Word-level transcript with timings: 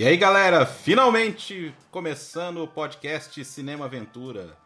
E 0.00 0.06
aí, 0.06 0.16
galera, 0.16 0.64
finalmente 0.64 1.74
começando 1.90 2.62
o 2.62 2.66
podcast 2.66 3.44
Cinema 3.44 3.84
Aventura. 3.84 4.56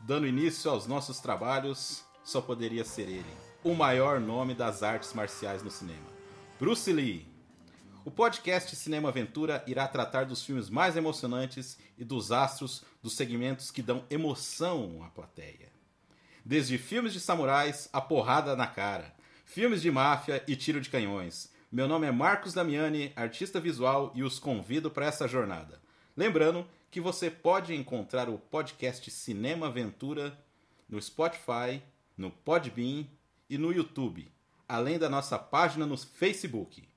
Dando 0.00 0.26
início 0.26 0.70
aos 0.70 0.86
nossos 0.86 1.20
trabalhos, 1.20 2.04
só 2.22 2.42
poderia 2.42 2.84
ser 2.84 3.08
ele, 3.08 3.34
o 3.64 3.74
maior 3.74 4.20
nome 4.20 4.52
das 4.52 4.82
artes 4.82 5.14
marciais 5.14 5.62
no 5.62 5.70
cinema, 5.70 6.10
Bruce 6.60 6.92
Lee. 6.92 7.26
O 8.04 8.10
podcast 8.10 8.76
Cinema 8.76 9.08
Aventura 9.08 9.64
irá 9.66 9.88
tratar 9.88 10.26
dos 10.26 10.44
filmes 10.44 10.68
mais 10.68 10.98
emocionantes 10.98 11.78
e 11.96 12.04
dos 12.04 12.30
astros 12.30 12.84
dos 13.02 13.14
segmentos 13.14 13.70
que 13.70 13.80
dão 13.80 14.04
emoção 14.10 15.02
à 15.02 15.08
plateia. 15.08 15.72
Desde 16.44 16.76
filmes 16.76 17.14
de 17.14 17.20
samurais 17.20 17.88
a 17.90 18.02
porrada 18.02 18.54
na 18.54 18.66
cara, 18.66 19.14
filmes 19.46 19.80
de 19.80 19.90
máfia 19.90 20.44
e 20.46 20.54
tiro 20.54 20.78
de 20.78 20.90
canhões, 20.90 21.56
meu 21.70 21.86
nome 21.86 22.06
é 22.06 22.10
Marcos 22.10 22.54
Damiani, 22.54 23.12
artista 23.14 23.60
visual, 23.60 24.10
e 24.14 24.22
os 24.22 24.38
convido 24.38 24.90
para 24.90 25.04
essa 25.04 25.28
jornada. 25.28 25.78
Lembrando 26.16 26.66
que 26.90 26.98
você 26.98 27.30
pode 27.30 27.74
encontrar 27.74 28.30
o 28.30 28.38
podcast 28.38 29.10
Cinema 29.10 29.66
Aventura 29.66 30.36
no 30.88 31.00
Spotify, 31.00 31.82
no 32.16 32.30
Podbean 32.30 33.06
e 33.50 33.58
no 33.58 33.70
YouTube, 33.70 34.32
além 34.66 34.98
da 34.98 35.10
nossa 35.10 35.38
página 35.38 35.84
no 35.84 35.98
Facebook. 35.98 36.88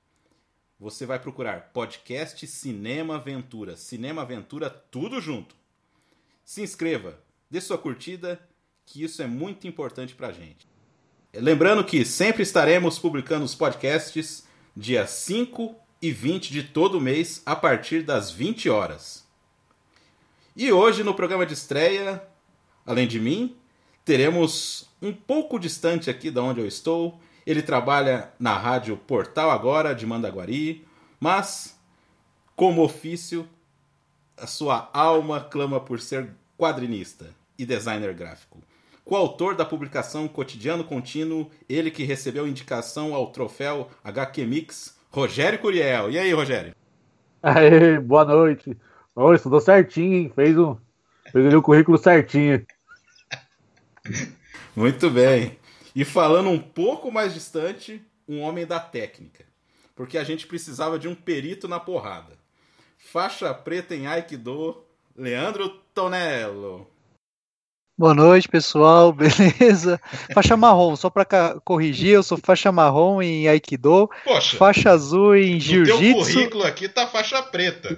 Você 0.80 1.06
vai 1.06 1.20
procurar 1.20 1.72
podcast 1.74 2.48
Cinema 2.48 3.18
Aventura, 3.18 3.76
Cinema 3.76 4.22
Aventura 4.22 4.70
tudo 4.70 5.20
junto. 5.20 5.54
Se 6.46 6.62
inscreva, 6.62 7.20
dê 7.50 7.60
sua 7.60 7.78
curtida, 7.78 8.40
que 8.86 9.04
isso 9.04 9.22
é 9.22 9.28
muito 9.28 9.68
importante 9.68 10.16
para 10.16 10.30
a 10.30 10.32
gente. 10.32 10.66
Lembrando 11.34 11.84
que 11.84 12.06
sempre 12.06 12.42
estaremos 12.42 12.98
publicando 12.98 13.44
os 13.44 13.54
podcasts 13.54 14.50
dia 14.76 15.06
5 15.06 15.76
e 16.02 16.12
20 16.12 16.52
de 16.52 16.64
todo 16.64 17.00
mês, 17.00 17.42
a 17.46 17.56
partir 17.56 18.04
das 18.04 18.32
20 18.32 18.70
horas. 18.70 19.26
E 20.56 20.72
hoje, 20.72 21.04
no 21.04 21.14
programa 21.14 21.46
de 21.46 21.54
estreia, 21.54 22.22
além 22.86 23.08
de 23.08 23.20
mim, 23.20 23.56
teremos 24.04 24.90
um 25.02 25.14
pouco 25.14 25.60
distante 25.60 26.10
aqui 26.10 26.32
da 26.32 26.42
onde 26.44 26.60
eu 26.60 26.68
estou. 26.68 27.20
Ele 27.46 27.62
trabalha 27.62 28.32
na 28.40 28.58
rádio 28.58 28.98
Portal 28.98 29.52
Agora, 29.52 29.96
de 29.96 30.06
Mandaguari, 30.06 30.86
mas, 31.20 31.80
como 32.56 32.84
ofício, 32.84 33.48
a 34.38 34.48
sua 34.48 34.90
alma 34.94 35.40
clama 35.40 35.80
por 35.80 36.00
ser 36.00 36.32
quadrinista 36.58 37.34
e 37.58 37.66
designer 37.66 38.14
gráfico. 38.14 38.62
Coautor 39.04 39.56
da 39.56 39.66
publicação 39.66 40.28
Cotidiano 40.28 40.84
Contínuo, 40.84 41.50
ele 41.68 41.90
que 41.92 42.04
recebeu 42.04 42.48
indicação 42.48 43.16
ao 43.16 43.32
troféu 43.32 43.90
HQ 44.04 44.46
Mix, 44.46 44.98
Rogério 45.10 45.60
Curiel. 45.60 46.12
E 46.12 46.20
aí, 46.20 46.32
Rogério? 46.32 46.76
Aê, 47.42 48.00
boa 48.00 48.24
noite. 48.24 48.78
Oh, 49.16 49.34
estudou 49.34 49.60
certinho, 49.60 50.16
hein? 50.16 50.32
Fez, 50.34 50.58
um, 50.58 50.78
fez 51.32 51.54
o 51.54 51.62
currículo 51.62 51.98
certinho. 51.98 52.66
Muito 54.76 55.10
bem. 55.10 55.58
E 55.96 56.06
falando 56.06 56.50
um 56.50 56.60
pouco 56.60 57.12
mais 57.12 57.34
distante, 57.34 58.02
um 58.28 58.40
homem 58.42 58.66
da 58.66 58.80
técnica. 58.80 59.44
Porque 59.96 60.18
a 60.18 60.24
gente 60.24 60.48
precisava 60.48 60.98
de 60.98 61.08
um 61.08 61.16
perito 61.16 61.68
na 61.68 61.80
porrada. 61.80 62.40
Faixa 62.98 63.54
preta 63.54 63.96
em 63.96 64.08
Aikido, 64.08 64.84
Leandro 65.18 65.70
Tonello. 65.94 66.91
Boa 68.02 68.16
noite, 68.16 68.50
pessoal, 68.50 69.14
beleza? 69.14 70.02
Faixa 70.34 70.58
marrom, 70.58 70.96
só 70.96 71.08
para 71.08 71.60
corrigir, 71.64 72.14
eu 72.14 72.24
sou 72.24 72.36
faixa 72.36 72.72
marrom 72.72 73.22
em 73.22 73.48
Aikido, 73.48 74.10
Poxa, 74.24 74.58
faixa 74.58 74.90
azul 74.90 75.36
em 75.36 75.60
Jiu-Jitsu. 75.60 76.18
No 76.18 76.26
currículo 76.26 76.64
aqui 76.64 76.90
tá 76.90 77.06
faixa 77.06 77.40
preta. 77.44 77.96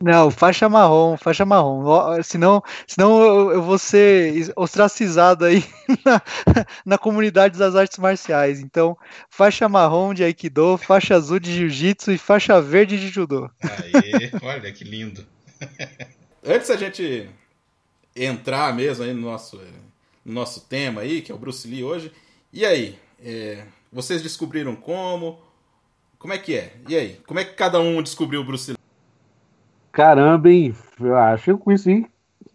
Não, 0.00 0.30
faixa 0.30 0.66
marrom, 0.66 1.18
faixa 1.18 1.44
marrom. 1.44 1.82
Senão, 2.22 2.62
senão 2.86 3.20
eu, 3.20 3.52
eu 3.52 3.62
vou 3.62 3.76
ser 3.76 4.50
ostracizado 4.56 5.44
aí 5.44 5.62
na, 6.02 6.22
na 6.86 6.96
comunidade 6.96 7.58
das 7.58 7.76
artes 7.76 7.98
marciais. 7.98 8.60
Então, 8.60 8.96
faixa 9.28 9.68
marrom 9.68 10.14
de 10.14 10.24
Aikido, 10.24 10.78
faixa 10.78 11.14
azul 11.14 11.38
de 11.38 11.52
Jiu-Jitsu 11.52 12.12
e 12.12 12.16
faixa 12.16 12.62
verde 12.62 12.98
de 12.98 13.08
Judô. 13.08 13.50
Aí, 13.62 14.30
olha 14.40 14.72
que 14.72 14.84
lindo. 14.84 15.26
Antes 16.42 16.70
a 16.70 16.76
gente 16.76 17.28
entrar 18.24 18.74
mesmo 18.74 19.04
aí 19.04 19.12
no 19.12 19.22
nosso, 19.22 19.60
no 20.24 20.32
nosso 20.32 20.66
tema 20.68 21.02
aí, 21.02 21.22
que 21.22 21.32
é 21.32 21.34
o 21.34 21.38
Bruce 21.38 21.66
Lee 21.68 21.84
hoje. 21.84 22.12
E 22.52 22.64
aí, 22.64 22.98
é, 23.22 23.64
vocês 23.92 24.22
descobriram 24.22 24.74
como? 24.74 25.38
Como 26.18 26.32
é 26.32 26.38
que 26.38 26.56
é? 26.56 26.74
E 26.88 26.96
aí, 26.96 27.20
como 27.26 27.38
é 27.40 27.44
que 27.44 27.54
cada 27.54 27.80
um 27.80 28.02
descobriu 28.02 28.40
o 28.40 28.44
Bruce 28.44 28.72
Lee? 28.72 28.78
Caramba, 29.92 30.50
hein? 30.50 30.74
Eu 31.00 31.16
acho 31.16 31.44
que 31.44 31.50
eu 31.52 31.58
conheci 31.58 32.06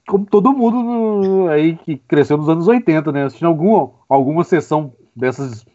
como 0.08 0.26
todo 0.26 0.54
mundo 0.54 1.50
aí 1.50 1.76
que 1.78 1.98
cresceu 1.98 2.38
nos 2.38 2.50
anos 2.50 2.68
80, 2.68 3.12
né? 3.12 3.24
Assistindo 3.24 3.48
alguma, 3.48 3.92
alguma 4.10 4.44
sessão 4.44 4.94
dessas, 5.16 5.66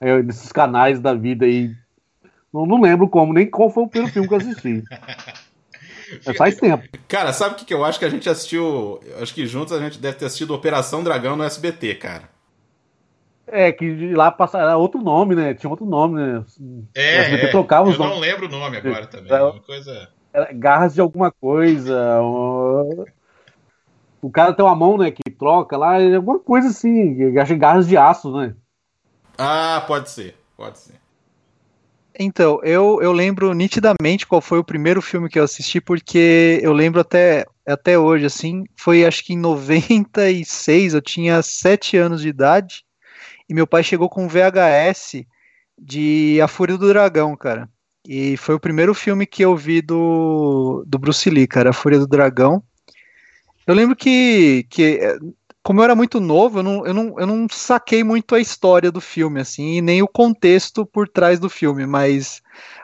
é, 0.00 0.22
desses 0.22 0.50
canais 0.52 1.00
da 1.00 1.14
vida 1.14 1.44
aí. 1.44 1.74
Não, 2.52 2.66
não 2.66 2.80
lembro 2.80 3.08
como, 3.08 3.32
nem 3.32 3.48
qual 3.48 3.70
foi 3.70 3.84
o 3.84 3.88
primeiro 3.88 4.12
filme 4.12 4.28
que 4.28 4.34
eu 4.34 4.38
assisti. 4.38 4.82
É, 6.26 6.34
faz 6.34 6.56
tempo. 6.56 6.86
Cara, 7.08 7.32
sabe 7.32 7.54
o 7.54 7.58
que, 7.58 7.64
que 7.64 7.74
eu 7.74 7.84
acho 7.84 7.98
que 7.98 8.04
a 8.04 8.08
gente 8.08 8.28
assistiu? 8.28 9.00
Acho 9.20 9.34
que 9.34 9.46
juntos 9.46 9.72
a 9.72 9.78
gente 9.78 9.98
deve 9.98 10.16
ter 10.16 10.26
assistido 10.26 10.54
Operação 10.54 11.02
Dragão 11.02 11.36
no 11.36 11.44
SBT, 11.44 11.94
cara. 11.96 12.28
É, 13.46 13.72
que 13.72 14.12
lá 14.14 14.30
passava 14.30 14.76
outro 14.76 15.00
nome, 15.00 15.34
né? 15.34 15.54
Tinha 15.54 15.70
outro 15.70 15.84
nome, 15.84 16.20
né? 16.20 16.44
É, 16.94 17.18
o 17.18 17.22
SBT 17.22 17.46
é. 17.46 17.50
trocava 17.50 17.88
os 17.88 17.94
eu 17.94 17.98
nomes. 17.98 18.14
não 18.14 18.20
lembro 18.20 18.46
o 18.46 18.50
nome 18.50 18.76
agora 18.76 19.06
também. 19.06 19.32
É, 19.32 19.42
uma 19.42 19.60
coisa... 19.60 20.08
garras 20.54 20.94
de 20.94 21.00
alguma 21.00 21.32
coisa. 21.32 22.20
O 24.22 24.30
cara 24.30 24.52
tem 24.52 24.64
uma 24.64 24.76
mão, 24.76 24.98
né, 24.98 25.10
que 25.10 25.30
troca 25.30 25.76
lá, 25.76 25.96
alguma 26.14 26.38
coisa 26.38 26.68
assim. 26.68 27.36
Acho 27.38 27.56
garras 27.56 27.88
de 27.88 27.96
aço, 27.96 28.30
né? 28.36 28.54
Ah, 29.36 29.82
pode 29.86 30.10
ser, 30.10 30.36
pode 30.56 30.78
ser. 30.78 31.00
Então, 32.18 32.60
eu, 32.62 33.00
eu 33.00 33.12
lembro 33.12 33.52
nitidamente 33.54 34.26
qual 34.26 34.40
foi 34.40 34.58
o 34.58 34.64
primeiro 34.64 35.00
filme 35.00 35.28
que 35.28 35.38
eu 35.38 35.44
assisti, 35.44 35.80
porque 35.80 36.58
eu 36.62 36.72
lembro 36.72 37.00
até, 37.00 37.46
até 37.66 37.98
hoje, 37.98 38.26
assim, 38.26 38.64
foi 38.76 39.04
acho 39.04 39.24
que 39.24 39.32
em 39.32 39.38
96, 39.38 40.94
eu 40.94 41.00
tinha 41.00 41.42
7 41.42 41.96
anos 41.96 42.22
de 42.22 42.28
idade, 42.28 42.84
e 43.48 43.54
meu 43.54 43.66
pai 43.66 43.82
chegou 43.82 44.08
com 44.08 44.24
um 44.24 44.28
VHS 44.28 45.24
de 45.78 46.40
A 46.42 46.48
Fúria 46.48 46.76
do 46.76 46.88
Dragão, 46.88 47.36
cara. 47.36 47.68
E 48.06 48.36
foi 48.36 48.54
o 48.54 48.60
primeiro 48.60 48.94
filme 48.94 49.26
que 49.26 49.44
eu 49.44 49.56
vi 49.56 49.80
do, 49.80 50.84
do 50.86 50.98
Bruce 50.98 51.28
Lee, 51.28 51.46
cara, 51.46 51.70
A 51.70 51.74
Fúria 51.74 51.98
do 51.98 52.06
Dragão. 52.06 52.62
Eu 53.66 53.74
lembro 53.74 53.94
que, 53.94 54.66
que 54.68 55.00
como 55.62 55.80
eu 55.80 55.84
era 55.84 55.94
muito 55.94 56.20
novo, 56.20 56.58
eu 56.60 56.62
não, 56.62 56.86
eu, 56.86 56.94
não, 56.94 57.20
eu 57.20 57.26
não 57.26 57.46
saquei 57.50 58.02
muito 58.02 58.34
a 58.34 58.40
história 58.40 58.90
do 58.90 59.00
filme, 59.00 59.40
assim, 59.40 59.76
e 59.76 59.82
nem 59.82 60.02
o 60.02 60.08
contexto 60.08 60.86
por 60.86 61.08
trás 61.08 61.38
do 61.38 61.50
filme, 61.50 61.86
mas 61.86 62.40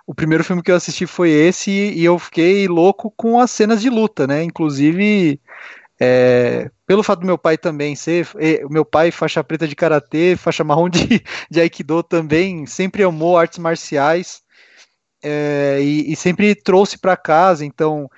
o 0.06 0.14
primeiro 0.14 0.44
filme 0.44 0.62
que 0.62 0.70
eu 0.70 0.76
assisti 0.76 1.06
foi 1.06 1.30
esse 1.30 1.70
e 1.70 2.04
eu 2.04 2.18
fiquei 2.18 2.68
louco 2.68 3.10
com 3.16 3.40
as 3.40 3.50
cenas 3.50 3.80
de 3.80 3.88
luta, 3.88 4.26
né? 4.26 4.42
Inclusive, 4.42 5.40
é, 5.98 6.70
pelo 6.86 7.02
fato 7.02 7.20
do 7.20 7.26
meu 7.26 7.38
pai 7.38 7.56
também 7.56 7.96
ser, 7.96 8.28
meu 8.70 8.84
pai 8.84 9.10
faixa 9.10 9.42
preta 9.42 9.66
de 9.66 9.74
karatê, 9.74 10.36
faixa 10.36 10.62
marrom 10.62 10.88
de, 10.88 11.22
de 11.50 11.60
aikido 11.60 12.02
também, 12.02 12.66
sempre 12.66 13.02
amou 13.02 13.38
artes 13.38 13.58
marciais 13.58 14.42
é, 15.22 15.78
e, 15.80 16.12
e, 16.12 16.16
sempre 16.16 16.54
trouxe 16.54 16.98
para 16.98 17.16
casa, 17.16 17.64
então, 17.64 18.08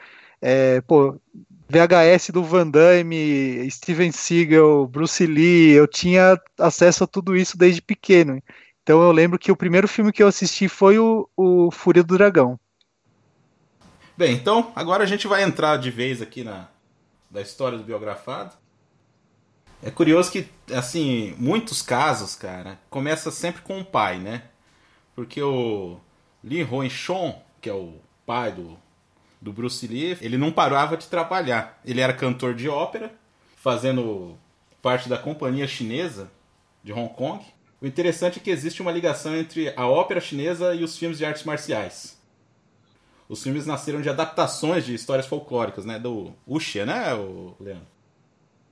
é, 0.42 0.80
pô, 0.82 1.18
VHS 1.68 2.30
do 2.30 2.42
Van 2.42 2.68
Damme, 2.68 3.70
Steven 3.70 4.10
Seagal, 4.10 4.86
Bruce 4.86 5.26
Lee, 5.26 5.72
eu 5.72 5.86
tinha 5.86 6.40
acesso 6.58 7.04
a 7.04 7.06
tudo 7.06 7.36
isso 7.36 7.58
desde 7.58 7.82
pequeno. 7.82 8.42
Então 8.82 9.02
eu 9.02 9.12
lembro 9.12 9.38
que 9.38 9.52
o 9.52 9.56
primeiro 9.56 9.86
filme 9.86 10.12
que 10.12 10.22
eu 10.22 10.28
assisti 10.28 10.66
foi 10.66 10.98
o, 10.98 11.28
o 11.36 11.70
Fúria 11.70 12.02
do 12.02 12.16
Dragão. 12.16 12.58
Bem, 14.16 14.34
então 14.34 14.72
agora 14.74 15.04
a 15.04 15.06
gente 15.06 15.26
vai 15.28 15.42
entrar 15.42 15.76
de 15.76 15.90
vez 15.90 16.22
aqui 16.22 16.42
na 16.42 16.68
da 17.30 17.42
história 17.42 17.76
do 17.76 17.84
biografado. 17.84 18.54
É 19.82 19.90
curioso 19.90 20.32
que, 20.32 20.48
assim, 20.74 21.34
muitos 21.38 21.82
casos, 21.82 22.34
cara, 22.34 22.78
começa 22.90 23.30
sempre 23.30 23.62
com 23.62 23.78
o 23.78 23.84
pai, 23.84 24.18
né? 24.18 24.42
Porque 25.14 25.40
o 25.40 25.98
Lee 26.42 26.62
Roen 26.62 26.90
Chon, 26.90 27.40
que 27.60 27.68
é 27.68 27.72
o 27.72 27.94
pai 28.26 28.52
do 28.52 28.76
do 29.40 29.52
Bruce 29.52 29.86
Lee, 29.86 30.18
ele 30.20 30.36
não 30.36 30.52
parava 30.52 30.96
de 30.96 31.06
trabalhar. 31.06 31.80
Ele 31.84 32.00
era 32.00 32.12
cantor 32.12 32.54
de 32.54 32.68
ópera, 32.68 33.12
fazendo 33.56 34.36
parte 34.82 35.08
da 35.08 35.18
companhia 35.18 35.66
chinesa 35.66 36.30
de 36.82 36.92
Hong 36.92 37.12
Kong. 37.14 37.44
O 37.80 37.86
interessante 37.86 38.38
é 38.38 38.42
que 38.42 38.50
existe 38.50 38.82
uma 38.82 38.90
ligação 38.90 39.36
entre 39.36 39.72
a 39.76 39.86
ópera 39.86 40.20
chinesa 40.20 40.74
e 40.74 40.82
os 40.82 40.98
filmes 40.98 41.18
de 41.18 41.24
artes 41.24 41.44
marciais. 41.44 42.18
Os 43.28 43.42
filmes 43.42 43.66
nasceram 43.66 44.00
de 44.00 44.08
adaptações 44.08 44.86
de 44.86 44.94
histórias 44.94 45.26
folclóricas, 45.26 45.84
né? 45.84 45.98
Do 45.98 46.32
Uxia, 46.46 46.86
né, 46.86 47.14
o 47.14 47.54
Leandro? 47.60 47.86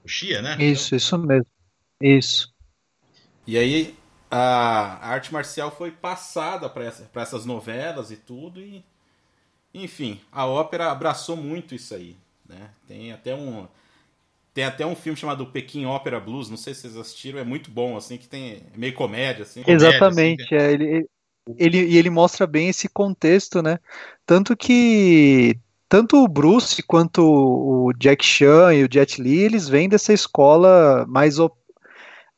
Uxia, 0.05 0.41
né? 0.41 0.57
Isso, 0.59 0.97
isso 0.97 1.19
mesmo. 1.19 1.47
Isso. 2.01 2.53
E 3.47 3.57
aí 3.57 3.95
a 4.31 5.09
arte 5.09 5.33
marcial 5.33 5.71
foi 5.71 5.91
passada 5.91 6.69
para 6.69 6.85
essa, 6.85 7.09
essas 7.15 7.45
novelas 7.45 8.11
e 8.11 8.17
tudo, 8.17 8.61
e 8.61 8.85
Enfim, 9.82 10.20
a 10.32 10.46
ópera 10.46 10.90
abraçou 10.90 11.37
muito 11.37 11.75
isso 11.75 11.94
aí. 11.94 12.17
Né? 12.49 12.70
Tem 12.88 13.12
até 13.12 13.34
um. 13.34 13.67
Tem 14.55 14.64
até 14.64 14.87
um 14.87 14.96
filme 14.96 15.19
chamado 15.19 15.44
Pequim 15.46 15.84
Opera 15.84 16.19
Blues, 16.19 16.49
não 16.49 16.56
sei 16.56 16.73
se 16.73 16.82
vocês 16.82 16.96
assistiram, 16.96 17.38
é 17.38 17.44
muito 17.44 17.70
bom, 17.70 17.94
assim, 17.94 18.17
que 18.17 18.26
tem 18.26 18.52
é 18.52 18.61
meio 18.75 18.94
comédia, 18.94 19.43
assim. 19.43 19.62
Exatamente, 19.67 20.49
comédia, 20.49 20.56
assim, 20.56 20.67
é, 20.67 20.73
ele, 20.73 21.06
ele, 21.58 21.84
e 21.84 21.99
ele 21.99 22.08
mostra 22.08 22.46
bem 22.46 22.70
esse 22.70 22.88
contexto, 22.88 23.61
né? 23.61 23.78
Tanto 24.25 24.56
que 24.56 25.58
tanto 25.90 26.17
o 26.25 26.26
Bruce 26.26 26.82
quanto 26.82 27.22
o 27.22 27.93
Jack 27.99 28.25
Chan 28.25 28.72
e 28.72 28.84
o 28.84 28.88
Jet 28.90 29.20
Li, 29.20 29.40
eles 29.40 29.69
vêm 29.69 29.90
dessa 29.90 30.14
escola 30.14 31.05
mais 31.06 31.38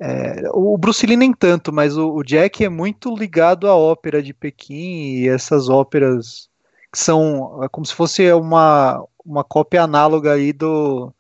é, 0.00 0.49
o 0.52 0.79
Bruce 0.79 1.05
Lee 1.05 1.17
nem 1.17 1.32
tanto, 1.32 1.73
mas 1.73 1.96
o, 1.96 2.14
o, 2.14 2.23
Jack 2.23 2.64
é 2.64 2.69
muito 2.69 3.14
ligado 3.17 3.67
à 3.67 3.75
ópera 3.75 4.23
de 4.23 4.32
Pequim 4.32 5.17
e 5.17 5.29
essas 5.29 5.69
óperas 5.69 6.48
que 6.93 6.99
são 6.99 7.62
é 7.62 7.69
como 7.69 7.87
se 7.87 7.94
fosse 7.94 8.32
uma, 8.32 9.05
uma 9.25 9.44
cópia 9.44 9.82
análoga 9.82 10.32
aí 10.32 10.52
do, 10.52 11.12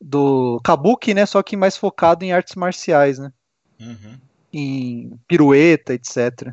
do 0.00 0.60
Kabuki, 0.64 1.14
né? 1.14 1.26
Só 1.26 1.42
que 1.42 1.56
mais 1.56 1.76
focado 1.76 2.24
em 2.24 2.32
artes 2.32 2.54
marciais, 2.54 3.18
né? 3.18 3.32
Uhum. 3.80 4.18
Em 4.52 5.20
pirueta, 5.26 5.94
etc. 5.94 6.52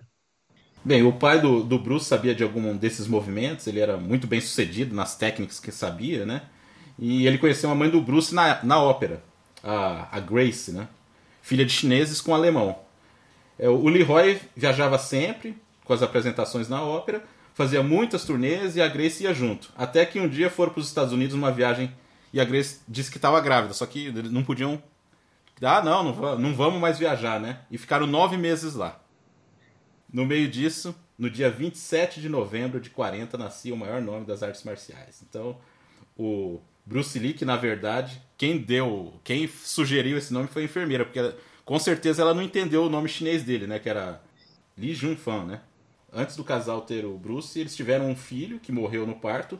Bem, 0.84 1.04
o 1.04 1.12
pai 1.12 1.42
do, 1.42 1.63
do 1.63 1.78
Bruce 1.78 2.06
sabia 2.06 2.34
de 2.34 2.44
algum 2.44 2.75
desses 2.75 3.07
movimentos, 3.07 3.68
ele 3.68 3.80
era 3.80 3.98
muito 3.98 4.25
bem 4.25 4.40
sucedido 4.40 4.95
nas 4.95 5.16
técnicas 5.16 5.60
que 5.60 5.72
sabia, 5.72 6.25
né? 6.25 6.44
E 6.98 7.28
ele 7.28 7.38
conheceu 7.38 7.69
a 7.69 7.75
mãe 7.75 7.90
do 7.90 8.02
Bruce 8.02 8.34
na, 8.34 8.63
na 8.63 8.81
ópera, 8.81 9.22
a, 9.63 10.07
a 10.18 10.19
Grace, 10.19 10.72
né? 10.72 10.88
Filha 11.42 11.66
de 11.66 11.72
chineses 11.72 12.22
com 12.22 12.34
alemão. 12.34 12.78
É, 13.57 13.68
o 13.68 13.88
Leroy 13.90 14.40
viajava 14.56 14.98
sempre 14.98 15.57
com 15.84 15.94
as 15.94 16.02
apresentações 16.02 16.69
na 16.69 16.81
ópera, 16.81 17.24
fazia 17.60 17.84
muitas 17.84 18.24
turnês 18.24 18.78
e 18.78 18.82
a 18.82 18.88
Grace 18.88 19.22
ia 19.22 19.34
junto. 19.34 19.70
Até 19.76 20.06
que 20.06 20.18
um 20.18 20.30
dia 20.30 20.50
foram 20.50 20.72
para 20.72 20.80
os 20.80 20.88
Estados 20.88 21.12
Unidos 21.12 21.36
numa 21.36 21.52
viagem 21.52 21.94
e 22.32 22.40
a 22.40 22.46
Grace 22.46 22.80
disse 22.88 23.12
que 23.12 23.18
estava 23.18 23.42
grávida, 23.42 23.74
só 23.74 23.86
que 23.86 24.14
não 24.14 24.46
podiam. 24.46 24.82
Ah, 25.62 25.82
não, 25.84 26.02
não, 26.02 26.40
não 26.40 26.56
vamos 26.56 26.80
mais 26.80 26.98
viajar, 26.98 27.38
né? 27.38 27.60
E 27.70 27.78
ficaram 27.78 28.08
nove 28.08 28.38
meses 28.38 28.76
lá. 28.76 28.98
No 30.12 30.26
meio 30.26 30.48
disso, 30.48 30.96
no 31.18 31.30
dia 31.30 31.52
27 31.52 32.22
de 32.22 32.30
novembro 32.30 32.80
de 32.80 32.90
40, 32.92 33.38
nascia 33.38 33.74
o 33.74 33.78
maior 33.78 34.02
nome 34.02 34.26
das 34.26 34.42
artes 34.42 34.64
marciais. 34.64 35.22
Então, 35.30 35.58
o 36.18 36.62
Bruce 36.86 37.20
Lee, 37.20 37.34
que 37.34 37.44
na 37.44 37.58
verdade, 37.58 38.22
quem 38.38 38.58
deu, 38.58 39.20
quem 39.22 39.50
sugeriu 39.50 40.18
esse 40.18 40.32
nome 40.32 40.48
foi 40.48 40.62
a 40.62 40.66
enfermeira, 40.66 41.04
porque 41.04 41.36
com 41.66 41.78
certeza 41.78 42.22
ela 42.22 42.34
não 42.34 42.42
entendeu 42.42 42.86
o 42.86 42.90
nome 42.90 43.10
chinês 43.10 43.44
dele, 43.44 43.68
né? 43.68 43.80
Que 43.80 43.90
era 43.90 44.22
Li 44.78 44.94
Junfan, 44.94 45.44
né? 45.44 45.62
Antes 46.14 46.36
do 46.36 46.44
casal 46.44 46.82
ter 46.82 47.06
o 47.06 47.18
Bruce, 47.18 47.60
eles 47.60 47.76
tiveram 47.76 48.10
um 48.10 48.16
filho 48.16 48.60
que 48.60 48.72
morreu 48.72 49.06
no 49.08 49.16
parto. 49.16 49.60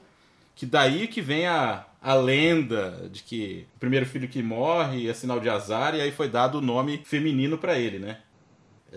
Que 0.56 0.66
daí 0.66 1.08
que 1.08 1.22
vem 1.22 1.48
a, 1.48 1.86
a 2.02 2.14
lenda 2.16 3.10
de 3.12 3.24
que 3.24 3.68
o 3.76 3.80
primeiro 3.80 4.06
filho 4.06 4.28
que 4.28 4.44
morre 4.44 5.08
é 5.10 5.14
sinal 5.14 5.40
de 5.40 5.50
azar, 5.50 5.96
e 5.96 6.02
aí 6.02 6.12
foi 6.12 6.30
dado 6.30 6.56
o 6.60 6.62
nome 6.62 7.02
feminino 7.06 7.58
para 7.58 7.80
ele, 7.80 8.00
né? 8.00 8.22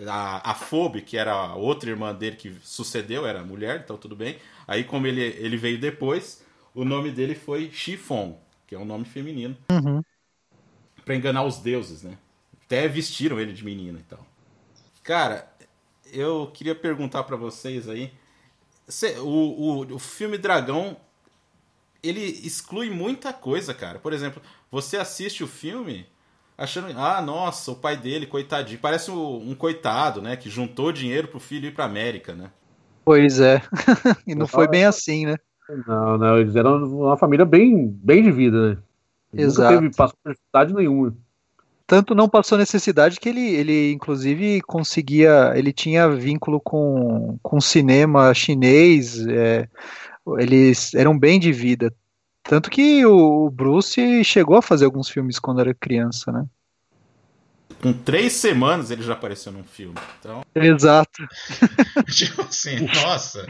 A, 0.07 0.51
a 0.51 0.55
Phoebe, 0.55 1.01
que 1.01 1.17
era 1.17 1.31
a 1.33 1.55
outra 1.55 1.89
irmã 1.89 2.13
dele 2.15 2.35
que 2.35 2.57
sucedeu, 2.63 3.25
era 3.27 3.43
mulher, 3.43 3.81
então 3.83 3.97
tudo 3.97 4.15
bem. 4.15 4.37
Aí, 4.67 4.83
como 4.83 5.05
ele, 5.07 5.21
ele 5.21 5.55
veio 5.57 5.79
depois, 5.79 6.43
o 6.73 6.83
nome 6.83 7.11
dele 7.11 7.35
foi 7.35 7.69
Chifon, 7.71 8.39
que 8.67 8.73
é 8.75 8.79
um 8.79 8.85
nome 8.85 9.05
feminino. 9.05 9.55
Uhum. 9.71 10.01
para 11.05 11.15
enganar 11.15 11.43
os 11.43 11.57
deuses, 11.59 12.03
né? 12.03 12.17
Até 12.65 12.87
vestiram 12.87 13.39
ele 13.39 13.53
de 13.53 13.63
menina 13.63 13.99
e 13.99 14.03
tal. 14.03 14.25
Cara, 15.03 15.52
eu 16.13 16.49
queria 16.53 16.75
perguntar 16.75 17.23
para 17.23 17.35
vocês 17.35 17.89
aí. 17.89 18.11
O, 19.21 19.83
o, 19.83 19.95
o 19.95 19.99
filme 19.99 20.37
Dragão 20.37 20.97
ele 22.03 22.21
exclui 22.21 22.89
muita 22.89 23.31
coisa, 23.31 23.73
cara. 23.73 23.97
Por 23.97 24.11
exemplo, 24.11 24.41
você 24.69 24.97
assiste 24.97 25.43
o 25.43 25.47
filme 25.47 26.05
achando, 26.57 26.87
ah, 26.99 27.21
nossa, 27.21 27.71
o 27.71 27.75
pai 27.75 27.95
dele, 27.95 28.27
coitadinho, 28.27 28.79
parece 28.79 29.09
um, 29.09 29.51
um 29.51 29.55
coitado, 29.55 30.21
né, 30.21 30.35
que 30.35 30.49
juntou 30.49 30.91
dinheiro 30.91 31.27
pro 31.29 31.39
filho 31.39 31.67
ir 31.67 31.73
pra 31.73 31.85
América, 31.85 32.33
né? 32.35 32.51
Pois 33.05 33.39
é. 33.39 33.61
e 34.27 34.35
não 34.35 34.47
foi 34.47 34.67
bem 34.67 34.85
assim, 34.85 35.25
né? 35.25 35.37
Não, 35.87 36.17
não, 36.17 36.37
eles 36.37 36.55
eram 36.55 36.83
uma 36.83 37.17
família 37.17 37.45
bem, 37.45 37.87
bem 37.87 38.21
de 38.21 38.31
vida, 38.31 38.69
né? 38.69 38.77
Exato. 39.33 39.71
Nunca 39.71 39.81
teve 39.81 39.95
passou 39.95 40.17
necessidade 40.25 40.73
nenhuma 40.73 41.15
tanto 41.85 42.15
não 42.15 42.29
passou 42.29 42.57
necessidade 42.57 43.19
que 43.19 43.29
ele, 43.29 43.41
ele 43.41 43.91
inclusive 43.91 44.61
conseguia, 44.61 45.53
ele 45.55 45.73
tinha 45.73 46.09
vínculo 46.09 46.59
com, 46.59 47.37
com 47.41 47.59
cinema 47.59 48.33
chinês, 48.33 49.25
é, 49.27 49.67
eles 50.37 50.93
eram 50.93 51.17
bem 51.17 51.39
de 51.39 51.51
vida. 51.51 51.93
Tanto 52.41 52.69
que 52.69 53.05
o 53.05 53.49
Bruce 53.49 54.23
chegou 54.23 54.57
a 54.57 54.61
fazer 54.61 54.85
alguns 54.85 55.09
filmes 55.09 55.39
quando 55.39 55.61
era 55.61 55.73
criança, 55.73 56.31
né? 56.31 56.45
Com 57.81 57.91
três 57.91 58.33
semanas 58.33 58.91
ele 58.91 59.01
já 59.01 59.13
apareceu 59.13 59.51
num 59.51 59.63
filme. 59.63 59.95
Então... 60.19 60.41
Exato. 60.55 61.27
tipo 62.15 62.41
assim, 62.43 62.87
nossa. 63.03 63.45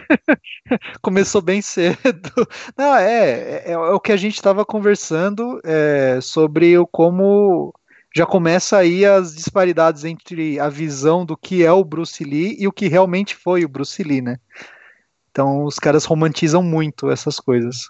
Começou 1.02 1.42
bem 1.42 1.62
cedo. 1.62 2.32
Não, 2.76 2.96
é, 2.96 3.64
é, 3.66 3.72
é 3.74 3.78
o 3.78 4.00
que 4.00 4.12
a 4.12 4.18
gente 4.18 4.36
estava 4.36 4.66
conversando 4.66 5.60
é, 5.64 6.20
sobre 6.22 6.76
o 6.78 6.88
como 6.88 7.74
já 8.16 8.26
começa 8.26 8.78
aí 8.78 9.04
as 9.06 9.36
disparidades 9.36 10.06
entre 10.06 10.60
a 10.60 10.70
visão 10.70 11.26
do 11.26 11.36
que 11.36 11.64
é 11.64 11.72
o 11.72 11.84
Bruce 11.84 12.24
Lee 12.24 12.56
e 12.60 12.68
o 12.68 12.72
que 12.72 12.88
realmente 12.88 13.36
foi 13.36 13.66
o 13.66 13.70
Bruce 13.70 14.02
Lee, 14.04 14.22
né? 14.22 14.40
Então 15.32 15.66
os 15.66 15.80
caras 15.80 16.06
romantizam 16.06 16.62
muito 16.62 17.10
essas 17.10 17.40
coisas. 17.40 17.90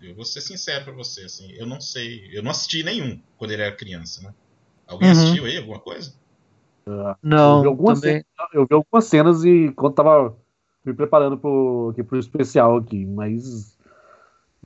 Eu 0.00 0.14
vou 0.14 0.26
ser 0.26 0.42
sincero 0.42 0.84
para 0.84 0.92
você, 0.92 1.22
assim, 1.22 1.50
eu 1.52 1.64
não 1.64 1.80
sei, 1.80 2.28
eu 2.32 2.42
não 2.42 2.50
assisti 2.50 2.82
nenhum 2.82 3.18
quando 3.38 3.52
ele 3.52 3.62
era 3.62 3.74
criança, 3.74 4.20
né? 4.22 4.34
Alguém 4.86 5.08
uhum. 5.08 5.14
assistiu 5.14 5.44
aí 5.46 5.56
alguma 5.56 5.78
coisa? 5.78 6.12
Uh, 6.86 7.14
não, 7.22 7.58
eu 7.58 7.62
vi, 7.62 7.68
algumas 7.68 8.00
também... 8.00 8.14
cenas, 8.16 8.50
eu 8.52 8.66
vi 8.66 8.74
algumas 8.74 9.04
cenas 9.06 9.44
e 9.44 9.72
quando 9.74 9.94
tava 9.94 10.36
me 10.84 10.92
preparando 10.92 11.38
pro, 11.38 11.90
aqui, 11.92 12.02
pro 12.02 12.18
especial 12.18 12.76
aqui, 12.76 13.06
mas 13.06 13.78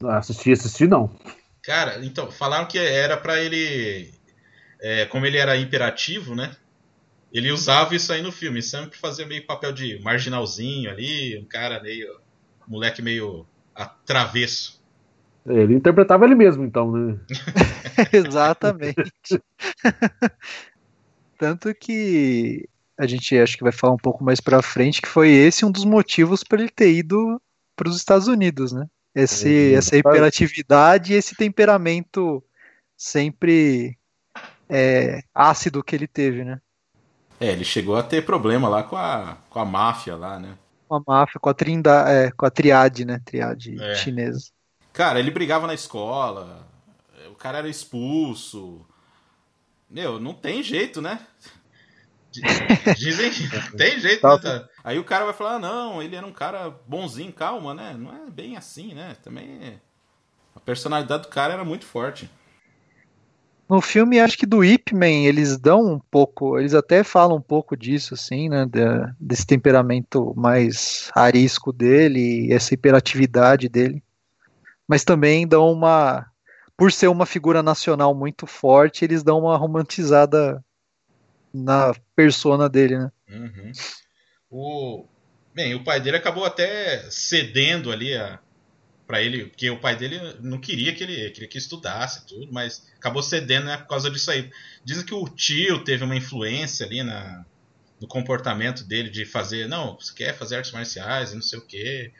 assistir, 0.02 0.52
assistir 0.52 0.88
não. 0.88 1.14
Cara, 1.62 2.04
então, 2.04 2.30
falaram 2.30 2.66
que 2.66 2.78
era 2.78 3.16
para 3.16 3.40
ele 3.40 4.15
é, 4.80 5.06
como 5.06 5.26
ele 5.26 5.38
era 5.38 5.56
hiperativo, 5.56 6.34
né? 6.34 6.54
Ele 7.32 7.50
usava 7.50 7.94
isso 7.94 8.12
aí 8.12 8.22
no 8.22 8.32
filme, 8.32 8.62
sempre 8.62 8.98
fazia 8.98 9.26
meio 9.26 9.44
papel 9.46 9.72
de 9.72 9.98
marginalzinho 10.00 10.90
ali, 10.90 11.38
um 11.38 11.44
cara 11.44 11.82
meio. 11.82 12.20
Um 12.66 12.72
moleque 12.72 13.00
meio 13.00 13.46
travesso. 14.04 14.82
Ele 15.46 15.74
interpretava 15.74 16.24
ele 16.24 16.34
mesmo, 16.34 16.64
então, 16.64 16.90
né? 16.90 17.18
Exatamente. 18.12 19.12
Tanto 21.38 21.72
que 21.74 22.68
a 22.98 23.06
gente 23.06 23.38
acho 23.38 23.56
que 23.56 23.62
vai 23.62 23.72
falar 23.72 23.92
um 23.92 23.98
pouco 23.98 24.24
mais 24.24 24.40
pra 24.40 24.62
frente 24.62 25.02
que 25.02 25.08
foi 25.08 25.30
esse 25.30 25.64
um 25.64 25.70
dos 25.70 25.84
motivos 25.84 26.42
para 26.42 26.60
ele 26.60 26.70
ter 26.70 26.92
ido 26.92 27.40
para 27.76 27.88
os 27.88 27.96
Estados 27.96 28.26
Unidos, 28.26 28.72
né? 28.72 28.86
Esse, 29.14 29.72
é, 29.72 29.72
essa 29.74 29.96
hiperatividade 29.96 31.12
e 31.12 31.16
esse 31.16 31.34
temperamento 31.36 32.42
sempre 32.96 33.96
é, 34.68 35.22
ácido 35.34 35.82
que 35.82 35.94
ele 35.94 36.06
teve, 36.06 36.44
né? 36.44 36.60
É, 37.40 37.52
ele 37.52 37.64
chegou 37.64 37.96
a 37.96 38.02
ter 38.02 38.24
problema 38.24 38.68
lá 38.68 38.82
com 38.82 38.96
a, 38.96 39.36
com 39.50 39.58
a 39.58 39.64
máfia 39.64 40.16
lá, 40.16 40.38
né? 40.38 40.56
Com 40.88 40.96
a 40.96 41.02
máfia, 41.06 41.40
com 41.40 41.48
a, 41.48 41.54
trinda, 41.54 42.08
é, 42.08 42.30
com 42.30 42.46
a 42.46 42.50
triade, 42.50 43.04
né? 43.04 43.20
Triade 43.24 43.80
é. 43.80 43.94
chinesa. 43.96 44.50
Cara, 44.92 45.18
ele 45.18 45.30
brigava 45.30 45.66
na 45.66 45.74
escola, 45.74 46.66
o 47.30 47.34
cara 47.34 47.58
era 47.58 47.68
expulso. 47.68 48.86
Meu, 49.90 50.18
não 50.18 50.32
tem 50.32 50.62
jeito, 50.62 51.02
né? 51.02 51.20
Dizem 52.96 53.30
que 53.30 53.76
tem 53.76 53.98
jeito, 53.98 54.26
né? 54.26 54.68
Aí 54.84 54.98
o 54.98 55.04
cara 55.04 55.24
vai 55.24 55.34
falar, 55.34 55.54
ah, 55.54 55.58
não, 55.58 56.02
ele 56.02 56.16
era 56.16 56.26
um 56.26 56.32
cara 56.32 56.70
bonzinho, 56.86 57.32
calma, 57.32 57.74
né? 57.74 57.94
Não 57.98 58.10
é 58.10 58.30
bem 58.30 58.56
assim, 58.56 58.94
né? 58.94 59.16
Também 59.22 59.80
a 60.54 60.60
personalidade 60.60 61.24
do 61.24 61.28
cara 61.28 61.52
era 61.52 61.64
muito 61.64 61.84
forte. 61.84 62.30
No 63.68 63.80
filme, 63.80 64.20
acho 64.20 64.38
que 64.38 64.46
do 64.46 64.64
Ip 64.64 64.94
Man, 64.94 65.24
eles 65.26 65.58
dão 65.58 65.94
um 65.94 65.98
pouco, 65.98 66.58
eles 66.58 66.72
até 66.72 67.02
falam 67.02 67.38
um 67.38 67.42
pouco 67.42 67.76
disso, 67.76 68.14
assim, 68.14 68.48
né? 68.48 68.64
De, 68.64 68.80
desse 69.18 69.44
temperamento 69.44 70.32
mais 70.36 71.10
arisco 71.14 71.72
dele, 71.72 72.52
essa 72.52 72.74
hiperatividade 72.74 73.68
dele. 73.68 74.02
Mas 74.86 75.04
também 75.04 75.46
dão 75.46 75.72
uma. 75.72 76.26
Por 76.76 76.92
ser 76.92 77.08
uma 77.08 77.26
figura 77.26 77.62
nacional 77.62 78.14
muito 78.14 78.46
forte, 78.46 79.04
eles 79.04 79.22
dão 79.22 79.40
uma 79.40 79.56
romantizada 79.56 80.62
na 81.52 81.92
persona 82.14 82.68
dele, 82.68 82.98
né? 82.98 83.10
Uhum. 83.28 83.72
O, 84.50 85.06
bem, 85.54 85.74
o 85.74 85.82
pai 85.82 86.00
dele 86.00 86.18
acabou 86.18 86.44
até 86.44 87.10
cedendo 87.10 87.90
ali 87.90 88.14
a, 88.14 88.38
para 89.06 89.22
ele, 89.22 89.46
porque 89.46 89.70
o 89.70 89.78
pai 89.78 89.96
dele 89.96 90.18
não 90.40 90.58
queria 90.58 90.92
que 90.92 91.04
ele 91.04 91.30
queria 91.30 91.48
que 91.48 91.58
estudasse 91.58 92.26
tudo, 92.26 92.52
mas 92.52 92.86
acabou 92.96 93.22
cedendo 93.22 93.66
né, 93.66 93.76
por 93.76 93.86
causa 93.86 94.10
disso 94.10 94.30
aí. 94.30 94.50
Dizem 94.84 95.06
que 95.06 95.14
o 95.14 95.28
tio 95.28 95.84
teve 95.84 96.02
uma 96.02 96.16
influência 96.16 96.84
ali 96.84 97.02
na, 97.02 97.44
no 98.00 98.08
comportamento 98.08 98.84
dele 98.84 99.08
de 99.08 99.24
fazer, 99.24 99.68
não, 99.68 99.96
você 99.98 100.12
quer 100.12 100.36
fazer 100.36 100.56
artes 100.56 100.72
marciais 100.72 101.32
e 101.32 101.34
não 101.36 101.42
sei 101.42 101.58
o 101.58 101.62
quê. 101.62 102.12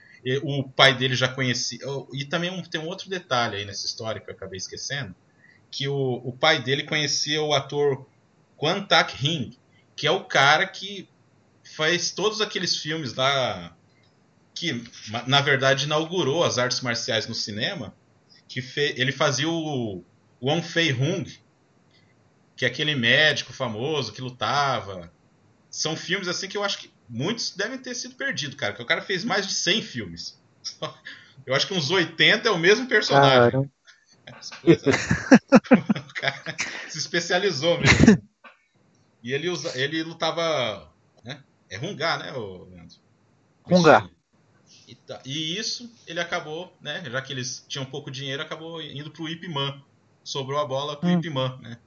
o 0.43 0.62
pai 0.62 0.97
dele 0.97 1.14
já 1.14 1.28
conhecia. 1.28 1.81
E 2.12 2.25
também 2.25 2.50
um, 2.50 2.62
tem 2.62 2.81
um 2.81 2.87
outro 2.87 3.11
detalhe 3.11 3.57
aí 3.57 3.64
nessa 3.64 3.87
história 3.87 4.21
que 4.21 4.31
eu 4.31 4.35
acabei 4.35 4.57
esquecendo: 4.57 5.14
que 5.71 5.88
o, 5.88 6.23
o 6.25 6.33
pai 6.33 6.62
dele 6.62 6.85
conhecia 6.85 7.43
o 7.43 7.52
ator 7.52 8.07
Quan 8.57 8.85
Tak 8.85 9.16
Ring, 9.16 9.57
que 9.95 10.07
é 10.07 10.11
o 10.11 10.25
cara 10.25 10.66
que 10.66 11.09
faz 11.75 12.11
todos 12.11 12.40
aqueles 12.40 12.76
filmes 12.76 13.14
lá. 13.14 13.75
Que 14.57 14.83
na 15.27 15.43
verdade 15.43 15.85
inaugurou 15.85 16.43
as 16.43 16.57
artes 16.57 16.81
marciais 16.81 17.29
no 17.29 17.35
cinema. 17.35 17.95
Que 18.49 18.63
fe, 18.63 18.95
ele 18.97 19.13
fazia 19.13 19.49
o 19.49 20.03
Wong 20.43 20.67
Fei 20.67 20.93
Hung, 20.93 21.25
que 22.57 22.65
é 22.65 22.69
aquele 22.69 22.95
médico 22.95 23.53
famoso 23.53 24.13
que 24.13 24.23
lutava. 24.23 25.13
São 25.71 25.95
filmes 25.95 26.27
assim 26.27 26.49
que 26.49 26.57
eu 26.57 26.65
acho 26.65 26.79
que 26.79 26.91
muitos 27.09 27.55
devem 27.55 27.79
ter 27.79 27.95
sido 27.95 28.15
perdidos, 28.15 28.57
cara. 28.57 28.73
Porque 28.73 28.83
o 28.83 28.87
cara 28.87 29.03
fez 29.03 29.25
mais 29.25 29.47
de 29.47 29.53
100 29.53 29.83
filmes. 29.83 30.41
Eu 31.45 31.55
acho 31.55 31.67
que 31.67 31.75
uns 31.75 31.91
80 31.91 32.49
é 32.49 32.51
o 32.51 32.59
mesmo 32.59 32.89
personagem. 32.89 33.61
o 36.11 36.15
cara 36.15 36.57
se 36.89 36.99
especializou 36.99 37.79
mesmo. 37.79 38.27
E 39.23 39.35
ele, 39.35 39.51
usa, 39.51 39.79
ele 39.79 40.03
lutava. 40.03 40.91
Né? 41.23 41.45
É 41.69 41.77
Rungar, 41.77 42.19
né, 42.19 42.33
Leandro? 42.33 42.97
Rungar. 43.65 44.11
E, 44.87 44.95
tá, 44.95 45.21
e, 45.25 45.59
isso 45.59 45.93
ele 46.07 46.21
acabou, 46.21 46.73
né? 46.81 47.02
Já 47.11 47.21
que 47.21 47.33
eles 47.33 47.64
tinham 47.69 47.85
pouco 47.85 48.11
dinheiro, 48.11 48.43
acabou 48.43 48.81
indo 48.81 49.11
pro 49.11 49.28
Ip 49.28 49.49
Man. 49.49 49.81
Sobrou 50.23 50.61
a 50.61 50.64
bola 50.64 50.97
pro 50.97 51.09
hum. 51.09 51.19
Ip 51.19 51.31
Man, 51.31 51.59
né? 51.61 51.78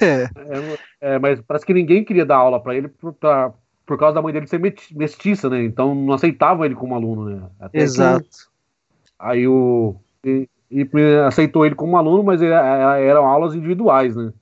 É. 0.00 0.22
é. 0.22 0.78
É, 1.00 1.18
mas 1.18 1.40
parece 1.40 1.66
que 1.66 1.74
ninguém 1.74 2.04
queria 2.04 2.24
dar 2.24 2.36
aula 2.36 2.60
para 2.60 2.74
ele 2.76 2.88
pra, 3.20 3.52
por 3.84 3.98
causa 3.98 4.14
da 4.14 4.22
mãe 4.22 4.32
dele 4.32 4.46
ser 4.46 4.60
mestiça, 4.92 5.48
né? 5.48 5.62
Então 5.64 5.94
não 5.94 6.14
aceitavam 6.14 6.64
ele 6.64 6.74
como 6.74 6.94
aluno, 6.94 7.24
né? 7.30 7.48
Até 7.60 7.78
Exato. 7.78 8.24
Que, 8.24 9.10
aí 9.18 9.46
o. 9.46 9.96
E, 10.24 10.48
e, 10.70 10.88
aceitou 11.26 11.64
ele 11.64 11.74
como 11.74 11.96
aluno, 11.96 12.22
mas 12.22 12.42
ele, 12.42 12.52
eram 12.52 13.26
aulas 13.26 13.54
individuais, 13.54 14.14
né? 14.16 14.32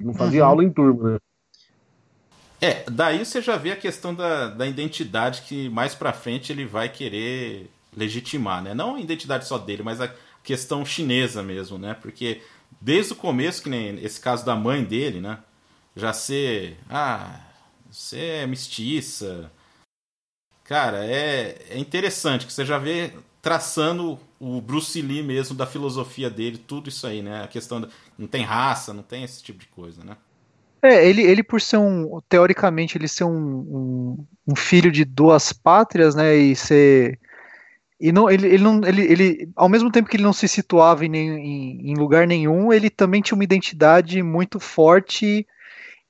Não 0.00 0.12
fazia 0.12 0.42
uhum. 0.42 0.48
aula 0.48 0.64
em 0.64 0.70
turma, 0.70 1.12
né? 1.12 1.18
É, 2.60 2.84
daí 2.90 3.24
você 3.24 3.42
já 3.42 3.56
vê 3.56 3.72
a 3.72 3.76
questão 3.76 4.14
da, 4.14 4.48
da 4.48 4.66
identidade 4.66 5.42
que 5.42 5.68
mais 5.68 5.94
pra 5.94 6.12
frente 6.12 6.52
ele 6.52 6.64
vai 6.64 6.88
querer 6.88 7.70
legitimar, 7.96 8.62
né? 8.62 8.74
Não 8.74 8.96
a 8.96 9.00
identidade 9.00 9.46
só 9.46 9.58
dele, 9.58 9.82
mas 9.82 10.00
a 10.00 10.12
questão 10.42 10.84
chinesa 10.84 11.42
mesmo, 11.42 11.78
né? 11.78 11.94
Porque 11.94 12.42
desde 12.80 13.12
o 13.12 13.16
começo, 13.16 13.62
que 13.62 13.68
nem 13.68 13.96
esse 14.02 14.20
caso 14.20 14.44
da 14.44 14.54
mãe 14.54 14.84
dele, 14.84 15.20
né? 15.20 15.38
Já 15.96 16.12
ser. 16.12 16.78
Ah, 16.88 17.40
você 17.90 18.18
é 18.18 18.46
mestiça. 18.46 19.50
Cara, 20.64 21.04
é, 21.04 21.66
é 21.70 21.78
interessante 21.78 22.46
que 22.46 22.52
você 22.52 22.64
já 22.64 22.78
vê 22.78 23.12
traçando 23.42 24.18
o 24.40 24.60
Bruce 24.60 25.00
Lee 25.02 25.22
mesmo 25.22 25.54
da 25.54 25.66
filosofia 25.66 26.30
dele, 26.30 26.56
tudo 26.56 26.88
isso 26.88 27.06
aí, 27.06 27.22
né? 27.22 27.44
A 27.44 27.48
questão 27.48 27.80
da, 27.80 27.88
não 28.18 28.26
tem 28.26 28.42
raça, 28.42 28.92
não 28.94 29.02
tem 29.02 29.22
esse 29.22 29.42
tipo 29.42 29.58
de 29.60 29.66
coisa, 29.66 30.02
né? 30.02 30.16
É, 30.84 31.08
ele, 31.08 31.22
ele 31.22 31.42
por 31.42 31.62
ser 31.62 31.78
um, 31.78 32.20
teoricamente, 32.28 32.98
ele 32.98 33.08
ser 33.08 33.24
um, 33.24 33.30
um, 33.30 34.26
um 34.48 34.54
filho 34.54 34.92
de 34.92 35.02
duas 35.02 35.50
pátrias, 35.50 36.14
né, 36.14 36.36
e 36.36 36.54
ser 36.54 37.18
e 37.98 38.12
não, 38.12 38.28
ele, 38.28 38.46
ele 38.48 38.62
não, 38.62 38.80
ele, 38.84 39.02
ele, 39.02 39.52
ao 39.56 39.66
mesmo 39.66 39.90
tempo 39.90 40.10
que 40.10 40.16
ele 40.16 40.24
não 40.24 40.32
se 40.32 40.46
situava 40.46 41.06
em, 41.06 41.16
em, 41.16 41.90
em 41.90 41.94
lugar 41.94 42.26
nenhum, 42.26 42.70
ele 42.70 42.90
também 42.90 43.22
tinha 43.22 43.34
uma 43.34 43.44
identidade 43.44 44.22
muito 44.22 44.60
forte 44.60 45.46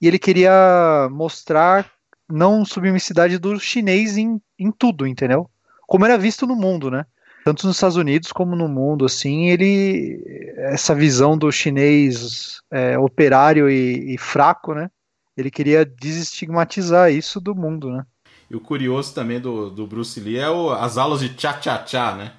e 0.00 0.08
ele 0.08 0.18
queria 0.18 1.08
mostrar 1.12 1.88
não 2.28 2.64
submissividade 2.64 3.38
do 3.38 3.60
chinês 3.60 4.16
em, 4.16 4.40
em 4.58 4.72
tudo, 4.72 5.06
entendeu? 5.06 5.48
Como 5.86 6.04
era 6.04 6.18
visto 6.18 6.46
no 6.48 6.56
mundo, 6.56 6.90
né? 6.90 7.06
Tanto 7.44 7.66
nos 7.66 7.76
Estados 7.76 7.96
Unidos 7.96 8.32
como 8.32 8.56
no 8.56 8.66
mundo, 8.66 9.04
assim, 9.04 9.48
ele 9.48 10.24
essa 10.56 10.94
visão 10.94 11.36
do 11.36 11.52
chinês 11.52 12.62
é, 12.70 12.98
operário 12.98 13.68
e, 13.68 14.14
e 14.14 14.18
fraco, 14.18 14.72
né? 14.72 14.90
Ele 15.36 15.50
queria 15.50 15.84
desestigmatizar 15.84 17.12
isso 17.12 17.38
do 17.40 17.54
mundo, 17.54 17.90
né? 17.90 18.06
E 18.50 18.56
o 18.56 18.60
curioso 18.60 19.14
também 19.14 19.38
do, 19.38 19.68
do 19.68 19.86
Bruce 19.86 20.18
Lee 20.18 20.38
é 20.38 20.48
o, 20.48 20.70
as 20.70 20.96
aulas 20.96 21.20
de 21.20 21.34
tchá-tchá-tchá, 21.34 22.14
né? 22.16 22.32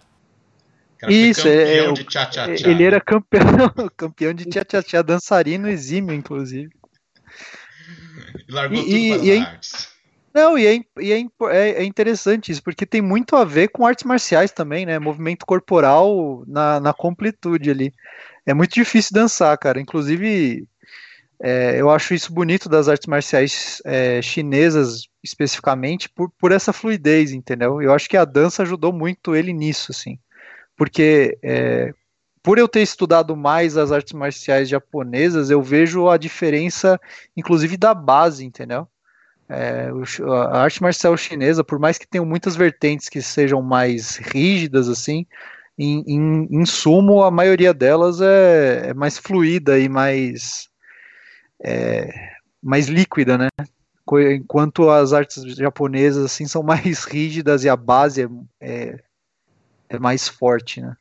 Isso, 1.07 1.47
é, 1.47 1.77
é, 1.77 1.93
tchá 1.93 2.25
-tchá 2.25 2.47
-tchá. 2.47 2.67
ele 2.67 2.83
era 2.83 2.99
campeão, 2.99 3.45
campeão 3.95 4.33
de 4.33 4.45
tchá-tchá-tchá, 4.45 5.03
dançarino 5.03 5.67
exímio, 5.67 6.15
inclusive. 6.15 6.69
E 8.47 8.51
largou 8.51 8.79
e, 8.79 9.11
tudo 9.11 9.25
e, 9.25 9.37
e 9.37 9.45
Não, 10.35 10.57
e, 10.57 10.67
é, 10.67 10.81
e 10.99 11.13
é, 11.13 11.19
é, 11.49 11.69
é, 11.81 11.83
interessante 11.85 12.51
isso, 12.51 12.61
porque 12.61 12.85
tem 12.85 13.01
muito 13.01 13.37
a 13.37 13.45
ver 13.45 13.69
com 13.69 13.85
artes 13.85 14.03
marciais 14.03 14.51
também, 14.51 14.85
né? 14.85 14.99
Movimento 14.99 15.45
corporal 15.45 16.43
na, 16.45 16.77
na 16.81 16.93
completude 16.93 17.71
ali. 17.71 17.93
É 18.45 18.53
muito 18.53 18.73
difícil 18.73 19.13
dançar, 19.13 19.57
cara. 19.57 19.79
Inclusive, 19.79 20.67
é, 21.41 21.79
eu 21.79 21.89
acho 21.89 22.13
isso 22.13 22.33
bonito 22.33 22.67
das 22.67 22.89
artes 22.89 23.07
marciais 23.07 23.81
é, 23.85 24.21
chinesas, 24.21 25.03
especificamente, 25.23 26.09
por, 26.09 26.29
por 26.37 26.51
essa 26.51 26.73
fluidez, 26.73 27.31
entendeu? 27.31 27.81
Eu 27.81 27.93
acho 27.93 28.09
que 28.09 28.17
a 28.17 28.25
dança 28.25 28.63
ajudou 28.63 28.91
muito 28.91 29.33
ele 29.37 29.53
nisso, 29.53 29.93
assim. 29.93 30.19
Porque 30.75 31.37
é, 31.41 31.93
por 32.43 32.57
eu 32.59 32.67
ter 32.67 32.81
estudado 32.81 33.37
mais 33.37 33.77
as 33.77 33.89
artes 33.89 34.11
marciais 34.11 34.67
japonesas, 34.67 35.49
eu 35.49 35.61
vejo 35.63 36.09
a 36.09 36.17
diferença, 36.17 36.99
inclusive, 37.37 37.77
da 37.77 37.93
base, 37.93 38.43
entendeu? 38.45 38.85
É, 39.47 39.89
a 40.27 40.61
arte 40.61 40.81
marcial 40.81 41.15
chinesa, 41.15 41.63
por 41.63 41.77
mais 41.77 41.97
que 41.97 42.07
tenham 42.07 42.25
muitas 42.25 42.55
vertentes 42.55 43.09
que 43.09 43.21
sejam 43.21 43.61
mais 43.61 44.17
rígidas, 44.17 44.89
assim, 44.89 45.25
em, 45.77 46.03
em, 46.07 46.47
em 46.49 46.65
sumo, 46.65 47.23
a 47.23 47.29
maioria 47.29 47.73
delas 47.73 48.21
é, 48.21 48.89
é 48.89 48.93
mais 48.93 49.17
fluida 49.17 49.77
e 49.77 49.87
mais, 49.87 50.67
é, 51.63 52.09
mais 52.61 52.87
líquida, 52.87 53.37
né? 53.37 53.49
Enquanto 54.33 54.89
as 54.89 55.13
artes 55.13 55.43
japonesas, 55.55 56.25
assim, 56.25 56.47
são 56.47 56.63
mais 56.63 57.03
rígidas 57.03 57.63
e 57.63 57.69
a 57.69 57.75
base 57.75 58.23
é, 58.23 58.27
é, 58.59 59.03
é 59.89 59.99
mais 59.99 60.27
forte, 60.27 60.81
né? 60.81 60.95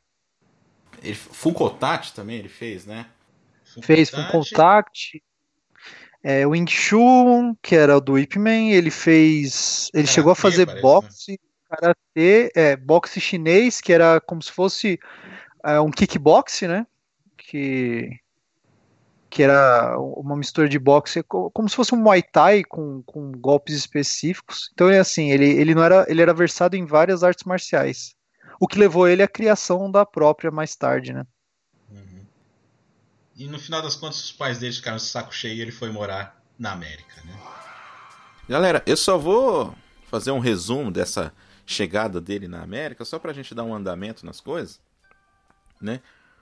Ele, 1.01 1.15
Full 1.15 1.53
Contact 1.53 2.13
também 2.13 2.37
ele 2.37 2.49
fez, 2.49 2.85
né? 2.85 3.07
Full 3.73 3.83
fez 3.83 4.09
Full 4.09 4.27
Contact. 4.27 5.21
É, 6.27 6.47
Wing 6.47 6.69
Chun, 6.71 7.55
que 7.61 7.75
era 7.75 7.97
o 7.97 8.01
do 8.01 8.17
Ip 8.17 8.39
Man, 8.39 8.71
ele 8.71 8.89
fez. 8.89 9.91
Ele 9.93 10.07
chegou 10.07 10.31
a 10.31 10.35
fazer 10.35 10.65
parece, 10.65 10.81
boxe, 10.81 11.31
né? 11.33 11.37
karatê, 11.69 12.51
é, 12.55 12.75
boxe 12.75 13.21
chinês, 13.21 13.79
que 13.79 13.93
era 13.93 14.19
como 14.19 14.41
se 14.41 14.51
fosse 14.51 14.99
é, 15.63 15.79
um 15.79 15.91
kickbox, 15.91 16.63
né? 16.63 16.87
Que, 17.37 18.09
que 19.29 19.43
era 19.43 19.99
uma 19.99 20.35
mistura 20.35 20.67
de 20.67 20.79
boxe, 20.79 21.21
como 21.21 21.69
se 21.69 21.75
fosse 21.75 21.93
um 21.93 21.99
Muay 21.99 22.23
Thai 22.23 22.63
com, 22.63 23.03
com 23.03 23.31
golpes 23.33 23.75
específicos. 23.75 24.71
Então 24.73 24.89
é 24.89 24.97
assim, 24.97 25.29
ele, 25.29 25.45
ele 25.45 25.75
não 25.75 25.83
era, 25.83 26.07
ele 26.09 26.23
era 26.23 26.33
versado 26.33 26.75
em 26.75 26.87
várias 26.87 27.23
artes 27.23 27.43
marciais 27.43 28.15
o 28.59 28.67
que 28.67 28.79
levou 28.79 29.07
ele 29.07 29.23
à 29.23 29.27
criação 29.27 29.91
da 29.91 30.05
própria 30.05 30.51
mais 30.51 30.75
tarde, 30.75 31.13
né? 31.13 31.25
E 33.35 33.47
no 33.47 33.59
final 33.59 33.81
das 33.81 33.95
contas, 33.95 34.23
os 34.23 34.31
pais 34.31 34.59
dele 34.59 34.73
ficaram 34.73 34.97
saco 34.97 35.33
cheio 35.33 35.55
e 35.55 35.61
ele 35.61 35.71
foi 35.71 35.91
morar 35.91 36.41
na 36.57 36.71
América, 36.71 37.21
né? 37.25 37.37
Galera, 38.47 38.81
eu 38.85 38.95
só 38.95 39.17
vou 39.17 39.75
fazer 40.07 40.31
um 40.31 40.39
resumo 40.39 40.91
dessa 40.91 41.33
chegada 41.65 42.21
dele 42.21 42.47
na 42.47 42.61
América, 42.61 43.03
só 43.03 43.19
pra 43.19 43.33
gente 43.33 43.53
dar 43.53 43.63
um 43.63 43.73
andamento 43.73 44.25
nas 44.25 44.39
coisas, 44.39 44.79
né? 45.81 45.99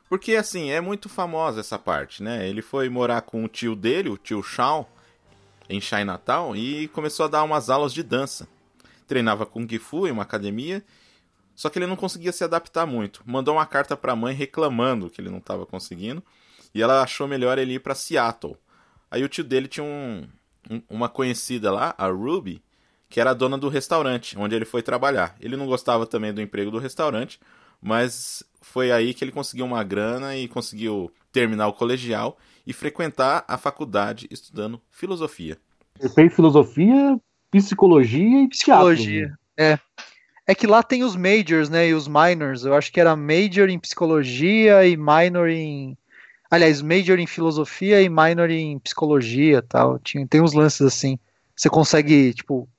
Porque 0.10 0.36
assim, 0.36 0.70
é 0.70 0.80
muito 0.80 1.10
famosa 1.10 1.62
essa 1.62 1.80
parte, 1.80 2.22
né? 2.22 2.48
Ele 2.48 2.62
foi 2.62 2.90
morar 2.90 3.22
com 3.22 3.44
o 3.44 3.48
tio 3.48 3.76
dele, 3.76 4.10
o 4.10 4.18
tio 4.18 4.44
Shawn, 4.44 4.86
em 5.70 5.80
Chinatown 5.82 6.56
e 6.56 6.88
começou 6.90 7.26
a 7.26 7.30
dar 7.30 7.44
umas 7.44 7.70
aulas 7.70 7.94
de 7.94 8.04
dança. 8.04 8.48
Treinava 9.08 9.46
Kung 9.46 9.68
Fu 9.80 10.08
em 10.08 10.12
uma 10.12 10.24
academia 10.24 10.84
só 11.56 11.70
que 11.70 11.78
ele 11.78 11.88
não 11.88 11.96
conseguia 11.96 12.32
se 12.32 12.44
adaptar 12.44 12.86
muito. 12.86 13.22
Mandou 13.26 13.56
uma 13.56 13.66
carta 13.66 13.96
para 13.96 14.14
a 14.14 14.16
mãe 14.16 14.34
reclamando 14.34 15.10
que 15.10 15.22
ele 15.22 15.30
não 15.30 15.38
estava 15.38 15.66
conseguindo. 15.66 16.24
E 16.74 16.82
ela 16.82 17.04
achou 17.04 17.28
melhor 17.28 17.58
ele 17.58 17.76
ir 17.76 17.80
para 17.80 17.96
Seattle. 17.96 18.58
Aí 19.12 19.24
o 19.24 19.30
tio 19.30 19.44
dele 19.44 19.68
tinha 19.68 19.84
um, 19.84 20.28
um, 20.70 20.82
uma 20.90 21.08
conhecida 21.08 21.72
lá, 21.72 21.94
a 21.98 22.08
Ruby, 22.08 22.64
que 23.10 23.20
era 23.20 23.30
a 23.30 23.34
dona 23.36 23.58
do 23.58 23.70
restaurante 23.70 24.38
onde 24.38 24.56
ele 24.56 24.66
foi 24.66 24.82
trabalhar. 24.82 25.36
Ele 25.40 25.56
não 25.56 25.68
gostava 25.68 26.08
também 26.08 26.34
do 26.34 26.42
emprego 26.42 26.72
do 26.72 26.80
restaurante, 26.80 27.40
mas 27.80 28.44
foi 28.60 28.92
aí 28.92 29.14
que 29.14 29.24
ele 29.24 29.32
conseguiu 29.32 29.66
uma 29.66 29.84
grana 29.84 30.36
e 30.36 30.48
conseguiu 30.48 31.12
terminar 31.32 31.68
o 31.68 31.74
colegial 31.74 32.38
e 32.66 32.74
frequentar 32.74 33.44
a 33.48 33.58
faculdade 33.58 34.28
estudando 34.32 34.82
filosofia. 34.90 35.58
Ele 36.00 36.10
fez 36.10 36.34
filosofia, 36.34 37.20
psicologia 37.52 38.44
e 38.44 38.48
psicologia. 38.48 39.38
É. 39.58 39.78
É 40.46 40.54
que 40.54 40.68
lá 40.68 40.84
tem 40.84 41.04
os 41.04 41.16
majors, 41.16 41.70
né, 41.70 41.88
e 41.88 41.94
os 41.94 42.08
minors. 42.08 42.66
Eu 42.66 42.74
acho 42.74 42.92
que 42.92 43.00
era 43.00 43.16
major 43.16 43.70
em 43.70 43.80
psicologia 43.80 44.86
e 44.86 44.98
minor 44.98 45.48
em 45.48 45.98
aliás, 46.54 46.84
major 46.84 47.18
em 47.18 47.26
filosofia 47.26 48.00
e 48.02 48.10
minor 48.10 48.52
em 48.52 48.78
psicologia, 48.78 49.62
tal. 49.64 49.98
Tinha, 49.98 50.28
tem 50.28 50.40
uns 50.40 50.54
lances 50.54 50.82
assim. 50.82 51.18
Você 51.56 51.68
consegue, 51.68 52.32
tipo, 52.32 52.70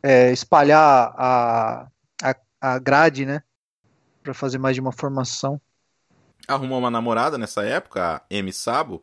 é, 0.00 0.30
espalhar 0.30 1.12
a, 1.16 1.88
a, 2.22 2.36
a 2.60 2.78
grade, 2.78 3.26
né? 3.26 3.42
Pra 4.22 4.32
fazer 4.32 4.58
mais 4.58 4.76
de 4.76 4.80
uma 4.80 4.92
formação. 4.92 5.60
Arrumou 6.46 6.78
uma 6.78 6.90
namorada 6.90 7.36
nessa 7.36 7.64
época, 7.64 8.16
a 8.16 8.22
Amy 8.32 8.52
Sabo, 8.52 9.02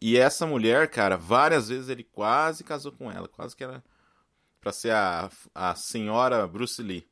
e 0.00 0.16
essa 0.16 0.46
mulher, 0.46 0.88
cara, 0.88 1.18
várias 1.18 1.68
vezes 1.68 1.90
ele 1.90 2.02
quase 2.02 2.64
casou 2.64 2.92
com 2.92 3.12
ela, 3.12 3.28
quase 3.28 3.54
que 3.54 3.62
era 3.62 3.84
pra 4.58 4.72
ser 4.72 4.92
a, 4.92 5.28
a 5.54 5.74
senhora 5.74 6.46
Bruce 6.46 6.82
Lee. 6.82 7.06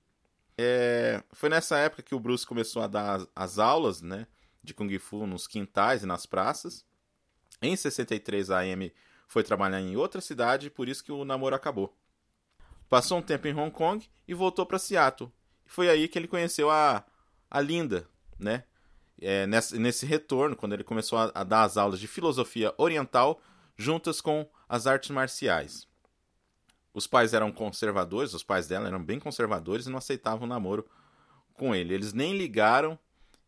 É, 0.56 1.22
foi 1.32 1.50
nessa 1.50 1.76
época 1.76 2.02
que 2.02 2.14
o 2.14 2.20
Bruce 2.20 2.46
começou 2.46 2.82
a 2.82 2.86
dar 2.86 3.16
as, 3.16 3.26
as 3.36 3.58
aulas, 3.58 4.00
né, 4.00 4.26
de 4.62 4.74
Kung 4.74 4.98
Fu 4.98 5.26
nos 5.26 5.46
quintais 5.46 6.02
e 6.02 6.06
nas 6.06 6.26
praças. 6.26 6.84
Em 7.60 7.74
63, 7.74 8.50
a 8.50 8.60
Amy 8.60 8.92
foi 9.26 9.42
trabalhar 9.42 9.80
em 9.80 9.96
outra 9.96 10.20
cidade, 10.20 10.70
por 10.70 10.88
isso 10.88 11.04
que 11.04 11.12
o 11.12 11.24
namoro 11.24 11.54
acabou. 11.54 11.96
Passou 12.88 13.18
um 13.18 13.22
tempo 13.22 13.46
em 13.46 13.54
Hong 13.54 13.70
Kong 13.70 14.08
e 14.26 14.34
voltou 14.34 14.64
para 14.64 14.78
Seattle. 14.78 15.30
Foi 15.66 15.88
aí 15.88 16.08
que 16.08 16.18
ele 16.18 16.26
conheceu 16.26 16.70
a, 16.70 17.04
a 17.50 17.60
Linda, 17.60 18.08
né? 18.38 18.64
É, 19.20 19.46
nesse, 19.46 19.78
nesse 19.78 20.06
retorno, 20.06 20.56
quando 20.56 20.72
ele 20.72 20.84
começou 20.84 21.18
a, 21.18 21.30
a 21.34 21.44
dar 21.44 21.64
as 21.64 21.76
aulas 21.76 22.00
de 22.00 22.06
filosofia 22.06 22.72
oriental 22.78 23.40
juntas 23.76 24.20
com 24.20 24.48
as 24.68 24.86
artes 24.86 25.10
marciais. 25.10 25.86
Os 26.94 27.06
pais 27.06 27.34
eram 27.34 27.52
conservadores, 27.52 28.32
os 28.32 28.42
pais 28.42 28.66
dela 28.66 28.88
eram 28.88 29.02
bem 29.02 29.20
conservadores 29.20 29.86
e 29.86 29.90
não 29.90 29.98
aceitavam 29.98 30.46
o 30.46 30.48
namoro 30.48 30.86
com 31.54 31.74
ele. 31.74 31.92
Eles 31.92 32.12
nem 32.12 32.36
ligaram 32.36 32.98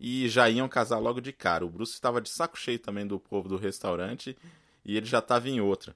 e 0.00 0.26
já 0.28 0.48
iam 0.48 0.68
casar 0.68 0.98
logo 0.98 1.20
de 1.20 1.32
cara. 1.32 1.64
O 1.64 1.70
Bruce 1.70 1.92
estava 1.92 2.20
de 2.20 2.30
saco 2.30 2.58
cheio 2.58 2.78
também 2.78 3.06
do 3.06 3.20
povo 3.20 3.48
do 3.48 3.58
restaurante 3.58 4.36
e 4.84 4.96
ele 4.96 5.06
já 5.06 5.18
estava 5.18 5.48
em 5.48 5.60
outra. 5.60 5.94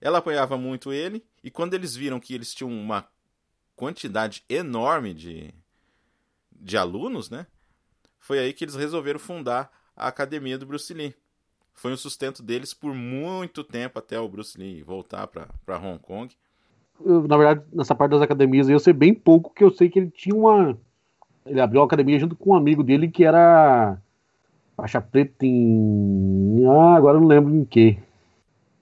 Ela 0.00 0.18
apoiava 0.18 0.58
muito 0.58 0.92
ele, 0.92 1.24
e 1.42 1.50
quando 1.50 1.72
eles 1.72 1.96
viram 1.96 2.20
que 2.20 2.34
eles 2.34 2.52
tinham 2.52 2.70
uma 2.70 3.08
quantidade 3.74 4.44
enorme 4.48 5.14
de, 5.14 5.54
de 6.52 6.76
alunos, 6.76 7.30
né? 7.30 7.46
Foi 8.18 8.38
aí 8.38 8.52
que 8.52 8.64
eles 8.64 8.74
resolveram 8.74 9.18
fundar 9.18 9.70
a 9.96 10.08
academia 10.08 10.58
do 10.58 10.66
Bruce 10.66 10.92
Lee. 10.92 11.14
Foi 11.72 11.92
o 11.92 11.96
sustento 11.96 12.42
deles 12.42 12.74
por 12.74 12.94
muito 12.94 13.64
tempo 13.64 13.98
até 13.98 14.18
o 14.18 14.28
Bruce 14.28 14.58
Lee 14.58 14.82
voltar 14.82 15.26
para 15.26 15.78
Hong 15.78 15.98
Kong. 15.98 16.34
Eu, 17.04 17.26
na 17.26 17.36
verdade, 17.36 17.64
nessa 17.72 17.94
parte 17.94 18.12
das 18.12 18.22
academias 18.22 18.68
eu 18.68 18.78
sei 18.78 18.92
bem 18.92 19.14
pouco, 19.14 19.52
que 19.52 19.64
eu 19.64 19.72
sei 19.72 19.88
que 19.88 19.98
ele 19.98 20.10
tinha 20.10 20.34
uma. 20.34 20.78
Ele 21.46 21.60
abriu 21.60 21.80
uma 21.80 21.86
academia 21.86 22.18
junto 22.18 22.34
com 22.36 22.50
um 22.50 22.56
amigo 22.56 22.82
dele 22.82 23.08
que 23.08 23.24
era 23.24 23.98
faixa 24.76 25.00
preta 25.00 25.44
em. 25.44 26.64
Ah, 26.66 26.96
agora 26.96 27.16
eu 27.18 27.20
não 27.20 27.28
lembro 27.28 27.54
em 27.54 27.64
que. 27.64 27.98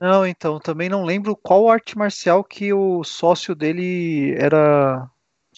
Não, 0.01 0.27
então, 0.27 0.59
também 0.59 0.89
não 0.89 1.05
lembro 1.05 1.37
qual 1.37 1.69
arte 1.69 1.97
marcial 1.97 2.43
que 2.43 2.73
o 2.73 3.05
sócio 3.05 3.55
dele 3.55 4.35
era. 4.37 5.09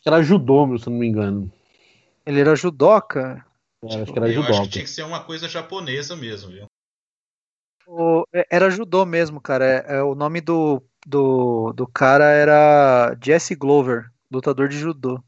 Era 0.04 0.22
judô, 0.22 0.78
se 0.78 0.88
não 0.90 0.98
me 0.98 1.06
engano. 1.06 1.50
Ele 2.26 2.40
era 2.40 2.54
judoca? 2.54 3.44
É, 3.82 4.02
acho 4.02 4.12
que 4.12 4.18
era 4.18 4.28
Eu 4.28 4.34
judoca. 4.34 4.52
acho 4.52 4.62
que 4.64 4.68
tinha 4.68 4.84
que 4.84 4.90
ser 4.90 5.02
uma 5.02 5.24
coisa 5.24 5.48
japonesa 5.48 6.16
mesmo, 6.16 6.50
viu? 6.50 6.66
O- 7.86 8.24
é- 8.32 8.46
era 8.50 8.70
judô 8.70 9.04
mesmo, 9.04 9.40
cara. 9.40 9.64
É, 9.64 9.96
é, 9.96 10.02
o 10.02 10.14
nome 10.14 10.40
do, 10.40 10.82
do, 11.06 11.72
do 11.72 11.86
cara 11.86 12.24
era 12.24 13.16
Jesse 13.22 13.54
Glover, 13.54 14.10
lutador 14.30 14.68
de 14.68 14.78
judô. 14.78 15.22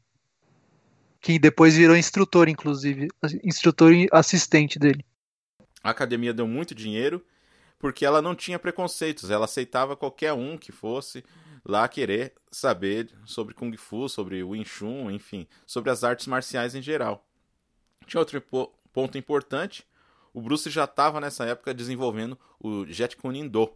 Que 1.27 1.37
depois 1.37 1.75
virou 1.75 1.97
instrutor, 1.97 2.47
inclusive. 2.47 3.09
Instrutor 3.43 3.91
e 3.91 4.07
assistente 4.13 4.79
dele. 4.79 5.05
A 5.83 5.89
academia 5.89 6.33
deu 6.33 6.47
muito 6.47 6.73
dinheiro 6.73 7.21
porque 7.77 8.05
ela 8.05 8.21
não 8.21 8.33
tinha 8.33 8.57
preconceitos, 8.57 9.29
ela 9.29 9.43
aceitava 9.43 9.97
qualquer 9.97 10.31
um 10.31 10.57
que 10.57 10.71
fosse 10.71 11.25
lá 11.65 11.85
querer 11.89 12.33
saber 12.49 13.09
sobre 13.25 13.53
Kung 13.53 13.75
Fu, 13.75 14.07
sobre 14.07 14.41
Wing 14.41 14.63
Chun, 14.63 15.11
enfim, 15.11 15.45
sobre 15.65 15.91
as 15.91 16.01
artes 16.01 16.27
marciais 16.27 16.75
em 16.75 16.81
geral. 16.81 17.27
Tinha 18.05 18.21
outro 18.21 18.41
ponto 18.93 19.17
importante, 19.17 19.85
o 20.33 20.41
Bruce 20.41 20.69
já 20.69 20.85
estava 20.85 21.19
nessa 21.19 21.43
época 21.43 21.73
desenvolvendo 21.73 22.39
o 22.57 22.85
Jet 22.85 23.17
Kune 23.17 23.49
Do, 23.49 23.69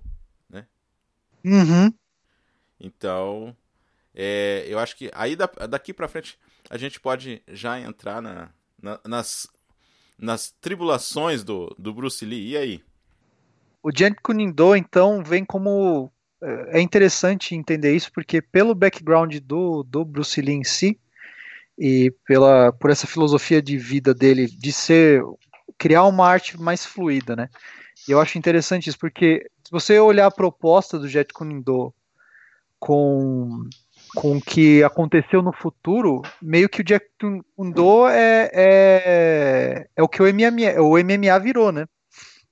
Uhum. 1.43 1.93
Então, 2.80 3.54
é, 4.15 4.63
eu 4.69 4.80
acho 4.80 4.95
que 4.95 5.12
aí 5.13 5.36
da- 5.36 5.52
daqui 5.69 5.93
pra 5.93 6.08
frente 6.08 6.39
a 6.71 6.77
gente 6.77 6.99
pode 7.01 7.41
já 7.49 7.77
entrar 7.79 8.21
na- 8.21 8.49
na- 8.81 8.99
nas, 9.05 9.45
nas 10.17 10.51
tribulações 10.62 11.43
do, 11.43 11.75
do 11.77 11.93
Bruce 11.93 12.25
Lee. 12.25 12.51
E 12.51 12.57
aí? 12.57 12.84
O 13.84 13.91
Jeet 13.91 14.15
Kune 14.23 14.51
Do, 14.53 14.75
então, 14.75 15.21
vem 15.23 15.43
como. 15.43 16.10
É 16.41 16.79
é 16.79 16.81
interessante 16.81 17.53
entender 17.55 17.93
isso, 17.95 18.10
porque 18.13 18.41
pelo 18.41 18.73
background 18.73 19.36
do, 19.43 19.84
do 19.84 20.05
Bruce 20.05 20.39
Lee 20.41 20.55
em 20.55 20.63
si, 20.63 20.97
e 21.77 22.10
pela, 22.25 22.71
por 22.71 22.89
essa 22.89 23.05
filosofia 23.05 23.62
de 23.62 23.77
vida 23.77 24.13
dele 24.13 24.47
de 24.47 24.71
ser. 24.71 25.21
criar 25.77 26.05
uma 26.05 26.27
arte 26.27 26.60
mais 26.60 26.86
fluida, 26.86 27.36
né? 27.36 27.49
E 28.07 28.12
eu 28.12 28.19
acho 28.21 28.38
interessante 28.38 28.88
isso, 28.89 28.97
porque 28.97 29.45
se 29.63 29.71
você 29.71 29.99
olhar 29.99 30.27
a 30.27 30.31
proposta 30.31 30.97
do 30.97 31.07
Jeet 31.10 31.34
Kune 31.34 31.62
Do 31.62 31.93
com, 32.79 33.67
com 34.15 34.38
o 34.38 34.41
que 34.41 34.84
aconteceu 34.84 35.41
no 35.41 35.54
futuro, 35.54 36.21
meio 36.41 36.67
que 36.67 36.82
o 36.82 36.86
Jeet 36.88 37.06
Kune 37.19 37.74
Do 37.74 38.08
é, 38.08 38.50
é, 38.54 39.88
é 39.95 40.04
o 40.04 40.08
que 40.08 40.21
o 40.21 40.28
MMA, 40.28 40.82
o 40.82 40.97
MMA 40.97 41.39
virou, 41.39 41.71
né? 41.71 41.86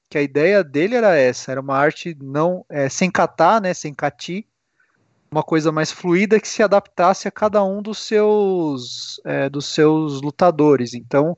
que 0.10 0.18
a 0.18 0.22
ideia 0.22 0.64
dele 0.64 0.96
era 0.96 1.16
essa, 1.16 1.52
era 1.52 1.62
uma 1.62 1.78
arte 1.78 2.18
não 2.20 2.66
é, 2.68 2.90
sem 2.90 3.12
catar, 3.12 3.62
né, 3.62 3.74
sem 3.76 3.94
cati, 3.94 4.48
uma 5.32 5.44
coisa 5.44 5.72
mais 5.72 5.92
fluida 5.92 6.40
que 6.40 6.48
se 6.48 6.64
adaptasse 6.64 7.28
a 7.28 7.32
cada 7.32 7.64
um 7.64 7.80
dos 7.82 8.00
seus 8.00 9.22
é, 9.24 9.48
dos 9.48 9.68
seus 9.68 10.20
lutadores. 10.22 10.96
Então 10.96 11.38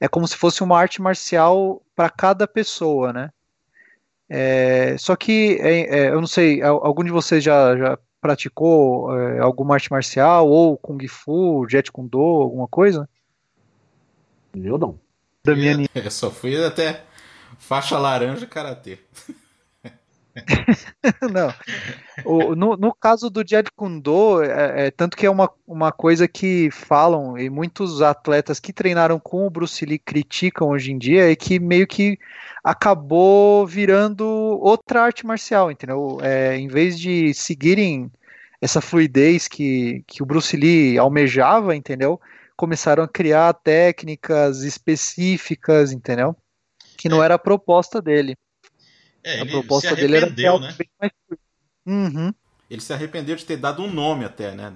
é 0.00 0.08
como 0.08 0.26
se 0.26 0.36
fosse 0.36 0.64
uma 0.64 0.76
arte 0.76 1.00
marcial 1.00 1.80
para 1.94 2.10
cada 2.10 2.48
pessoa, 2.48 3.12
né? 3.12 3.30
É, 4.28 4.96
só 4.98 5.14
que 5.14 5.56
é, 5.60 6.00
é, 6.00 6.08
eu 6.10 6.20
não 6.20 6.26
sei, 6.26 6.60
al- 6.60 6.84
algum 6.84 7.04
de 7.04 7.12
vocês 7.12 7.42
já, 7.42 7.76
já 7.76 7.98
praticou 8.20 9.16
é, 9.16 9.38
alguma 9.38 9.74
arte 9.74 9.90
marcial 9.90 10.48
ou 10.48 10.76
kung 10.76 10.98
fu, 11.08 11.66
jet 11.68 11.90
kune 11.90 12.08
do, 12.08 12.20
alguma 12.20 12.68
coisa? 12.68 13.08
Eu 14.54 14.78
não. 14.78 14.98
Da 15.44 15.54
minha 15.54 15.88
Eu 15.94 16.10
só 16.10 16.30
fui 16.30 16.62
até 16.64 17.04
faixa 17.58 17.98
laranja 17.98 18.46
karatê. 18.46 18.98
Não. 21.32 21.52
O- 22.24 22.54
no, 22.54 22.76
no 22.76 22.94
caso 22.94 23.30
do 23.30 23.46
Jeet 23.46 23.68
Kune 23.76 24.00
Do, 24.00 24.42
é, 24.42 24.86
é, 24.86 24.90
tanto 24.90 25.16
que 25.16 25.26
é 25.26 25.30
uma, 25.30 25.50
uma 25.66 25.92
coisa 25.92 26.26
que 26.28 26.70
falam, 26.70 27.38
e 27.38 27.48
muitos 27.50 28.02
atletas 28.02 28.58
que 28.60 28.72
treinaram 28.72 29.18
com 29.18 29.46
o 29.46 29.50
Bruce 29.50 29.84
Lee 29.84 29.98
criticam 29.98 30.68
hoje 30.68 30.92
em 30.92 30.98
dia, 30.98 31.30
é 31.30 31.36
que 31.36 31.58
meio 31.58 31.86
que 31.86 32.18
acabou 32.62 33.66
virando 33.66 34.24
outra 34.26 35.02
arte 35.02 35.26
marcial, 35.26 35.70
entendeu? 35.70 36.18
É, 36.22 36.56
em 36.56 36.68
vez 36.68 36.98
de 36.98 37.32
seguirem 37.34 38.10
essa 38.60 38.80
fluidez 38.80 39.46
que, 39.48 40.02
que 40.06 40.22
o 40.22 40.26
Bruce 40.26 40.56
Lee 40.56 40.98
almejava, 40.98 41.74
entendeu? 41.76 42.20
Começaram 42.56 43.04
a 43.04 43.08
criar 43.08 43.52
técnicas 43.54 44.62
específicas, 44.64 45.92
entendeu? 45.92 46.34
Que 46.96 47.08
não 47.08 47.22
É. 47.22 47.26
era 47.26 47.34
a 47.34 47.38
proposta 47.38 48.02
dele. 48.02 48.34
É, 49.22 49.40
A 49.40 49.46
proposta 49.46 49.90
se 49.90 49.96
dele 49.96 50.16
era 50.16 50.26
né? 50.26 50.34
bem 50.76 50.88
mais. 51.00 51.12
Uhum. 51.86 52.32
Ele 52.70 52.80
se 52.80 52.92
arrependeu 52.92 53.36
de 53.36 53.44
ter 53.44 53.56
dado 53.56 53.82
um 53.82 53.90
nome 53.90 54.24
até, 54.24 54.54
né? 54.54 54.72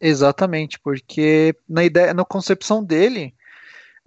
Exatamente, 0.00 0.78
porque 0.78 1.54
na 1.68 1.84
ideia, 1.84 2.12
na 2.14 2.24
concepção 2.24 2.82
dele, 2.82 3.34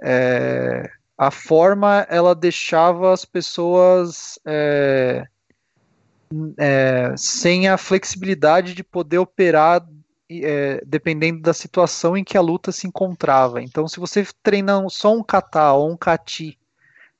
é, 0.01 0.89
a 1.17 1.31
forma 1.31 2.05
ela 2.09 2.33
deixava 2.33 3.13
as 3.13 3.25
pessoas 3.25 4.39
é, 4.45 5.25
é, 6.57 7.13
sem 7.17 7.67
a 7.67 7.77
flexibilidade 7.77 8.73
de 8.73 8.83
poder 8.83 9.19
operar 9.19 9.85
é, 10.29 10.81
dependendo 10.85 11.41
da 11.41 11.53
situação 11.53 12.15
em 12.15 12.23
que 12.23 12.37
a 12.37 12.41
luta 12.41 12.71
se 12.71 12.87
encontrava. 12.87 13.61
Então, 13.61 13.87
se 13.87 13.99
você 13.99 14.25
treina 14.41 14.81
só 14.89 15.13
um 15.13 15.23
kata 15.23 15.73
ou 15.73 15.91
um 15.91 15.97
kati 15.97 16.57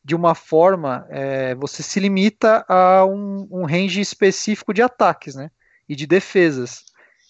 de 0.04 0.16
uma 0.16 0.34
forma, 0.34 1.06
é, 1.10 1.54
você 1.56 1.84
se 1.84 2.00
limita 2.00 2.66
a 2.68 3.06
um, 3.06 3.48
um 3.52 3.66
range 3.66 4.02
específico 4.02 4.74
de 4.74 4.82
ataques, 4.82 5.36
né? 5.36 5.52
E 5.88 5.96
de 5.96 6.08
defesas. 6.08 6.84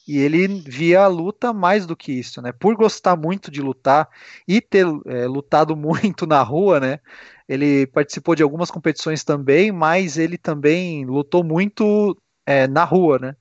E 0.07 0.17
ele 0.17 0.47
via 0.47 1.01
a 1.01 1.07
luta 1.07 1.53
mais 1.53 1.85
do 1.85 1.95
que 1.95 2.11
isso, 2.11 2.41
né? 2.41 2.51
Por 2.51 2.75
gostar 2.75 3.15
muito 3.15 3.51
de 3.51 3.61
lutar 3.61 4.09
e 4.47 4.61
ter 4.61 4.85
é, 5.05 5.27
lutado 5.27 5.75
muito 5.77 6.25
na 6.25 6.41
rua, 6.41 6.79
né? 6.79 6.99
Ele 7.47 7.85
participou 7.87 8.35
de 8.35 8.43
algumas 8.43 8.71
competições 8.71 9.23
também, 9.23 9.71
mas 9.71 10.17
ele 10.17 10.37
também 10.37 11.05
lutou 11.05 11.43
muito 11.43 12.17
é, 12.45 12.67
na 12.67 12.83
rua, 12.85 13.19
né? 13.19 13.35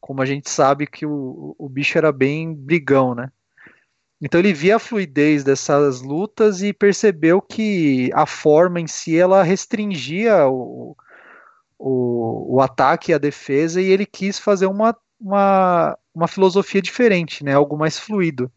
Como 0.00 0.20
a 0.22 0.26
gente 0.26 0.50
sabe 0.50 0.86
que 0.86 1.06
o, 1.06 1.54
o 1.58 1.68
bicho 1.68 1.96
era 1.96 2.12
bem 2.12 2.54
brigão, 2.54 3.14
né? 3.14 3.30
Então 4.20 4.38
ele 4.38 4.52
via 4.52 4.76
a 4.76 4.78
fluidez 4.78 5.42
dessas 5.42 6.02
lutas 6.02 6.62
e 6.62 6.72
percebeu 6.72 7.40
que 7.40 8.10
a 8.12 8.26
forma 8.26 8.80
em 8.80 8.86
si 8.86 9.18
ela 9.18 9.42
restringia 9.42 10.46
o, 10.46 10.94
o, 11.78 12.56
o 12.56 12.60
ataque 12.60 13.12
e 13.12 13.14
a 13.14 13.18
defesa 13.18 13.80
e 13.80 13.86
ele 13.86 14.04
quis 14.04 14.38
fazer 14.38 14.66
uma, 14.66 14.94
uma, 15.18 15.96
uma 16.14 16.28
filosofia 16.28 16.82
diferente, 16.82 17.42
né? 17.42 17.54
Algo 17.54 17.78
mais 17.78 17.98
fluido. 17.98 18.52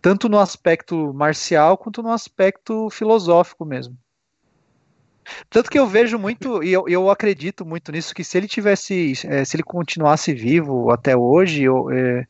tanto 0.00 0.28
no 0.28 0.38
aspecto 0.38 1.12
marcial 1.14 1.76
quanto 1.78 2.02
no 2.02 2.12
aspecto 2.12 2.88
filosófico 2.90 3.64
mesmo. 3.64 3.96
Tanto 5.50 5.70
que 5.70 5.78
eu 5.78 5.86
vejo 5.86 6.18
muito, 6.18 6.62
e 6.62 6.72
eu, 6.72 6.88
eu 6.88 7.10
acredito 7.10 7.64
muito 7.64 7.92
nisso, 7.92 8.14
que 8.14 8.24
se 8.24 8.38
ele 8.38 8.48
tivesse, 8.48 9.12
é, 9.26 9.44
se 9.44 9.56
ele 9.56 9.62
continuasse 9.62 10.32
vivo 10.32 10.90
até 10.90 11.16
hoje, 11.16 11.64
eu, 11.64 11.90
é, 11.90 12.26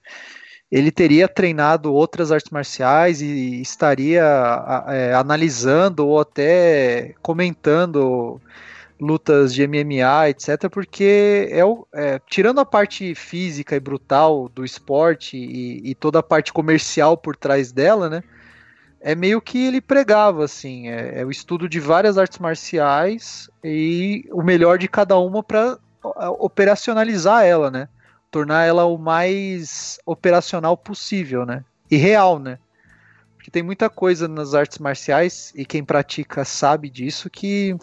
ele 0.71 0.91
teria 0.91 1.27
treinado 1.27 1.93
outras 1.93 2.31
artes 2.31 2.51
marciais 2.51 3.23
e 3.23 3.61
estaria 3.61 4.23
é, 4.89 5.15
analisando 5.15 6.07
ou 6.07 6.21
até 6.21 7.15
comentando 7.23 8.41
lutas 9.01 9.55
de 9.55 9.67
MMA, 9.67 10.31
etc., 10.31 10.69
porque 10.71 11.49
é, 11.51 11.61
é, 11.95 12.21
tirando 12.29 12.59
a 12.61 12.65
parte 12.65 13.15
física 13.15 13.77
e 13.77 13.81
brutal 13.81 14.49
do 14.49 14.65
esporte 14.65 15.37
e, 15.37 15.91
e, 15.91 15.95
toda 15.95 16.19
a 16.19 16.23
parte 16.23 16.53
comercial 16.53 17.17
por 17.17 17.37
trás 17.37 17.71
dela, 17.73 18.11
né? 18.11 18.23
É 19.01 19.15
meio 19.15 19.41
que 19.41 19.67
ele 19.67 19.81
pregava, 19.81 20.45
assim, 20.45 20.89
é, 20.89 21.21
é 21.21 21.25
o 21.25 21.31
estudo 21.31 21.69
de 21.69 21.79
várias 21.79 22.19
artes 22.19 22.41
marciais 22.41 23.49
e 23.63 24.29
o 24.33 24.43
melhor 24.43 24.77
de 24.77 24.89
cada 24.89 25.17
uma 25.17 25.43
para 25.43 25.79
operacionalizar 26.41 27.45
ela, 27.45 27.71
né? 27.71 27.89
Tornar 28.31 28.65
ela 28.65 28.85
o 28.85 28.99
mais 28.99 29.99
operacional 30.05 30.77
possível, 30.77 31.47
né? 31.47 31.65
E 31.91 31.97
real, 31.97 32.39
né? 32.39 32.59
Porque 33.37 33.51
tem 33.51 33.63
muita 33.63 33.89
coisa 33.89 34.29
nas 34.29 34.55
artes 34.55 34.79
marciais, 34.79 35.53
e 35.55 35.65
quem 35.65 35.83
pratica 35.83 36.45
sabe 36.45 36.91
disso, 36.91 37.31
que 37.31 37.75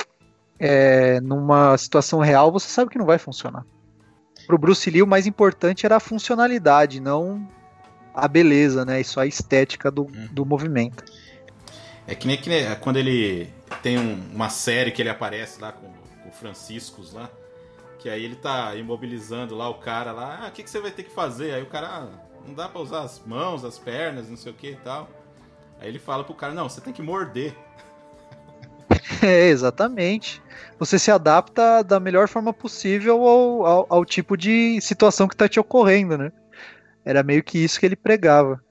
é, 0.60 1.20
numa 1.22 1.78
situação 1.78 2.20
real, 2.20 2.52
você 2.52 2.68
sabe 2.68 2.92
que 2.92 2.98
não 2.98 3.06
vai 3.06 3.18
funcionar. 3.18 3.66
Pro 4.46 4.58
Bruce 4.58 4.90
Lee, 4.90 5.02
o 5.02 5.08
mais 5.08 5.26
importante 5.26 5.86
era 5.86 5.96
a 5.96 6.00
funcionalidade, 6.00 7.00
não 7.00 7.48
a 8.14 8.28
beleza, 8.28 8.86
né? 8.86 9.02
E 9.02 9.04
só 9.04 9.22
a 9.22 9.26
estética 9.26 9.92
do, 9.92 10.04
hum. 10.04 10.28
do 10.32 10.46
movimento. 10.46 11.04
É 12.08 12.16
que 12.16 12.28
nem, 12.28 12.38
que 12.38 12.48
nem 12.48 12.64
quando 12.76 12.98
ele 12.98 13.50
tem 13.82 13.98
um, 13.98 14.20
uma 14.34 14.50
série 14.50 14.92
que 14.92 15.02
ele 15.02 15.10
aparece 15.10 15.60
lá 15.60 15.72
com, 15.72 15.88
com 16.22 16.30
o 16.30 16.32
Franciscos 16.32 17.14
lá, 17.14 17.30
que 18.06 18.10
aí 18.12 18.24
ele 18.24 18.36
tá 18.36 18.76
imobilizando 18.76 19.56
lá 19.56 19.68
o 19.68 19.80
cara 19.80 20.12
lá, 20.12 20.42
ah, 20.44 20.48
o 20.50 20.52
que, 20.52 20.62
que 20.62 20.70
você 20.70 20.80
vai 20.80 20.92
ter 20.92 21.02
que 21.02 21.10
fazer? 21.10 21.56
Aí 21.56 21.64
o 21.64 21.66
cara, 21.66 21.88
ah, 21.88 22.08
não 22.46 22.54
dá 22.54 22.70
pra 22.70 22.80
usar 22.80 23.02
as 23.02 23.20
mãos, 23.26 23.66
as 23.66 23.80
pernas, 23.80 24.30
não 24.30 24.38
sei 24.38 24.52
o 24.52 24.56
que 24.56 24.74
e 24.74 24.76
tal. 24.76 25.10
Aí 25.80 25.88
ele 25.88 25.98
fala 25.98 26.24
pro 26.24 26.36
cara, 26.36 26.54
não, 26.54 26.70
você 26.70 26.80
tem 26.80 26.94
que 26.94 27.02
morder. 27.02 27.56
É, 29.24 29.48
exatamente. 29.48 30.42
Você 30.78 31.00
se 31.00 31.10
adapta 31.10 31.84
da 31.84 32.00
melhor 32.00 32.28
forma 32.28 32.54
possível 32.54 33.26
ao, 33.28 33.66
ao, 33.66 33.86
ao 33.90 34.06
tipo 34.06 34.38
de 34.38 34.80
situação 34.82 35.28
que 35.28 35.34
está 35.34 35.48
te 35.48 35.60
ocorrendo, 35.60 36.16
né? 36.16 36.32
Era 37.04 37.24
meio 37.24 37.44
que 37.44 37.58
isso 37.58 37.80
que 37.80 37.88
ele 37.88 37.96
pregava. 37.96 38.64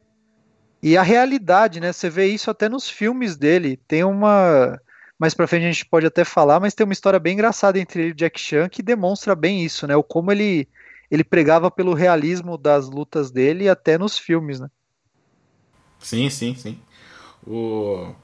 E 0.81 0.97
a 0.97 1.03
realidade, 1.03 1.81
né? 1.81 1.93
Você 1.93 2.09
vê 2.09 2.27
isso 2.27 2.51
até 2.51 2.69
nos 2.69 2.89
filmes 2.89 3.37
dele. 3.37 3.81
Tem 3.89 4.05
uma. 4.05 4.79
Mais 5.19 5.33
pra 5.33 5.47
frente 5.47 5.65
a 5.65 5.73
gente 5.73 5.87
pode 5.87 6.07
até 6.07 6.25
falar, 6.25 6.59
mas 6.61 6.75
tem 6.75 6.85
uma 6.85 6.93
história 6.93 7.19
bem 7.19 7.35
engraçada 7.35 7.79
entre 7.79 8.03
ele 8.03 8.11
e 8.11 8.15
Jack 8.15 8.41
Chan 8.41 8.69
que 8.69 8.83
demonstra 8.83 9.35
bem 9.35 9.65
isso, 9.65 9.87
né? 9.87 9.95
O 9.97 10.03
como 10.03 10.33
ele, 10.33 10.69
ele 11.11 11.23
pregava 11.23 11.71
pelo 11.71 11.95
realismo 11.95 12.59
das 12.59 12.89
lutas 12.89 13.31
dele 13.31 13.69
até 13.69 13.97
nos 13.97 14.19
filmes, 14.19 14.59
né? 14.59 14.69
Sim, 16.01 16.29
sim, 16.29 16.55
sim. 16.55 16.79
O... 17.47 18.15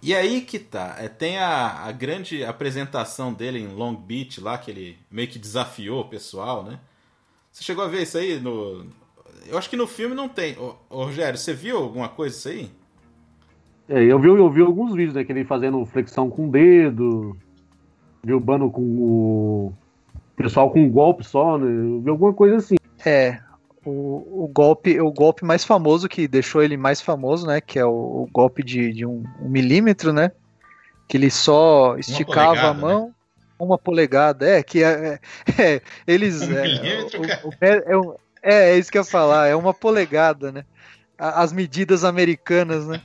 E 0.00 0.14
aí 0.14 0.42
que 0.42 0.58
tá. 0.58 0.96
É, 0.98 1.08
tem 1.08 1.38
a, 1.38 1.84
a 1.84 1.92
grande 1.92 2.44
apresentação 2.44 3.32
dele 3.32 3.58
em 3.58 3.68
Long 3.68 3.94
Beach 3.94 4.40
lá, 4.40 4.58
que 4.58 4.70
ele 4.70 4.98
meio 5.10 5.28
que 5.28 5.38
desafiou 5.38 6.02
o 6.02 6.08
pessoal, 6.08 6.62
né? 6.62 6.78
Você 7.50 7.64
chegou 7.64 7.84
a 7.84 7.88
ver 7.88 8.02
isso 8.02 8.18
aí 8.18 8.38
no. 8.38 8.86
Eu 9.46 9.56
acho 9.56 9.70
que 9.70 9.76
no 9.76 9.86
filme 9.86 10.14
não 10.14 10.28
tem. 10.28 10.58
Ô, 10.58 10.76
ô 10.90 11.04
Rogério, 11.04 11.38
você 11.38 11.54
viu 11.54 11.78
alguma 11.78 12.08
coisa 12.08 12.34
disso 12.34 12.48
aí? 12.48 12.70
É, 13.88 14.02
eu 14.02 14.18
vi, 14.18 14.28
eu 14.28 14.50
vi 14.50 14.62
alguns 14.62 14.94
vídeos, 14.94 15.14
né? 15.14 15.24
Que 15.24 15.32
ele 15.32 15.44
fazendo 15.44 15.84
flexão 15.84 16.30
com 16.30 16.48
o 16.48 16.50
dedo, 16.50 17.36
derrubando 18.22 18.70
com 18.70 18.82
o 18.82 19.72
pessoal 20.36 20.70
com 20.70 20.82
um 20.82 20.90
golpe 20.90 21.24
só, 21.24 21.58
né? 21.58 21.66
Eu 21.66 22.00
vi 22.00 22.10
alguma 22.10 22.32
coisa 22.32 22.56
assim. 22.56 22.76
É, 23.04 23.38
o, 23.84 24.44
o, 24.44 24.50
golpe 24.52 24.98
o 25.00 25.12
golpe 25.12 25.44
mais 25.44 25.64
famoso 25.64 26.08
que 26.08 26.26
deixou 26.26 26.62
ele 26.62 26.76
mais 26.76 27.00
famoso, 27.00 27.46
né? 27.46 27.60
Que 27.60 27.78
é 27.78 27.84
o, 27.84 27.90
o 27.90 28.28
golpe 28.32 28.62
de, 28.62 28.92
de 28.92 29.06
um, 29.06 29.22
um, 29.40 29.48
milímetro, 29.48 30.12
né? 30.12 30.32
Que 31.06 31.18
ele 31.18 31.30
só 31.30 31.96
esticava 31.98 32.54
polegada, 32.54 32.68
a 32.68 32.74
mão. 32.74 33.06
Né? 33.06 33.12
Uma 33.58 33.78
polegada, 33.78 34.48
é, 34.48 34.62
que 34.62 34.82
é, 34.82 35.20
é, 35.58 35.82
eles. 36.06 36.40
Um 36.42 36.52
é, 36.52 36.62
milímetro, 36.62 37.20
o, 37.20 37.28
cara. 37.28 37.42
É, 37.60 37.82
é, 38.42 38.70
é, 38.70 38.78
isso 38.78 38.90
que 38.90 38.98
eu 38.98 39.02
ia 39.02 39.08
falar, 39.08 39.46
é 39.46 39.54
uma 39.54 39.74
polegada, 39.74 40.50
né? 40.50 40.64
As 41.16 41.52
medidas 41.52 42.02
americanas, 42.02 42.86
né? 42.86 43.00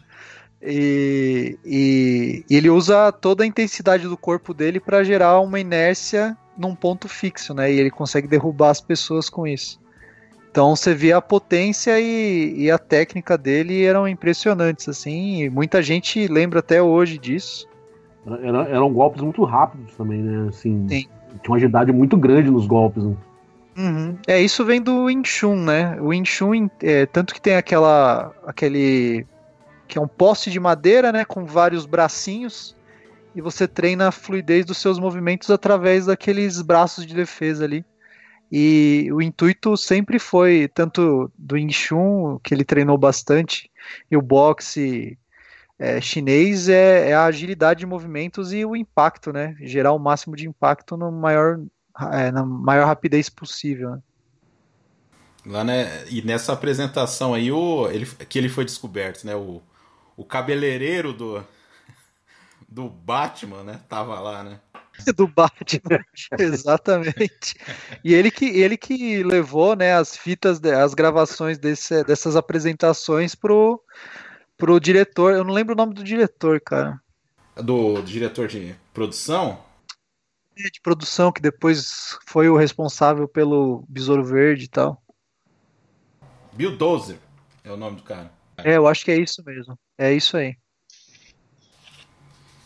E, 0.62 1.58
e, 1.66 2.44
e, 2.50 2.56
ele 2.56 2.70
usa 2.70 3.12
toda 3.12 3.44
a 3.44 3.48
intensidade 3.48 4.08
do 4.08 4.18
corpo 4.18 4.54
dele 4.54 4.80
para 4.80 5.04
gerar 5.04 5.40
uma 5.40 5.60
inércia 5.60 6.38
num 6.58 6.76
ponto 6.76 7.08
fixo, 7.08 7.54
né? 7.54 7.72
E 7.72 7.80
ele 7.80 7.90
consegue 7.90 8.28
derrubar 8.28 8.70
as 8.70 8.82
pessoas 8.82 9.30
com 9.30 9.48
isso. 9.48 9.80
Então 10.52 10.76
você 10.76 10.94
vê 10.94 11.14
a 11.14 11.22
potência 11.22 12.00
e, 12.00 12.54
e, 12.64 12.72
a 12.72 12.78
técnica 12.78 13.38
dele 13.38 13.84
eram 13.84 14.08
impressionantes, 14.08 14.90
assim, 14.90 15.44
e 15.44 15.50
muita 15.50 15.82
gente 15.82 16.28
lembra 16.28 16.60
até 16.60 16.82
hoje 16.82 17.18
disso. 17.18 17.68
Era, 18.26 18.64
eram 18.64 18.92
golpes 18.92 19.22
muito 19.22 19.44
rápidos 19.44 19.94
também, 19.96 20.22
né? 20.22 20.50
Assim, 20.50 20.86
Sim. 20.90 21.08
Tinha 21.42 21.52
uma 21.52 21.58
agilidade 21.58 21.92
muito 21.92 22.18
grande 22.18 22.50
nos 22.50 22.66
golpes. 22.66 23.04
Né? 23.04 23.16
Uhum. 23.78 24.18
É, 24.28 24.42
isso 24.42 24.66
vem 24.66 24.82
do 24.82 25.06
Wing 25.06 25.26
Chun, 25.26 25.56
né? 25.56 25.98
O 26.02 26.08
Wing 26.08 26.26
Chun, 26.26 26.70
é, 26.82 27.06
tanto 27.06 27.34
que 27.34 27.40
tem 27.40 27.56
aquela, 27.56 28.34
aquele, 28.46 29.26
que 29.90 29.98
é 29.98 30.02
um 30.02 30.08
poste 30.08 30.52
de 30.52 30.60
madeira, 30.60 31.12
né, 31.12 31.26
com 31.26 31.44
vários 31.44 31.88
bracinhos, 31.88 32.76
e 33.36 33.42
você 33.42 33.68
treina 33.68 34.08
a 34.08 34.12
fluidez 34.12 34.66
dos 34.66 34.78
seus 34.78 35.00
movimentos 35.00 35.50
através 35.50 36.06
daqueles 36.06 36.62
braços 36.62 37.06
de 37.06 37.14
defesa 37.14 37.66
ali. 37.66 37.84
E 38.52 39.10
o 39.12 39.22
intuito 39.22 39.76
sempre 39.76 40.20
foi, 40.20 40.70
tanto 40.74 41.32
do 41.38 41.56
Wing 41.56 41.74
Chun, 41.74 42.40
que 42.44 42.54
ele 42.54 42.64
treinou 42.64 42.98
bastante, 42.98 43.70
e 44.10 44.16
o 44.16 44.22
boxe 44.22 45.18
é, 45.78 46.00
chinês, 46.00 46.70
é, 46.70 47.10
é, 47.10 47.14
a 47.14 47.26
agilidade 47.26 47.80
de 47.80 47.86
movimentos 47.86 48.54
e 48.54 48.64
o 48.66 48.76
impacto, 48.76 49.34
né? 49.34 49.56
Gerar 49.62 49.94
o 49.94 50.00
máximo 50.00 50.36
de 50.36 50.48
impacto 50.48 50.96
no 50.98 51.12
maior, 51.12 51.60
é, 52.12 52.32
na 52.32 52.46
maior 52.46 52.86
rapidez 52.86 53.30
possível. 53.30 53.92
Né? 53.92 54.00
Lá, 55.46 55.64
né? 55.64 56.06
E 56.10 56.22
nessa 56.22 56.54
apresentação 56.54 57.34
aí, 57.34 57.52
o, 57.52 57.90
ele, 57.90 58.06
que 58.06 58.38
ele 58.38 58.50
foi 58.50 58.66
descoberto, 58.66 59.24
né? 59.26 59.36
O, 59.36 59.62
o 60.20 60.26
cabeleireiro 60.26 61.14
do, 61.14 61.42
do 62.68 62.90
Batman, 62.90 63.64
né? 63.64 63.80
Tava 63.88 64.20
lá, 64.20 64.44
né? 64.44 64.60
do 65.16 65.26
Batman, 65.26 66.04
exatamente. 66.38 67.56
E 68.04 68.14
ele 68.14 68.30
que, 68.30 68.46
ele 68.46 68.76
que 68.76 69.24
levou 69.24 69.78
né, 69.78 69.94
as 69.94 70.18
fitas, 70.18 70.62
as 70.62 70.94
gravações 70.94 71.58
desse, 71.58 72.04
dessas 72.04 72.36
apresentações 72.36 73.34
pro, 73.34 73.82
pro 74.58 74.78
diretor. 74.78 75.34
Eu 75.34 75.46
não 75.46 75.54
lembro 75.54 75.74
o 75.74 75.78
nome 75.78 75.94
do 75.94 76.04
diretor, 76.04 76.60
cara. 76.60 77.02
Do, 77.56 77.94
do 77.94 78.04
diretor 78.04 78.50
de 78.50 78.76
produção? 78.94 79.64
É, 80.58 80.70
de 80.70 80.82
produção, 80.82 81.32
que 81.32 81.42
depois 81.42 82.20
foi 82.28 82.50
o 82.50 82.58
responsável 82.58 83.26
pelo 83.26 83.86
Besouro 83.88 84.26
Verde 84.26 84.66
e 84.66 84.70
tal. 84.70 85.02
Bill 86.52 86.76
Dozer 86.76 87.20
é 87.64 87.72
o 87.72 87.78
nome 87.78 87.96
do 87.96 88.04
cara. 88.04 88.34
É, 88.58 88.76
eu 88.76 88.86
acho 88.86 89.06
que 89.06 89.12
é 89.12 89.18
isso 89.18 89.42
mesmo. 89.46 89.80
É 90.00 90.14
isso 90.14 90.38
aí. 90.38 90.56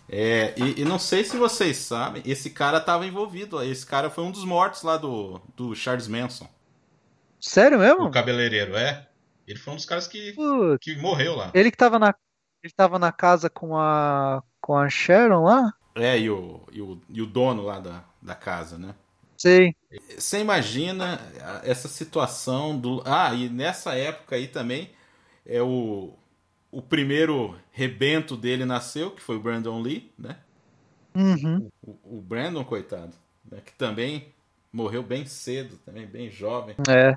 É, 0.07 0.53
e, 0.55 0.81
e, 0.81 0.85
não 0.85 0.99
sei 0.99 1.23
se 1.23 1.35
vocês 1.35 1.77
sabem, 1.77 2.21
esse 2.23 2.51
cara 2.51 2.77
estava 2.77 3.07
envolvido. 3.07 3.59
Esse 3.63 3.83
cara 3.83 4.11
foi 4.11 4.23
um 4.23 4.29
dos 4.29 4.45
mortos 4.45 4.83
lá 4.83 4.97
do, 4.97 5.41
do 5.55 5.75
Charles 5.75 6.07
Manson. 6.07 6.47
Sério 7.41 7.79
mesmo? 7.79 8.03
O 8.03 8.11
cabeleireiro, 8.11 8.75
é. 8.75 9.07
Ele 9.47 9.57
foi 9.57 9.73
um 9.73 9.75
dos 9.75 9.85
caras 9.85 10.07
que, 10.07 10.35
que 10.79 10.95
morreu 10.97 11.35
lá. 11.35 11.49
Ele 11.55 11.71
que 11.71 11.77
tava 11.77 11.97
na, 11.97 12.13
ele 12.61 12.71
tava 12.71 12.99
na 12.99 13.11
casa 13.11 13.49
com 13.49 13.75
a, 13.75 14.43
com 14.61 14.77
a 14.77 14.87
Sharon 14.87 15.43
lá? 15.43 15.73
É, 15.95 16.19
e 16.19 16.29
o, 16.29 16.61
e 16.71 16.81
o, 16.81 17.01
e 17.09 17.19
o 17.19 17.25
dono 17.25 17.63
lá 17.63 17.79
da, 17.79 18.03
da 18.21 18.35
casa, 18.35 18.77
né? 18.77 18.93
Sim. 19.35 19.73
Você 20.15 20.39
imagina 20.39 21.19
essa 21.63 21.87
situação 21.87 22.77
do. 22.77 23.01
Ah, 23.03 23.33
e 23.33 23.49
nessa 23.49 23.95
época 23.95 24.35
aí 24.35 24.47
também 24.47 24.91
é 25.45 25.61
o, 25.61 26.13
o 26.73 26.81
primeiro 26.81 27.55
rebento 27.71 28.35
dele 28.35 28.65
nasceu, 28.65 29.11
que 29.11 29.21
foi 29.21 29.37
o 29.37 29.39
Brandon 29.39 29.79
Lee, 29.79 30.11
né? 30.17 30.37
Uhum. 31.15 31.69
O, 31.81 32.17
o, 32.17 32.21
Brandon, 32.21 32.63
coitado, 32.65 33.13
né? 33.49 33.61
que 33.63 33.73
também 33.73 34.33
morreu 34.71 35.03
bem 35.03 35.25
cedo, 35.27 35.77
também 35.77 36.07
bem 36.07 36.31
jovem. 36.31 36.75
É. 36.89 37.15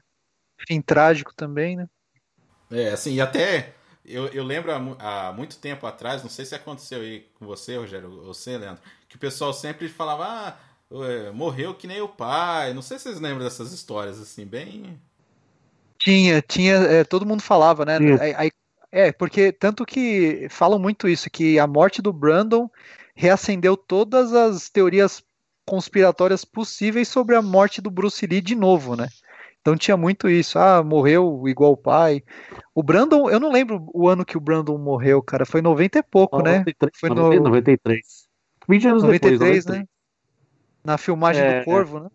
Fim 0.68 0.82
trágico 0.82 1.34
também, 1.34 1.76
né? 1.76 1.88
É, 2.70 2.90
assim, 2.90 3.14
e 3.14 3.20
até 3.20 3.72
eu, 4.04 4.26
eu 4.28 4.44
lembro 4.44 4.70
há, 4.72 5.28
há, 5.28 5.32
muito 5.32 5.58
tempo 5.58 5.86
atrás, 5.86 6.22
não 6.22 6.28
sei 6.28 6.44
se 6.44 6.54
aconteceu 6.54 7.00
aí 7.00 7.26
com 7.38 7.46
você, 7.46 7.76
Rogério, 7.76 8.10
ou 8.10 8.24
você, 8.24 8.58
Leandro, 8.58 8.82
que 9.08 9.16
o 9.16 9.18
pessoal 9.18 9.54
sempre 9.54 9.88
falava, 9.88 10.26
ah, 10.26 10.56
morreu 11.32 11.74
que 11.74 11.86
nem 11.86 12.02
o 12.02 12.08
pai. 12.08 12.74
Não 12.74 12.82
sei 12.82 12.98
se 12.98 13.04
vocês 13.04 13.20
lembram 13.20 13.44
dessas 13.44 13.72
histórias, 13.72 14.20
assim, 14.20 14.44
bem. 14.44 15.00
Tinha, 15.98 16.42
tinha, 16.42 16.74
é, 16.74 17.04
todo 17.04 17.24
mundo 17.24 17.42
falava, 17.42 17.84
né? 17.84 17.98
Aí, 18.20 18.34
aí, 18.34 18.50
É, 18.96 19.12
porque 19.12 19.52
tanto 19.52 19.84
que 19.84 20.46
falam 20.48 20.78
muito 20.78 21.06
isso, 21.06 21.28
que 21.28 21.58
a 21.58 21.66
morte 21.66 22.00
do 22.00 22.14
Brandon 22.14 22.66
reacendeu 23.14 23.76
todas 23.76 24.32
as 24.32 24.70
teorias 24.70 25.22
conspiratórias 25.66 26.46
possíveis 26.46 27.06
sobre 27.06 27.36
a 27.36 27.42
morte 27.42 27.82
do 27.82 27.90
Bruce 27.90 28.26
Lee 28.26 28.40
de 28.40 28.54
novo, 28.54 28.96
né? 28.96 29.08
Então 29.60 29.76
tinha 29.76 29.98
muito 29.98 30.30
isso. 30.30 30.58
Ah, 30.58 30.82
morreu 30.82 31.46
igual 31.46 31.72
o 31.72 31.76
pai. 31.76 32.22
O 32.74 32.82
Brandon, 32.82 33.28
eu 33.28 33.38
não 33.38 33.52
lembro 33.52 33.86
o 33.92 34.08
ano 34.08 34.24
que 34.24 34.38
o 34.38 34.40
Brandon 34.40 34.78
morreu, 34.78 35.22
cara. 35.22 35.44
Foi 35.44 35.60
90 35.60 35.98
e 35.98 36.02
pouco, 36.02 36.38
93, 36.38 36.78
né? 36.80 36.98
Foi 36.98 37.10
no 37.10 37.44
93. 37.50 38.28
20 38.66 38.88
anos 38.88 39.02
93, 39.02 39.38
depois, 39.38 39.66
93. 39.66 39.78
né? 39.78 39.88
Na 40.82 40.96
filmagem 40.96 41.44
é, 41.44 41.58
do 41.58 41.64
Corvo, 41.66 42.00
né? 42.00 42.08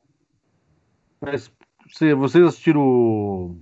Mas 1.22 1.52
se 1.92 2.12
vocês 2.16 2.44
assistiram 2.44 2.82
o, 2.82 3.56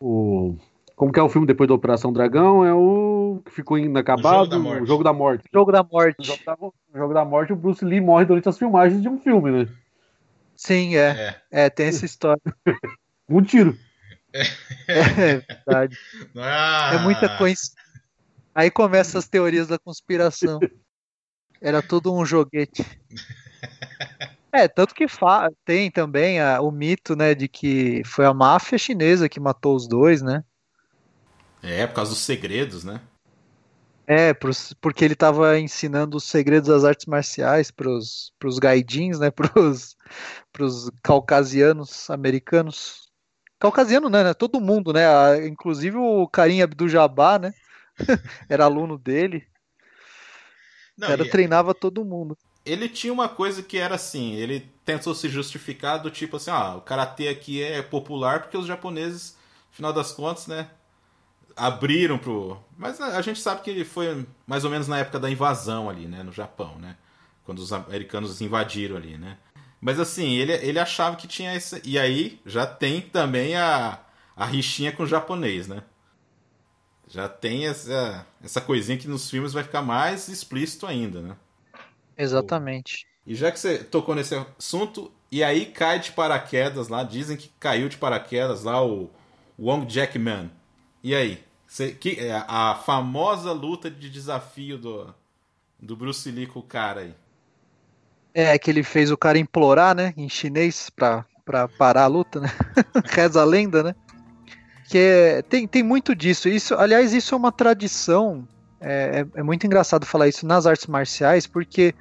o 0.00 0.58
como 0.96 1.12
que 1.12 1.18
é 1.18 1.22
o 1.22 1.28
filme 1.28 1.46
depois 1.46 1.68
da 1.68 1.74
Operação 1.74 2.12
Dragão? 2.12 2.64
É 2.64 2.72
o 2.72 3.42
que 3.44 3.50
ficou 3.50 3.76
inacabado, 3.78 4.56
o 4.56 4.86
Jogo 4.86 5.02
da 5.02 5.12
Morte. 5.12 5.44
O 5.44 5.52
Jogo 5.52 5.72
da 5.72 5.82
Morte. 5.82 6.20
O 6.20 6.24
Jogo 6.24 6.44
da, 6.44 6.54
o 6.54 6.72
Jogo 6.94 7.14
da 7.14 7.24
Morte, 7.24 7.52
o 7.52 7.56
Bruce 7.56 7.84
Lee 7.84 8.00
morre 8.00 8.24
durante 8.24 8.48
as 8.48 8.58
filmagens 8.58 9.02
de 9.02 9.08
um 9.08 9.18
filme, 9.18 9.50
né? 9.50 9.68
Sim, 10.56 10.96
é. 10.96 11.40
É, 11.50 11.64
é 11.64 11.70
tem 11.70 11.86
essa 11.88 12.04
história. 12.04 12.40
um 13.28 13.42
tiro. 13.42 13.76
É, 14.32 15.36
verdade. 15.38 15.98
Ah. 16.36 16.92
É 16.94 16.98
muita 16.98 17.28
coincidência. 17.38 17.84
Aí 18.54 18.70
começam 18.70 19.18
as 19.18 19.28
teorias 19.28 19.66
da 19.66 19.78
conspiração. 19.78 20.60
Era 21.60 21.82
tudo 21.82 22.14
um 22.14 22.24
joguete. 22.24 22.84
É, 24.56 24.68
tanto 24.68 24.94
que 24.94 25.04
tem 25.64 25.90
também 25.90 26.40
a, 26.40 26.60
o 26.60 26.70
mito, 26.70 27.16
né, 27.16 27.34
de 27.34 27.48
que 27.48 28.04
foi 28.04 28.24
a 28.24 28.32
máfia 28.32 28.78
chinesa 28.78 29.28
que 29.28 29.40
matou 29.40 29.74
os 29.74 29.88
dois, 29.88 30.22
né? 30.22 30.44
É, 31.64 31.86
por 31.86 31.94
causa 31.94 32.10
dos 32.10 32.20
segredos, 32.20 32.84
né? 32.84 33.00
É, 34.06 34.34
porque 34.34 35.02
ele 35.02 35.14
estava 35.14 35.58
ensinando 35.58 36.18
os 36.18 36.24
segredos 36.24 36.68
das 36.68 36.84
artes 36.84 37.06
marciais 37.06 37.70
pros, 37.70 38.34
pros 38.38 38.58
gaidins, 38.58 39.18
né? 39.18 39.30
Pros, 39.32 39.96
pros 40.52 40.90
caucasianos 41.02 42.10
americanos. 42.10 43.08
Caucasiano, 43.58 44.10
né? 44.10 44.34
Todo 44.34 44.60
mundo, 44.60 44.92
né? 44.92 45.46
Inclusive 45.46 45.96
o 45.96 46.28
Karim 46.28 46.60
Abdul-Jabbar, 46.60 47.40
né? 47.40 47.54
Era 48.46 48.64
aluno 48.66 48.98
dele. 48.98 49.46
Não, 50.98 51.08
Era, 51.08 51.28
treinava 51.28 51.72
todo 51.72 52.04
mundo. 52.04 52.36
Ele 52.64 52.90
tinha 52.90 53.12
uma 53.12 53.28
coisa 53.28 53.62
que 53.62 53.76
era 53.78 53.96
assim, 53.96 54.34
ele 54.34 54.60
tentou 54.84 55.14
se 55.14 55.28
justificar 55.28 56.00
do 56.00 56.10
tipo 56.10 56.36
assim, 56.36 56.50
ah, 56.50 56.76
o 56.76 56.80
karatê 56.80 57.28
aqui 57.28 57.62
é 57.62 57.82
popular 57.82 58.40
porque 58.40 58.56
os 58.56 58.66
japoneses, 58.66 59.36
no 59.68 59.76
final 59.76 59.92
das 59.92 60.12
contas, 60.12 60.46
né, 60.46 60.70
abriram 61.56 62.18
pro. 62.18 62.58
Mas 62.76 63.00
a 63.00 63.20
gente 63.22 63.40
sabe 63.40 63.62
que 63.62 63.84
foi 63.84 64.26
mais 64.46 64.64
ou 64.64 64.70
menos 64.70 64.88
na 64.88 64.98
época 64.98 65.18
da 65.20 65.30
invasão 65.30 65.88
ali, 65.88 66.06
né? 66.06 66.22
No 66.22 66.32
Japão, 66.32 66.78
né? 66.78 66.96
Quando 67.44 67.58
os 67.58 67.72
americanos 67.72 68.40
invadiram 68.40 68.96
ali, 68.96 69.16
né? 69.18 69.38
Mas 69.80 70.00
assim, 70.00 70.34
ele, 70.34 70.52
ele 70.52 70.78
achava 70.78 71.16
que 71.16 71.28
tinha 71.28 71.54
esse. 71.54 71.80
E 71.84 71.98
aí 71.98 72.40
já 72.46 72.66
tem 72.66 73.00
também 73.00 73.54
a, 73.54 74.00
a 74.34 74.46
rixinha 74.46 74.92
com 74.92 75.02
o 75.02 75.06
japonês, 75.06 75.68
né? 75.68 75.82
Já 77.06 77.28
tem 77.28 77.66
essa, 77.66 78.26
essa 78.42 78.60
coisinha 78.60 78.96
que 78.96 79.06
nos 79.06 79.28
filmes 79.28 79.52
vai 79.52 79.62
ficar 79.62 79.82
mais 79.82 80.28
explícito 80.28 80.86
ainda, 80.86 81.20
né? 81.20 81.36
Exatamente. 82.16 83.06
E 83.26 83.34
já 83.34 83.50
que 83.52 83.58
você 83.58 83.78
tocou 83.78 84.14
nesse 84.14 84.34
assunto, 84.58 85.12
e 85.30 85.42
aí 85.42 85.66
cai 85.66 85.98
de 85.98 86.12
paraquedas 86.12 86.88
lá, 86.88 87.02
dizem 87.02 87.36
que 87.36 87.50
caiu 87.60 87.88
de 87.88 87.96
paraquedas 87.96 88.64
lá 88.64 88.84
o 88.84 89.10
Wong 89.58 89.92
Jackman. 89.92 90.50
E 91.04 91.14
aí? 91.14 91.38
Cê, 91.68 91.92
que, 91.92 92.18
é, 92.18 92.32
a 92.48 92.80
famosa 92.82 93.52
luta 93.52 93.90
de 93.90 94.08
desafio 94.08 94.78
do, 94.78 95.14
do 95.78 95.94
Bruce 95.94 96.30
Lee 96.30 96.46
com 96.46 96.60
o 96.60 96.62
cara 96.62 97.02
aí. 97.02 97.14
É, 98.32 98.58
que 98.58 98.70
ele 98.70 98.82
fez 98.82 99.10
o 99.10 99.16
cara 99.16 99.38
implorar, 99.38 99.94
né, 99.94 100.14
em 100.16 100.30
chinês 100.30 100.88
pra, 100.88 101.26
pra 101.44 101.68
parar 101.68 102.04
a 102.04 102.06
luta, 102.06 102.40
né? 102.40 102.48
Reza 103.04 103.42
a 103.42 103.44
lenda, 103.44 103.82
né? 103.82 103.94
Que 104.88 104.96
é, 104.96 105.42
tem, 105.42 105.68
tem 105.68 105.82
muito 105.82 106.14
disso. 106.14 106.48
Isso, 106.48 106.74
aliás, 106.74 107.12
isso 107.12 107.34
é 107.34 107.38
uma 107.38 107.52
tradição. 107.52 108.48
É, 108.80 109.26
é, 109.34 109.40
é 109.40 109.42
muito 109.42 109.66
engraçado 109.66 110.06
falar 110.06 110.28
isso 110.28 110.46
nas 110.46 110.66
artes 110.66 110.86
marciais, 110.86 111.46
porque 111.46 111.94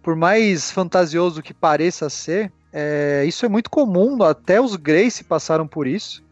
por 0.00 0.14
mais 0.14 0.70
fantasioso 0.70 1.42
que 1.42 1.52
pareça 1.52 2.08
ser, 2.08 2.52
é, 2.72 3.24
isso 3.26 3.44
é 3.44 3.48
muito 3.48 3.68
comum. 3.68 4.22
Até 4.22 4.60
os 4.60 4.76
Grace 4.76 5.24
passaram 5.24 5.66
por 5.66 5.88
isso 5.88 6.23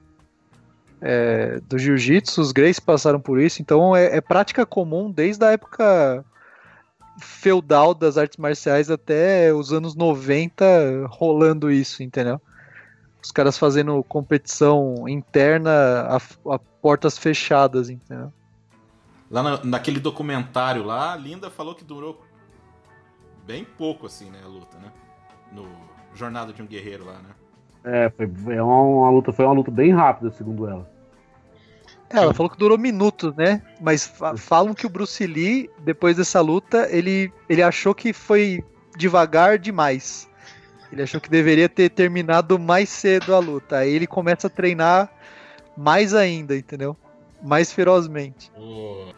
é, 1.02 1.60
do 1.68 1.76
jiu-jitsu, 1.76 2.40
os 2.40 2.52
Greys 2.52 2.78
passaram 2.78 3.20
por 3.20 3.40
isso, 3.40 3.60
então 3.60 3.94
é, 3.94 4.16
é, 4.16 4.20
prática 4.20 4.64
comum 4.64 5.10
desde 5.10 5.44
a 5.44 5.50
época 5.50 6.24
feudal 7.18 7.92
das 7.92 8.16
artes 8.16 8.38
marciais 8.38 8.88
até 8.88 9.52
os 9.52 9.72
anos 9.72 9.96
90 9.96 10.64
rolando 11.08 11.70
isso, 11.70 12.04
entendeu? 12.04 12.40
Os 13.22 13.32
caras 13.32 13.58
fazendo 13.58 14.02
competição 14.04 15.08
interna 15.08 15.70
a, 15.70 16.16
a 16.54 16.58
portas 16.58 17.18
fechadas, 17.18 17.90
entendeu? 17.90 18.32
Lá 19.28 19.42
na, 19.42 19.64
naquele 19.64 19.98
documentário 19.98 20.84
lá, 20.84 21.12
a 21.12 21.16
Linda 21.16 21.50
falou 21.50 21.74
que 21.74 21.84
durou 21.84 22.22
bem 23.44 23.64
pouco, 23.64 24.06
assim, 24.06 24.30
né, 24.30 24.38
a 24.44 24.48
luta, 24.48 24.78
né? 24.78 24.92
No 25.50 25.68
Jornada 26.14 26.52
de 26.52 26.62
um 26.62 26.66
Guerreiro 26.66 27.04
lá, 27.04 27.14
né? 27.14 27.30
É, 27.84 28.10
foi 28.10 28.54
é 28.54 28.62
uma, 28.62 28.82
uma, 28.82 29.10
luta, 29.10 29.32
foi 29.32 29.44
uma 29.44 29.54
luta 29.54 29.70
bem 29.70 29.92
rápida, 29.92 30.30
segundo 30.30 30.68
ela. 30.68 30.88
É, 32.10 32.18
ela 32.18 32.34
falou 32.34 32.50
que 32.50 32.58
durou 32.58 32.78
minutos, 32.78 33.34
né? 33.34 33.62
Mas 33.80 34.06
fa 34.06 34.36
falam 34.36 34.74
que 34.74 34.86
o 34.86 34.90
Bruce 34.90 35.26
Lee, 35.26 35.70
depois 35.80 36.16
dessa 36.16 36.40
luta, 36.40 36.88
ele, 36.90 37.32
ele 37.48 37.62
achou 37.62 37.94
que 37.94 38.12
foi 38.12 38.62
devagar 38.96 39.58
demais. 39.58 40.28
Ele 40.92 41.02
achou 41.02 41.20
que 41.20 41.30
deveria 41.30 41.68
ter 41.68 41.88
terminado 41.88 42.58
mais 42.58 42.90
cedo 42.90 43.34
a 43.34 43.38
luta. 43.38 43.78
Aí 43.78 43.92
ele 43.94 44.06
começa 44.06 44.46
a 44.46 44.50
treinar 44.50 45.10
mais 45.76 46.12
ainda, 46.12 46.54
entendeu? 46.54 46.96
Mais 47.42 47.72
ferozmente. 47.72 48.52
O... 48.56 49.12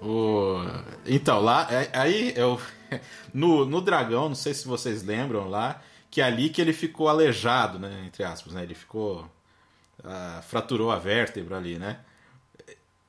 O... 0.00 0.62
Então, 1.04 1.40
lá, 1.40 1.66
é, 1.70 1.90
aí 1.92 2.32
eu. 2.36 2.58
No, 3.32 3.64
no 3.64 3.80
Dragão, 3.80 4.28
não 4.28 4.34
sei 4.34 4.52
se 4.52 4.66
vocês 4.66 5.04
lembram 5.04 5.48
lá, 5.48 5.80
que 6.10 6.20
é 6.20 6.24
ali 6.24 6.48
que 6.50 6.60
ele 6.60 6.72
ficou 6.72 7.08
aleijado, 7.08 7.78
né? 7.78 8.04
Entre 8.06 8.24
aspas, 8.24 8.52
né? 8.52 8.62
Ele 8.62 8.74
ficou 8.74 9.24
uh, 10.00 10.42
fraturou 10.42 10.90
a 10.90 10.98
vértebra 10.98 11.56
ali, 11.56 11.78
né? 11.78 12.00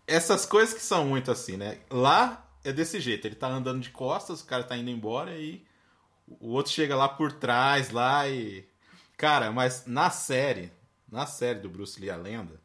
Essas 0.08 0.46
coisas 0.46 0.74
que 0.74 0.82
são 0.82 1.06
muito 1.06 1.32
assim, 1.32 1.58
né? 1.58 1.80
Lá 1.90 2.46
é 2.64 2.72
desse 2.72 3.00
jeito, 3.00 3.26
ele 3.26 3.36
tá 3.36 3.48
andando 3.48 3.82
de 3.82 3.90
costas, 3.90 4.42
o 4.42 4.46
cara 4.46 4.64
tá 4.64 4.78
indo 4.78 4.90
embora 4.90 5.36
e 5.36 5.66
o 6.40 6.52
outro 6.52 6.72
chega 6.72 6.96
lá 6.96 7.10
por 7.10 7.32
trás 7.32 7.90
lá 7.90 8.28
e 8.28 8.66
cara, 9.18 9.52
mas 9.52 9.86
na 9.86 10.10
série, 10.10 10.72
na 11.12 11.26
série 11.26 11.60
do 11.60 11.70
Bruce 11.70 12.00
Lee 12.00 12.10
a 12.10 12.16
lenda, 12.16 12.60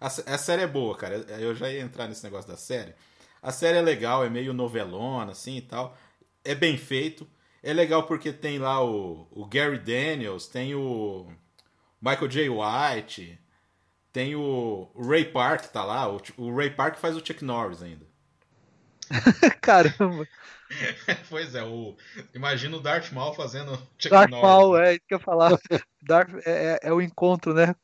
a, 0.00 0.06
a 0.06 0.38
série 0.38 0.62
é 0.62 0.66
boa, 0.66 0.96
cara. 0.96 1.16
Eu 1.40 1.54
já 1.54 1.70
ia 1.70 1.80
entrar 1.80 2.06
nesse 2.06 2.22
negócio 2.24 2.48
da 2.48 2.56
série. 2.56 2.94
A 3.42 3.52
série 3.52 3.78
é 3.78 3.82
legal, 3.82 4.24
é 4.24 4.30
meio 4.30 4.52
novelona 4.52 5.32
assim 5.32 5.56
e 5.56 5.62
tal. 5.62 5.96
É 6.44 6.54
bem 6.54 6.76
feito. 6.76 7.26
É 7.68 7.72
legal 7.74 8.04
porque 8.04 8.32
tem 8.32 8.58
lá 8.58 8.82
o, 8.82 9.28
o 9.30 9.44
Gary 9.44 9.78
Daniels, 9.78 10.46
tem 10.46 10.74
o 10.74 11.30
Michael 12.00 12.28
J. 12.28 12.48
White, 12.48 13.38
tem 14.10 14.34
o, 14.34 14.90
o 14.94 15.06
Ray 15.06 15.26
Park, 15.26 15.66
tá 15.66 15.84
lá. 15.84 16.10
O, 16.10 16.18
o, 16.38 16.56
Ray 16.56 16.70
Park 16.70 16.96
faz 16.96 17.14
o 17.14 17.18
Chuck 17.18 17.44
Norris 17.44 17.82
ainda. 17.82 18.06
Caramba. 19.60 20.26
pois 21.28 21.54
é, 21.54 21.62
o, 21.62 21.94
imagina 22.34 22.74
o 22.74 22.80
Darth 22.80 23.12
Maul 23.12 23.34
fazendo 23.34 23.76
Chuck 23.98 24.14
Darth 24.14 24.30
Norris. 24.30 24.48
Maul, 24.48 24.78
é 24.78 24.92
isso 24.92 25.02
que 25.06 25.12
eu 25.12 25.18
ia 25.18 25.24
falar. 25.24 25.50
Darth, 26.00 26.30
é, 26.46 26.50
é, 26.50 26.78
é, 26.84 26.92
o 26.94 27.02
encontro, 27.02 27.52
né? 27.52 27.76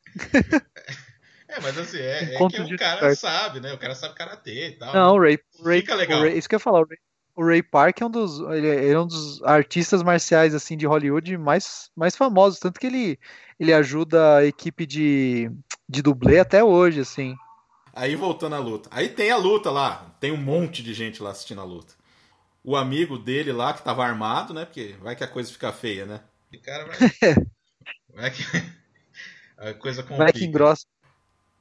É, 1.47 1.59
mas 1.61 1.77
assim, 1.77 1.99
é, 1.99 2.33
é 2.33 2.37
que 2.49 2.59
o 2.59 2.75
cara 2.75 3.13
sabe, 3.13 3.59
né? 3.59 3.71
O 3.71 3.77
cara 3.77 3.93
sabe 3.93 4.15
karatê 4.15 4.69
e 4.69 4.71
tal. 4.71 4.95
Não, 4.95 5.13
o 5.13 5.21
Ray, 5.21 5.39
Ray, 5.63 5.81
Fica 5.81 5.93
legal. 5.93 6.21
Ray, 6.21 6.35
isso 6.35 6.49
que 6.49 6.55
eu 6.55 6.57
ia 6.57 6.63
falar, 6.63 6.81
o 6.81 6.87
Ray, 6.87 6.97
o 7.35 7.45
Ray 7.45 7.61
Park 7.61 8.01
é 8.01 8.05
um 8.05 8.09
dos, 8.09 8.39
ele 8.39 8.91
é 8.91 8.99
um 8.99 9.05
dos 9.05 9.43
artistas 9.43 10.01
marciais 10.01 10.55
assim 10.55 10.77
de 10.77 10.87
Hollywood 10.87 11.37
mais, 11.37 11.91
mais 11.95 12.15
famosos, 12.15 12.59
tanto 12.59 12.79
que 12.79 12.87
ele, 12.87 13.19
ele 13.59 13.73
ajuda 13.73 14.37
a 14.37 14.45
equipe 14.45 14.85
de, 14.85 15.51
de 15.87 16.01
dublê 16.01 16.39
até 16.39 16.63
hoje, 16.63 17.01
assim. 17.01 17.35
Aí 17.93 18.15
voltando 18.15 18.55
à 18.55 18.59
luta. 18.59 18.89
Aí 18.91 19.09
tem 19.09 19.31
a 19.31 19.37
luta 19.37 19.69
lá, 19.69 20.15
tem 20.19 20.31
um 20.31 20.37
monte 20.37 20.81
de 20.81 20.93
gente 20.93 21.21
lá 21.21 21.31
assistindo 21.31 21.59
a 21.59 21.65
luta. 21.65 21.93
O 22.63 22.75
amigo 22.75 23.17
dele 23.17 23.51
lá 23.51 23.73
que 23.73 23.83
tava 23.83 24.05
armado, 24.05 24.53
né? 24.53 24.65
Porque 24.65 24.95
vai 25.01 25.15
que 25.15 25.23
a 25.23 25.27
coisa 25.27 25.51
fica 25.51 25.71
feia, 25.71 26.05
né? 26.05 26.21
O 26.53 26.61
cara 26.61 26.85
vai. 26.85 26.95
vai 28.15 28.31
que 28.31 28.43
a 29.57 29.73
coisa 29.73 30.01
complica. 30.01 30.23
Vai 30.23 30.33
que 30.33 30.45
engrossa. 30.45 30.85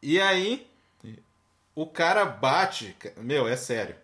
E 0.00 0.20
aí 0.20 0.66
o 1.74 1.86
cara 1.86 2.24
bate, 2.24 2.96
meu, 3.18 3.48
é 3.48 3.56
sério 3.56 4.03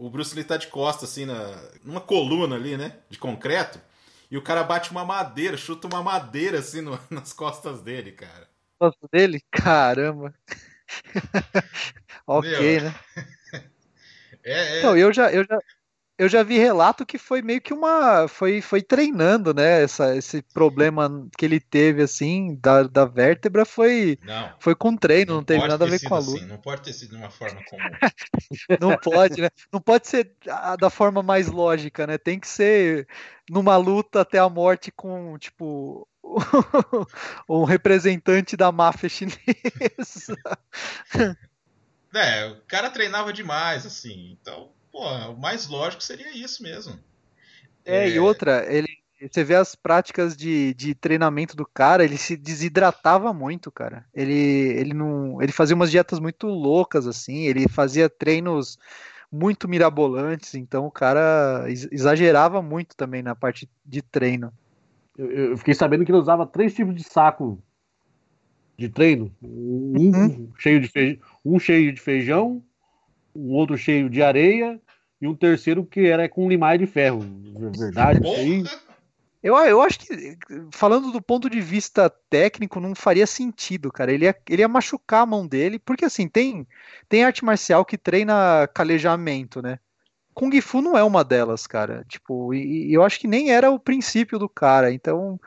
o 0.00 0.08
Bruce 0.08 0.34
Lee 0.34 0.44
tá 0.44 0.56
de 0.56 0.68
costas, 0.68 1.10
assim, 1.10 1.26
na, 1.26 1.62
numa 1.84 2.00
coluna 2.00 2.56
ali, 2.56 2.74
né? 2.74 2.96
De 3.10 3.18
concreto. 3.18 3.78
E 4.30 4.36
o 4.38 4.42
cara 4.42 4.64
bate 4.64 4.90
uma 4.90 5.04
madeira, 5.04 5.58
chuta 5.58 5.86
uma 5.86 6.02
madeira, 6.02 6.60
assim, 6.60 6.80
no, 6.80 6.98
nas 7.10 7.34
costas 7.34 7.82
dele, 7.82 8.12
cara. 8.12 8.48
Costas 8.78 9.10
dele? 9.12 9.42
Caramba. 9.50 10.34
Ok, 12.26 12.50
Meu. 12.50 12.84
né? 12.84 12.94
é, 14.44 14.52
é... 14.52 14.78
Então, 14.78 14.96
eu 14.96 15.12
já, 15.12 15.32
eu 15.32 15.44
já, 15.44 15.58
eu 16.20 16.28
já 16.28 16.42
vi 16.42 16.58
relato 16.58 17.06
que 17.06 17.16
foi 17.16 17.40
meio 17.40 17.62
que 17.62 17.72
uma. 17.72 18.28
Foi, 18.28 18.60
foi 18.60 18.82
treinando, 18.82 19.54
né? 19.54 19.82
Essa, 19.82 20.14
esse 20.14 20.42
problema 20.42 21.26
que 21.38 21.46
ele 21.46 21.58
teve, 21.58 22.02
assim, 22.02 22.58
da, 22.60 22.82
da 22.82 23.06
vértebra 23.06 23.64
foi, 23.64 24.18
não, 24.22 24.52
foi 24.58 24.74
com 24.74 24.94
treino, 24.94 25.30
não, 25.30 25.36
não 25.38 25.44
teve 25.44 25.66
nada 25.66 25.86
a 25.86 25.88
ver 25.88 25.98
com 26.02 26.14
a 26.14 26.18
luta. 26.18 26.36
Assim, 26.36 26.46
não 26.46 26.58
pode 26.58 26.82
ter 26.82 26.92
sido 26.92 27.12
de 27.12 27.16
uma 27.16 27.30
forma 27.30 27.62
comum. 27.64 27.82
não 28.78 28.98
pode, 28.98 29.40
né? 29.40 29.48
Não 29.72 29.80
pode 29.80 30.08
ser 30.08 30.30
da 30.78 30.90
forma 30.90 31.22
mais 31.22 31.46
lógica, 31.46 32.06
né? 32.06 32.18
Tem 32.18 32.38
que 32.38 32.48
ser 32.48 33.08
numa 33.48 33.78
luta 33.78 34.20
até 34.20 34.38
a 34.38 34.48
morte 34.48 34.92
com, 34.92 35.38
tipo. 35.38 36.06
um 37.48 37.64
representante 37.64 38.58
da 38.58 38.70
máfia 38.70 39.08
chinesa. 39.08 40.36
É, 42.12 42.44
o 42.46 42.56
cara 42.62 42.90
treinava 42.90 43.32
demais, 43.32 43.86
assim, 43.86 44.32
então 44.32 44.72
pô, 44.90 45.04
o 45.04 45.38
mais 45.38 45.68
lógico 45.68 46.02
seria 46.02 46.32
isso 46.36 46.62
mesmo. 46.62 46.98
É, 47.84 48.08
é... 48.08 48.10
e 48.10 48.18
outra, 48.18 48.64
ele, 48.72 48.88
você 49.28 49.44
vê 49.44 49.54
as 49.54 49.74
práticas 49.74 50.36
de, 50.36 50.72
de 50.74 50.94
treinamento 50.94 51.56
do 51.56 51.66
cara, 51.66 52.04
ele 52.04 52.16
se 52.16 52.36
desidratava 52.36 53.32
muito, 53.32 53.70
cara. 53.70 54.04
Ele, 54.14 54.34
ele 54.34 54.94
não, 54.94 55.42
ele 55.42 55.52
fazia 55.52 55.76
umas 55.76 55.90
dietas 55.90 56.18
muito 56.18 56.46
loucas 56.46 57.06
assim, 57.06 57.46
ele 57.46 57.68
fazia 57.68 58.08
treinos 58.08 58.78
muito 59.30 59.68
mirabolantes, 59.68 60.54
então 60.54 60.86
o 60.86 60.90
cara 60.90 61.64
exagerava 61.68 62.60
muito 62.60 62.96
também 62.96 63.22
na 63.22 63.34
parte 63.34 63.68
de 63.84 64.02
treino. 64.02 64.52
Eu, 65.16 65.30
eu 65.30 65.58
fiquei 65.58 65.74
sabendo 65.74 66.04
que 66.04 66.10
ele 66.10 66.18
usava 66.18 66.46
três 66.46 66.74
tipos 66.74 66.94
de 66.94 67.04
saco 67.04 67.62
de 68.76 68.88
treino, 68.88 69.30
um, 69.42 69.92
uhum. 69.98 70.52
cheio 70.56 70.80
de 70.80 70.88
feijão, 70.88 71.18
um 71.44 71.58
cheio 71.58 71.92
de 71.92 72.00
feijão, 72.00 72.62
um 73.34 73.52
outro 73.52 73.76
cheio 73.76 74.08
de 74.08 74.22
areia 74.22 74.80
e 75.20 75.28
um 75.28 75.34
terceiro 75.34 75.84
que 75.84 76.06
era 76.06 76.28
com 76.28 76.48
limar 76.48 76.78
de 76.78 76.86
ferro. 76.86 77.20
Verdade, 77.76 78.26
aí. 78.26 78.64
Eu, 79.42 79.56
eu 79.56 79.80
acho 79.80 79.98
que, 80.00 80.36
falando 80.70 81.10
do 81.10 81.22
ponto 81.22 81.48
de 81.48 81.60
vista 81.60 82.10
técnico, 82.28 82.78
não 82.78 82.94
faria 82.94 83.26
sentido, 83.26 83.90
cara. 83.90 84.12
Ele 84.12 84.26
ia, 84.26 84.36
ele 84.48 84.62
ia 84.62 84.68
machucar 84.68 85.22
a 85.22 85.26
mão 85.26 85.46
dele, 85.46 85.78
porque 85.78 86.04
assim, 86.04 86.28
tem, 86.28 86.66
tem 87.08 87.24
arte 87.24 87.44
marcial 87.44 87.84
que 87.84 87.96
treina 87.96 88.68
calejamento, 88.74 89.62
né? 89.62 89.78
Kung 90.34 90.60
Fu 90.60 90.82
não 90.82 90.96
é 90.96 91.02
uma 91.02 91.24
delas, 91.24 91.66
cara. 91.66 92.04
Tipo, 92.06 92.52
e, 92.52 92.90
e 92.90 92.94
eu 92.94 93.02
acho 93.02 93.18
que 93.18 93.26
nem 93.26 93.50
era 93.50 93.70
o 93.70 93.78
princípio 93.78 94.38
do 94.38 94.48
cara. 94.48 94.92
Então, 94.92 95.40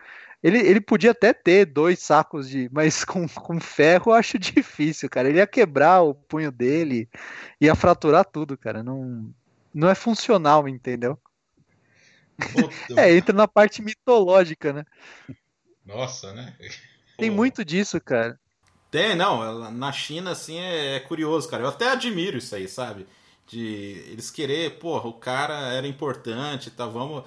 ele, 0.43 0.60
ele 0.60 0.82
podia 0.82 1.12
até 1.12 1.32
ter 1.32 1.65
dois 1.65 1.99
sacos 1.99 2.49
de. 2.49 2.69
Mas 2.71 3.06
com, 3.06 3.27
com 3.27 3.60
ferro 3.62 4.12
eu 4.12 4.13
acho 4.15 4.38
difícil, 4.38 5.10
cara. 5.10 5.29
Ele 5.29 5.38
ia 5.38 5.47
quebrar 5.47 6.01
o 6.01 6.13
punho 6.13 6.51
dele, 6.51 7.10
ia 7.62 7.73
fraturar 7.73 8.25
tudo, 8.25 8.58
cara. 8.58 8.84
Não, 8.84 9.34
não 9.73 9.89
é 9.89 9.95
funcional, 9.95 10.67
entendeu? 10.67 11.17
é, 12.97 13.15
entra 13.15 13.34
na 13.34 13.47
parte 13.47 13.82
mitológica, 13.82 14.73
né? 14.73 14.86
Nossa, 15.86 16.34
né? 16.34 16.53
Tem 17.17 17.29
Pô. 17.29 17.38
muito 17.38 17.63
disso, 17.63 18.01
cara. 18.01 18.38
Tem, 18.91 19.15
não. 19.15 19.71
Na 19.71 19.91
China, 19.91 20.32
assim, 20.32 20.60
é, 20.60 20.95
é, 20.95 20.99
curioso, 20.99 21.47
cara. 21.49 21.63
Eu 21.63 21.69
até 21.69 21.89
admiro 21.89 22.38
isso 22.38 22.56
aí, 22.56 22.67
sabe? 22.67 23.08
De 23.47 24.03
eles 24.10 24.29
querer, 24.29 24.77
porra, 24.79 25.08
o 25.08 25.13
cara 25.13 25.73
era 25.73 25.88
importante, 25.88 26.69
tá? 26.69 26.86
Vamos 26.86 27.23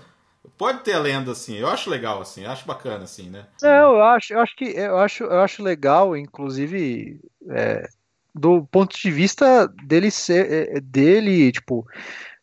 Pode 0.57 0.81
ter 0.81 0.93
a 0.93 0.99
lenda, 0.99 1.33
assim. 1.33 1.57
Eu 1.57 1.69
acho 1.69 1.91
legal, 1.91 2.21
assim. 2.21 2.45
Eu 2.45 2.51
acho 2.51 2.67
bacana, 2.67 3.05
assim, 3.05 3.29
né? 3.31 3.47
Não, 3.63 3.95
eu 3.97 4.03
acho, 4.03 4.33
eu 4.33 4.41
acho 4.41 4.57
que 4.57 4.65
eu 4.65 4.99
acho, 4.99 5.25
eu 5.25 5.41
acho 5.41 5.63
legal, 5.63 6.17
inclusive, 6.17 7.21
é, 7.51 7.89
do 8.35 8.65
ponto 8.67 8.97
de 8.97 9.11
vista 9.11 9.67
dele 9.85 10.11
ser 10.11 10.77
é, 10.77 10.81
dele, 10.81 11.53
tipo. 11.53 11.87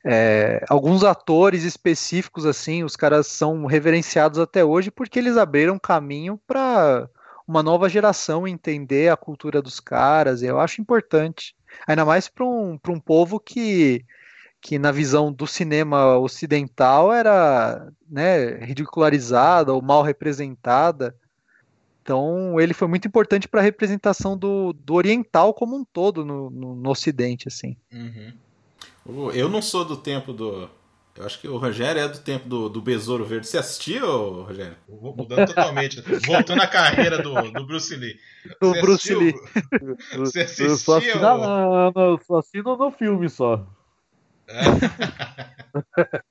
É, 0.05 0.61
alguns 0.67 1.01
atores 1.01 1.63
específicos 1.63 2.45
assim, 2.45 2.83
os 2.83 2.93
caras 2.93 3.25
são 3.25 3.65
reverenciados 3.65 4.37
até 4.37 4.61
hoje 4.61 4.91
porque 4.91 5.17
eles 5.17 5.37
abriram 5.37 5.79
caminho 5.79 6.37
para 6.45 7.07
uma 7.47 7.63
nova 7.63 7.87
geração 7.87 8.45
entender 8.45 9.09
a 9.09 9.17
cultura 9.17 9.61
dos 9.61 9.79
caras. 9.79 10.43
Eu 10.43 10.59
acho 10.59 10.81
importante, 10.81 11.55
ainda 11.87 12.03
mais 12.03 12.27
para 12.27 12.45
um, 12.45 12.77
um 12.89 12.99
povo 12.99 13.39
que 13.39 14.03
que 14.63 14.79
na 14.79 14.93
visão 14.93 15.29
do 15.29 15.45
cinema 15.45 16.17
ocidental 16.17 17.11
era 17.11 17.91
né, 18.09 18.63
ridicularizada 18.63 19.73
ou 19.73 19.81
mal 19.81 20.01
representada. 20.01 21.13
Então 22.01 22.59
ele 22.59 22.73
foi 22.73 22.87
muito 22.87 23.05
importante 23.05 23.45
para 23.45 23.59
a 23.59 23.63
representação 23.63 24.37
do, 24.37 24.71
do 24.71 24.93
oriental 24.93 25.53
como 25.53 25.75
um 25.75 25.83
todo 25.83 26.23
no, 26.23 26.49
no, 26.49 26.75
no 26.75 26.89
Ocidente, 26.89 27.49
assim. 27.49 27.75
Uhum. 27.91 29.31
Eu 29.33 29.49
não 29.49 29.61
sou 29.61 29.83
do 29.83 29.97
tempo 29.97 30.31
do. 30.31 30.69
Eu 31.15 31.25
acho 31.25 31.41
que 31.41 31.47
o 31.47 31.57
Rogério 31.57 32.01
é 32.01 32.07
do 32.07 32.19
tempo 32.19 32.47
do, 32.47 32.69
do 32.69 32.81
Besouro 32.81 33.25
Verde. 33.25 33.47
Você 33.47 33.57
assistiu, 33.57 34.43
Rogério? 34.43 34.77
Mudando 34.87 35.45
totalmente. 35.45 36.01
Voltando 36.25 36.61
à 36.61 36.67
carreira 36.67 37.21
do, 37.21 37.51
do 37.51 37.65
Bruce 37.65 37.95
Lee. 37.95 38.17
Do 38.61 38.69
Você 38.69 38.81
Bruce 38.81 39.13
Lee. 39.13 39.33
Você 40.15 40.41
assistiu? 40.41 40.67
Eu 40.67 40.77
só 40.77 40.97
assino, 40.97 41.21
não, 41.21 41.91
não, 41.91 42.17
só 42.25 42.39
assino 42.39 42.77
no 42.77 42.89
filme 42.91 43.29
só. 43.29 43.67
É, 44.47 44.63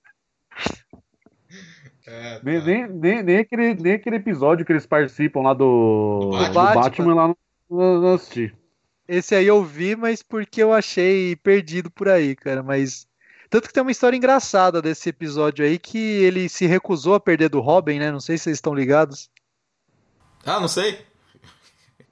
tá. 2.04 2.40
nem, 2.42 2.60
nem, 2.62 2.88
nem, 2.88 3.22
nem, 3.22 3.38
aquele, 3.38 3.74
nem 3.74 3.92
aquele 3.94 4.16
episódio 4.16 4.66
que 4.66 4.72
eles 4.72 4.86
participam 4.86 5.42
lá 5.42 5.54
do, 5.54 6.30
do 6.30 6.30
Batman, 6.30 6.72
do 6.72 6.80
Batman 6.80 7.14
lá 7.14 7.28
não, 7.70 8.00
não 8.00 8.14
assisti. 8.14 8.52
Esse 9.08 9.34
aí 9.34 9.46
eu 9.46 9.64
vi, 9.64 9.96
mas 9.96 10.22
porque 10.22 10.62
eu 10.62 10.72
achei 10.72 11.36
perdido 11.36 11.90
por 11.90 12.08
aí, 12.08 12.36
cara. 12.36 12.62
Mas. 12.62 13.06
Tanto 13.50 13.68
que 13.68 13.74
tem 13.74 13.82
uma 13.82 13.90
história 13.90 14.16
engraçada 14.16 14.80
desse 14.80 15.10
episódio 15.10 15.64
aí 15.64 15.78
que 15.78 15.98
ele 15.98 16.48
se 16.48 16.64
recusou 16.64 17.14
a 17.14 17.20
perder 17.20 17.50
do 17.50 17.60
Robin, 17.60 17.98
né? 17.98 18.10
Não 18.10 18.20
sei 18.20 18.38
se 18.38 18.44
vocês 18.44 18.56
estão 18.56 18.74
ligados. 18.74 19.28
Ah, 20.44 20.58
não 20.58 20.68
sei. 20.68 21.04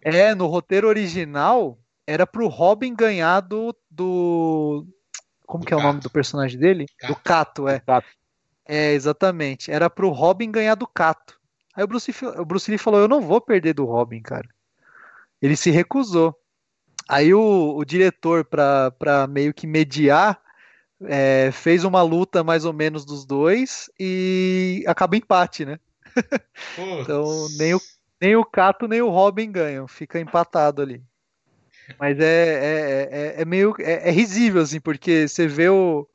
É, 0.03 0.35
no 0.35 0.47
roteiro 0.47 0.89
original 0.89 1.79
era 2.07 2.27
pro 2.27 2.49
Robin 2.49 2.95
ganhar 2.95 3.41
do, 3.41 3.75
do, 3.91 4.87
como 5.51 5.65
do 5.65 5.67
que 5.67 5.75
é 5.75 5.77
Cato. 5.77 5.87
o 5.89 5.91
nome 5.91 6.01
do 6.01 6.09
personagem 6.09 6.59
dele? 6.59 6.87
Cato. 6.97 7.13
Do 7.13 7.21
Cato, 7.21 7.69
é. 7.69 7.81
Cato. 7.81 8.09
É, 8.67 8.93
exatamente. 8.93 9.71
Era 9.71 9.91
pro 9.91 10.11
Robin 10.11 10.51
ganhar 10.51 10.77
do 10.77 10.87
Cato. 10.87 11.39
Aí 11.75 11.83
o 11.83 11.89
Bruce, 11.89 12.15
o 12.39 12.45
Bruce 12.45 12.71
Lee 12.71 12.79
falou: 12.79 13.01
Eu 13.01 13.09
não 13.09 13.21
vou 13.21 13.41
perder 13.41 13.75
do 13.75 13.85
Robin, 13.85 14.23
cara. 14.23 14.49
Ele 15.43 15.57
se 15.57 15.71
recusou. 15.71 16.37
Aí 17.09 17.35
o, 17.35 17.77
o 17.77 17.85
diretor, 17.85 18.45
pra, 18.45 18.93
pra 18.93 19.27
meio 19.27 19.53
que 19.53 19.67
mediar, 19.67 20.41
é, 21.03 21.51
fez 21.53 21.83
uma 21.83 22.03
luta 22.03 22.45
mais 22.45 22.65
ou 22.65 22.73
menos 22.73 23.05
dos 23.05 23.25
dois 23.25 23.91
e 23.99 24.85
acaba 24.87 25.17
empate, 25.17 25.65
né? 25.65 25.81
então 27.01 27.49
nem 27.59 27.75
o, 27.75 27.81
nem 28.21 28.37
o 28.37 28.45
Cato 28.45 28.87
nem 28.87 29.03
o 29.03 29.09
Robin 29.09 29.51
ganham, 29.51 29.89
fica 29.89 30.21
empatado 30.21 30.81
ali. 30.83 31.03
Mas 31.99 32.19
é, 32.19 32.25
é, 32.25 33.09
é, 33.11 33.43
é 33.43 33.45
meio. 33.45 33.75
É, 33.79 34.09
é, 34.09 34.11
risível, 34.11 34.63
assim, 34.63 34.81
porque 34.81 35.27
você 35.29 35.47
vê 35.47 35.69
o. 35.69 36.07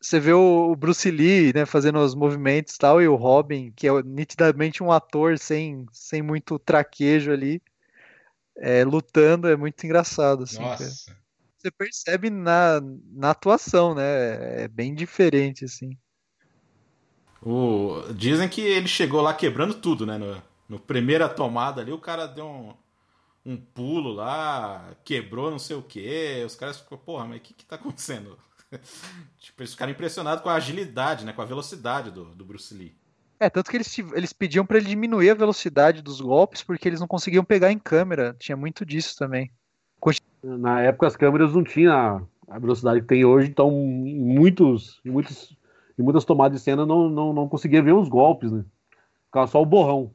Você 0.00 0.18
vê 0.18 0.32
o 0.32 0.74
Bruce 0.76 1.10
Lee, 1.10 1.52
né, 1.54 1.66
fazendo 1.66 1.98
os 1.98 2.14
movimentos 2.14 2.74
e 2.74 2.78
tal, 2.78 3.02
e 3.02 3.08
o 3.08 3.16
Robin, 3.16 3.70
que 3.76 3.86
é 3.86 4.02
nitidamente 4.02 4.82
um 4.82 4.90
ator 4.90 5.38
sem, 5.38 5.84
sem 5.92 6.22
muito 6.22 6.58
traquejo 6.58 7.30
ali, 7.30 7.60
é, 8.56 8.82
lutando, 8.82 9.46
é 9.46 9.56
muito 9.56 9.84
engraçado, 9.84 10.44
assim. 10.44 10.58
Nossa. 10.58 10.84
Cara. 10.84 11.20
Você 11.58 11.70
percebe 11.70 12.30
na, 12.30 12.80
na 13.12 13.30
atuação, 13.30 13.94
né? 13.94 14.62
É 14.62 14.68
bem 14.68 14.94
diferente, 14.94 15.66
assim. 15.66 15.90
O... 17.42 18.02
Dizem 18.14 18.48
que 18.48 18.62
ele 18.62 18.88
chegou 18.88 19.20
lá 19.20 19.34
quebrando 19.34 19.74
tudo, 19.74 20.06
né? 20.06 20.16
No, 20.16 20.42
no 20.66 20.78
primeira 20.78 21.28
tomada 21.28 21.82
ali, 21.82 21.92
o 21.92 21.98
cara 21.98 22.26
deu 22.26 22.46
um 22.46 22.74
um 23.44 23.56
pulo 23.56 24.12
lá, 24.12 24.94
quebrou 25.04 25.50
não 25.50 25.58
sei 25.58 25.76
o 25.76 25.82
que. 25.82 26.42
Os 26.44 26.54
caras 26.54 26.78
ficam, 26.78 26.98
porra, 26.98 27.26
mas 27.26 27.38
o 27.38 27.40
que, 27.40 27.54
que 27.54 27.64
tá 27.64 27.76
acontecendo? 27.76 28.38
tipo, 29.38 29.62
eles 29.62 29.72
ficaram 29.72 29.92
impressionados 29.92 30.42
com 30.42 30.48
a 30.48 30.54
agilidade, 30.54 31.24
né? 31.24 31.32
Com 31.32 31.42
a 31.42 31.46
velocidade 31.46 32.10
do, 32.10 32.26
do 32.26 32.44
Bruce 32.44 32.74
Lee. 32.74 32.94
É, 33.38 33.48
tanto 33.48 33.70
que 33.70 33.76
eles, 33.76 33.98
eles 34.14 34.32
pediam 34.34 34.66
para 34.66 34.76
ele 34.76 34.86
diminuir 34.86 35.30
a 35.30 35.34
velocidade 35.34 36.02
dos 36.02 36.20
golpes 36.20 36.62
porque 36.62 36.86
eles 36.86 37.00
não 37.00 37.08
conseguiam 37.08 37.42
pegar 37.42 37.72
em 37.72 37.78
câmera. 37.78 38.36
Tinha 38.38 38.56
muito 38.56 38.84
disso 38.84 39.16
também. 39.16 39.50
Na 40.42 40.80
época 40.80 41.06
as 41.06 41.16
câmeras 41.16 41.52
não 41.52 41.62
tinham 41.62 42.26
a 42.48 42.58
velocidade 42.58 43.00
que 43.02 43.06
tem 43.06 43.24
hoje, 43.24 43.48
então 43.48 43.70
muitos, 43.70 45.00
muitos, 45.04 45.56
em 45.98 46.02
muitas 46.02 46.24
tomadas 46.24 46.58
de 46.58 46.64
cena 46.64 46.86
não, 46.86 47.08
não, 47.08 47.32
não 47.32 47.48
conseguia 47.48 47.82
ver 47.82 47.92
os 47.92 48.08
golpes, 48.08 48.50
né? 48.50 48.64
Ficava 49.26 49.46
só 49.46 49.62
o 49.62 49.66
borrão. 49.66 50.12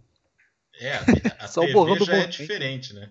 É, 0.80 0.96
a, 0.96 1.46
a 1.46 1.48
Só 1.48 1.62
TV 1.62 2.06
já 2.06 2.16
é 2.16 2.28
diferente, 2.28 2.94
né? 2.94 3.10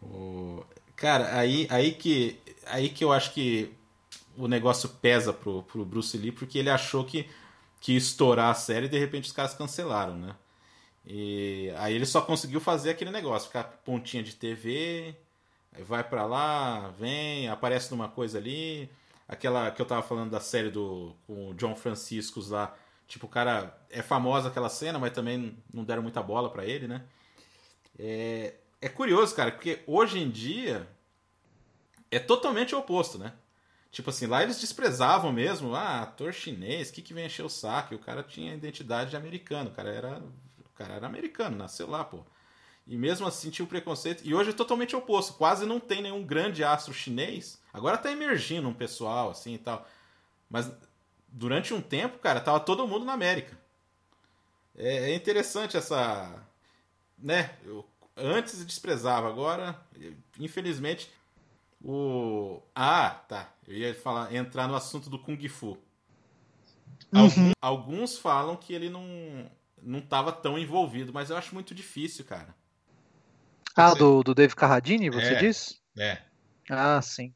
O... 0.00 0.64
Cara, 0.96 1.36
aí, 1.36 1.66
aí, 1.70 1.92
que, 1.92 2.38
aí 2.66 2.88
que 2.88 3.04
eu 3.04 3.12
acho 3.12 3.32
que 3.32 3.72
o 4.36 4.46
negócio 4.46 4.88
pesa 4.88 5.32
pro, 5.32 5.62
pro 5.64 5.84
Bruce 5.84 6.16
Lee, 6.16 6.32
porque 6.32 6.58
ele 6.58 6.70
achou 6.70 7.04
que, 7.04 7.28
que 7.80 7.92
ia 7.92 7.98
estourar 7.98 8.50
a 8.50 8.54
série 8.54 8.86
e 8.86 8.88
de 8.88 8.98
repente 8.98 9.24
os 9.24 9.32
caras 9.32 9.54
cancelaram, 9.54 10.16
né? 10.16 10.34
E 11.06 11.70
aí 11.76 11.94
ele 11.94 12.06
só 12.06 12.20
conseguiu 12.20 12.60
fazer 12.60 12.90
aquele 12.90 13.10
negócio, 13.10 13.48
ficar 13.48 13.64
pontinha 13.84 14.22
de 14.22 14.34
TV, 14.34 15.14
Aí 15.74 15.82
vai 15.82 16.04
para 16.04 16.24
lá, 16.24 16.88
vem, 16.90 17.48
aparece 17.48 17.90
numa 17.90 18.08
coisa 18.08 18.38
ali. 18.38 18.88
Aquela 19.26 19.70
que 19.70 19.82
eu 19.82 19.86
tava 19.86 20.02
falando 20.02 20.30
da 20.30 20.40
série 20.40 20.70
do 20.70 21.16
com 21.26 21.50
o 21.50 21.54
John 21.54 21.74
Franciscos 21.74 22.50
lá. 22.50 22.74
Tipo, 23.14 23.26
o 23.26 23.28
cara 23.28 23.72
é 23.90 24.02
famosa 24.02 24.48
aquela 24.48 24.68
cena, 24.68 24.98
mas 24.98 25.12
também 25.12 25.56
não 25.72 25.84
deram 25.84 26.02
muita 26.02 26.20
bola 26.20 26.50
para 26.50 26.66
ele, 26.66 26.88
né? 26.88 27.04
É, 27.96 28.54
é 28.80 28.88
curioso, 28.88 29.36
cara, 29.36 29.52
porque 29.52 29.84
hoje 29.86 30.18
em 30.18 30.28
dia 30.28 30.84
é 32.10 32.18
totalmente 32.18 32.74
o 32.74 32.78
oposto, 32.80 33.16
né? 33.16 33.32
Tipo 33.92 34.10
assim, 34.10 34.26
lá 34.26 34.42
eles 34.42 34.58
desprezavam 34.60 35.32
mesmo, 35.32 35.76
ah, 35.76 36.02
ator 36.02 36.32
chinês, 36.32 36.90
que, 36.90 37.00
que 37.00 37.14
vem 37.14 37.26
encher 37.26 37.44
o 37.44 37.48
saco? 37.48 37.94
E 37.94 37.96
o 37.96 38.00
cara 38.00 38.20
tinha 38.20 38.52
identidade 38.52 39.16
americana, 39.16 39.70
o 39.70 39.72
cara 39.72 39.90
era, 39.90 40.18
o 40.58 40.70
cara 40.74 40.94
era 40.94 41.06
americano, 41.06 41.56
nasceu 41.56 41.88
lá, 41.88 42.02
pô. 42.02 42.24
E 42.84 42.96
mesmo 42.96 43.28
assim 43.28 43.48
tinha 43.48 43.64
o 43.64 43.68
preconceito. 43.68 44.24
E 44.26 44.34
hoje 44.34 44.50
é 44.50 44.52
totalmente 44.52 44.96
oposto. 44.96 45.34
Quase 45.34 45.64
não 45.64 45.78
tem 45.78 46.02
nenhum 46.02 46.26
grande 46.26 46.64
astro 46.64 46.92
chinês. 46.92 47.62
Agora 47.72 47.96
tá 47.96 48.10
emergindo 48.10 48.68
um 48.68 48.74
pessoal 48.74 49.30
assim 49.30 49.54
e 49.54 49.58
tal. 49.58 49.86
Mas 50.50 50.68
durante 51.34 51.74
um 51.74 51.80
tempo, 51.80 52.18
cara, 52.18 52.40
tava 52.40 52.60
todo 52.60 52.86
mundo 52.86 53.04
na 53.04 53.12
América. 53.12 53.58
É, 54.76 55.10
é 55.10 55.14
interessante 55.14 55.76
essa. 55.76 56.42
Né? 57.18 57.50
Eu 57.64 57.84
antes 58.16 58.64
desprezava, 58.64 59.28
agora, 59.28 59.78
infelizmente. 60.38 61.10
O. 61.82 62.62
Ah, 62.74 63.10
tá. 63.28 63.52
Eu 63.66 63.76
ia 63.76 63.94
falar, 63.94 64.32
entrar 64.34 64.68
no 64.68 64.74
assunto 64.74 65.10
do 65.10 65.18
Kung 65.18 65.48
Fu. 65.48 65.76
Uhum. 67.12 67.52
Alguns 67.60 68.18
falam 68.18 68.56
que 68.56 68.72
ele 68.72 68.88
não 68.88 69.50
não 69.82 69.98
estava 69.98 70.32
tão 70.32 70.58
envolvido, 70.58 71.12
mas 71.12 71.28
eu 71.28 71.36
acho 71.36 71.54
muito 71.54 71.74
difícil, 71.74 72.24
cara. 72.24 72.54
Ah, 73.76 73.90
você... 73.90 73.98
do, 73.98 74.22
do 74.22 74.34
Dave 74.34 74.56
Carradine, 74.56 75.10
você 75.10 75.34
é, 75.34 75.38
diz? 75.38 75.80
É. 75.98 76.22
Ah, 76.70 77.02
sim. 77.02 77.34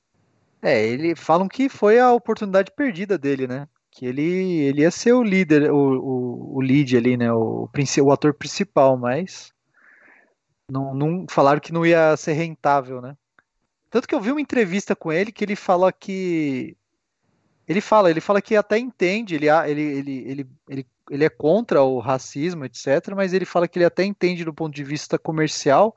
É, 0.63 0.83
ele 0.83 1.15
falam 1.15 1.47
que 1.47 1.69
foi 1.69 1.99
a 1.99 2.11
oportunidade 2.13 2.73
perdida 2.75 3.19
dele, 3.19 3.47
né? 3.47 3.69
Que 3.99 4.07
ele, 4.07 4.23
ele 4.23 4.83
ia 4.83 4.93
ser 4.93 5.13
o 5.13 5.25
líder, 5.25 5.73
o, 5.73 5.77
o, 5.77 6.57
o 6.59 6.61
lead 6.61 6.97
ali, 6.97 7.17
né? 7.17 7.33
O, 7.33 7.69
o 7.69 8.13
ator 8.13 8.33
principal, 8.33 8.97
mas 8.97 9.53
não, 10.71 10.95
não 10.95 11.27
falaram 11.29 11.59
que 11.59 11.73
não 11.73 11.85
ia 11.85 12.17
ser 12.17 12.35
rentável, 12.35 13.03
né? 13.03 13.17
Tanto 13.91 14.07
que 14.07 14.15
eu 14.15 14.21
vi 14.21 14.31
uma 14.31 14.41
entrevista 14.41 14.95
com 14.95 15.11
ele 15.11 15.33
que 15.33 15.45
ele 15.45 15.57
fala 15.57 15.93
que 15.93 16.77
ele 17.67 17.81
fala, 17.81 18.09
ele 18.09 18.21
fala 18.21 18.41
que 18.41 18.55
até 18.55 18.79
entende, 18.79 19.35
ele, 19.35 19.49
ele, 19.49 19.83
ele, 19.83 20.31
ele, 20.31 20.49
ele, 20.69 20.87
ele 21.11 21.25
é 21.25 21.29
contra 21.29 21.83
o 21.83 21.99
racismo, 21.99 22.67
etc., 22.67 23.13
mas 23.17 23.33
ele 23.35 23.45
fala 23.45 23.67
que 23.67 23.81
ele 23.81 23.85
até 23.85 24.05
entende 24.05 24.45
do 24.45 24.55
ponto 24.55 24.73
de 24.73 24.85
vista 24.85 25.19
comercial, 25.19 25.97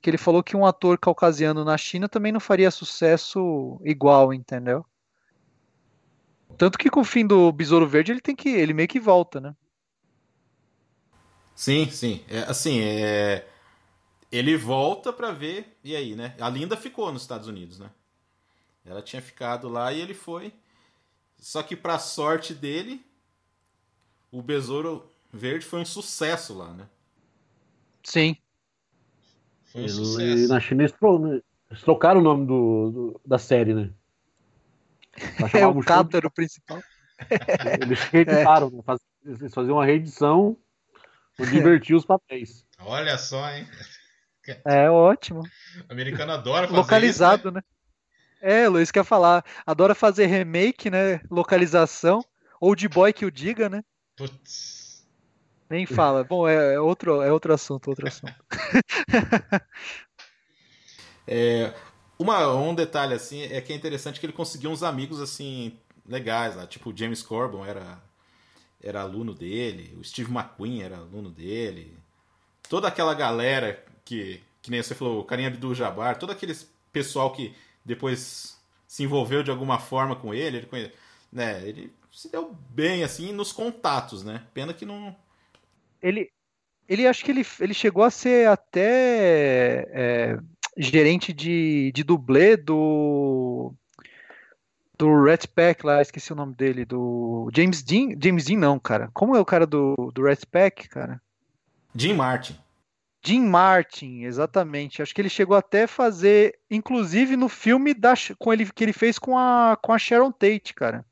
que 0.00 0.08
ele 0.08 0.16
falou 0.16 0.44
que 0.44 0.56
um 0.56 0.64
ator 0.64 0.96
caucasiano 0.96 1.64
na 1.64 1.76
China 1.76 2.08
também 2.08 2.30
não 2.30 2.38
faria 2.38 2.70
sucesso 2.70 3.80
igual, 3.84 4.32
entendeu? 4.32 4.86
Tanto 6.56 6.78
que 6.78 6.90
com 6.90 7.00
o 7.00 7.04
fim 7.04 7.26
do 7.26 7.50
Besouro 7.52 7.86
Verde 7.86 8.12
ele 8.12 8.20
tem 8.20 8.36
que 8.36 8.48
ele 8.48 8.72
meio 8.72 8.88
que 8.88 9.00
volta, 9.00 9.40
né? 9.40 9.54
Sim, 11.54 11.90
sim. 11.90 12.24
É, 12.28 12.40
assim, 12.40 12.80
é... 12.80 13.46
ele 14.30 14.56
volta 14.56 15.12
para 15.12 15.30
ver 15.32 15.78
e 15.84 15.94
aí, 15.94 16.14
né? 16.14 16.34
A 16.40 16.48
Linda 16.48 16.76
ficou 16.76 17.12
nos 17.12 17.22
Estados 17.22 17.46
Unidos, 17.46 17.78
né? 17.78 17.90
Ela 18.84 19.02
tinha 19.02 19.22
ficado 19.22 19.68
lá 19.68 19.92
e 19.92 20.00
ele 20.00 20.14
foi. 20.14 20.52
Só 21.38 21.62
que 21.62 21.76
para 21.76 21.98
sorte 21.98 22.54
dele, 22.54 23.04
o 24.30 24.42
Besouro 24.42 25.04
Verde 25.32 25.64
foi 25.64 25.80
um 25.80 25.84
sucesso 25.84 26.54
lá, 26.54 26.72
né? 26.72 26.86
Sim. 28.02 28.36
Foi 29.64 29.84
um 29.84 29.88
sucesso. 29.88 30.48
na 30.48 30.60
China 30.60 30.82
eles 30.82 31.82
trocaram 31.82 32.20
o 32.20 32.22
nome 32.22 32.46
do, 32.46 32.90
do 32.90 33.20
da 33.24 33.38
série, 33.38 33.74
né? 33.74 33.90
É 35.54 35.66
o 35.66 35.80
Cato 35.80 36.16
era 36.16 36.26
o 36.26 36.30
principal. 36.30 36.82
Eles 37.80 38.00
reeditaram, 38.04 38.68
é. 38.68 38.92
né? 38.92 38.98
eles 39.24 39.54
faziam 39.54 39.76
uma 39.76 39.84
reedição 39.84 40.56
para 41.36 41.46
divertir 41.46 41.94
os 41.94 42.04
papéis. 42.04 42.64
Olha 42.80 43.16
só, 43.18 43.48
hein? 43.50 43.66
É 44.64 44.90
ótimo. 44.90 45.42
O 45.88 45.92
americano 45.92 46.32
adora 46.32 46.66
fazer 46.66 46.78
Localizado, 46.78 47.48
isso, 47.48 47.50
né? 47.52 47.60
né? 47.60 48.64
É, 48.64 48.68
Luiz 48.68 48.90
quer 48.90 49.04
falar. 49.04 49.44
Adora 49.64 49.94
fazer 49.94 50.26
remake, 50.26 50.90
né? 50.90 51.20
Localização. 51.30 52.24
Ou 52.60 52.74
de 52.74 52.88
boy 52.88 53.12
que 53.12 53.24
o 53.24 53.30
diga, 53.30 53.68
né? 53.68 53.84
Putz. 54.16 55.06
Nem 55.70 55.86
fala. 55.86 56.24
Bom, 56.28 56.48
é, 56.48 56.74
é, 56.74 56.80
outro, 56.80 57.22
é 57.22 57.32
outro 57.32 57.54
assunto, 57.54 57.88
outro 57.88 58.08
assunto. 58.08 58.34
é, 61.26 61.72
uma, 62.22 62.54
um 62.54 62.74
detalhe 62.74 63.14
assim 63.14 63.42
é 63.42 63.60
que 63.60 63.72
é 63.72 63.76
interessante 63.76 64.18
que 64.18 64.26
ele 64.26 64.32
conseguiu 64.32 64.70
uns 64.70 64.82
amigos 64.82 65.20
assim 65.20 65.78
legais 66.06 66.56
lá, 66.56 66.66
tipo 66.66 66.90
o 66.90 66.96
James 66.96 67.22
Corbin 67.22 67.62
era 67.62 68.02
era 68.82 69.00
aluno 69.02 69.32
dele, 69.32 69.96
o 69.98 70.04
Steve 70.04 70.32
McQueen 70.32 70.82
era 70.82 70.96
aluno 70.96 71.30
dele, 71.30 71.96
toda 72.68 72.88
aquela 72.88 73.14
galera 73.14 73.84
que 74.04 74.40
que 74.62 74.70
nem 74.70 74.82
você 74.82 74.94
falou, 74.94 75.20
o 75.20 75.24
Karim 75.24 75.46
Abdul-Jabbar, 75.46 76.18
todo 76.18 76.30
aquele 76.30 76.56
pessoal 76.92 77.32
que 77.32 77.54
depois 77.84 78.56
se 78.86 79.02
envolveu 79.02 79.42
de 79.42 79.50
alguma 79.50 79.78
forma 79.78 80.14
com 80.14 80.32
ele, 80.32 80.58
ele, 80.58 80.66
conhe... 80.66 80.92
né, 81.32 81.66
ele 81.66 81.92
se 82.12 82.30
deu 82.30 82.54
bem 82.70 83.02
assim 83.02 83.32
nos 83.32 83.52
contatos, 83.52 84.22
né? 84.22 84.46
Pena 84.54 84.72
que 84.72 84.86
não. 84.86 85.16
Ele, 86.00 86.30
ele 86.88 87.06
acho 87.08 87.24
que 87.24 87.30
ele, 87.30 87.44
ele 87.58 87.74
chegou 87.74 88.04
a 88.04 88.10
ser 88.10 88.48
até 88.48 89.88
é, 89.90 90.38
gerente 90.76 91.32
de, 91.32 91.92
de 91.94 92.02
dublê 92.02 92.56
do 92.56 93.74
do 94.98 95.24
Rat 95.24 95.46
Pack 95.48 95.84
lá, 95.84 96.00
esqueci 96.00 96.32
o 96.32 96.36
nome 96.36 96.54
dele, 96.54 96.84
do 96.84 97.50
James 97.54 97.82
Dean, 97.82 98.10
James 98.22 98.44
Dean 98.44 98.58
não, 98.58 98.78
cara. 98.78 99.10
Como 99.12 99.34
é 99.34 99.40
o 99.40 99.44
cara 99.44 99.66
do, 99.66 100.12
do 100.14 100.22
Rat 100.22 100.44
Pack, 100.46 100.88
cara? 100.88 101.20
Jim 101.94 102.14
Martin. 102.14 102.56
Jim 103.24 103.40
Martin, 103.40 104.22
exatamente. 104.22 105.02
Acho 105.02 105.14
que 105.14 105.20
ele 105.20 105.28
chegou 105.28 105.56
até 105.56 105.84
a 105.84 105.88
fazer, 105.88 106.58
inclusive 106.70 107.36
no 107.36 107.48
filme 107.48 107.94
da, 107.94 108.14
com 108.38 108.52
ele, 108.52 108.66
que 108.66 108.84
ele 108.84 108.92
fez 108.92 109.18
com 109.18 109.36
a, 109.36 109.76
com 109.80 109.92
a 109.92 109.98
Sharon 109.98 110.30
Tate, 110.32 110.74
cara. 110.74 111.04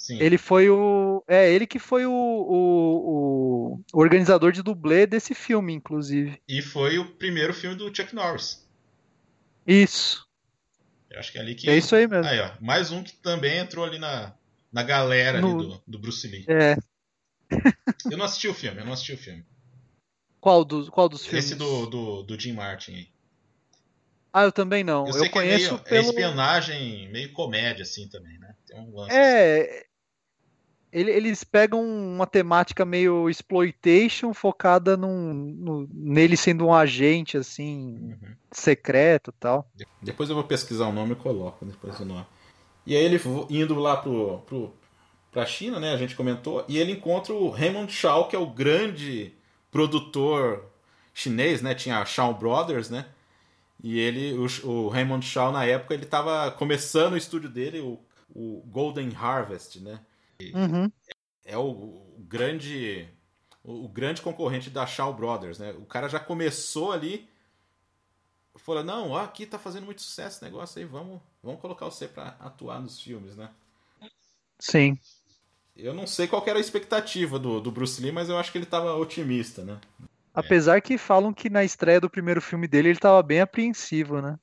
Sim. 0.00 0.18
Ele 0.18 0.38
foi 0.38 0.70
o. 0.70 1.22
É, 1.28 1.52
ele 1.52 1.66
que 1.66 1.78
foi 1.78 2.06
o, 2.06 2.10
o, 2.10 3.74
o, 3.74 3.82
organizador 3.92 4.50
de 4.50 4.62
dublê 4.62 5.06
desse 5.06 5.34
filme, 5.34 5.74
inclusive. 5.74 6.40
E 6.48 6.62
foi 6.62 6.98
o 6.98 7.04
primeiro 7.04 7.52
filme 7.52 7.76
do 7.76 7.94
Chuck 7.94 8.14
Norris. 8.14 8.66
Isso. 9.66 10.26
Eu 11.10 11.20
acho 11.20 11.30
que 11.30 11.36
é 11.36 11.42
ali 11.42 11.54
que. 11.54 11.68
É 11.68 11.76
isso 11.76 11.94
aí 11.94 12.08
mesmo. 12.08 12.24
Aí, 12.24 12.40
ó. 12.40 12.50
Mais 12.62 12.90
um 12.90 13.02
que 13.02 13.12
também 13.12 13.58
entrou 13.58 13.84
ali 13.84 13.98
na, 13.98 14.34
na 14.72 14.82
galera 14.82 15.38
no... 15.38 15.58
ali 15.58 15.68
do, 15.68 15.82
do 15.86 15.98
Bruce 15.98 16.26
Lee. 16.26 16.46
É. 16.48 16.78
eu 18.10 18.16
não 18.16 18.24
assisti 18.24 18.48
o 18.48 18.54
filme, 18.54 18.80
eu 18.80 18.86
não 18.86 18.94
assisti 18.94 19.12
o 19.12 19.18
filme. 19.18 19.44
Qual 20.40 20.64
dos, 20.64 20.88
qual 20.88 21.10
dos 21.10 21.26
filmes? 21.26 21.44
Esse 21.44 21.54
do, 21.54 21.84
do, 21.84 22.22
do 22.22 22.40
Jim 22.40 22.54
Martin 22.54 22.92
aí. 22.92 23.08
Ah, 24.32 24.44
eu 24.44 24.52
também 24.52 24.82
não. 24.82 25.06
Eu, 25.06 25.24
eu 25.24 25.30
conheço 25.30 25.66
é, 25.66 25.70
meio, 25.72 25.78
pelo... 25.82 26.06
é 26.06 26.08
espionagem, 26.08 27.08
meio 27.10 27.30
comédia, 27.34 27.82
assim, 27.82 28.08
também, 28.08 28.38
né? 28.38 28.54
Tem 28.66 28.80
um 28.80 28.94
lance 28.94 29.14
é, 29.14 29.62
assim 29.62 29.89
eles 30.92 31.44
pegam 31.44 31.82
uma 31.82 32.26
temática 32.26 32.84
meio 32.84 33.28
exploitation 33.28 34.34
focada 34.34 34.96
num, 34.96 35.32
no, 35.32 35.88
nele 35.92 36.36
sendo 36.36 36.66
um 36.66 36.74
agente 36.74 37.36
assim 37.36 37.96
uhum. 38.20 38.34
secreto 38.50 39.32
tal. 39.32 39.70
Depois 40.02 40.28
eu 40.28 40.34
vou 40.34 40.44
pesquisar 40.44 40.86
o 40.86 40.92
nome 40.92 41.12
e 41.12 41.16
coloco 41.16 41.64
depois 41.64 41.98
o 42.00 42.04
nome. 42.04 42.26
E 42.86 42.96
aí 42.96 43.04
ele 43.04 43.20
indo 43.50 43.74
lá 43.74 43.96
pro, 43.96 44.38
pro 44.46 44.74
pra 45.30 45.46
China, 45.46 45.78
né? 45.78 45.92
A 45.92 45.96
gente 45.96 46.16
comentou 46.16 46.64
e 46.68 46.78
ele 46.78 46.92
encontra 46.92 47.32
o 47.32 47.48
Raymond 47.50 47.92
Shaw, 47.92 48.28
que 48.28 48.34
é 48.34 48.38
o 48.38 48.46
grande 48.50 49.32
produtor 49.70 50.64
chinês, 51.14 51.62
né? 51.62 51.74
Tinha 51.74 51.98
a 51.98 52.04
Shaw 52.04 52.34
Brothers, 52.34 52.90
né? 52.90 53.06
E 53.82 53.98
ele, 53.98 54.34
o, 54.34 54.68
o 54.68 54.88
Raymond 54.88 55.24
Shaw 55.24 55.52
na 55.52 55.64
época 55.64 55.94
ele 55.94 56.04
estava 56.04 56.50
começando 56.50 57.14
o 57.14 57.16
estúdio 57.16 57.48
dele, 57.48 57.80
o, 57.80 57.98
o 58.34 58.62
Golden 58.66 59.12
Harvest, 59.14 59.80
né? 59.80 60.00
Uhum. 60.54 60.90
É 61.44 61.56
o, 61.56 61.62
o, 61.62 62.24
grande 62.28 63.08
o, 63.62 63.88
grande 63.88 64.22
concorrente 64.22 64.70
da 64.70 64.86
Shaw 64.86 65.12
Brothers, 65.12 65.58
né? 65.58 65.72
O 65.72 65.84
cara 65.84 66.08
já 66.08 66.20
começou 66.20 66.92
ali 66.92 67.28
falou, 68.56 68.84
não, 68.84 69.10
ó, 69.10 69.20
aqui 69.20 69.46
tá 69.46 69.58
fazendo 69.58 69.84
muito 69.84 70.02
sucesso 70.02 70.36
esse 70.36 70.44
negócio 70.44 70.78
aí, 70.78 70.84
vamos, 70.84 71.20
vamos 71.42 71.60
colocar 71.60 71.86
você 71.86 72.06
para 72.06 72.36
atuar 72.40 72.80
nos 72.80 73.00
filmes, 73.00 73.36
né? 73.36 73.48
Sim. 74.58 74.98
Eu 75.76 75.94
não 75.94 76.06
sei 76.06 76.26
qual 76.26 76.44
era 76.46 76.58
a 76.58 76.60
expectativa 76.60 77.38
do, 77.38 77.60
do 77.60 77.70
Bruce 77.70 78.00
Lee, 78.02 78.12
mas 78.12 78.28
eu 78.28 78.36
acho 78.36 78.52
que 78.52 78.58
ele 78.58 78.66
tava 78.66 78.94
otimista, 78.94 79.64
né? 79.64 79.80
Apesar 80.34 80.80
que 80.80 80.98
falam 80.98 81.32
que 81.32 81.48
na 81.48 81.64
estreia 81.64 82.00
do 82.00 82.10
primeiro 82.10 82.40
filme 82.40 82.68
dele 82.68 82.90
ele 82.90 82.98
tava 82.98 83.22
bem 83.22 83.40
apreensivo, 83.40 84.20
né? 84.20 84.38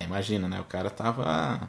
Imagina, 0.00 0.48
né? 0.48 0.60
O 0.60 0.64
cara 0.64 0.90
tava. 0.90 1.68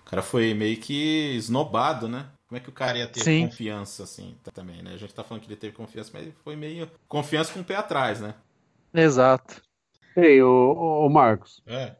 O 0.00 0.04
cara 0.04 0.22
foi 0.22 0.52
meio 0.52 0.76
que 0.78 1.34
esnobado, 1.36 2.08
né? 2.08 2.28
Como 2.48 2.58
é 2.58 2.60
que 2.60 2.68
o 2.68 2.72
cara 2.72 2.98
ia 2.98 3.06
ter 3.06 3.20
Sim. 3.20 3.46
confiança, 3.46 4.04
assim, 4.04 4.36
também, 4.52 4.82
né? 4.82 4.92
A 4.94 4.96
gente 4.96 5.14
tá 5.14 5.24
falando 5.24 5.42
que 5.42 5.48
ele 5.48 5.56
teve 5.56 5.74
confiança, 5.74 6.10
mas 6.12 6.32
foi 6.44 6.54
meio 6.56 6.90
confiança 7.08 7.52
com 7.52 7.60
o 7.60 7.64
pé 7.64 7.76
atrás, 7.76 8.20
né? 8.20 8.34
Exato. 8.92 9.62
Ei, 10.16 10.42
ô, 10.42 11.04
ô 11.04 11.08
Marcos. 11.08 11.62
É. 11.66 11.96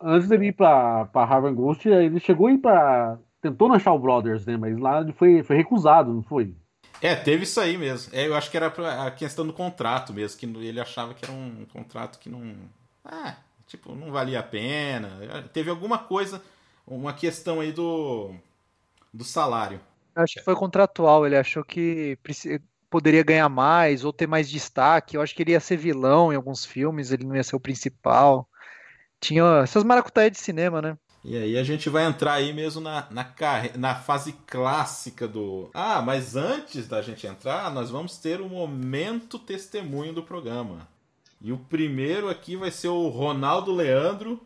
antes 0.00 0.28
dele 0.28 0.46
ir 0.46 0.52
pra, 0.52 1.04
pra 1.06 1.24
Harvard 1.24 1.56
Ghost, 1.56 1.86
ele 1.88 2.18
chegou 2.20 2.46
a 2.46 2.52
ir 2.52 2.58
pra. 2.58 3.18
Tentou 3.42 3.68
na 3.68 3.78
Shaw 3.78 3.98
Brothers, 3.98 4.46
né? 4.46 4.56
Mas 4.56 4.78
lá 4.78 5.00
ele 5.00 5.12
foi, 5.12 5.42
foi 5.42 5.56
recusado, 5.56 6.12
não 6.12 6.22
foi? 6.22 6.54
É, 7.00 7.14
teve 7.14 7.44
isso 7.44 7.58
aí 7.58 7.76
mesmo. 7.78 8.14
É, 8.14 8.26
eu 8.26 8.34
acho 8.34 8.50
que 8.50 8.56
era 8.56 8.68
a 9.06 9.10
questão 9.10 9.46
do 9.46 9.52
contrato 9.52 10.12
mesmo, 10.12 10.38
que 10.38 10.46
ele 10.46 10.80
achava 10.80 11.14
que 11.14 11.24
era 11.24 11.32
um 11.32 11.64
contrato 11.72 12.18
que 12.18 12.28
não. 12.28 12.54
Ah, 13.04 13.36
tipo, 13.66 13.94
não 13.94 14.12
valia 14.12 14.40
a 14.40 14.42
pena. 14.42 15.10
Teve 15.52 15.70
alguma 15.70 15.98
coisa, 15.98 16.42
uma 16.86 17.14
questão 17.14 17.60
aí 17.60 17.72
do, 17.72 18.34
do 19.12 19.24
salário. 19.24 19.80
Acho 20.14 20.34
que 20.34 20.44
foi 20.44 20.54
contratual, 20.54 21.26
ele 21.26 21.36
achou 21.36 21.64
que 21.64 22.18
poderia 22.90 23.22
ganhar 23.22 23.48
mais 23.48 24.04
ou 24.04 24.12
ter 24.12 24.26
mais 24.26 24.50
destaque. 24.50 25.16
Eu 25.16 25.22
acho 25.22 25.34
que 25.34 25.42
ele 25.42 25.52
ia 25.52 25.60
ser 25.60 25.76
vilão 25.76 26.32
em 26.32 26.36
alguns 26.36 26.64
filmes, 26.64 27.12
ele 27.12 27.24
não 27.24 27.36
ia 27.36 27.44
ser 27.44 27.56
o 27.56 27.60
principal. 27.60 28.48
Tinha 29.20 29.44
essas 29.62 29.84
maracutaias 29.84 30.32
de 30.32 30.38
cinema, 30.38 30.82
né? 30.82 30.98
E 31.22 31.36
aí 31.36 31.58
a 31.58 31.62
gente 31.62 31.90
vai 31.90 32.06
entrar 32.06 32.32
aí 32.32 32.52
mesmo 32.52 32.80
na, 32.80 33.06
na, 33.10 33.34
na 33.76 33.94
fase 33.94 34.32
clássica 34.46 35.28
do. 35.28 35.70
Ah, 35.74 36.00
mas 36.00 36.34
antes 36.34 36.88
da 36.88 37.02
gente 37.02 37.26
entrar, 37.26 37.70
nós 37.70 37.90
vamos 37.90 38.16
ter 38.16 38.40
o 38.40 38.46
um 38.46 38.48
momento 38.48 39.38
testemunho 39.38 40.14
do 40.14 40.22
programa. 40.22 40.88
E 41.40 41.52
o 41.52 41.58
primeiro 41.58 42.28
aqui 42.28 42.56
vai 42.56 42.70
ser 42.70 42.88
o 42.88 43.08
Ronaldo 43.08 43.72
Leandro, 43.72 44.40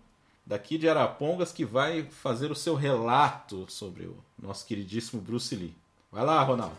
daqui 0.47 0.78
de 0.78 0.88
Arapongas, 0.88 1.53
que 1.53 1.64
vai 1.64 2.05
fazer 2.05 2.51
o 2.51 2.55
seu 2.55 2.74
relato 2.74 3.66
sobre 3.68 4.07
o 4.07 4.16
nosso 4.40 4.66
queridíssimo 4.66 5.20
Bruce 5.20 5.55
Lee. 5.55 5.74
Vai 6.11 6.24
lá, 6.24 6.42
Ronaldo. 6.42 6.76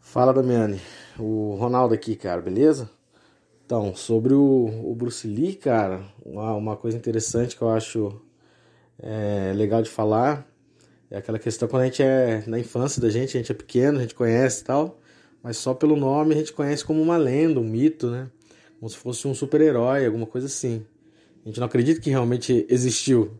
Fala, 0.00 0.32
Damiani. 0.32 0.80
O 1.18 1.56
Ronaldo 1.58 1.94
aqui, 1.94 2.16
cara, 2.16 2.40
beleza? 2.40 2.90
Então, 3.64 3.94
sobre 3.96 4.32
o, 4.32 4.90
o 4.90 4.94
Bruce 4.94 5.26
Lee, 5.26 5.54
cara, 5.54 6.04
uma, 6.24 6.54
uma 6.54 6.76
coisa 6.76 6.96
interessante 6.96 7.56
que 7.56 7.62
eu 7.62 7.70
acho 7.70 8.20
é, 8.98 9.52
legal 9.54 9.82
de 9.82 9.90
falar 9.90 10.46
é 11.10 11.18
aquela 11.18 11.38
questão 11.38 11.68
quando 11.68 11.82
a 11.82 11.84
gente 11.86 12.02
é 12.02 12.42
na 12.46 12.58
infância 12.58 13.00
da 13.00 13.08
gente, 13.08 13.36
a 13.36 13.40
gente 13.40 13.52
é 13.52 13.54
pequeno, 13.54 13.98
a 13.98 14.02
gente 14.02 14.14
conhece 14.14 14.62
e 14.62 14.64
tal, 14.64 15.00
mas 15.42 15.56
só 15.56 15.72
pelo 15.72 15.96
nome 15.96 16.34
a 16.34 16.38
gente 16.38 16.52
conhece 16.52 16.84
como 16.84 17.00
uma 17.00 17.16
lenda, 17.16 17.60
um 17.60 17.64
mito, 17.64 18.10
né? 18.10 18.28
Como 18.78 18.90
se 18.90 18.96
fosse 18.96 19.26
um 19.28 19.34
super-herói, 19.34 20.04
alguma 20.04 20.26
coisa 20.26 20.46
assim. 20.46 20.84
A 21.46 21.48
gente 21.48 21.60
não 21.60 21.66
acredita 21.66 22.00
que 22.00 22.10
realmente 22.10 22.66
existiu. 22.68 23.30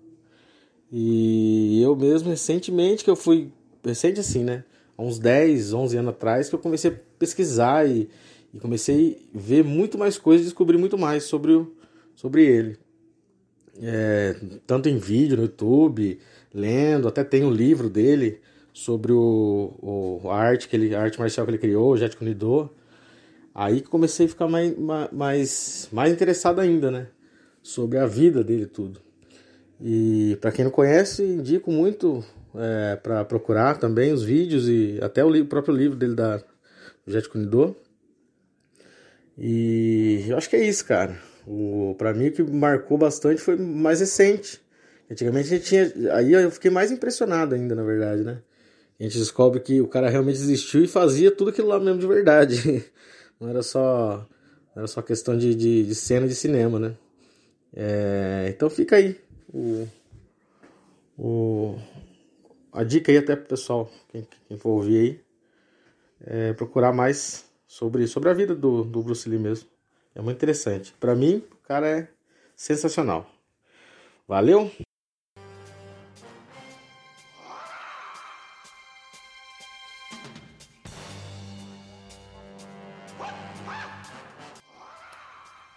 E 0.91 1.83
eu 1.83 1.95
mesmo, 1.95 2.31
recentemente, 2.31 3.05
que 3.05 3.11
eu 3.11 3.17
fui, 3.17 3.53
recente 3.85 4.21
assim, 4.21 4.43
né? 4.43 4.65
Há 4.97 5.03
uns 5.03 5.19
10, 5.19 5.75
11 5.75 5.99
anos 5.99 6.11
atrás, 6.11 6.49
que 6.49 6.55
eu 6.55 6.59
comecei 6.59 6.91
a 6.91 6.95
pesquisar 7.19 7.87
e 7.87 8.09
e 8.57 8.59
comecei 8.59 9.29
a 9.35 9.39
ver 9.39 9.63
muito 9.63 9.99
mais 9.99 10.17
coisas, 10.17 10.47
descobrir 10.47 10.79
muito 10.79 10.97
mais 10.97 11.25
sobre, 11.25 11.53
o, 11.53 11.75
sobre 12.15 12.47
ele. 12.47 12.79
É, 13.83 14.35
tanto 14.67 14.89
em 14.89 14.97
vídeo 14.97 15.37
no 15.37 15.43
YouTube, 15.43 16.19
lendo, 16.55 17.07
até 17.07 17.23
tem 17.23 17.45
um 17.45 17.51
livro 17.51 17.91
dele 17.91 18.41
sobre 18.73 19.13
o, 19.13 19.75
o 20.23 20.31
a 20.31 20.39
arte 20.39 20.69
que 20.69 20.77
ele, 20.77 20.95
a 20.95 21.03
arte 21.03 21.19
marcial 21.19 21.45
que 21.45 21.51
ele 21.51 21.59
criou, 21.59 21.93
o 21.93 21.97
Jet 21.99 22.17
Kunido. 22.17 22.71
Aí 23.55 23.83
comecei 23.83 24.25
a 24.25 24.29
ficar 24.29 24.49
mais, 24.49 24.75
mais, 25.13 25.89
mais 25.93 26.13
interessado 26.13 26.59
ainda, 26.59 26.91
né? 26.91 27.09
Sobre 27.67 27.99
a 27.99 28.07
vida 28.07 28.45
dele 28.45 28.65
tudo. 28.65 29.01
E 29.81 30.39
para 30.41 30.53
quem 30.53 30.65
não 30.65 30.71
conhece, 30.71 31.25
indico 31.25 31.69
muito 31.73 32.25
é, 32.55 32.95
para 32.95 33.25
procurar 33.25 33.77
também 33.77 34.13
os 34.13 34.23
vídeos 34.23 34.69
e 34.69 35.01
até 35.03 35.25
o, 35.25 35.29
o 35.29 35.47
próprio 35.47 35.75
livro 35.75 35.99
dele 35.99 36.15
da 36.15 36.41
Jet 37.05 37.29
Kunido. 37.29 37.75
E 39.37 40.27
eu 40.29 40.37
acho 40.37 40.49
que 40.49 40.55
é 40.55 40.65
isso, 40.65 40.85
cara. 40.85 41.19
O, 41.45 41.97
pra 41.99 42.15
mim 42.15 42.29
o 42.29 42.33
que 42.33 42.43
marcou 42.45 42.97
bastante 42.97 43.41
foi 43.41 43.57
mais 43.57 43.99
recente. 43.99 44.61
Antigamente 45.11 45.49
a 45.53 45.57
gente 45.57 45.65
tinha. 45.65 45.93
Aí 46.15 46.35
eu 46.35 46.53
fiquei 46.53 46.71
mais 46.71 46.93
impressionado 46.93 47.57
ainda, 47.57 47.75
na 47.75 47.83
verdade, 47.83 48.23
né? 48.23 48.39
A 48.99 49.03
gente 49.03 49.19
descobre 49.19 49.59
que 49.59 49.81
o 49.81 49.89
cara 49.89 50.09
realmente 50.09 50.39
existiu 50.39 50.85
e 50.85 50.87
fazia 50.87 51.33
tudo 51.33 51.51
aquilo 51.51 51.67
lá 51.67 51.81
mesmo 51.81 51.99
de 51.99 52.07
verdade. 52.07 52.85
Não 53.41 53.49
era 53.49 53.65
só. 53.65 54.25
Não 54.73 54.83
era 54.83 54.87
só 54.87 55.03
questão 55.03 55.37
de, 55.37 55.53
de, 55.53 55.83
de 55.83 55.95
cena 55.97 56.29
de 56.29 56.35
cinema, 56.37 56.79
né? 56.79 56.95
É, 57.75 58.47
então 58.49 58.69
fica 58.71 58.97
aí. 58.97 59.21
O, 59.53 59.89
o, 61.19 61.79
a 62.73 62.85
dica 62.85 63.11
aí 63.11 63.19
até 63.19 63.35
pro 63.37 63.47
pessoal, 63.47 63.91
quem, 64.09 64.27
quem 64.49 64.57
for 64.57 64.71
ouvir 64.71 64.99
aí, 64.99 65.21
é 66.21 66.53
procurar 66.53 66.93
mais 66.93 67.45
sobre, 67.67 68.07
sobre 68.07 68.31
a 68.31 68.35
vida 68.35 68.55
do, 68.55 68.85
do 68.85 69.03
Bruce 69.03 69.29
Lee 69.29 69.39
mesmo. 69.39 69.69
É 70.15 70.23
muito 70.23 70.37
interessante. 70.37 70.95
Para 70.99 71.15
mim, 71.15 71.43
o 71.53 71.67
cara 71.67 71.87
é 71.89 72.09
sensacional. 72.55 73.31
Valeu! 74.27 74.71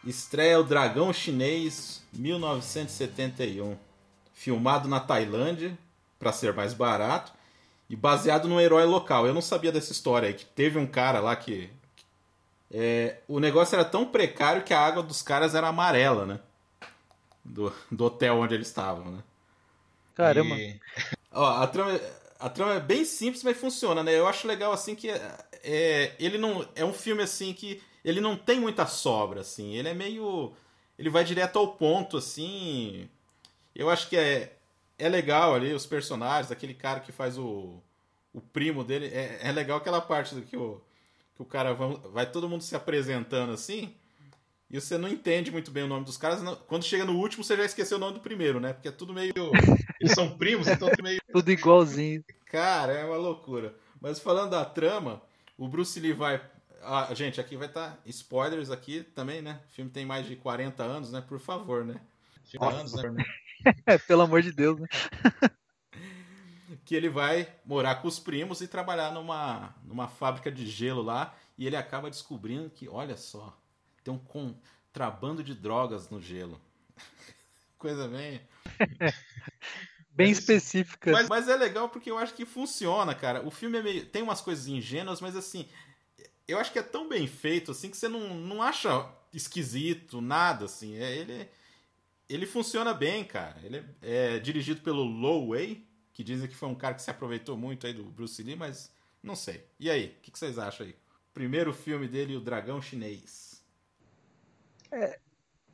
Estreia 0.06 0.60
O 0.60 0.64
Dragão 0.64 1.12
Chinês 1.12 2.04
1971. 2.14 3.78
Filmado 4.34 4.88
na 4.88 5.00
Tailândia, 5.00 5.78
para 6.18 6.32
ser 6.32 6.54
mais 6.54 6.74
barato, 6.74 7.34
e 7.89 7.95
baseado 7.95 8.47
num 8.47 8.60
herói 8.60 8.86
local. 8.86 9.28
Eu 9.28 9.34
não 9.34 9.41
sabia 9.41 9.72
dessa 9.72 9.91
história 9.91 10.28
aí, 10.28 10.34
que 10.34 10.45
teve 10.45 10.78
um 10.78 10.88
cara 10.88 11.20
lá 11.20 11.36
que 11.36 11.70
é, 12.72 13.18
o 13.28 13.39
negócio 13.39 13.76
era 13.76 13.84
tão 13.84 14.06
precário 14.06 14.64
que 14.64 14.74
a 14.74 14.80
água 14.80 15.02
dos 15.02 15.22
caras 15.22 15.56
era 15.56 15.68
amarela, 15.68 16.26
né? 16.26 16.39
Do, 17.43 17.74
do 17.91 18.06
hotel 18.06 18.38
onde 18.38 18.54
eles 18.54 18.68
estavam, 18.68 19.12
né? 19.12 19.24
Caramba. 20.14 20.56
E... 20.56 20.80
Ó, 21.32 21.62
a 21.62 21.68
trama, 21.68 22.00
a 22.39 22.50
trama 22.50 22.76
é 22.76 22.80
bem 22.80 23.04
simples, 23.04 23.43
mas 23.43 23.58
funciona, 23.58 24.04
né? 24.04 24.18
Eu 24.18 24.28
acho 24.28 24.47
legal, 24.47 24.72
assim, 24.72 24.95
que 24.95 25.10
é, 25.10 26.16
ele 26.20 26.38
não... 26.38 26.68
É 26.76 26.86
um 26.86 26.93
filme, 26.93 27.24
assim, 27.24 27.54
que 27.54 27.82
ele 28.04 28.22
não 28.22 28.36
tem 28.36 28.60
muita 28.60 28.86
sobra, 28.86 29.41
assim. 29.41 29.76
Ele 29.76 29.89
é 29.89 29.93
meio... 29.93 30.54
Ele 30.97 31.10
vai 31.10 31.24
direto 31.24 31.60
ao 31.60 31.70
ponto, 31.70 32.18
assim... 32.18 33.10
Eu 33.76 33.89
acho 33.89 34.10
que 34.10 34.18
é, 34.18 34.58
é 34.97 35.08
legal 35.08 35.56
ali, 35.56 35.74
os 35.74 35.86
personagens, 35.86 36.52
aquele 36.52 36.74
cara 36.74 37.00
que 37.00 37.12
faz 37.12 37.38
o, 37.38 37.82
o 38.34 38.41
primo 38.41 38.84
dele. 38.84 39.06
É, 39.08 39.39
é 39.43 39.52
legal 39.52 39.78
aquela 39.78 40.02
parte 40.02 40.36
do 40.36 40.41
que 40.41 40.58
o 40.58 40.82
que 41.39 41.43
o 41.43 41.45
cara 41.45 41.74
vai, 41.74 41.95
vai 42.12 42.30
todo 42.30 42.50
mundo 42.50 42.66
se 42.66 42.76
apresentando 42.76 43.54
assim, 43.54 43.95
e 44.70 44.80
você 44.80 44.97
não 44.97 45.08
entende 45.08 45.50
muito 45.52 45.72
bem 45.72 45.84
o 45.84 45.88
nome 45.88 46.04
dos 46.06 46.18
caras. 46.18 46.41
Quando 46.68 46.84
chega 46.84 47.06
no 47.06 47.18
último, 47.18 47.43
você 47.45 47.56
já 47.56 47.64
esqueceu 47.64 47.97
o 47.97 48.00
nome 48.00 48.16
do 48.16 48.20
primeiro, 48.20 48.60
né? 48.60 48.74
Porque 48.74 48.89
é 48.89 48.91
tudo 48.91 49.14
meio. 49.14 49.34
Eles 50.00 50.14
são 50.14 50.38
primos, 50.38 50.68
então 50.68 50.89
tudo 50.89 51.02
meio. 51.02 51.20
tudo 51.32 51.50
igualzinho. 51.50 52.24
Cara, 52.45 52.91
é 52.93 53.06
uma 53.06 53.16
loucura. 53.16 53.74
Mas 54.02 54.20
falando 54.20 54.52
da 54.52 54.66
trama, 54.66 55.22
o 55.58 55.68
Bruce 55.68 56.00
Lee 56.00 56.14
vai. 56.14 56.41
Ah, 56.82 57.13
gente, 57.13 57.39
aqui 57.41 57.57
vai 57.57 57.67
estar 57.67 57.91
tá 57.91 57.97
spoilers 58.05 58.71
aqui 58.71 59.03
também, 59.03 59.41
né? 59.41 59.59
O 59.69 59.73
filme 59.73 59.91
tem 59.91 60.05
mais 60.05 60.25
de 60.25 60.36
40 60.36 60.84
anos, 60.84 61.11
né? 61.11 61.21
Por 61.21 61.39
favor, 61.39 61.86
né? 61.86 61.99
anos, 62.59 62.93
né? 62.93 63.25
É, 63.86 63.97
pelo 63.99 64.21
amor 64.21 64.41
de 64.41 64.51
Deus, 64.51 64.80
né? 64.80 64.88
que 66.86 66.95
ele 66.95 67.09
vai 67.09 67.47
morar 67.65 67.95
com 67.95 68.07
os 68.07 68.19
primos 68.19 68.61
e 68.61 68.67
trabalhar 68.67 69.11
numa, 69.11 69.75
numa 69.84 70.07
fábrica 70.07 70.51
de 70.51 70.65
gelo 70.65 71.01
lá. 71.01 71.36
E 71.57 71.67
ele 71.67 71.75
acaba 71.75 72.09
descobrindo 72.09 72.69
que, 72.69 72.88
olha 72.88 73.17
só, 73.17 73.55
tem 74.03 74.13
um 74.13 74.17
contrabando 74.17 75.43
de 75.43 75.53
drogas 75.53 76.09
no 76.09 76.21
gelo. 76.21 76.59
Coisa 77.77 78.07
bem. 78.07 78.41
bem 80.09 80.32
específica. 80.32 81.11
Mas, 81.11 81.30
mas, 81.30 81.47
é 81.47 81.55
legal 81.55 81.89
porque 81.89 82.09
eu 82.09 82.17
acho 82.17 82.34
que 82.34 82.45
funciona, 82.45 83.13
cara. 83.13 83.45
O 83.45 83.51
filme 83.51 83.77
é 83.77 83.84
meio, 83.84 84.05
tem 84.05 84.21
umas 84.21 84.41
coisas 84.41 84.67
ingênuas, 84.67 85.21
mas 85.21 85.36
assim, 85.36 85.69
eu 86.52 86.60
acho 86.60 86.72
que 86.72 86.80
é 86.80 86.84
tão 86.84 87.08
bem 87.08 87.28
feito 87.28 87.72
assim 87.72 87.89
que 87.89 87.97
você 87.97 88.08
não, 88.08 88.34
não 88.36 88.62
acha 88.62 89.08
esquisito, 89.34 90.22
nada 90.22 90.66
assim. 90.66 90.97
É, 90.97 91.16
ele, 91.16 91.50
ele 92.28 92.45
funciona 92.45 92.93
bem, 92.93 93.24
cara. 93.24 93.58
Ele 93.64 93.78
é, 94.02 94.36
é 94.36 94.39
dirigido 94.39 94.82
pelo 94.82 95.04
Low 95.04 95.50
Way, 95.50 95.86
que 96.14 96.24
dizem 96.24 96.47
que 96.47 96.56
foi 96.56 96.70
um 96.70 96.76
cara 96.76 96.95
que 96.95 97.02
se 97.02 97.12
aproveitou 97.12 97.58
muito 97.58 97.86
aí 97.86 97.93
do 97.93 98.04
Bruce 98.04 98.41
Lee, 98.41 98.56
mas 98.56 98.91
não 99.22 99.36
sei. 99.36 99.66
E 99.80 99.89
aí, 99.89 100.16
o 100.18 100.22
que, 100.22 100.32
que, 100.32 100.39
vocês 100.39 100.58
acham 100.58 100.86
aí? 100.86 100.95
Primeiro 101.34 101.74
filme 101.74 102.08
dele, 102.08 102.36
O 102.36 102.41
Dragão 102.41 102.82
Chinês. 102.82 103.64
É, 104.91 105.20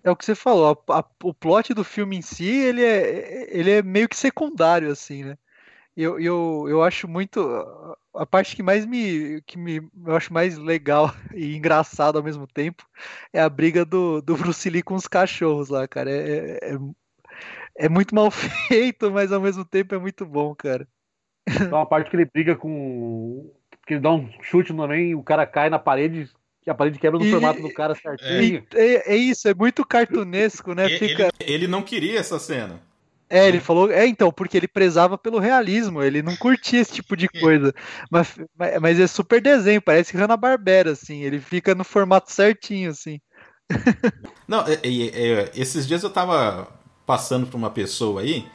é 0.03 0.11
o 0.11 0.15
que 0.15 0.25
você 0.25 0.35
falou, 0.35 0.83
a, 0.89 0.99
a, 0.99 1.05
o 1.23 1.33
plot 1.33 1.73
do 1.73 1.83
filme 1.83 2.17
em 2.17 2.21
si, 2.21 2.45
ele 2.45 2.83
é, 2.83 3.57
ele 3.57 3.71
é 3.71 3.81
meio 3.81 4.09
que 4.09 4.15
secundário, 4.15 4.91
assim, 4.91 5.23
né? 5.23 5.37
Eu, 5.95 6.19
eu, 6.19 6.65
eu 6.67 6.83
acho 6.83 7.07
muito. 7.07 7.39
A 8.15 8.25
parte 8.25 8.55
que 8.55 8.63
mais 8.63 8.85
me. 8.85 9.41
que 9.45 9.57
me, 9.57 9.81
eu 10.05 10.15
acho 10.15 10.33
mais 10.33 10.57
legal 10.57 11.13
e 11.33 11.55
engraçado 11.55 12.17
ao 12.17 12.23
mesmo 12.23 12.47
tempo 12.47 12.87
é 13.33 13.41
a 13.41 13.49
briga 13.49 13.83
do, 13.83 14.21
do 14.21 14.35
Bruce 14.35 14.69
Lee 14.69 14.81
com 14.81 14.95
os 14.95 15.07
cachorros 15.07 15.69
lá, 15.69 15.87
cara. 15.87 16.09
É, 16.09 16.59
é, 16.61 16.73
é 16.73 16.79
é 17.77 17.89
muito 17.89 18.15
mal 18.15 18.31
feito, 18.31 19.11
mas 19.11 19.31
ao 19.31 19.41
mesmo 19.41 19.65
tempo 19.65 19.93
é 19.93 19.97
muito 19.97 20.25
bom, 20.25 20.55
cara. 20.55 20.87
Tem 21.45 21.67
uma 21.67 21.85
parte 21.85 22.09
que 22.09 22.15
ele 22.15 22.25
briga 22.25 22.55
com. 22.55 23.51
que 23.85 23.95
ele 23.95 24.01
dá 24.01 24.11
um 24.11 24.29
chute 24.41 24.73
também, 24.73 25.13
o 25.13 25.21
cara 25.21 25.45
cai 25.45 25.69
na 25.69 25.77
parede, 25.77 26.29
a 26.65 26.73
parede 26.73 26.97
quebra 26.97 27.19
no 27.19 27.25
e, 27.25 27.31
formato 27.31 27.61
do 27.61 27.71
cara 27.71 27.93
certinho. 27.93 28.65
É, 28.73 29.13
é, 29.13 29.15
isso, 29.15 29.47
é 29.47 29.53
muito 29.53 29.85
cartunesco, 29.85 30.73
né? 30.73 30.85
Ele, 30.85 30.97
Fica... 30.97 31.29
ele, 31.39 31.53
ele 31.53 31.67
não 31.67 31.83
queria 31.83 32.19
essa 32.19 32.39
cena. 32.39 32.81
É, 33.29 33.47
ele 33.47 33.59
falou, 33.59 33.91
é 33.91 34.05
então, 34.05 34.31
porque 34.31 34.55
ele 34.55 34.67
prezava 34.67 35.17
pelo 35.17 35.39
realismo, 35.39 36.03
ele 36.03 36.21
não 36.21 36.35
curtia 36.35 36.79
esse 36.79 36.93
tipo 36.93 37.17
de 37.17 37.27
coisa. 37.27 37.73
Mas, 38.09 38.35
mas 38.79 38.99
é 38.99 39.07
super 39.07 39.41
desenho, 39.41 39.81
parece 39.81 40.15
Hanna-Barbera, 40.15 40.91
assim, 40.91 41.23
ele 41.23 41.39
fica 41.39 41.73
no 41.73 41.83
formato 41.83 42.31
certinho, 42.31 42.91
assim. 42.91 43.19
Não, 44.47 44.63
é, 44.67 44.73
é, 44.83 45.51
esses 45.55 45.87
dias 45.87 46.03
eu 46.03 46.09
tava 46.11 46.67
passando 47.03 47.47
por 47.47 47.57
uma 47.57 47.71
pessoa 47.71 48.21
aí, 48.21 48.45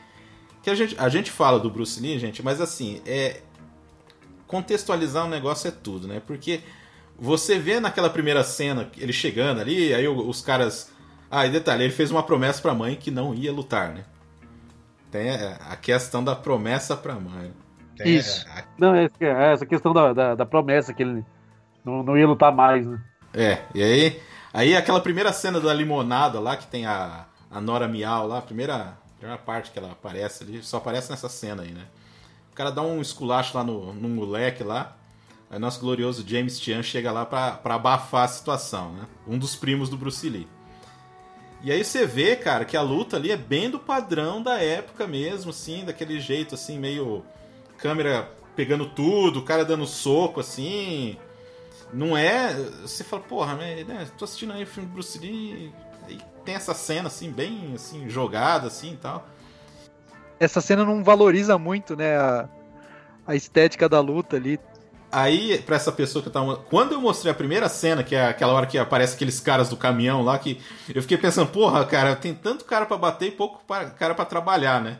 que 0.62 0.71
a 0.71 0.75
gente, 0.75 0.95
a 0.99 1.09
gente 1.09 1.33
fala 1.33 1.59
do 1.59 1.68
Bruce 1.68 2.01
Lee, 2.01 2.18
gente, 2.18 2.41
mas 2.43 2.61
assim, 2.61 3.03
é 3.05 3.41
contextualizar 4.47 5.27
um 5.27 5.29
negócio 5.29 5.66
é 5.66 5.71
tudo, 5.73 6.07
né? 6.07 6.23
Porque 6.25 6.61
você 7.18 7.59
vê 7.59 7.81
naquela 7.81 8.09
primeira 8.09 8.45
cena, 8.45 8.89
ele 8.97 9.12
chegando 9.12 9.61
ali, 9.61 9.93
aí 9.93 10.07
os 10.07 10.43
caras... 10.43 10.93
Ah, 11.29 11.47
e 11.47 11.51
detalhe, 11.51 11.85
ele 11.85 11.93
fez 11.93 12.11
uma 12.11 12.23
promessa 12.23 12.61
pra 12.61 12.75
mãe 12.75 12.97
que 12.97 13.11
não 13.11 13.35
ia 13.35 13.53
lutar, 13.53 13.93
né? 13.93 14.05
Tem 15.11 15.31
a 15.31 15.77
questão 15.77 16.23
da 16.23 16.37
promessa 16.37 16.97
pra 16.97 17.15
mãe. 17.15 17.53
Tem 17.97 18.17
Isso. 18.17 18.47
A... 18.49 18.65
Não, 18.79 18.95
é, 18.95 19.11
é 19.21 19.53
essa 19.53 19.67
questão 19.67 19.93
da, 19.93 20.13
da, 20.13 20.35
da, 20.35 20.47
promessa 20.47 20.95
que 20.95 21.03
ele 21.03 21.25
não, 21.85 22.03
não 22.03 22.17
ia 22.17 22.27
lutar 22.27 22.55
mais, 22.55 22.87
né? 22.87 23.01
É, 23.35 23.59
e 23.75 23.83
aí, 23.83 24.23
aí 24.53 24.77
aquela 24.77 25.01
primeira 25.01 25.33
cena 25.33 25.61
da 25.61 25.75
limonada 25.75 26.41
lá, 26.41 26.57
que 26.57 26.67
tem 26.67 26.87
a, 26.87 27.27
a 27.51 27.61
Nora 27.61 27.89
Miau 27.89 28.27
lá, 28.27 28.39
a 28.39 28.43
primeira, 28.43 28.97
primeira 29.19 29.41
parte 29.41 29.71
que 29.71 29.79
ela 29.79 29.93
aparece 29.93 30.45
ali, 30.45 30.63
só 30.63 30.79
aparece 30.79 31.11
nessa 31.11 31.29
cena 31.29 31.63
aí, 31.63 31.73
né? 31.73 31.85
O 32.53 32.55
cara 32.55 32.71
dá 32.71 32.83
um 32.83 33.01
esculacho 33.01 33.57
lá 33.57 33.65
no, 33.65 33.93
no 33.93 34.09
moleque 34.09 34.63
lá, 34.63 34.97
aí 35.51 35.59
nosso 35.59 35.81
glorioso 35.81 36.27
James 36.27 36.61
Chan 36.61 36.83
chega 36.83 37.11
lá 37.11 37.27
pra, 37.27 37.53
pra 37.53 37.75
abafar 37.75 38.25
a 38.25 38.29
situação, 38.29 38.93
né? 38.93 39.07
Um 39.27 39.39
dos 39.39 39.57
primos 39.57 39.89
do 39.89 39.97
Bruce 39.97 40.29
Lee. 40.29 40.49
E 41.63 41.71
aí 41.71 41.85
você 41.85 42.07
vê, 42.07 42.37
cara, 42.37 42.65
que 42.65 42.77
a 42.77 42.83
luta 42.83 43.17
ali 43.17 43.31
é 43.31 43.37
bem 43.37 43.69
do 43.69 43.79
padrão 43.79 44.43
da 44.43 44.59
época 44.59 45.07
mesmo, 45.07 45.51
assim, 45.51 45.85
daquele 45.85 46.19
jeito, 46.19 46.55
assim, 46.55 46.79
meio 46.79 47.25
câmera 47.77 48.31
pegando 48.57 48.87
tudo, 48.87 49.41
o 49.41 49.45
cara 49.45 49.65
dando 49.65 49.87
soco, 49.87 50.41
assim. 50.41 51.17
Não 51.93 52.17
é. 52.17 52.55
Você 52.83 53.05
fala, 53.05 53.23
porra, 53.23 53.55
né? 53.57 54.07
Tô 54.17 54.25
assistindo 54.25 54.53
aí 54.53 54.63
o 54.63 54.67
filme 54.67 54.89
do 54.89 54.95
Bruce 54.95 55.19
Lee. 55.19 55.73
E 56.09 56.19
tem 56.45 56.55
essa 56.55 56.73
cena, 56.73 57.09
assim, 57.09 57.31
bem 57.31 57.73
assim, 57.75 58.09
jogada, 58.09 58.67
assim 58.67 58.95
e 58.95 58.97
tal. 58.97 59.27
Essa 60.39 60.61
cena 60.61 60.85
não 60.85 61.05
valoriza 61.05 61.59
muito, 61.59 61.95
né? 61.95 62.17
A, 62.17 62.49
a 63.27 63.35
estética 63.35 63.89
da 63.89 64.01
luta 64.01 64.37
ali. 64.37 64.59
Aí, 65.13 65.59
pra 65.63 65.77
essa 65.77 65.91
pessoa 65.91 66.23
que 66.23 66.29
eu 66.29 66.33
tava. 66.33 66.57
Quando 66.57 66.93
eu 66.93 67.01
mostrei 67.01 67.33
a 67.33 67.35
primeira 67.35 67.69
cena, 67.69 68.05
que 68.05 68.15
é 68.15 68.27
aquela 68.29 68.53
hora 68.53 68.67
que 68.67 68.79
aparece 68.79 69.15
aqueles 69.15 69.41
caras 69.41 69.69
do 69.69 69.77
caminhão 69.77 70.23
lá, 70.23 70.39
que 70.39 70.61
eu 70.95 71.03
fiquei 71.03 71.19
pensando, 71.19 71.51
porra, 71.51 71.85
cara, 71.85 72.15
tem 72.15 72.35
tanto 72.35 72.65
cara 72.65 72.87
para 72.87 72.97
bater 72.97 73.29
e 73.29 73.33
pouco 73.33 73.65
cara 73.67 74.15
para 74.15 74.25
trabalhar, 74.25 74.81
né? 74.81 74.99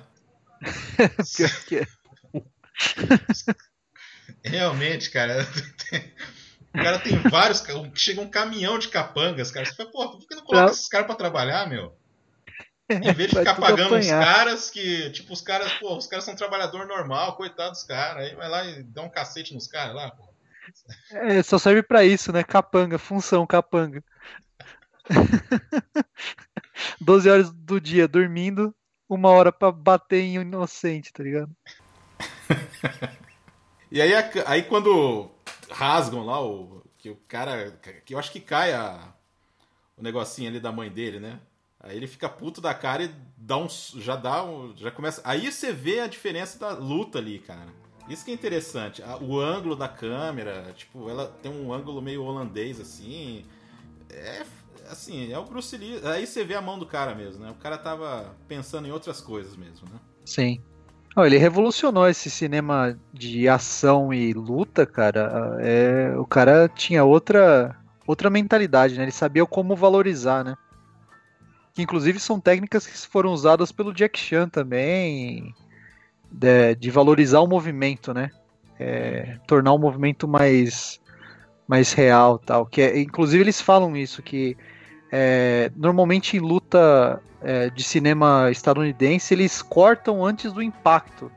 Pior 1.37 1.65
que 1.67 1.77
é. 1.79 1.87
Realmente, 4.45 5.11
cara. 5.11 5.47
O 6.73 6.79
cara 6.81 7.01
tem 7.01 7.17
vários. 7.19 7.65
Chega 7.97 8.21
um 8.21 8.31
caminhão 8.31 8.79
de 8.79 8.87
capangas, 8.87 9.51
cara. 9.51 9.67
Você 9.67 9.75
fala, 9.75 9.91
porra, 9.91 10.11
por 10.13 10.29
que 10.29 10.37
não 10.37 10.45
coloca 10.45 10.67
não. 10.67 10.73
esses 10.73 10.89
caras 10.89 11.09
pra 11.09 11.17
trabalhar, 11.17 11.69
meu? 11.69 12.00
Em 12.91 13.15
vez 13.15 13.31
de 13.31 13.39
ficar 13.39 13.55
pagando 13.55 13.97
os 13.97 14.07
caras 14.09 14.69
que, 14.69 15.11
tipo, 15.11 15.33
os 15.33 15.41
caras, 15.41 15.73
pô, 15.75 15.97
os 15.97 16.07
caras 16.07 16.25
são 16.25 16.35
trabalhador 16.35 16.87
normal, 16.87 17.37
coitado 17.37 17.71
dos 17.71 17.85
caras. 17.85 18.25
Aí 18.25 18.35
vai 18.35 18.49
lá 18.49 18.65
e 18.65 18.83
dá 18.83 19.03
um 19.03 19.09
cacete 19.09 19.55
nos 19.55 19.69
caras 19.69 19.95
lá, 19.95 20.11
pô. 20.11 20.29
É, 21.13 21.43
só 21.43 21.59
serve 21.59 21.83
para 21.83 22.05
isso, 22.05 22.33
né? 22.33 22.43
Capanga, 22.43 22.99
função, 22.99 23.47
capanga. 23.47 24.03
12 27.01 27.31
horas 27.31 27.53
do 27.53 27.81
dia 27.81 28.09
dormindo, 28.09 28.75
uma 29.09 29.29
hora 29.31 29.53
para 29.53 29.73
bater 29.73 30.21
em 30.21 30.37
inocente, 30.37 31.13
tá 31.13 31.23
ligado? 31.23 31.51
e 33.91 34.01
aí, 34.01 34.13
aí 34.47 34.63
quando 34.63 35.31
rasgam 35.71 36.25
lá 36.25 36.41
o 36.41 36.83
que 36.99 37.11
o 37.11 37.17
cara, 37.29 37.73
que 38.05 38.15
eu 38.15 38.19
acho 38.19 38.31
que 38.31 38.41
cai 38.41 38.73
a, 38.73 39.13
o 39.97 40.03
negocinho 40.03 40.49
ali 40.49 40.61
da 40.61 40.71
mãe 40.71 40.91
dele, 40.91 41.19
né? 41.19 41.41
Aí 41.81 41.97
ele 41.97 42.07
fica 42.07 42.29
puto 42.29 42.61
da 42.61 42.75
cara 42.75 43.05
e 43.05 43.11
dá 43.37 43.57
um. 43.57 43.67
Já 43.69 44.15
dá 44.15 44.45
um. 44.45 44.77
Já 44.77 44.91
começa. 44.91 45.23
Aí 45.25 45.51
você 45.51 45.73
vê 45.73 46.01
a 46.01 46.07
diferença 46.07 46.59
da 46.59 46.73
luta 46.73 47.19
ali, 47.19 47.39
cara. 47.39 47.69
Isso 48.09 48.25
que 48.25 48.31
é 48.31 48.35
interessante. 48.35 49.03
O 49.21 49.39
ângulo 49.39 49.75
da 49.75 49.89
câmera, 49.89 50.73
tipo, 50.77 51.09
ela 51.09 51.27
tem 51.43 51.51
um 51.51 51.73
ângulo 51.73 52.03
meio 52.03 52.23
holandês, 52.23 52.81
assim. 52.81 53.45
É. 54.11 54.45
Assim, 54.91 55.33
é 55.33 55.39
o 55.39 55.45
Bruce 55.45 55.77
Lee. 55.77 56.01
Aí 56.05 56.27
você 56.27 56.45
vê 56.45 56.55
a 56.55 56.61
mão 56.61 56.79
do 56.79 56.85
cara 56.85 57.15
mesmo, 57.15 57.45
né? 57.45 57.51
O 57.51 57.55
cara 57.55 57.79
tava 57.79 58.35
pensando 58.49 58.89
em 58.89 58.91
outras 58.91 59.21
coisas 59.21 59.57
mesmo, 59.57 59.89
né? 59.89 60.01
Sim. 60.25 60.61
Oh, 61.17 61.25
ele 61.25 61.39
revolucionou 61.39 62.09
esse 62.09 62.29
cinema 62.29 62.99
de 63.13 63.49
ação 63.49 64.13
e 64.13 64.33
luta, 64.33 64.85
cara. 64.85 65.57
É, 65.61 66.15
o 66.17 66.27
cara 66.27 66.69
tinha 66.69 67.05
outra, 67.05 67.77
outra 68.07 68.29
mentalidade, 68.29 68.97
né? 68.97 69.05
Ele 69.05 69.13
sabia 69.13 69.47
como 69.47 69.77
valorizar, 69.77 70.45
né? 70.45 70.57
Que 71.73 71.83
inclusive 71.83 72.19
são 72.19 72.41
técnicas 72.41 72.87
que 72.87 72.97
foram 73.07 73.33
usadas 73.33 73.73
pelo 73.73 73.93
Jack 73.93 74.19
Chan 74.19 74.49
também, 74.49 75.55
de, 76.31 76.75
de 76.77 76.91
valorizar 76.91 77.41
o 77.41 77.47
movimento, 77.47 78.15
né? 78.15 78.31
É, 78.79 79.39
tornar 79.47 79.73
o 79.73 79.79
movimento 79.79 80.27
mais, 80.27 81.01
mais 81.69 81.93
real, 81.93 82.39
tal. 82.39 82.67
Que 82.67 82.83
é, 82.83 83.01
inclusive 83.01 83.43
eles 83.43 83.61
falam 83.61 83.97
isso 83.97 84.23
que 84.23 84.57
é, 85.13 85.71
normalmente 85.77 86.37
em 86.37 86.41
luta 86.41 87.21
é, 87.43 87.69
de 87.71 87.83
cinema 87.83 88.49
estadunidense 88.51 89.35
eles 89.35 89.61
cortam 89.61 90.25
antes 90.25 90.53
do 90.53 90.63
impacto. 90.63 91.31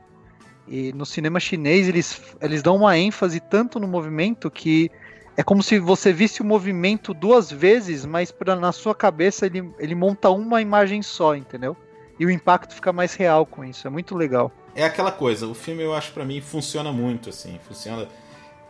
E 0.66 0.92
no 0.94 1.04
cinema 1.04 1.38
chinês 1.38 1.88
eles, 1.88 2.36
eles 2.40 2.62
dão 2.62 2.76
uma 2.76 2.96
ênfase 2.96 3.40
tanto 3.40 3.78
no 3.78 3.86
movimento 3.86 4.50
que 4.50 4.90
é 5.36 5.42
como 5.42 5.62
se 5.62 5.78
você 5.78 6.12
visse 6.12 6.40
o 6.40 6.44
movimento 6.44 7.12
duas 7.12 7.50
vezes, 7.50 8.04
mas 8.04 8.30
pra, 8.30 8.54
na 8.54 8.72
sua 8.72 8.94
cabeça 8.94 9.46
ele, 9.46 9.68
ele 9.78 9.94
monta 9.94 10.30
uma 10.30 10.62
imagem 10.62 11.02
só, 11.02 11.34
entendeu? 11.34 11.76
E 12.18 12.24
o 12.24 12.30
impacto 12.30 12.74
fica 12.74 12.92
mais 12.92 13.14
real 13.14 13.44
com 13.44 13.64
isso. 13.64 13.86
É 13.86 13.90
muito 13.90 14.14
legal. 14.14 14.52
É 14.74 14.84
aquela 14.84 15.10
coisa, 15.10 15.46
o 15.48 15.54
filme 15.54 15.82
eu 15.82 15.92
acho 15.92 16.12
para 16.12 16.24
mim 16.24 16.40
funciona 16.40 16.92
muito, 16.92 17.30
assim. 17.30 17.58
Funciona. 17.66 18.08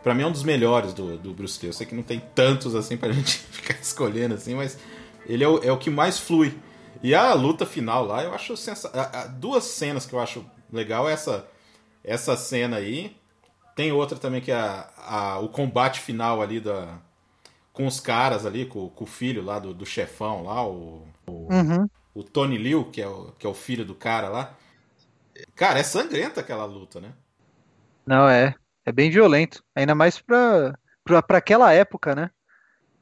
para 0.03 0.15
mim 0.15 0.23
é 0.23 0.27
um 0.27 0.31
dos 0.31 0.43
melhores 0.43 0.93
do, 0.93 1.17
do 1.17 1.33
Bruce 1.33 1.59
Lee. 1.61 1.69
Eu 1.69 1.73
sei 1.73 1.85
que 1.85 1.93
não 1.93 2.03
tem 2.03 2.19
tantos 2.33 2.73
assim 2.73 2.97
pra 2.97 3.11
gente 3.13 3.37
ficar 3.37 3.77
escolhendo, 3.79 4.33
assim, 4.33 4.55
mas 4.55 4.79
ele 5.27 5.43
é 5.43 5.47
o, 5.47 5.63
é 5.63 5.71
o 5.71 5.77
que 5.77 5.91
mais 5.91 6.19
flui. 6.19 6.57
E 7.03 7.13
a 7.13 7.33
luta 7.35 7.65
final 7.65 8.05
lá, 8.05 8.23
eu 8.23 8.33
acho 8.33 8.57
sensacional. 8.57 9.29
Duas 9.37 9.65
cenas 9.65 10.07
que 10.07 10.13
eu 10.13 10.19
acho 10.19 10.43
legal 10.73 11.07
é 11.07 11.13
essa, 11.13 11.45
essa 12.03 12.35
cena 12.35 12.77
aí 12.77 13.15
tem 13.75 13.91
outra 13.91 14.17
também 14.17 14.41
que 14.41 14.51
é 14.51 14.55
a, 14.55 14.89
a, 14.97 15.39
o 15.39 15.49
combate 15.49 15.99
final 15.99 16.41
ali 16.41 16.59
da, 16.59 16.97
com 17.75 17.85
os 17.85 17.99
caras 17.99 18.45
ali, 18.45 18.65
com, 18.65 18.89
com 18.89 19.03
o 19.03 19.07
filho 19.07 19.43
lá 19.43 19.59
do, 19.59 19.73
do 19.73 19.85
chefão 19.85 20.43
lá, 20.43 20.65
o, 20.65 21.05
o, 21.27 21.53
uhum. 21.53 21.87
o, 22.13 22.23
Tony 22.23 22.57
Liu, 22.57 22.85
que 22.85 23.01
é 23.01 23.07
o, 23.07 23.33
que 23.37 23.45
é 23.45 23.49
o 23.49 23.53
filho 23.53 23.85
do 23.85 23.93
cara 23.93 24.29
lá. 24.29 24.55
Cara, 25.55 25.79
é 25.79 25.83
sangrenta 25.83 26.39
aquela 26.39 26.63
luta, 26.63 27.01
né? 27.01 27.13
Não, 28.05 28.29
é. 28.29 28.55
É 28.85 28.91
bem 28.91 29.09
violento. 29.09 29.61
Ainda 29.75 29.93
mais 29.93 30.19
pra, 30.19 30.77
pra, 31.03 31.21
pra 31.21 31.37
aquela 31.39 31.73
época, 31.73 32.15
né? 32.15 32.31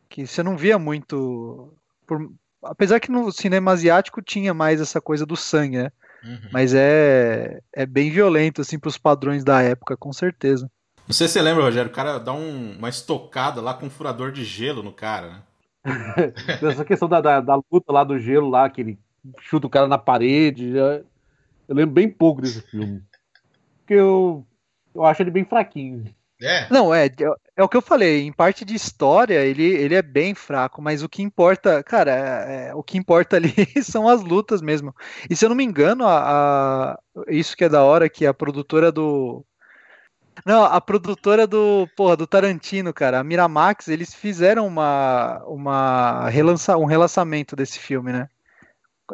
Que 0.10 0.26
você 0.26 0.42
não 0.42 0.58
via 0.58 0.80
muito. 0.80 1.78
Por, 2.08 2.34
apesar 2.64 3.00
que 3.00 3.12
no 3.12 3.32
cinema 3.32 3.72
asiático 3.72 4.22
tinha 4.24 4.54
mais 4.54 4.82
essa 4.82 5.00
coisa 5.00 5.26
do 5.26 5.36
sangue, 5.36 5.78
né? 5.78 5.92
Uhum. 6.24 6.50
Mas 6.52 6.74
é, 6.74 7.60
é 7.74 7.86
bem 7.86 8.10
violento, 8.10 8.62
assim, 8.62 8.80
pros 8.80 8.98
padrões 8.98 9.44
da 9.44 9.62
época, 9.62 9.98
com 9.98 10.14
certeza. 10.14 10.70
Não 11.06 11.14
sei 11.14 11.28
se 11.28 11.34
você 11.34 11.42
lembra, 11.42 11.64
Rogério, 11.64 11.92
o 11.92 11.94
cara 11.94 12.18
dá 12.18 12.32
um, 12.32 12.78
uma 12.78 12.88
estocada 12.88 13.62
lá 13.62 13.74
com 13.74 13.88
um 13.88 13.90
furador 13.90 14.32
de 14.32 14.46
gelo 14.46 14.82
no 14.82 14.94
cara, 14.94 15.30
né? 15.30 15.42
Essa 16.62 16.86
questão 16.86 17.10
da, 17.10 17.20
da, 17.20 17.42
da, 17.42 17.56
luta 17.56 17.92
lá 17.92 18.06
do 18.06 18.18
gelo 18.18 18.50
lá, 18.50 18.70
que 18.70 18.80
ele 18.80 19.00
chuta 19.42 19.68
o 19.68 19.70
cara 19.70 19.86
na 19.86 19.98
parede. 19.98 20.78
Eu 20.78 21.06
lembro 21.68 21.94
bem 21.94 22.10
pouco 22.10 22.42
desse 22.42 22.62
filme. 22.62 23.04
Porque 23.80 23.94
eu, 23.94 24.46
eu 24.96 25.04
acho 25.04 25.22
ele 25.22 25.32
bem 25.32 25.44
fraquinho. 25.44 26.06
É. 26.44 26.68
Não, 26.70 26.94
é, 26.94 27.10
é 27.56 27.64
o 27.64 27.70
que 27.70 27.78
eu 27.78 27.82
falei, 27.82 28.24
em 28.24 28.32
parte 28.34 28.66
de 28.66 28.76
história 28.76 29.40
ele, 29.46 29.64
ele 29.64 29.96
é 29.96 30.02
bem 30.02 30.36
fraco, 30.36 30.82
mas 30.82 31.02
o 31.02 31.08
que 31.08 31.24
importa, 31.24 31.82
cara, 31.82 32.12
é, 32.12 32.68
é, 32.68 32.76
o 32.76 32.84
que 32.84 32.98
importa 32.98 33.38
ali 33.38 33.54
são 33.82 34.10
as 34.10 34.22
lutas 34.22 34.62
mesmo. 34.62 34.94
E 35.30 35.36
se 35.36 35.46
eu 35.46 35.50
não 35.50 35.56
me 35.56 35.64
engano, 35.64 36.06
a, 36.06 36.92
a, 36.92 37.00
isso 37.30 37.56
que 37.56 37.64
é 37.64 37.70
da 37.70 37.82
hora, 37.84 38.10
que 38.10 38.26
a 38.26 38.34
produtora 38.34 38.92
do. 38.92 39.46
Não, 40.46 40.66
a 40.66 40.82
produtora 40.82 41.48
do, 41.48 41.88
porra, 41.96 42.18
do 42.18 42.28
Tarantino, 42.28 42.92
cara, 42.92 43.20
a 43.20 43.24
Miramax, 43.24 43.88
eles 43.88 44.14
fizeram 44.14 44.68
uma, 44.68 45.42
uma 45.46 46.28
relança, 46.30 46.76
um 46.76 46.86
relançamento 46.86 47.56
desse 47.56 47.80
filme, 47.80 48.12
né? 48.12 48.28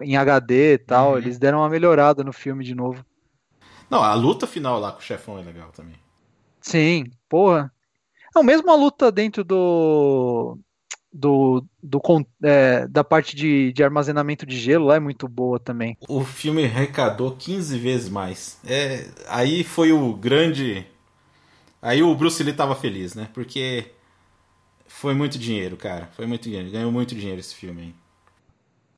Em 0.01 0.15
HD 0.15 0.73
e 0.73 0.77
tal, 0.77 1.11
uhum. 1.11 1.17
eles 1.17 1.37
deram 1.37 1.59
uma 1.59 1.69
melhorada 1.69 2.23
no 2.23 2.31
filme 2.33 2.63
de 2.63 2.73
novo. 2.73 3.05
Não, 3.89 4.01
a 4.01 4.13
luta 4.13 4.47
final 4.47 4.79
lá 4.79 4.91
com 4.93 4.99
o 4.99 5.03
chefão 5.03 5.37
é 5.37 5.41
legal 5.41 5.71
também. 5.71 5.95
Sim, 6.61 7.05
porra. 7.27 7.71
Não, 8.35 8.43
mesmo 8.43 8.69
a 8.69 8.75
luta 8.75 9.11
dentro 9.11 9.43
do 9.43 10.57
do, 11.11 11.65
do 11.81 11.99
é, 12.43 12.87
da 12.87 13.03
parte 13.03 13.35
de, 13.35 13.73
de 13.73 13.83
armazenamento 13.83 14.45
de 14.45 14.57
gelo 14.57 14.85
lá 14.85 14.95
é 14.95 14.99
muito 14.99 15.27
boa 15.27 15.59
também. 15.59 15.97
O 16.07 16.23
filme 16.23 16.65
arrecadou 16.65 17.35
15 17.35 17.77
vezes 17.77 18.09
mais. 18.09 18.59
É, 18.65 19.07
aí 19.27 19.63
foi 19.63 19.91
o 19.91 20.13
grande. 20.13 20.85
Aí 21.81 22.03
o 22.03 22.13
Bruce 22.15 22.43
Lee 22.43 22.53
tava 22.53 22.75
feliz, 22.75 23.15
né? 23.15 23.29
Porque 23.33 23.91
foi 24.87 25.13
muito 25.13 25.39
dinheiro, 25.39 25.77
cara. 25.77 26.09
Foi 26.15 26.25
muito 26.25 26.43
dinheiro. 26.43 26.69
Ganhou 26.69 26.91
muito 26.91 27.15
dinheiro 27.15 27.39
esse 27.39 27.55
filme 27.55 27.81
aí. 27.81 27.95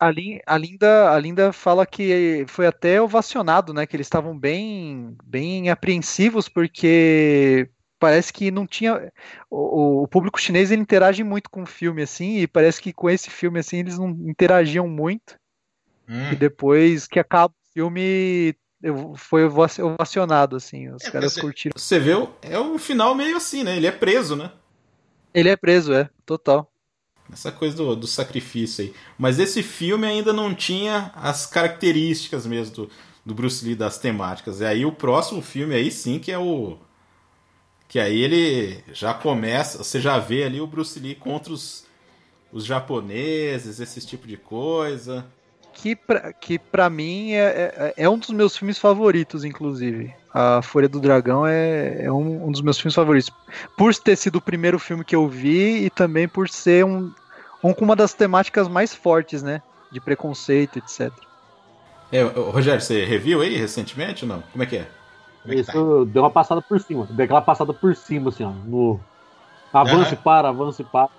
A, 0.02 0.58
Linda, 0.58 1.12
a 1.12 1.20
Linda 1.20 1.54
fala 1.54 1.86
que 1.86 2.44
foi 2.48 2.66
até 2.66 3.00
ovacionado, 3.00 3.72
né? 3.72 3.86
Que 3.86 3.96
eles 3.96 4.08
estavam 4.08 4.36
bem, 4.36 5.16
bem 5.24 5.70
apreensivos 5.70 6.50
porque 6.50 7.70
parece 8.00 8.34
que 8.34 8.50
não 8.50 8.66
tinha 8.66 9.14
o, 9.48 10.02
o, 10.02 10.08
público 10.08 10.42
chinês 10.42 10.72
ele 10.72 10.82
interage 10.82 11.24
muito 11.24 11.52
com 11.52 11.62
o 11.62 11.68
filme 11.68 12.02
assim 12.02 12.40
e 12.40 12.48
parece 12.48 12.82
que 12.82 12.92
com 12.92 13.08
esse 13.08 13.30
filme 13.30 13.60
assim 13.60 13.78
eles 13.78 14.00
não 14.00 14.10
interagiam 14.10 14.88
muito 14.88 15.36
hum. 16.10 16.32
e 16.32 16.36
depois 16.36 17.06
que 17.06 17.20
acaba 17.20 17.54
o 17.54 17.72
filme 17.72 18.56
foi 19.16 19.44
ovacionado 19.44 20.56
assim 20.56 20.90
os 20.90 21.04
é, 21.04 21.12
caras 21.12 21.34
você, 21.34 21.42
curtiram 21.42 21.74
você 21.78 22.00
vê 22.00 22.14
é 22.42 22.58
o 22.58 22.80
final 22.80 23.14
meio 23.14 23.38
assim 23.38 23.64
né 23.64 23.78
ele 23.78 23.86
é 23.86 23.92
preso 23.92 24.36
né 24.36 24.52
ele 25.32 25.50
é 25.50 25.56
preso 25.56 25.94
é 25.94 26.10
total 26.26 26.71
essa 27.32 27.52
coisa 27.52 27.76
do, 27.76 27.96
do 27.96 28.08
sacrifício 28.08 28.86
aí 28.86 28.94
mas 29.18 29.40
esse 29.40 29.64
filme 29.64 30.06
ainda 30.06 30.34
não 30.34 30.54
tinha 30.54 31.12
as 31.16 31.46
características 31.46 32.46
mesmo 32.46 32.76
do, 32.76 32.90
do 33.26 33.34
Bruce 33.34 33.66
Lee 33.66 33.76
das 33.76 33.98
temáticas 33.98 34.62
e 34.62 34.66
aí 34.66 34.86
o 34.86 34.92
próximo 34.92 35.42
filme 35.42 35.76
aí 35.76 35.92
sim 35.92 36.20
que 36.20 36.32
é 36.32 36.38
o 36.38 36.78
que 37.92 38.00
aí 38.00 38.22
ele 38.22 38.82
já 38.94 39.14
começa, 39.14 39.80
você 39.80 40.00
já 40.00 40.18
vê 40.18 40.46
ali 40.46 40.62
o 40.62 40.66
Bruce 40.66 40.98
Lee 40.98 41.14
contra 41.14 41.52
os, 41.52 41.86
os 42.50 42.64
japoneses, 42.64 43.82
esse 43.82 44.00
tipo 44.08 44.26
de 44.26 44.38
coisa. 44.38 45.26
Que 45.74 45.94
pra, 45.94 46.32
que 46.32 46.58
pra 46.58 46.90
mim 46.90 47.34
é, 47.34 47.94
é, 47.98 48.04
é 48.04 48.10
um 48.10 48.18
dos 48.18 48.30
meus 48.30 48.56
filmes 48.56 48.78
favoritos, 48.78 49.44
inclusive. 49.44 50.16
A 50.34 50.62
Folha 50.62 50.88
do 50.88 51.02
Dragão 51.02 51.46
é, 51.46 52.06
é 52.06 52.10
um, 52.10 52.48
um, 52.48 52.52
dos 52.54 52.62
meus 52.62 52.78
filmes 52.78 52.96
favoritos. 52.96 53.30
Por 53.78 53.94
ter 53.94 54.16
sido 54.16 54.38
o 54.38 54.42
primeiro 54.42 54.80
filme 54.80 55.04
que 55.04 55.14
eu 55.14 55.28
vi 55.28 55.84
e 55.84 55.90
também 55.90 56.30
por 56.30 56.48
ser 56.48 56.86
um, 56.86 57.12
um 57.64 57.74
com 57.74 57.86
uma 57.86 57.96
das 57.96 58.14
temáticas 58.14 58.68
mais 58.68 58.94
fortes, 58.94 59.44
né? 59.44 59.62
De 59.92 60.00
preconceito, 60.00 60.78
etc. 60.78 61.12
É, 62.12 62.24
Rogério, 62.24 62.82
você 62.82 63.06
reviu 63.06 63.42
aí 63.42 63.56
recentemente 63.56 64.26
ou 64.26 64.30
não? 64.30 64.42
Como 64.52 64.64
é 64.64 64.66
que 64.66 64.78
é? 64.78 64.88
É 65.48 65.56
Isso 65.56 65.72
tá? 65.72 66.12
deu 66.12 66.24
uma 66.24 66.32
passada 66.32 66.62
por 66.62 66.80
cima. 66.80 67.08
Deu 67.10 67.24
aquela 67.24 67.42
passada 67.42 67.74
por 67.74 67.96
cima, 67.96 68.30
assim, 68.30 68.44
ó. 68.44 68.50
No... 68.50 69.00
Avance 69.74 70.16
uhum. 70.16 70.22
para, 70.22 70.50
avance 70.50 70.84
para. 70.84 71.10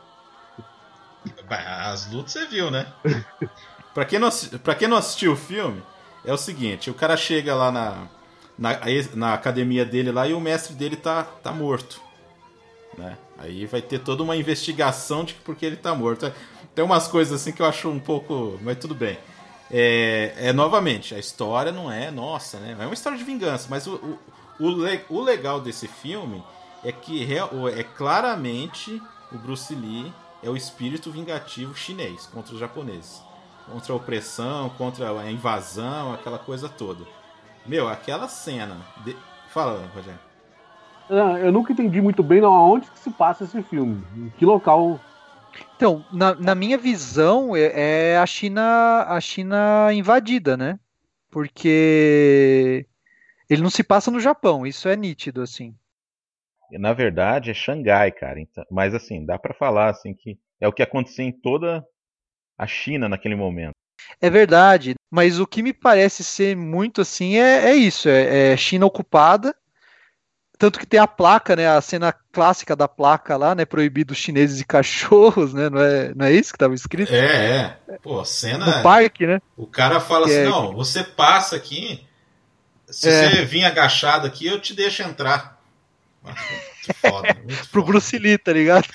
As 1.49 2.11
lutas 2.13 2.33
você 2.33 2.47
viu, 2.47 2.71
né? 2.71 2.87
pra, 3.95 4.05
quem 4.05 4.19
não, 4.19 4.29
pra 4.63 4.75
quem 4.75 4.89
não 4.89 4.99
assistiu 4.99 5.33
o 5.33 5.37
filme, 5.37 5.83
é 6.25 6.33
o 6.33 6.37
seguinte: 6.37 6.91
o 6.91 6.95
cara 6.95 7.17
chega 7.17 7.55
lá 7.55 7.73
na, 7.73 8.09
na, 8.59 8.79
na 9.15 9.35
academia 9.35 9.87
dele 9.87 10.13
lá 10.13 10.27
e 10.27 10.35
o 10.35 10.41
mestre 10.41 10.75
dele 10.75 10.97
tá, 10.97 11.23
tá 11.25 11.51
morto. 11.51 12.01
Né? 12.99 13.17
Aí 13.39 13.67
vai 13.67 13.83
ter 13.83 13.99
toda 13.99 14.23
uma 14.23 14.37
investigação 14.37 15.25
de 15.25 15.35
porque 15.35 15.67
ele 15.67 15.77
tá 15.77 15.95
morto. 15.95 16.33
Tem 16.75 16.85
umas 16.85 17.09
coisas 17.09 17.41
assim 17.41 17.53
que 17.53 17.61
eu 17.61 17.67
acho 17.67 17.89
um 17.89 17.99
pouco. 17.99 18.59
Mas 18.63 18.79
tudo 18.79 18.95
bem. 18.95 19.19
É, 19.71 20.35
é, 20.37 20.53
novamente, 20.53 21.15
a 21.15 21.19
história 21.19 21.73
não 21.73 21.91
é 21.91 22.11
nossa, 22.11 22.59
né? 22.59 22.77
É 22.79 22.85
uma 22.85 22.93
história 22.93 23.17
de 23.17 23.25
vingança, 23.25 23.69
mas 23.71 23.87
o, 23.87 23.95
o, 23.95 24.19
o, 24.61 24.69
le, 24.69 25.01
o 25.09 25.21
legal 25.23 25.61
desse 25.61 25.89
filme 25.89 26.45
é 26.85 26.93
que 26.93 27.27
é 27.75 27.83
claramente 27.83 29.01
o 29.33 29.39
Bruce 29.39 29.75
Lee 29.75 30.13
é 30.43 30.51
o 30.51 30.57
espírito 30.57 31.11
vingativo 31.11 31.75
chinês 31.75 32.27
contra 32.27 32.53
os 32.53 32.61
japoneses. 32.61 33.23
Contra 33.67 33.93
a 33.93 33.97
opressão, 33.97 34.69
contra 34.71 35.09
a 35.19 35.31
invasão, 35.31 36.13
aquela 36.13 36.39
coisa 36.39 36.69
toda. 36.69 37.07
Meu, 37.65 37.89
aquela 37.89 38.29
cena. 38.29 38.77
De... 39.05 39.17
Fala, 39.49 39.89
Rogério. 39.95 40.32
Eu 41.43 41.53
nunca 41.53 41.73
entendi 41.73 42.01
muito 42.01 42.23
bem 42.23 42.41
aonde 42.41 42.91
que 42.91 42.99
se 42.99 43.11
passa 43.11 43.45
esse 43.45 43.63
filme. 43.63 44.03
Em 44.17 44.31
que 44.31 44.45
local 44.45 44.99
então, 45.77 46.05
na, 46.13 46.35
na 46.35 46.55
minha 46.55 46.79
visão, 46.79 47.55
é, 47.57 48.13
é, 48.13 48.19
a 48.19 48.27
China 48.27 49.05
a 49.07 49.21
China 49.21 49.93
invadida, 49.93 50.57
né? 50.57 50.79
Porque 51.31 52.87
ele 53.49 53.63
não 53.63 53.71
se 53.71 53.83
passa 53.83 54.11
no 54.11 54.21
Japão, 54.21 54.67
isso 54.67 54.89
é 54.89 54.97
nítido, 54.97 55.43
assim. 55.43 55.75
Na 56.71 56.93
verdade, 56.93 57.51
é 57.51 57.55
Xangai, 57.55 58.11
cara. 58.11 58.41
Então, 58.41 58.65
mas 58.71 58.95
assim, 58.95 59.25
dá 59.27 59.39
para 59.39 59.53
falar 59.53 59.91
assim 59.91 60.15
que 60.15 60.39
é 60.61 60.67
o 60.67 60.73
que 60.73 60.83
acontecia 60.83 61.25
em 61.25 61.33
toda 61.33 61.85
a 62.57 62.67
China 62.67 63.09
naquele 63.09 63.35
momento. 63.35 63.73
É 64.21 64.31
verdade, 64.31 64.95
mas 65.11 65.39
o 65.39 65.47
que 65.47 65.63
me 65.63 65.73
parece 65.73 66.25
ser 66.25 66.57
muito 66.57 67.01
assim 67.01 67.37
é, 67.37 67.71
é 67.71 67.75
isso: 67.75 68.09
é, 68.09 68.53
é 68.53 68.57
China 68.57 68.87
ocupada 68.87 69.55
tanto 70.63 70.79
que 70.79 70.87
tem 70.87 71.01
a 71.01 71.09
placa, 71.09 71.57
né? 71.57 71.67
A 71.67 71.81
cena 71.81 72.15
clássica 72.31 72.77
da 72.77 72.87
placa 72.87 73.37
lá, 73.37 73.53
né? 73.53 73.65
Proibido 73.65 74.15
chineses 74.15 74.61
e 74.61 74.65
cachorros, 74.65 75.53
né? 75.53 75.69
Não 75.69 75.81
é, 75.81 76.15
não 76.15 76.25
é 76.25 76.33
isso 76.33 76.53
que 76.53 76.57
estava 76.57 76.73
escrito? 76.73 77.13
É, 77.13 77.77
é. 77.89 77.99
Pô, 78.01 78.25
cena. 78.25 78.65
No 78.65 78.81
parque, 78.81 79.27
né? 79.27 79.43
O 79.57 79.67
cara 79.67 79.99
fala 79.99 80.27
que 80.27 80.31
assim: 80.31 80.43
é... 80.43 80.49
não, 80.49 80.73
você 80.73 81.03
passa 81.03 81.57
aqui. 81.57 82.07
Se 82.87 83.09
é. 83.09 83.29
você 83.29 83.45
vir 83.45 83.65
agachado 83.65 84.25
aqui, 84.25 84.47
eu 84.47 84.61
te 84.61 84.73
deixo 84.73 85.03
entrar. 85.03 85.61
Foda, 87.01 87.35
muito 87.43 87.69
Pro 87.69 87.81
foda. 87.81 87.87
Bruce 87.87 88.17
Lee, 88.17 88.39
tá 88.39 88.53
ligado? 88.53 88.87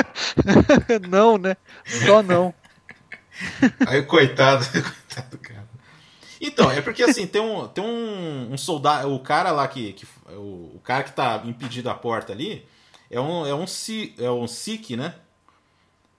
não, 1.10 1.36
né? 1.36 1.58
Só 2.06 2.22
não. 2.22 2.54
Aí, 3.86 4.02
coitado, 4.02 4.64
coitado, 4.72 5.38
cara. 5.42 5.55
Então, 6.40 6.70
é 6.70 6.80
porque 6.80 7.02
assim, 7.02 7.26
tem 7.26 7.40
um, 7.40 7.66
tem 7.68 7.82
um, 7.82 8.52
um 8.52 8.58
soldado. 8.58 9.12
O 9.12 9.20
cara 9.20 9.50
lá 9.50 9.66
que. 9.66 9.92
que 9.92 10.06
o, 10.30 10.72
o, 10.76 10.80
cara 10.82 11.04
que 11.04 11.12
tá 11.12 11.42
impedido 11.44 11.88
à 11.90 11.94
porta 11.94 12.32
ali 12.32 12.66
é 13.10 13.20
um, 13.20 13.46
é 13.46 13.54
um, 13.54 13.64
é 14.18 14.30
um 14.30 14.46
Sikh, 14.46 14.96
né? 14.96 15.14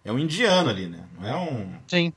É 0.04 0.12
um 0.12 0.20
indiano 0.20 0.70
ali, 0.70 0.88
né? 0.88 1.04
Não 1.20 1.28
é 1.28 1.36
um. 1.36 1.80
Sim. 1.88 2.14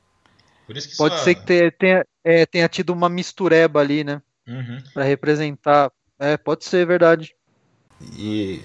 Pode 0.96 1.18
ser 1.20 1.34
que 1.34 1.44
tenha, 1.44 1.72
tenha, 1.72 2.06
é, 2.22 2.46
tenha, 2.46 2.68
tido 2.68 2.92
uma 2.92 3.08
mistureba 3.08 3.80
ali, 3.80 4.04
né? 4.04 4.22
Uhum. 4.46 4.78
Pra 4.94 5.02
representar. 5.02 5.90
É, 6.18 6.36
pode 6.36 6.64
ser 6.64 6.86
verdade. 6.86 7.34
E, 8.16 8.62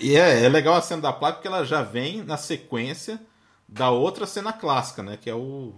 e 0.00 0.16
é, 0.16 0.44
é, 0.44 0.48
legal 0.48 0.74
a 0.74 0.80
cena 0.80 1.02
da 1.02 1.12
placa 1.12 1.36
porque 1.36 1.48
ela 1.48 1.64
já 1.64 1.82
vem 1.82 2.22
na 2.22 2.36
sequência 2.36 3.20
da 3.68 3.90
outra 3.90 4.26
cena 4.26 4.52
clássica, 4.52 5.02
né? 5.02 5.16
Que 5.16 5.28
é 5.28 5.34
o, 5.34 5.74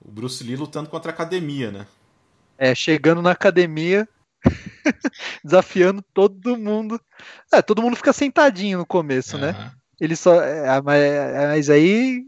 o 0.00 0.10
Bruce 0.10 0.42
Lee 0.42 0.56
lutando 0.56 0.88
contra 0.88 1.12
a 1.12 1.14
academia, 1.14 1.70
né? 1.70 1.86
É, 2.62 2.74
chegando 2.74 3.22
na 3.22 3.30
academia, 3.30 4.06
desafiando 5.42 6.04
todo 6.12 6.58
mundo. 6.58 7.00
É, 7.50 7.62
todo 7.62 7.80
mundo 7.80 7.96
fica 7.96 8.12
sentadinho 8.12 8.76
no 8.76 8.84
começo, 8.84 9.36
uhum. 9.36 9.42
né? 9.44 9.72
Ele 9.98 10.14
só. 10.14 10.42
É, 10.42 10.78
mas, 10.82 11.02
mas, 11.48 11.70
aí. 11.70 12.26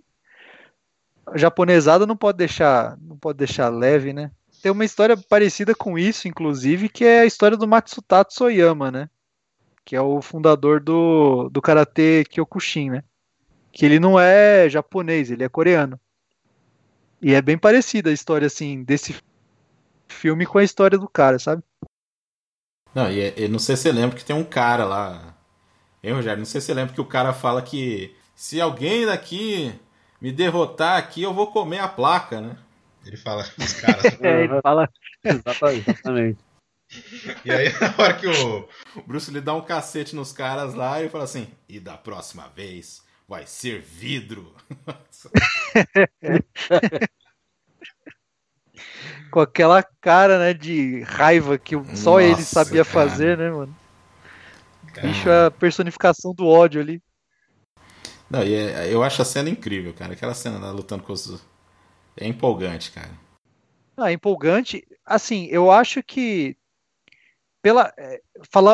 A 1.26 1.36
japonesada 1.36 2.06
não 2.06 2.16
pode 2.16 2.38
deixar. 2.38 2.96
Não 2.98 3.18
pode 3.18 3.36
deixar 3.36 3.68
leve, 3.68 4.14
né? 4.14 4.30
Tem 4.62 4.72
uma 4.72 4.86
história 4.86 5.18
parecida 5.18 5.74
com 5.74 5.98
isso, 5.98 6.26
inclusive, 6.26 6.88
que 6.88 7.04
é 7.04 7.20
a 7.20 7.26
história 7.26 7.56
do 7.56 7.68
Matsutatsu 7.68 8.38
Soyama, 8.38 8.90
né? 8.90 9.10
Que 9.84 9.94
é 9.94 10.00
o 10.00 10.22
fundador 10.22 10.80
do, 10.80 11.50
do 11.50 11.60
Karate 11.60 12.24
Kyokushin, 12.30 12.88
né? 12.88 13.04
Que 13.70 13.84
ele 13.84 14.00
não 14.00 14.18
é 14.18 14.66
japonês, 14.70 15.30
ele 15.30 15.44
é 15.44 15.48
coreano. 15.48 16.00
E 17.20 17.34
é 17.34 17.42
bem 17.42 17.58
parecida 17.58 18.08
a 18.08 18.14
história, 18.14 18.46
assim, 18.46 18.82
desse 18.82 19.14
filme 20.12 20.46
com 20.46 20.58
a 20.58 20.64
história 20.64 20.98
do 20.98 21.08
cara, 21.08 21.38
sabe? 21.38 21.62
Não, 22.94 23.10
e, 23.10 23.32
e 23.36 23.48
não 23.48 23.58
sei 23.58 23.76
se 23.76 23.82
você 23.82 23.92
lembra 23.92 24.16
que 24.16 24.24
tem 24.24 24.36
um 24.36 24.44
cara 24.44 24.84
lá. 24.84 25.34
Hein, 26.02 26.12
Rogério? 26.12 26.38
Não 26.38 26.44
sei 26.44 26.60
se 26.60 26.66
você 26.66 26.74
lembra 26.74 26.94
que 26.94 27.00
o 27.00 27.06
cara 27.06 27.32
fala 27.32 27.62
que 27.62 28.14
se 28.34 28.60
alguém 28.60 29.06
daqui 29.06 29.72
me 30.20 30.30
derrotar 30.30 30.98
aqui, 30.98 31.22
eu 31.22 31.32
vou 31.32 31.50
comer 31.50 31.78
a 31.78 31.88
placa, 31.88 32.40
né? 32.40 32.56
Ele 33.04 33.16
fala 33.16 33.44
os 33.58 33.72
caras. 33.74 34.04
é, 34.20 34.44
ele 34.44 34.60
fala. 34.60 34.88
Exatamente. 35.24 36.38
E 37.44 37.50
aí, 37.50 37.72
na 37.80 37.94
hora 37.98 38.14
que 38.14 38.26
o... 38.26 38.68
o 38.96 39.02
Bruce 39.06 39.30
lhe 39.30 39.40
dá 39.40 39.54
um 39.54 39.62
cacete 39.62 40.14
nos 40.14 40.32
caras 40.32 40.74
lá 40.74 41.02
e 41.02 41.08
fala 41.08 41.24
assim: 41.24 41.48
e 41.68 41.80
da 41.80 41.96
próxima 41.96 42.48
vez 42.54 43.02
vai 43.28 43.46
ser 43.46 43.80
vidro. 43.80 44.54
com 49.32 49.40
aquela 49.40 49.82
cara, 49.82 50.38
né, 50.38 50.52
de 50.52 51.00
raiva 51.00 51.56
que 51.58 51.74
só 51.96 52.20
Nossa, 52.20 52.22
ele 52.22 52.42
sabia 52.42 52.84
cara. 52.84 53.08
fazer, 53.08 53.38
né, 53.38 53.50
mano? 53.50 53.74
Cara. 54.92 55.08
Bicho 55.08 55.28
é 55.28 55.46
a 55.46 55.50
personificação 55.50 56.34
do 56.34 56.46
ódio 56.46 56.82
ali. 56.82 57.02
Não, 58.28 58.44
e 58.44 58.54
é, 58.54 58.92
eu 58.92 59.02
acho 59.02 59.22
a 59.22 59.24
cena 59.24 59.48
incrível, 59.48 59.94
cara. 59.94 60.12
Aquela 60.12 60.34
cena 60.34 60.58
lá 60.58 60.70
lutando 60.70 61.02
com 61.02 61.14
os. 61.14 61.42
É 62.14 62.26
empolgante, 62.26 62.92
cara. 62.92 63.10
Ah, 63.96 64.10
é 64.10 64.14
empolgante. 64.14 64.86
Assim, 65.04 65.46
eu 65.46 65.70
acho 65.70 66.02
que 66.02 66.54
pela 67.62 67.94
é, 67.96 68.20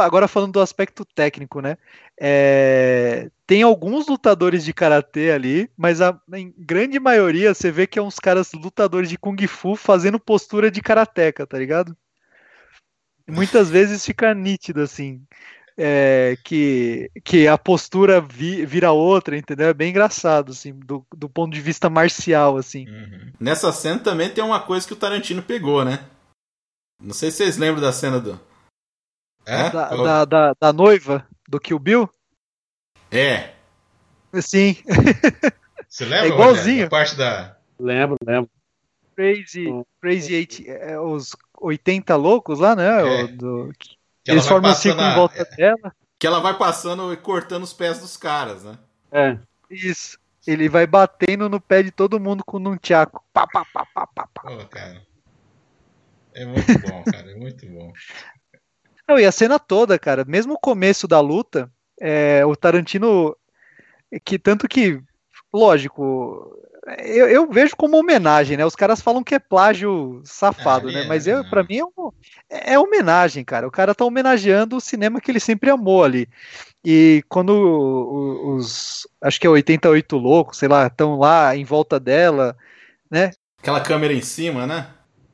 agora 0.02 0.26
falando 0.26 0.54
do 0.54 0.60
aspecto 0.60 1.04
técnico, 1.04 1.60
né? 1.60 1.76
É, 2.18 3.30
tem 3.46 3.62
alguns 3.62 4.08
lutadores 4.08 4.64
de 4.64 4.72
karatê 4.72 5.30
ali, 5.30 5.70
mas 5.76 6.00
a 6.00 6.18
em 6.32 6.52
grande 6.56 6.98
maioria 6.98 7.52
você 7.52 7.70
vê 7.70 7.86
que 7.86 7.98
é 7.98 8.02
uns 8.02 8.18
caras 8.18 8.52
lutadores 8.54 9.10
de 9.10 9.18
kung 9.18 9.36
fu 9.46 9.76
fazendo 9.76 10.18
postura 10.18 10.70
de 10.70 10.80
karateca, 10.80 11.46
tá 11.46 11.58
ligado? 11.58 11.94
Muitas 13.28 13.68
vezes 13.68 14.04
fica 14.04 14.34
nítido 14.34 14.80
assim. 14.80 15.20
É, 15.80 16.36
que, 16.42 17.08
que 17.22 17.46
a 17.46 17.56
postura 17.56 18.20
vi, 18.20 18.66
vira 18.66 18.90
outra, 18.90 19.38
entendeu? 19.38 19.68
É 19.68 19.72
bem 19.72 19.90
engraçado, 19.90 20.50
assim, 20.50 20.72
do, 20.72 21.06
do 21.16 21.28
ponto 21.28 21.52
de 21.54 21.60
vista 21.60 21.88
marcial, 21.88 22.56
assim. 22.56 22.88
Uhum. 22.88 23.32
Nessa 23.38 23.70
cena 23.70 24.00
também 24.00 24.28
tem 24.28 24.42
uma 24.42 24.58
coisa 24.58 24.84
que 24.84 24.92
o 24.92 24.96
Tarantino 24.96 25.40
pegou, 25.40 25.84
né? 25.84 26.00
Não 27.00 27.14
sei 27.14 27.30
se 27.30 27.36
vocês 27.36 27.56
lembram 27.56 27.80
da 27.80 27.92
cena 27.92 28.18
do, 28.18 28.40
é? 29.48 29.70
Da, 29.70 29.88
da, 29.88 30.24
da, 30.24 30.54
da, 30.60 30.72
noiva 30.72 31.26
do 31.48 31.58
Kill 31.58 31.78
Bill? 31.78 32.08
É. 33.10 33.50
Sim. 34.40 34.76
Você 35.88 36.04
lembra? 36.04 36.26
É 36.26 36.28
igualzinho. 36.28 36.86
A 36.86 36.90
parte 36.90 37.16
da. 37.16 37.56
Lembro, 37.78 38.16
lembro. 38.24 38.50
Crazy, 39.16 39.66
Crazy 40.00 40.34
eight, 40.34 40.70
é, 40.70 41.00
os 41.00 41.34
80 41.60 42.14
loucos 42.14 42.60
lá, 42.60 42.76
né? 42.76 43.22
É. 43.22 43.26
Do, 43.26 43.72
eles 44.26 44.46
formam 44.46 44.70
um 44.70 44.74
ciclo 44.74 45.02
em 45.02 45.14
volta 45.14 45.44
dela. 45.56 45.92
Que 46.18 46.26
ela 46.26 46.40
vai 46.40 46.56
passando 46.56 47.12
e 47.12 47.16
cortando 47.16 47.62
os 47.62 47.72
pés 47.72 47.98
dos 47.98 48.16
caras, 48.16 48.62
né? 48.62 48.78
É. 49.10 49.38
Isso. 49.70 50.18
Ele 50.46 50.68
vai 50.68 50.86
batendo 50.86 51.48
no 51.48 51.60
pé 51.60 51.82
de 51.82 51.90
todo 51.90 52.20
mundo 52.20 52.44
com 52.44 52.58
um 52.58 52.76
tchaco. 52.76 53.24
Pá, 53.32 53.46
pá, 53.46 53.64
pá, 53.72 53.86
pá, 53.94 54.06
pá, 54.06 54.28
pá. 54.32 54.42
Pô, 54.42 54.66
cara. 54.66 55.02
É 56.34 56.44
muito 56.44 56.78
bom, 56.80 57.02
cara. 57.04 57.30
É 57.30 57.34
muito 57.34 57.66
bom. 57.66 57.92
Não, 59.08 59.18
e 59.18 59.24
a 59.24 59.32
cena 59.32 59.58
toda, 59.58 59.98
cara, 59.98 60.24
mesmo 60.26 60.54
o 60.54 60.58
começo 60.58 61.08
da 61.08 61.18
luta, 61.18 61.70
é, 61.98 62.44
o 62.44 62.54
Tarantino, 62.54 63.34
que 64.24 64.38
tanto 64.38 64.68
que, 64.68 65.00
lógico, 65.52 66.54
eu, 66.98 67.28
eu, 67.28 67.50
vejo 67.50 67.74
como 67.76 67.98
homenagem, 67.98 68.56
né? 68.56 68.64
Os 68.64 68.76
caras 68.76 69.00
falam 69.00 69.22
que 69.22 69.34
é 69.34 69.38
plágio 69.38 70.22
safado, 70.24 70.88
é, 70.90 70.92
né? 70.92 71.04
Mas 71.04 71.26
eu, 71.26 71.42
para 71.48 71.62
mim 71.62 71.78
é, 71.78 71.84
um, 71.84 72.12
é, 72.48 72.78
homenagem, 72.78 73.44
cara. 73.44 73.66
O 73.66 73.70
cara 73.70 73.94
tá 73.94 74.04
homenageando 74.04 74.76
o 74.76 74.80
cinema 74.80 75.20
que 75.20 75.30
ele 75.30 75.40
sempre 75.40 75.70
amou 75.70 76.04
ali. 76.04 76.28
E 76.84 77.22
quando 77.28 78.56
os, 78.56 79.06
acho 79.20 79.40
que 79.40 79.46
é 79.46 79.50
88 79.50 80.16
loucos, 80.16 80.58
sei 80.58 80.68
lá, 80.68 80.86
estão 80.86 81.18
lá 81.18 81.54
em 81.56 81.64
volta 81.64 82.00
dela, 82.00 82.56
né? 83.10 83.32
Aquela 83.58 83.80
câmera 83.80 84.14
em 84.14 84.22
cima, 84.22 84.66
né? 84.66 84.86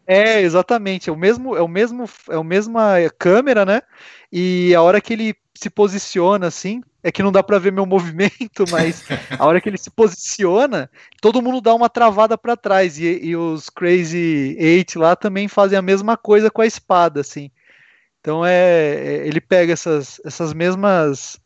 É, 0.06 0.40
exatamente. 0.40 1.08
É 1.08 1.12
o 1.12 1.16
mesmo, 1.16 1.56
é 1.56 1.62
o 1.62 1.68
mesmo, 1.68 2.04
é 2.28 2.36
a 2.36 2.44
mesma 2.44 2.94
câmera, 3.18 3.64
né? 3.64 3.82
E 4.30 4.74
a 4.74 4.82
hora 4.82 5.00
que 5.00 5.12
ele 5.12 5.34
se 5.54 5.70
posiciona 5.70 6.48
assim, 6.48 6.82
é 7.02 7.12
que 7.12 7.22
não 7.22 7.30
dá 7.30 7.42
para 7.42 7.58
ver 7.58 7.72
meu 7.72 7.86
movimento, 7.86 8.64
mas 8.70 9.04
a 9.38 9.46
hora 9.46 9.60
que 9.60 9.68
ele 9.68 9.78
se 9.78 9.90
posiciona, 9.90 10.90
todo 11.20 11.40
mundo 11.40 11.60
dá 11.60 11.74
uma 11.74 11.88
travada 11.88 12.36
para 12.36 12.56
trás 12.56 12.98
e, 12.98 13.04
e, 13.04 13.36
os 13.36 13.70
Crazy 13.70 14.56
Eight 14.58 14.98
lá 14.98 15.14
também 15.14 15.46
fazem 15.48 15.78
a 15.78 15.82
mesma 15.82 16.16
coisa 16.16 16.50
com 16.50 16.62
a 16.62 16.66
espada, 16.66 17.20
assim. 17.20 17.50
Então 18.20 18.44
é, 18.44 18.52
é 18.52 19.26
ele 19.26 19.40
pega 19.40 19.72
essas, 19.72 20.20
essas 20.24 20.52
mesmas 20.52 21.38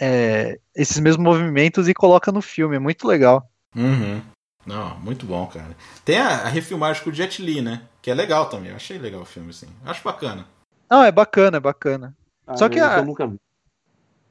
é, 0.00 0.58
esses 0.74 0.98
mesmos 1.00 1.24
movimentos 1.24 1.88
e 1.88 1.94
coloca 1.94 2.32
no 2.32 2.42
filme, 2.42 2.76
é 2.76 2.78
muito 2.78 3.06
legal. 3.06 3.48
Uhum. 3.74 4.22
Não, 4.64 4.98
muito 5.00 5.26
bom, 5.26 5.46
cara. 5.46 5.76
Tem 6.04 6.18
a, 6.18 6.28
a, 6.28 6.48
refilmagem 6.48 7.02
com 7.02 7.10
o 7.10 7.12
Jet 7.12 7.42
Li, 7.42 7.60
né? 7.60 7.82
Que 8.00 8.10
é 8.10 8.14
legal 8.14 8.48
também. 8.48 8.70
Eu 8.70 8.76
achei 8.76 8.98
legal 8.98 9.22
o 9.22 9.26
filme, 9.26 9.50
assim. 9.50 9.66
Acho 9.84 10.02
bacana. 10.04 10.46
Não, 10.88 11.02
é 11.02 11.10
bacana, 11.10 11.56
é 11.56 11.60
bacana. 11.60 12.16
Ah, 12.46 12.56
Só 12.56 12.68
que 12.68 12.78
a... 12.78 12.98
eu 12.98 13.04
nunca 13.04 13.26
vi. 13.26 13.40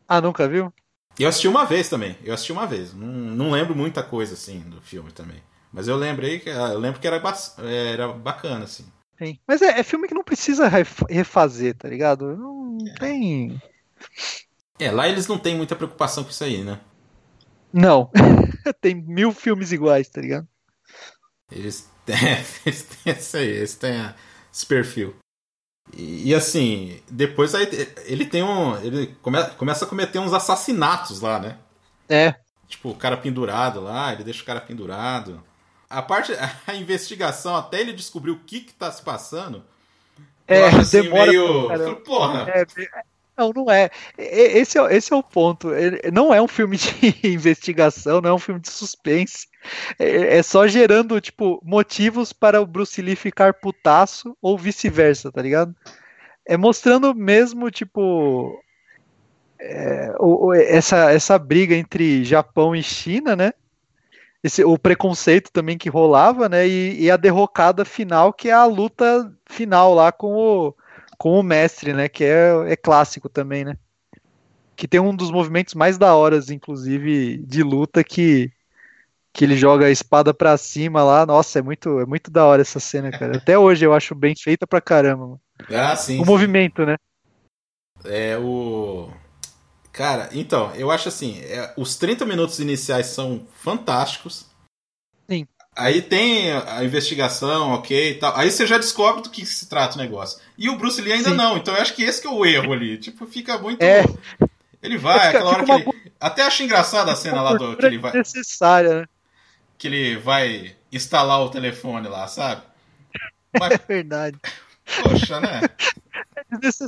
Ah, 0.08 0.22
nunca 0.22 0.48
viu? 0.48 0.74
Eu 1.20 1.28
assisti 1.28 1.48
uma 1.48 1.66
vez 1.66 1.90
também. 1.90 2.18
Eu 2.24 2.34
assisti 2.34 2.52
uma 2.52 2.66
vez. 2.66 2.94
Não, 2.94 3.08
não 3.08 3.52
lembro 3.52 3.76
muita 3.76 4.02
coisa, 4.02 4.34
assim, 4.34 4.60
do 4.62 4.82
filme 4.82 5.12
também. 5.12 5.42
Mas 5.72 5.88
eu 5.88 5.96
lembrei 5.96 6.40
que 6.40 6.50
eu 6.50 6.80
lembro 6.80 7.00
que 7.00 7.08
era, 7.08 7.22
era 7.66 8.08
bacana, 8.10 8.66
assim. 8.66 8.86
Sim. 9.18 9.38
Mas 9.48 9.62
é, 9.62 9.80
é 9.80 9.84
filme 9.84 10.08
que 10.08 10.14
não 10.14 10.24
precisa 10.24 10.68
refazer, 11.10 11.76
tá 11.76 11.88
ligado? 11.88 12.36
Não 12.36 12.78
tem. 13.00 13.62
É, 14.80 14.92
lá 14.92 15.08
eles 15.08 15.28
não 15.28 15.38
têm 15.38 15.56
muita 15.56 15.76
preocupação 15.76 16.24
com 16.24 16.32
isso 16.32 16.44
aí, 16.44 16.64
né? 16.64 16.80
Não. 17.72 18.10
tem 18.82 18.96
mil 18.96 19.32
filmes 19.32 19.72
iguais, 19.72 20.10
tá 20.10 20.22
ligado? 20.22 20.48
Eles 21.52 21.90
têm, 22.06 22.18
eles 22.66 22.84
têm 22.84 23.14
isso 23.14 23.38
aí, 23.38 23.48
eles 23.48 23.76
têm 23.76 24.14
esse 24.52 24.66
perfil. 24.66 25.16
E, 25.94 26.30
e, 26.30 26.36
assim, 26.36 27.02
depois 27.10 27.54
aí, 27.54 27.68
ele 28.06 28.26
tem 28.26 28.44
um. 28.44 28.78
Ele 28.82 29.08
come, 29.22 29.44
começa 29.58 29.86
a 29.86 29.88
cometer 29.88 30.20
uns 30.20 30.34
assassinatos 30.34 31.22
lá, 31.22 31.40
né? 31.40 31.58
É. 32.08 32.36
Tipo, 32.68 32.92
o 32.92 32.96
cara 32.96 33.18
pendurado 33.18 33.82
lá, 33.82 34.14
ele 34.14 34.24
deixa 34.24 34.44
o 34.44 34.46
cara 34.46 34.62
pendurado. 34.62 35.44
A 35.90 36.02
parte. 36.02 36.32
A 36.66 36.76
investigação, 36.76 37.56
até 37.56 37.82
ele 37.82 37.94
descobrir 37.94 38.32
o 38.32 38.40
que 38.40 38.62
que 38.62 38.74
tá 38.74 38.92
se 38.92 39.02
passando. 39.02 39.64
É, 40.48 40.68
assim, 40.68 41.02
demora. 41.02 41.32
Meio... 41.32 41.96
Porra. 42.02 42.50
É, 42.50 42.66
não, 43.42 43.52
não 43.52 43.72
é. 43.72 43.90
Esse 44.18 44.78
é, 44.78 44.96
esse 44.96 45.12
é 45.12 45.16
o 45.16 45.24
ponto. 45.24 45.70
Não 46.14 46.34
é 46.34 46.42
um 46.42 46.48
filme 46.48 46.78
de 46.78 46.92
investigação, 47.28 48.22
não 48.22 48.30
é 48.30 48.34
um 48.34 48.40
filme 48.40 48.62
de 48.62 48.70
suspense. 48.70 49.48
É, 49.98 50.38
é 50.38 50.44
só 50.44 50.68
gerando, 50.68 51.20
tipo, 51.20 51.60
motivos 51.64 52.32
para 52.32 52.62
o 52.62 52.66
Bruce 52.66 53.02
Lee 53.02 53.16
ficar 53.16 53.56
putaço 53.56 54.38
ou 54.42 54.58
vice-versa, 54.58 55.32
tá 55.32 55.42
ligado? 55.42 55.76
É 56.46 56.56
mostrando 56.56 57.16
mesmo, 57.16 57.72
tipo. 57.72 58.62
É, 59.60 60.12
essa, 60.68 61.12
essa 61.12 61.38
briga 61.38 61.76
entre 61.76 62.24
Japão 62.24 62.76
e 62.76 62.82
China, 62.82 63.36
né? 63.36 63.54
Esse, 64.44 64.64
o 64.64 64.78
preconceito 64.78 65.52
também 65.52 65.78
que 65.78 65.90
rolava, 65.90 66.50
né? 66.50 66.68
E, 66.68 67.04
e 67.04 67.12
a 67.12 67.18
derrocada 67.18 67.86
final, 67.86 68.34
que 68.34 68.50
é 68.50 68.54
a 68.54 68.66
luta 68.66 69.32
final 69.48 69.94
lá 69.94 70.12
com 70.12 70.34
o 70.34 70.76
com 71.22 71.40
o 71.40 71.44
mestre, 71.44 71.94
né? 71.94 72.10
Que 72.10 72.24
é, 72.24 72.72
é 72.72 72.76
clássico 72.76 73.30
também, 73.30 73.64
né? 73.64 73.78
Que 74.76 74.88
tem 74.88 75.00
um 75.00 75.16
dos 75.16 75.30
movimentos 75.30 75.76
mais 75.76 75.96
da 75.96 76.16
horas, 76.16 76.50
inclusive, 76.50 77.38
de 77.38 77.62
luta 77.62 78.04
que 78.04 78.52
que 79.32 79.46
ele 79.46 79.56
joga 79.56 79.86
a 79.86 79.92
espada 79.92 80.34
pra 80.34 80.58
cima 80.58 81.04
lá. 81.04 81.24
Nossa, 81.24 81.60
é 81.60 81.62
muito, 81.62 82.00
é 82.00 82.08
muito 82.08 82.32
da 82.32 82.44
hora 82.44 82.64
essa 82.64 82.80
cena, 82.80 83.12
cara. 83.12 83.38
Até 83.38 83.56
hoje 83.56 83.86
eu 83.86 83.94
acho 83.94 84.16
bem 84.16 84.34
feita 84.36 84.66
pra 84.66 84.82
caramba. 84.82 85.28
Mano. 85.28 85.42
Ah, 85.70 85.96
sim. 85.96 86.20
O 86.20 86.26
sim. 86.26 86.26
movimento, 86.26 86.84
né? 86.88 86.98
É 88.04 88.36
o. 88.40 89.12
Cara, 89.94 90.28
então, 90.34 90.74
eu 90.74 90.90
acho 90.90 91.08
assim, 91.08 91.40
é, 91.42 91.72
os 91.78 91.98
30 91.98 92.26
minutos 92.26 92.60
iniciais 92.60 93.06
são 93.06 93.46
fantásticos. 93.54 94.48
Sim. 95.30 95.48
Aí 95.76 96.02
tem 96.02 96.52
a 96.52 96.84
investigação, 96.84 97.72
ok 97.72 98.12
e 98.12 98.16
tal. 98.16 98.36
Aí 98.36 98.52
você 98.52 98.68
já 98.68 98.78
descobre 98.78 99.24
do 99.24 99.30
que 99.30 99.46
se 99.46 99.68
trata 99.68 99.96
o 99.96 99.98
negócio. 99.98 100.40
E 100.58 100.70
o 100.70 100.78
Bruce 100.78 101.02
Lee 101.02 101.14
ainda 101.14 101.30
Sim. 101.30 101.36
não. 101.36 101.58
Então 101.58 101.74
eu 101.74 101.82
acho 101.82 101.96
que 101.96 102.04
esse 102.04 102.22
que 102.22 102.28
é 102.28 102.32
o 102.32 102.46
erro 102.46 102.74
ali. 102.74 102.98
Tipo, 102.98 103.26
fica 103.26 103.58
muito. 103.58 103.82
É. 103.82 104.04
Ele 104.84 104.98
vai, 104.98 105.28
fica, 105.28 105.30
aquela 105.30 105.52
hora 105.52 105.64
que 105.64 105.72
ele. 105.72 106.14
Até 106.20 106.44
acho 106.44 106.64
engraçada 106.64 107.12
a 107.12 107.16
cena 107.16 107.42
lá 107.42 107.54
do. 107.54 107.78
Que 107.78 107.86
ele 107.86 107.98
vai. 107.98 108.12
Necessária, 108.14 109.02
né? 109.02 109.06
Que 109.78 109.88
ele 109.88 110.18
vai 110.18 110.76
instalar 110.92 111.42
o 111.42 111.50
telefone 111.50 112.08
lá, 112.08 112.28
sabe? 112.28 112.64
Mas... 113.58 113.72
É 113.72 113.80
verdade. 113.88 114.38
Poxa, 115.02 115.40
né? 115.40 115.62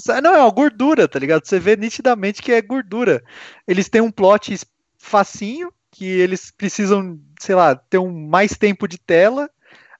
É. 0.09 0.21
Não, 0.21 0.35
é 0.35 0.39
uma 0.39 0.51
gordura, 0.51 1.07
tá 1.07 1.17
ligado? 1.17 1.45
Você 1.45 1.57
vê 1.57 1.77
nitidamente 1.77 2.41
que 2.41 2.51
é 2.51 2.61
gordura. 2.61 3.23
Eles 3.65 3.87
têm 3.87 4.01
um 4.01 4.11
plot 4.11 4.59
facinho, 4.97 5.71
que 5.93 6.05
eles 6.05 6.51
precisam, 6.51 7.19
sei 7.39 7.53
lá, 7.53 7.75
ter 7.75 7.99
um 7.99 8.11
mais 8.11 8.57
tempo 8.57 8.87
de 8.87 8.97
tela, 8.97 9.47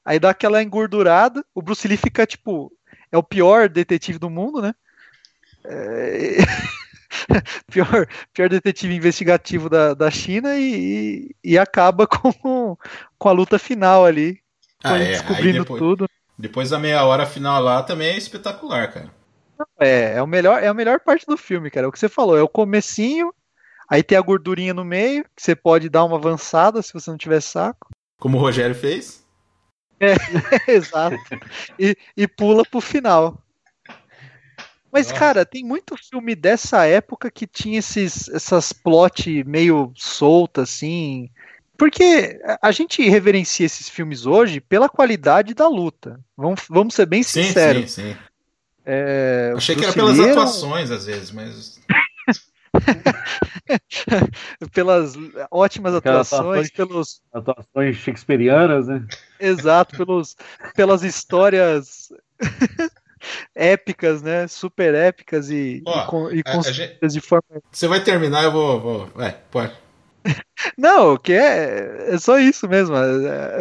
aí 0.04 0.20
dá 0.20 0.32
aquela 0.32 0.62
engordurada, 0.62 1.46
o 1.54 1.62
Bruce 1.62 1.88
Lee 1.88 1.98
fica, 1.98 2.26
tipo, 2.26 2.72
é 3.12 3.18
o 3.18 3.24
pior 3.24 3.70
detetive 3.70 4.18
do 4.18 4.30
mundo, 4.30 4.60
né? 4.60 4.74
É... 5.64 6.38
pior, 7.72 8.08
pior 8.34 8.50
detetive 8.50 8.96
investigativo 8.96 9.70
da, 9.70 9.94
da 9.94 10.10
China 10.10 10.56
e, 10.56 11.36
e, 11.44 11.52
e 11.52 11.58
acaba 11.60 12.08
com, 12.10 12.76
com 13.18 13.30
a 13.30 13.32
luta 13.32 13.60
final 13.60 14.04
ali, 14.04 14.40
ah, 14.84 14.98
é. 14.98 15.12
descobrindo 15.12 15.60
depois, 15.60 15.80
tudo. 15.80 16.10
Depois 16.38 16.72
da 16.72 16.80
meia 16.80 17.06
hora 17.06 17.28
final 17.28 17.62
lá 17.62 17.84
também 17.84 18.10
é 18.10 18.18
espetacular, 18.18 18.92
cara. 18.92 19.12
É, 19.80 20.16
é, 20.16 20.22
o 20.24 20.28
melhor, 20.28 20.62
é 20.62 20.68
a 20.68 20.74
melhor 20.74 21.00
parte 21.00 21.28
do 21.28 21.38
filme, 21.38 21.70
cara. 21.70 21.86
É 21.86 21.88
o 21.88 21.92
que 21.92 22.00
você 22.00 22.10
falou, 22.10 22.36
é 22.36 22.42
o 22.42 22.50
comecinho, 22.50 23.32
Aí 23.90 24.02
tem 24.04 24.18
a 24.18 24.22
gordurinha 24.22 24.74
no 24.74 24.86
meio, 24.86 25.24
que 25.36 25.42
você 25.42 25.56
pode 25.56 25.90
dar 25.90 26.04
uma 26.06 26.18
avançada 26.18 26.82
se 26.82 26.94
você 26.94 27.10
não 27.10 27.18
tiver 27.18 27.42
saco. 27.42 27.90
Como 28.20 28.38
o 28.38 28.42
Rogério 28.42 28.76
fez? 28.76 29.24
É, 30.00 30.16
exato. 30.72 31.18
E, 31.78 31.96
e 32.16 32.28
pula 32.28 32.64
pro 32.66 32.82
final. 32.82 33.38
Mas, 34.92 35.08
Nossa. 35.08 35.20
cara, 35.20 35.46
tem 35.46 35.64
muito 35.64 35.96
filme 35.98 36.36
dessa 36.36 36.86
época 36.86 37.32
que 37.32 37.48
tinha 37.48 37.80
esses, 37.80 38.30
essas 38.30 38.72
plot 38.72 39.44
meio 39.44 39.92
soltas, 39.96 40.70
assim. 40.70 41.30
Porque 41.76 42.40
a 42.62 42.72
gente 42.72 43.02
reverencia 43.10 43.66
esses 43.66 43.90
filmes 43.90 44.28
hoje 44.28 44.62
pela 44.62 44.88
qualidade 44.88 45.56
da 45.56 45.68
luta. 45.68 46.20
Vamos, 46.38 46.62
vamos 46.70 46.94
ser 46.94 47.08
bem 47.08 47.24
sinceros. 47.24 47.92
Sim, 47.92 48.02
sim, 48.04 48.14
sim. 48.14 48.18
É, 48.86 49.54
Achei 49.56 49.76
que 49.76 49.84
era 49.84 49.94
pelas 49.94 50.20
atuações, 50.20 50.92
às 50.92 51.06
vezes, 51.06 51.32
mas. 51.32 51.73
pelas 54.74 55.14
ótimas 55.52 55.96
atuações, 55.96 56.40
atuações, 56.40 56.72
pelos 56.72 57.22
atuações 57.34 57.96
shakespearianas, 57.98 58.88
né? 58.88 59.06
Exato, 59.40 59.98
pelos, 59.98 60.36
pelas 60.76 61.04
histórias 61.04 62.10
épicas, 63.56 64.22
né? 64.22 64.48
Super 64.48 64.94
épicas 64.94 65.50
e, 65.50 65.82
Ó, 65.86 66.32
e, 66.32 66.42
e 66.42 66.74
gente... 66.74 67.08
de 67.08 67.22
forma. 67.22 67.44
Você 67.72 67.88
vai 67.88 68.04
terminar, 68.04 68.44
eu 68.44 68.52
vou. 68.52 68.80
vou... 68.80 69.08
Vai, 69.08 69.38
pode. 69.52 69.74
Não, 70.78 71.18
que 71.18 71.34
é, 71.34 72.14
é 72.14 72.18
só 72.18 72.40
isso 72.40 72.68
mesmo. 72.68 72.96
É, 72.96 73.60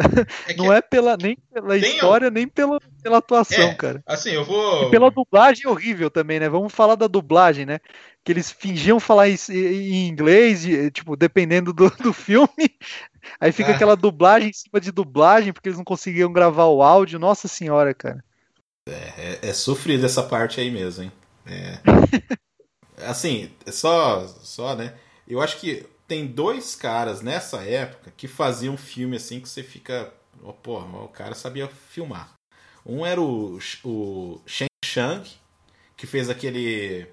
é 0.49 0.53
não 0.55 0.71
é 0.71 0.81
pela, 0.81 1.17
nem 1.17 1.37
pela 1.53 1.77
história, 1.77 2.29
nem 2.29 2.47
pela, 2.47 2.79
pela 3.01 3.17
atuação, 3.17 3.69
é, 3.69 3.75
cara. 3.75 4.03
Assim, 4.05 4.31
eu 4.31 4.45
vou. 4.45 4.87
E 4.87 4.91
pela 4.91 5.11
dublagem 5.11 5.67
horrível 5.67 6.09
também, 6.09 6.39
né? 6.39 6.49
Vamos 6.49 6.73
falar 6.73 6.95
da 6.95 7.07
dublagem, 7.07 7.65
né? 7.65 7.79
Que 8.23 8.31
eles 8.31 8.51
fingiam 8.51 8.99
falar 8.99 9.29
em, 9.29 9.37
em 9.49 10.07
inglês, 10.07 10.65
tipo, 10.93 11.15
dependendo 11.15 11.73
do, 11.73 11.89
do 12.01 12.13
filme. 12.13 12.77
Aí 13.39 13.51
fica 13.51 13.71
ah. 13.71 13.75
aquela 13.75 13.95
dublagem 13.95 14.49
em 14.49 14.53
cima 14.53 14.79
de 14.79 14.91
dublagem, 14.91 15.51
porque 15.51 15.69
eles 15.69 15.77
não 15.77 15.85
conseguiam 15.85 16.31
gravar 16.31 16.65
o 16.65 16.81
áudio. 16.81 17.19
Nossa 17.19 17.47
senhora, 17.47 17.93
cara. 17.93 18.23
É, 18.87 19.39
é, 19.45 19.49
é 19.49 19.53
sofrido 19.53 20.05
essa 20.05 20.23
parte 20.23 20.59
aí 20.59 20.71
mesmo, 20.71 21.03
hein? 21.03 21.11
É. 21.45 21.79
assim, 23.05 23.51
só, 23.67 24.27
só, 24.41 24.75
né? 24.75 24.93
Eu 25.27 25.41
acho 25.41 25.57
que 25.59 25.85
tem 26.13 26.27
dois 26.27 26.75
caras 26.75 27.23
nessa 27.23 27.63
época 27.63 28.13
que 28.15 28.27
faziam 28.27 28.77
filme 28.77 29.17
assim 29.17 29.39
que 29.39 29.49
você 29.49 29.63
fica. 29.63 30.13
Oh, 30.43 30.53
porra, 30.53 30.85
o 31.03 31.07
cara 31.07 31.33
sabia 31.33 31.67
filmar. 31.67 32.31
Um 32.85 33.03
era 33.03 33.19
o, 33.19 33.57
o 33.83 34.39
Shen 34.45 34.67
Shang, 34.85 35.27
que 35.97 36.05
fez 36.05 36.29
aquele. 36.29 37.07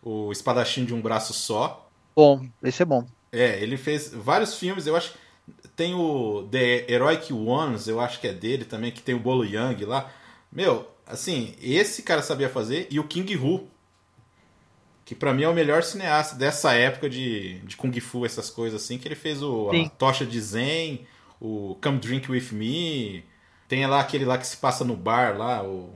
O 0.00 0.30
Espadachim 0.30 0.84
de 0.84 0.94
um 0.94 1.02
Braço 1.02 1.32
Só. 1.32 1.90
Bom, 2.14 2.46
esse 2.62 2.80
é 2.80 2.84
bom. 2.84 3.04
É, 3.32 3.60
ele 3.60 3.76
fez 3.76 4.14
vários 4.14 4.54
filmes, 4.56 4.86
eu 4.86 4.94
acho. 4.94 5.14
Tem 5.74 5.92
o 5.92 6.46
The 6.48 6.86
Heroic 6.88 7.32
Ones, 7.32 7.88
eu 7.88 7.98
acho 7.98 8.20
que 8.20 8.28
é 8.28 8.32
dele 8.32 8.64
também, 8.64 8.92
que 8.92 9.02
tem 9.02 9.16
o 9.16 9.20
Bolo 9.20 9.44
Yang 9.44 9.84
lá. 9.84 10.12
Meu, 10.52 10.88
assim, 11.04 11.56
esse 11.60 12.04
cara 12.04 12.22
sabia 12.22 12.48
fazer, 12.48 12.86
e 12.88 13.00
o 13.00 13.08
King 13.08 13.36
Hu, 13.36 13.68
que 15.04 15.14
para 15.14 15.34
mim 15.34 15.42
é 15.42 15.48
o 15.48 15.54
melhor 15.54 15.82
cineasta 15.82 16.34
dessa 16.34 16.72
época 16.72 17.10
de, 17.10 17.58
de 17.60 17.76
Kung 17.76 17.92
Fu, 18.00 18.24
essas 18.24 18.48
coisas 18.48 18.82
assim, 18.82 18.98
que 18.98 19.06
ele 19.06 19.14
fez 19.14 19.42
o 19.42 19.70
a 19.70 19.88
Tocha 19.90 20.24
de 20.24 20.40
Zen, 20.40 21.06
o 21.40 21.76
Come 21.82 21.98
Drink 21.98 22.30
With 22.30 22.48
Me, 22.52 23.24
tem 23.68 23.86
lá 23.86 24.00
aquele 24.00 24.24
lá 24.24 24.38
que 24.38 24.46
se 24.46 24.56
passa 24.56 24.84
no 24.84 24.96
bar 24.96 25.36
lá, 25.36 25.62
o 25.62 25.90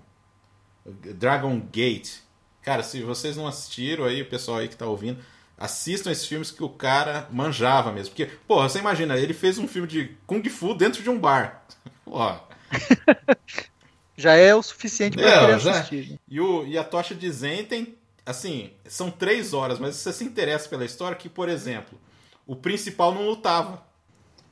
Dragon 0.84 1.58
Gate. 1.72 2.16
Cara, 2.62 2.82
se 2.82 3.02
vocês 3.02 3.36
não 3.36 3.46
assistiram 3.46 4.04
aí, 4.04 4.20
o 4.20 4.28
pessoal 4.28 4.58
aí 4.58 4.68
que 4.68 4.76
tá 4.76 4.86
ouvindo, 4.86 5.18
assistam 5.56 6.10
esses 6.10 6.26
filmes 6.26 6.50
que 6.50 6.62
o 6.62 6.68
cara 6.68 7.26
manjava 7.30 7.92
mesmo. 7.92 8.10
Porque, 8.10 8.26
porra, 8.46 8.68
você 8.68 8.78
imagina, 8.78 9.16
ele 9.16 9.32
fez 9.32 9.58
um 9.58 9.66
filme 9.66 9.88
de 9.88 10.16
Kung 10.26 10.46
Fu 10.50 10.74
dentro 10.74 11.02
de 11.02 11.08
um 11.08 11.18
bar. 11.18 11.64
Ó. 12.06 12.38
já 14.18 14.34
é 14.34 14.54
o 14.54 14.62
suficiente 14.62 15.16
para 15.16 15.26
é, 15.26 15.54
assistir. 15.54 16.10
Né? 16.10 16.18
E, 16.28 16.40
o, 16.40 16.66
e 16.66 16.76
a 16.76 16.84
Tocha 16.84 17.14
de 17.14 17.30
Zen 17.30 17.64
tem 17.64 17.96
assim, 18.28 18.72
são 18.84 19.10
três 19.10 19.54
horas, 19.54 19.78
mas 19.78 19.96
você 19.96 20.12
se 20.12 20.22
interessa 20.22 20.68
pela 20.68 20.84
história 20.84 21.16
que, 21.16 21.28
por 21.28 21.48
exemplo, 21.48 21.98
o 22.46 22.54
principal 22.54 23.14
não 23.14 23.26
lutava. 23.26 23.82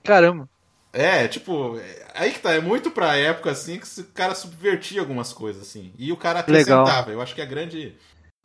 Caramba. 0.03 0.49
É, 0.93 1.29
tipo, 1.29 1.79
aí 2.15 2.33
que 2.33 2.39
tá, 2.39 2.53
é 2.53 2.61
muito 2.61 2.91
pra 2.91 3.17
época, 3.17 3.51
assim, 3.51 3.79
que 3.79 4.01
o 4.01 4.05
cara 4.07 4.35
subvertia 4.35 5.01
algumas 5.01 5.31
coisas, 5.31 5.61
assim. 5.63 5.93
E 5.99 6.11
o 6.11 6.17
cara 6.17 6.41
acrescentava. 6.41 7.09
Legal. 7.09 7.13
Eu 7.13 7.21
acho 7.21 7.35
que 7.35 7.43
a 7.43 7.47
grande, 7.47 7.95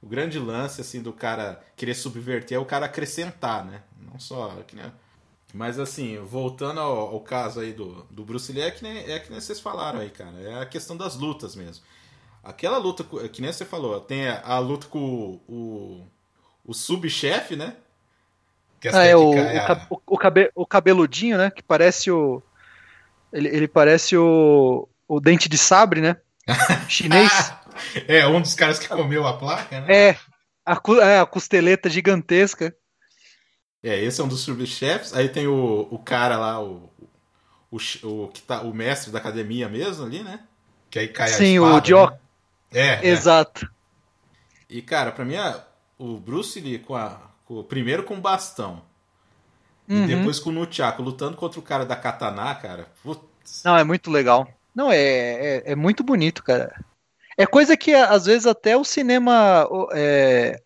o 0.02 0.08
grande 0.08 0.38
lance, 0.38 0.82
assim, 0.82 1.02
do 1.02 1.14
cara 1.14 1.62
querer 1.78 1.94
subverter 1.94 2.58
é 2.58 2.60
o 2.60 2.66
cara 2.66 2.88
acrescentar, 2.88 3.64
né? 3.64 3.84
Não 3.98 4.20
só... 4.20 4.50
Que 4.68 4.76
nem... 4.76 4.92
Mas, 5.54 5.80
assim, 5.80 6.18
voltando 6.18 6.80
ao, 6.82 7.14
ao, 7.14 7.20
caso 7.22 7.60
aí 7.60 7.74
do, 7.74 8.06
do 8.10 8.24
Bruce 8.24 8.52
Lee, 8.52 8.64
é 8.64 8.72
que, 8.72 8.84
nem, 8.84 8.98
é 9.10 9.20
que 9.20 9.32
nem 9.32 9.40
vocês 9.40 9.60
falaram 9.60 10.00
aí, 10.00 10.10
cara. 10.10 10.38
É 10.42 10.62
a 10.62 10.66
questão 10.66 10.96
das 10.96 11.16
lutas 11.16 11.56
mesmo. 11.56 11.84
Aquela 12.44 12.78
luta, 12.78 13.04
que 13.30 13.42
nem 13.42 13.52
você 13.52 13.64
falou, 13.64 14.00
tem 14.02 14.28
a, 14.28 14.58
luta 14.58 14.88
com 14.88 15.00
o, 15.00 15.54
o, 15.54 16.08
o 16.66 16.74
subchefe, 16.74 17.56
né? 17.56 17.76
Que 18.80 18.88
ah, 18.88 19.04
é, 19.04 19.16
o, 19.16 19.34
é 19.36 19.60
a... 19.60 19.88
o, 19.92 20.02
o, 20.08 20.18
cabe, 20.18 20.52
o 20.56 20.66
cabeludinho, 20.66 21.38
né? 21.38 21.52
Que 21.52 21.62
parece 21.62 22.10
o. 22.10 22.42
Ele, 23.32 23.48
ele 23.48 23.68
parece 23.68 24.18
o, 24.18 24.90
o 25.08 25.20
dente 25.20 25.48
de 25.48 25.58
sabre, 25.58 26.02
né? 26.02 26.18
Chinês. 26.90 27.54
é, 28.08 28.26
um 28.26 28.42
dos 28.42 28.56
caras 28.56 28.80
que 28.80 28.88
comeu 28.88 29.28
a 29.28 29.38
placa, 29.38 29.82
né? 29.82 29.94
É, 29.94 30.18
a, 30.66 30.82
é, 31.04 31.20
a 31.20 31.26
costeleta 31.28 31.92
gigantesca. 31.92 32.76
É, 33.84 34.04
esse 34.04 34.20
é 34.20 34.24
um 34.24 34.28
dos 34.28 34.42
subchefes. 34.42 35.14
Aí 35.14 35.30
tem 35.30 35.46
o, 35.46 35.88
o 35.92 36.00
cara 36.00 36.38
lá, 36.38 36.60
o, 36.60 36.92
o, 37.70 37.78
o, 38.04 38.28
que 38.30 38.42
tá, 38.42 38.62
o 38.62 38.74
mestre 38.74 39.12
da 39.12 39.20
academia 39.20 39.70
mesmo 39.70 40.06
ali, 40.06 40.24
né? 40.24 40.40
Que 40.90 40.98
aí 40.98 41.08
cai 41.08 41.30
Sim, 41.30 41.60
a 41.60 41.64
espada, 41.64 41.76
o 41.76 41.82
Jock. 41.82 42.14
Né? 42.14 42.20
É, 42.74 43.06
é. 43.06 43.08
Exato. 43.08 43.66
É. 43.66 43.70
E, 44.70 44.82
cara, 44.82 45.12
pra 45.12 45.26
mim, 45.26 45.36
o 45.98 46.18
Bruce 46.18 46.60
Lee, 46.60 46.80
com 46.80 46.96
a, 46.96 47.20
com, 47.46 47.64
primeiro 47.64 48.04
com 48.04 48.16
o 48.16 48.22
bastão, 48.22 48.82
uhum. 49.88 50.06
e 50.06 50.08
depois 50.08 50.40
com 50.40 50.50
o 50.50 50.54
Nunchaku, 50.54 51.02
lutando 51.02 51.36
contra 51.38 51.60
o 51.60 51.64
cara 51.64 51.86
da 51.86 51.96
katana, 51.96 52.56
cara. 52.56 52.88
Putz. 53.04 53.64
Não, 53.64 53.78
é 53.78 53.84
muito 53.84 54.10
legal. 54.10 54.48
Não, 54.74 54.92
é, 54.92 54.98
é, 54.98 55.64
é, 55.72 55.76
muito 55.76 56.04
bonito, 56.04 56.44
cara. 56.44 56.74
É 57.38 57.46
coisa 57.46 57.76
que, 57.76 57.94
às 57.94 58.26
vezes, 58.26 58.46
até 58.46 58.78
o 58.78 58.84
cinema 58.84 59.68
é, 59.94 60.62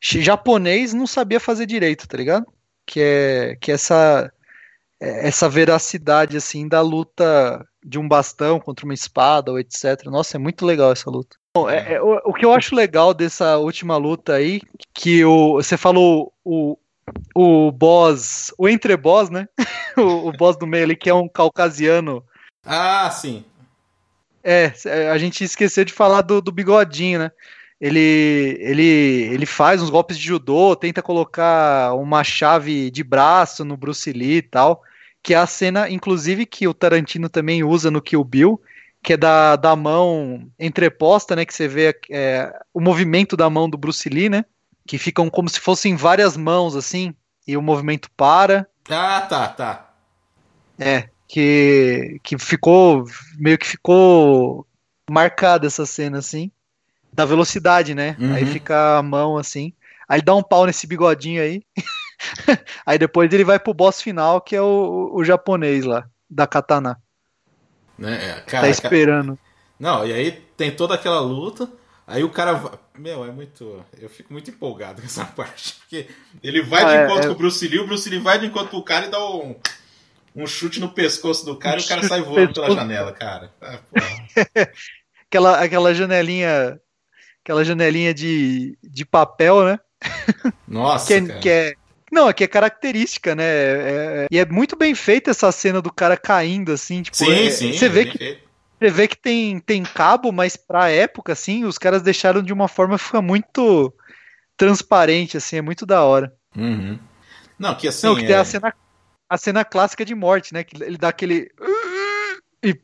japonês 0.00 0.92
não 0.92 1.06
sabia 1.06 1.40
fazer 1.40 1.66
direito, 1.66 2.06
tá 2.06 2.16
ligado? 2.16 2.46
Que 2.84 3.00
é 3.00 3.56
que 3.60 3.72
essa 3.72 4.30
é, 5.00 5.28
essa 5.28 5.48
veracidade, 5.48 6.36
assim, 6.36 6.68
da 6.68 6.80
luta 6.80 7.66
de 7.86 8.00
um 8.00 8.08
bastão 8.08 8.58
contra 8.58 8.84
uma 8.84 8.92
espada 8.92 9.52
ou 9.52 9.60
etc. 9.60 10.06
Nossa, 10.06 10.36
é 10.36 10.40
muito 10.40 10.66
legal 10.66 10.90
essa 10.90 11.08
luta. 11.08 11.36
Bom, 11.54 11.70
é, 11.70 11.94
é, 11.94 12.02
o, 12.02 12.20
o, 12.24 12.34
que 12.34 12.44
eu 12.44 12.52
acho 12.52 12.74
legal 12.74 13.14
dessa 13.14 13.56
última 13.58 13.96
luta 13.96 14.34
aí, 14.34 14.60
que 14.92 15.24
o, 15.24 15.54
você 15.54 15.76
falou 15.76 16.32
o, 16.44 16.76
o 17.34 17.70
boss, 17.70 18.52
o 18.58 18.68
entre-boss, 18.68 19.30
né? 19.30 19.48
o, 19.96 20.28
o 20.28 20.32
boss 20.32 20.56
do 20.56 20.66
meio 20.66 20.82
ali, 20.82 20.96
que 20.96 21.08
é 21.08 21.14
um 21.14 21.28
caucasiano. 21.28 22.24
Ah, 22.64 23.08
sim. 23.10 23.44
É, 24.42 24.72
a 25.10 25.16
gente 25.16 25.44
esqueceu 25.44 25.84
de 25.84 25.92
falar 25.92 26.22
do, 26.22 26.40
do 26.40 26.52
bigodinho, 26.52 27.20
né? 27.20 27.30
Ele, 27.80 28.58
ele, 28.60 28.84
ele 29.32 29.46
faz 29.46 29.80
uns 29.80 29.90
golpes 29.90 30.18
de 30.18 30.24
judô, 30.24 30.74
tenta 30.74 31.02
colocar 31.02 31.94
uma 31.94 32.24
chave 32.24 32.90
de 32.90 33.04
braço 33.04 33.64
no 33.64 33.76
Bruce 33.76 34.10
Lee 34.12 34.38
e 34.38 34.42
tal 34.42 34.82
que 35.26 35.34
é 35.34 35.38
a 35.38 35.44
cena, 35.44 35.90
inclusive, 35.90 36.46
que 36.46 36.68
o 36.68 36.72
Tarantino 36.72 37.28
também 37.28 37.64
usa 37.64 37.90
no 37.90 38.00
Kill 38.00 38.22
Bill, 38.22 38.62
que 39.02 39.14
é 39.14 39.16
da, 39.16 39.56
da 39.56 39.74
mão 39.74 40.48
entreposta, 40.56 41.34
né, 41.34 41.44
que 41.44 41.52
você 41.52 41.66
vê 41.66 41.98
é, 42.08 42.56
o 42.72 42.80
movimento 42.80 43.36
da 43.36 43.50
mão 43.50 43.68
do 43.68 43.76
Bruce 43.76 44.08
Lee, 44.08 44.28
né, 44.28 44.44
que 44.86 44.98
ficam 44.98 45.28
como 45.28 45.48
se 45.48 45.58
fossem 45.58 45.96
várias 45.96 46.36
mãos, 46.36 46.76
assim, 46.76 47.12
e 47.44 47.56
o 47.56 47.60
movimento 47.60 48.08
para. 48.16 48.68
Ah, 48.88 49.20
tá, 49.22 49.48
tá. 49.48 49.90
É, 50.78 51.08
que, 51.26 52.20
que 52.22 52.38
ficou, 52.38 53.04
meio 53.36 53.58
que 53.58 53.66
ficou 53.66 54.64
marcada 55.10 55.66
essa 55.66 55.84
cena, 55.84 56.18
assim, 56.18 56.52
da 57.12 57.24
velocidade, 57.24 57.96
né, 57.96 58.16
uhum. 58.20 58.32
aí 58.32 58.46
fica 58.46 58.98
a 58.98 59.02
mão, 59.02 59.36
assim, 59.36 59.72
aí 60.08 60.22
dá 60.22 60.36
um 60.36 60.42
pau 60.42 60.66
nesse 60.66 60.86
bigodinho 60.86 61.42
aí, 61.42 61.64
Aí 62.84 62.98
depois 62.98 63.32
ele 63.32 63.44
vai 63.44 63.58
pro 63.58 63.74
boss 63.74 64.00
final, 64.00 64.40
que 64.40 64.56
é 64.56 64.62
o, 64.62 65.10
o 65.12 65.24
japonês 65.24 65.84
lá, 65.84 66.08
da 66.28 66.46
katana. 66.46 67.00
Né? 67.98 68.30
É, 68.30 68.40
cara, 68.40 68.64
tá 68.64 68.68
esperando. 68.68 69.38
Não, 69.78 70.06
e 70.06 70.12
aí 70.12 70.32
tem 70.56 70.70
toda 70.70 70.94
aquela 70.94 71.20
luta. 71.20 71.70
Aí 72.06 72.22
o 72.22 72.30
cara. 72.30 72.78
Meu, 72.96 73.24
é 73.24 73.30
muito. 73.30 73.84
Eu 73.98 74.08
fico 74.08 74.32
muito 74.32 74.50
empolgado 74.50 75.00
com 75.00 75.06
essa 75.06 75.24
parte. 75.36 75.74
Porque 75.74 76.08
ele 76.42 76.62
vai 76.62 76.84
de 76.84 76.92
é, 76.92 77.04
encontro 77.04 77.24
é... 77.24 77.26
com 77.28 77.34
o 77.34 77.36
Bruce 77.36 77.66
Lee, 77.66 77.80
o 77.80 77.86
Bruce 77.86 78.08
Lee 78.08 78.18
vai 78.18 78.38
de 78.38 78.46
encontro 78.46 78.70
com 78.70 78.78
o 78.78 78.84
cara 78.84 79.06
e 79.06 79.10
dá 79.10 79.18
um, 79.18 79.56
um 80.34 80.46
chute 80.46 80.80
no 80.80 80.90
pescoço 80.90 81.44
do 81.44 81.56
cara 81.56 81.76
um 81.76 81.80
e 81.80 81.84
o 81.84 81.88
cara 81.88 82.02
sai 82.04 82.22
voando 82.22 82.52
pela 82.52 82.70
janela, 82.70 83.12
cara. 83.12 83.52
Ah, 83.60 83.78
aquela, 85.26 85.60
aquela 85.60 85.94
janelinha. 85.94 86.80
Aquela 87.42 87.64
janelinha 87.64 88.12
de, 88.12 88.76
de 88.82 89.04
papel, 89.04 89.64
né? 89.64 89.78
Nossa. 90.66 91.06
que, 91.06 91.14
é, 91.14 91.26
cara. 91.26 91.40
que 91.40 91.48
é 91.48 91.74
não, 92.10 92.28
aqui 92.28 92.44
é 92.44 92.48
característica, 92.48 93.34
né? 93.34 93.44
É, 93.44 93.46
é, 93.48 94.26
e 94.30 94.38
é 94.38 94.46
muito 94.46 94.76
bem 94.76 94.94
feita 94.94 95.30
essa 95.30 95.50
cena 95.50 95.82
do 95.82 95.92
cara 95.92 96.16
caindo, 96.16 96.72
assim, 96.72 97.02
tipo, 97.02 97.16
sim, 97.16 97.46
é, 97.46 97.50
sim, 97.50 97.72
você 97.72 97.88
vê 97.88 98.06
que 98.06 98.18
feito. 98.18 98.48
você 98.78 98.90
vê 98.90 99.08
que 99.08 99.16
tem, 99.16 99.58
tem 99.58 99.82
cabo, 99.82 100.32
mas 100.32 100.56
pra 100.56 100.90
época, 100.90 101.32
assim, 101.32 101.64
os 101.64 101.78
caras 101.78 102.02
deixaram 102.02 102.42
de 102.42 102.52
uma 102.52 102.68
forma 102.68 102.98
que 102.98 103.04
fica 103.04 103.20
muito 103.20 103.92
transparente, 104.56 105.36
assim, 105.36 105.56
é 105.56 105.62
muito 105.62 105.84
da 105.84 106.04
hora. 106.04 106.32
Uhum. 106.56 106.98
Não, 107.58 107.74
que 107.74 107.88
assim. 107.88 108.06
Não, 108.06 108.14
que 108.14 108.26
tem 108.26 108.36
a 108.36 108.40
é 108.40 108.44
cena, 108.44 108.74
a 109.28 109.38
cena 109.38 109.64
clássica 109.64 110.04
de 110.04 110.14
morte, 110.14 110.54
né? 110.54 110.62
Que 110.62 110.82
ele 110.82 110.98
dá 110.98 111.08
aquele. 111.08 111.50
E, 112.62 112.74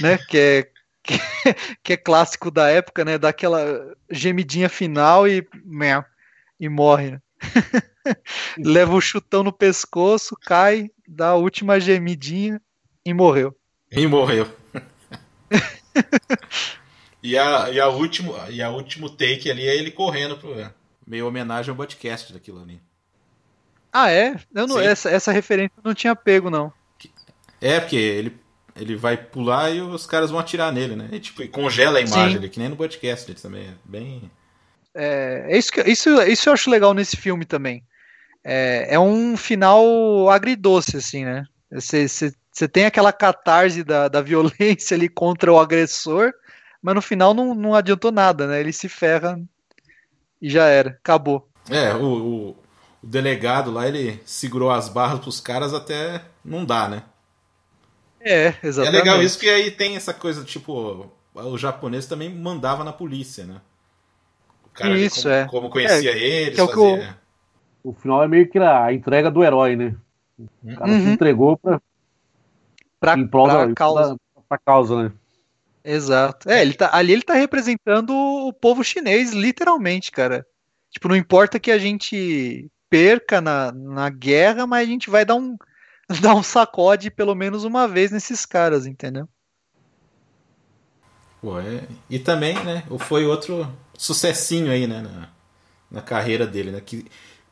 né? 0.00 0.18
Que 0.28 0.38
é 0.38 0.68
que, 1.04 1.18
que 1.84 1.92
é 1.92 1.96
clássico 1.96 2.50
da 2.50 2.68
época, 2.68 3.04
né? 3.04 3.18
Dá 3.18 3.28
aquela 3.28 3.94
gemidinha 4.10 4.68
final 4.68 5.28
e, 5.28 5.46
e 6.58 6.68
morre. 6.68 7.18
Leva 8.58 8.94
o 8.94 9.00
chutão 9.00 9.42
no 9.42 9.52
pescoço, 9.52 10.36
cai, 10.40 10.90
dá 11.06 11.28
a 11.28 11.36
última 11.36 11.80
gemidinha 11.80 12.60
e 13.04 13.14
morreu. 13.14 13.54
E 13.90 14.06
morreu. 14.06 14.48
e, 17.22 17.38
a, 17.38 17.70
e, 17.70 17.80
a 17.80 17.88
último, 17.88 18.34
e 18.50 18.62
a 18.62 18.70
último 18.70 19.08
take 19.08 19.50
ali 19.50 19.66
é 19.66 19.76
ele 19.76 19.90
correndo 19.90 20.36
pro. 20.36 20.54
Meio 21.06 21.26
homenagem 21.26 21.70
ao 21.70 21.76
podcast 21.76 22.32
daquilo 22.32 22.62
ali. 22.62 22.80
Ah, 23.92 24.10
é? 24.10 24.36
Eu 24.52 24.66
não, 24.66 24.80
essa, 24.80 25.10
essa 25.10 25.30
referência 25.30 25.72
eu 25.76 25.82
não 25.84 25.94
tinha 25.94 26.16
pego, 26.16 26.50
não. 26.50 26.72
É, 27.60 27.78
porque 27.78 27.96
ele, 27.96 28.36
ele 28.74 28.96
vai 28.96 29.16
pular 29.16 29.70
e 29.70 29.80
os 29.80 30.06
caras 30.06 30.30
vão 30.30 30.40
atirar 30.40 30.72
nele, 30.72 30.96
né? 30.96 31.08
E, 31.12 31.20
tipo, 31.20 31.46
congela 31.48 31.98
a 31.98 32.00
imagem 32.00 32.38
ali, 32.38 32.48
que 32.48 32.58
nem 32.58 32.68
no 32.68 32.76
podcast 32.76 33.30
ele 33.30 33.38
também. 33.38 33.68
É 33.68 33.74
bem. 33.84 34.30
É, 34.94 35.46
é 35.48 35.58
isso, 35.58 35.72
que, 35.72 35.80
isso, 35.82 36.10
isso 36.22 36.48
eu 36.48 36.52
acho 36.52 36.70
legal 36.70 36.94
nesse 36.94 37.16
filme 37.16 37.44
também. 37.44 37.82
É, 38.44 38.94
é 38.94 38.98
um 38.98 39.36
final 39.36 40.28
agridoce, 40.30 40.96
assim, 40.96 41.24
né? 41.24 41.44
Você, 41.70 42.32
tem 42.70 42.84
aquela 42.84 43.12
catarse 43.12 43.82
da, 43.82 44.06
da 44.06 44.20
violência 44.20 44.94
ali 44.94 45.08
contra 45.08 45.52
o 45.52 45.58
agressor, 45.58 46.32
mas 46.80 46.94
no 46.94 47.02
final 47.02 47.34
não, 47.34 47.54
não 47.54 47.74
adiantou 47.74 48.12
nada, 48.12 48.46
né? 48.46 48.60
Ele 48.60 48.72
se 48.72 48.88
ferra 48.88 49.40
e 50.40 50.48
já 50.48 50.66
era, 50.66 50.90
acabou. 50.90 51.48
É, 51.68 51.94
o, 51.94 52.04
o, 52.04 52.48
o 52.50 53.06
delegado 53.06 53.72
lá, 53.72 53.88
ele 53.88 54.20
segurou 54.24 54.70
as 54.70 54.88
barras 54.88 55.20
pros 55.20 55.40
caras 55.40 55.72
até 55.72 56.22
não 56.44 56.64
dá, 56.64 56.88
né? 56.88 57.02
É, 58.20 58.54
exatamente. 58.62 58.96
É 58.96 58.98
legal 58.98 59.22
isso 59.22 59.38
que 59.38 59.48
aí 59.48 59.70
tem 59.70 59.96
essa 59.96 60.14
coisa, 60.14 60.44
tipo, 60.44 61.10
o 61.34 61.58
japonês 61.58 62.06
também 62.06 62.28
mandava 62.28 62.84
na 62.84 62.92
polícia, 62.92 63.44
né? 63.44 63.60
O 64.74 64.76
cara 64.76 64.98
isso, 64.98 65.22
como, 65.22 65.34
é. 65.34 65.46
como 65.46 65.70
conhecia 65.70 66.10
é, 66.10 66.18
eles, 66.18 66.58
é 66.58 66.66
fazia... 66.66 67.16
O, 67.84 67.90
o 67.90 67.92
final 67.92 68.24
é 68.24 68.28
meio 68.28 68.48
que 68.50 68.58
a 68.58 68.92
entrega 68.92 69.30
do 69.30 69.44
herói, 69.44 69.76
né? 69.76 69.94
O 70.36 70.74
cara 70.74 70.90
uhum. 70.90 71.04
se 71.04 71.10
entregou 71.10 71.56
pra, 71.56 71.80
pra, 72.98 73.16
em 73.16 73.26
prol 73.26 73.46
pra 73.46 73.66
da, 73.66 73.74
causa. 73.74 74.16
Pra, 74.34 74.42
pra 74.48 74.58
causa, 74.58 75.04
né? 75.04 75.12
Exato. 75.84 76.50
É, 76.50 76.60
ele 76.60 76.74
tá, 76.74 76.90
ali 76.92 77.12
ele 77.12 77.22
tá 77.22 77.34
representando 77.34 78.10
o 78.12 78.52
povo 78.52 78.82
chinês, 78.82 79.32
literalmente, 79.32 80.10
cara. 80.10 80.44
Tipo, 80.90 81.08
não 81.08 81.14
importa 81.14 81.60
que 81.60 81.70
a 81.70 81.78
gente 81.78 82.68
perca 82.90 83.40
na, 83.40 83.70
na 83.70 84.10
guerra, 84.10 84.66
mas 84.66 84.88
a 84.88 84.90
gente 84.90 85.08
vai 85.08 85.24
dar 85.24 85.36
um, 85.36 85.56
dar 86.20 86.34
um 86.34 86.42
sacode 86.42 87.12
pelo 87.12 87.34
menos 87.34 87.62
uma 87.64 87.86
vez 87.86 88.10
nesses 88.10 88.44
caras, 88.44 88.86
entendeu? 88.86 89.28
Pô, 91.44 91.60
é... 91.60 91.86
E 92.08 92.18
também, 92.18 92.54
né, 92.64 92.84
foi 93.00 93.26
outro 93.26 93.70
sucessinho 93.98 94.72
aí, 94.72 94.86
né, 94.86 95.02
na, 95.02 95.28
na 95.90 96.00
carreira 96.00 96.46
dele, 96.46 96.70
né? 96.70 96.80
Que 96.80 97.04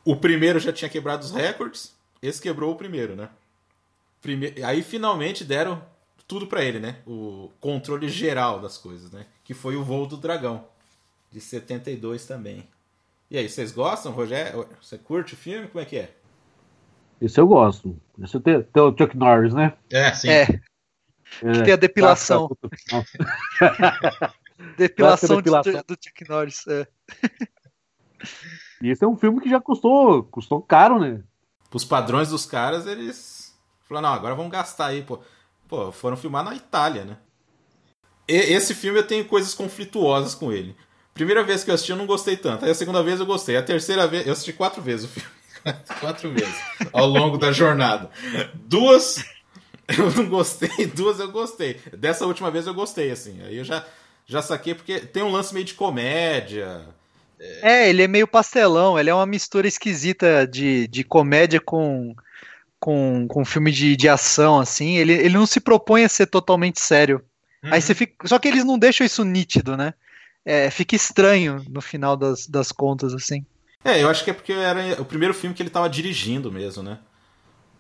o 0.03 0.16
primeiro 0.16 0.59
já 0.59 0.72
tinha 0.72 0.88
quebrado 0.88 1.22
os 1.22 1.30
recordes, 1.30 1.95
esse 2.22 2.40
quebrou 2.40 2.72
o 2.72 2.76
primeiro, 2.76 3.14
né? 3.14 3.28
Prime... 4.22 4.55
Aí 4.64 4.82
finalmente 4.82 5.45
deram 5.45 5.82
tudo 6.26 6.47
para 6.47 6.64
ele, 6.64 6.80
né? 6.80 7.01
O 7.07 7.51
controle 7.61 8.09
geral 8.09 8.61
das 8.61 8.78
coisas, 8.78 9.11
né? 9.11 9.26
Que 9.45 9.53
foi 9.53 9.76
o 9.76 9.84
voo 9.84 10.07
do 10.07 10.16
dragão, 10.16 10.64
de 11.30 11.38
72 11.38 12.24
também. 12.24 12.66
E 13.30 13.36
aí, 13.36 13.47
vocês 13.47 13.72
gostam, 13.72 14.12
Rogério? 14.12 14.66
Você 14.80 14.97
curte 14.97 15.34
o 15.34 15.36
filme? 15.36 15.68
Como 15.68 15.82
é 15.82 15.84
que 15.84 15.99
é? 15.99 16.14
Esse 17.20 17.38
eu 17.38 17.47
gosto. 17.47 17.95
Esse 18.22 18.40
tem, 18.40 18.62
tem 18.62 18.82
o 18.82 18.97
Chuck 18.97 19.14
Norris, 19.16 19.53
né? 19.53 19.74
É, 19.90 20.14
sim. 20.14 20.30
É. 20.30 20.61
é 21.43 21.62
tem 21.62 21.72
a 21.72 21.76
depilação. 21.76 22.49
depilação, 24.76 25.37
depilação. 25.37 25.72
Do, 25.72 25.95
do 25.95 25.99
Chuck 26.03 26.28
Norris. 26.28 26.66
É. 26.66 26.87
E 28.80 28.91
esse 28.91 29.05
é 29.05 29.09
um 29.09 29.16
filme 29.16 29.41
que 29.41 29.49
já 29.49 29.61
custou, 29.61 30.24
custou 30.24 30.61
caro, 30.61 30.99
né? 30.99 31.22
Os 31.72 31.85
padrões 31.85 32.28
dos 32.28 32.45
caras, 32.45 32.87
eles 32.87 33.57
falaram, 33.89 34.09
não, 34.09 34.14
agora 34.14 34.35
vamos 34.35 34.53
gastar 34.53 34.87
aí, 34.87 35.03
pô. 35.03 35.20
Pô, 35.68 35.91
foram 35.91 36.16
filmar 36.16 36.45
na 36.45 36.55
Itália, 36.55 37.05
né? 37.05 37.16
E, 38.28 38.35
esse 38.35 38.74
filme 38.74 38.99
eu 38.99 39.07
tenho 39.07 39.24
coisas 39.24 39.55
conflituosas 39.55 40.35
com 40.35 40.53
ele. 40.53 40.76
Primeira 41.14 41.43
vez 41.43 41.64
que 41.64 41.70
eu 41.70 41.74
assisti, 41.74 41.93
eu 41.93 41.97
não 41.97 42.07
gostei 42.07 42.37
tanto. 42.37 42.64
Aí 42.64 42.70
a 42.70 42.74
segunda 42.74 43.03
vez 43.03 43.20
eu 43.20 43.26
gostei. 43.26 43.57
A 43.57 43.62
terceira 43.62 44.07
vez, 44.07 44.26
eu 44.26 44.33
assisti 44.33 44.53
quatro 44.53 44.83
vezes 44.83 45.07
o 45.07 45.09
filme. 45.09 45.30
quatro 46.01 46.33
vezes 46.33 46.55
ao 46.93 47.07
longo 47.07 47.39
da 47.39 47.53
jornada. 47.53 48.11
Duas 48.55 49.24
eu 49.99 50.11
não 50.12 50.28
gostei, 50.28 50.86
duas 50.86 51.20
eu 51.20 51.30
gostei. 51.30 51.78
Dessa 51.97 52.26
última 52.26 52.51
vez 52.51 52.66
eu 52.66 52.74
gostei, 52.74 53.11
assim. 53.11 53.40
Aí 53.45 53.57
eu 53.57 53.64
já, 53.64 53.84
já 54.26 54.43
saquei, 54.43 54.74
porque 54.74 55.01
tem 55.01 55.22
um 55.22 55.30
lance 55.30 55.53
meio 55.53 55.66
de 55.66 55.74
comédia. 55.74 56.82
É, 57.61 57.88
ele 57.88 58.03
é 58.03 58.09
meio 58.09 58.26
pastelão, 58.26 58.99
ele 58.99 59.11
é 59.11 59.14
uma 59.14 59.26
mistura 59.26 59.66
esquisita 59.66 60.47
de, 60.47 60.86
de 60.86 61.03
comédia 61.03 61.61
com, 61.61 62.14
com, 62.78 63.26
com 63.28 63.45
filme 63.45 63.72
de, 63.72 63.97
de 63.97 64.09
ação, 64.09 64.61
assim. 64.61 64.97
Ele, 64.97 65.12
ele 65.12 65.34
não 65.34 65.47
se 65.47 65.61
propõe 65.61 66.05
a 66.05 66.09
ser 66.09 66.26
totalmente 66.26 66.80
sério. 66.80 67.22
Uhum. 67.62 67.72
Aí 67.72 67.82
você 67.82 67.95
fica. 67.95 68.26
Só 68.28 68.38
que 68.38 68.49
eles 68.49 68.64
não 68.64 68.78
deixam 68.78 69.05
isso 69.05 69.24
nítido, 69.24 69.76
né? 69.76 69.95
É, 70.45 70.70
fica 70.70 70.95
estranho 70.95 71.64
no 71.68 71.80
final 71.80 72.16
das, 72.16 72.47
das 72.47 72.70
contas, 72.72 73.12
assim. 73.12 73.45
É, 73.84 74.03
eu 74.03 74.09
acho 74.09 74.22
que 74.22 74.30
é 74.30 74.34
porque 74.34 74.53
era 74.53 75.01
o 75.01 75.05
primeiro 75.05 75.34
filme 75.34 75.55
que 75.55 75.62
ele 75.62 75.70
tava 75.70 75.90
dirigindo 75.90 76.51
mesmo, 76.51 76.82
né? 76.82 76.99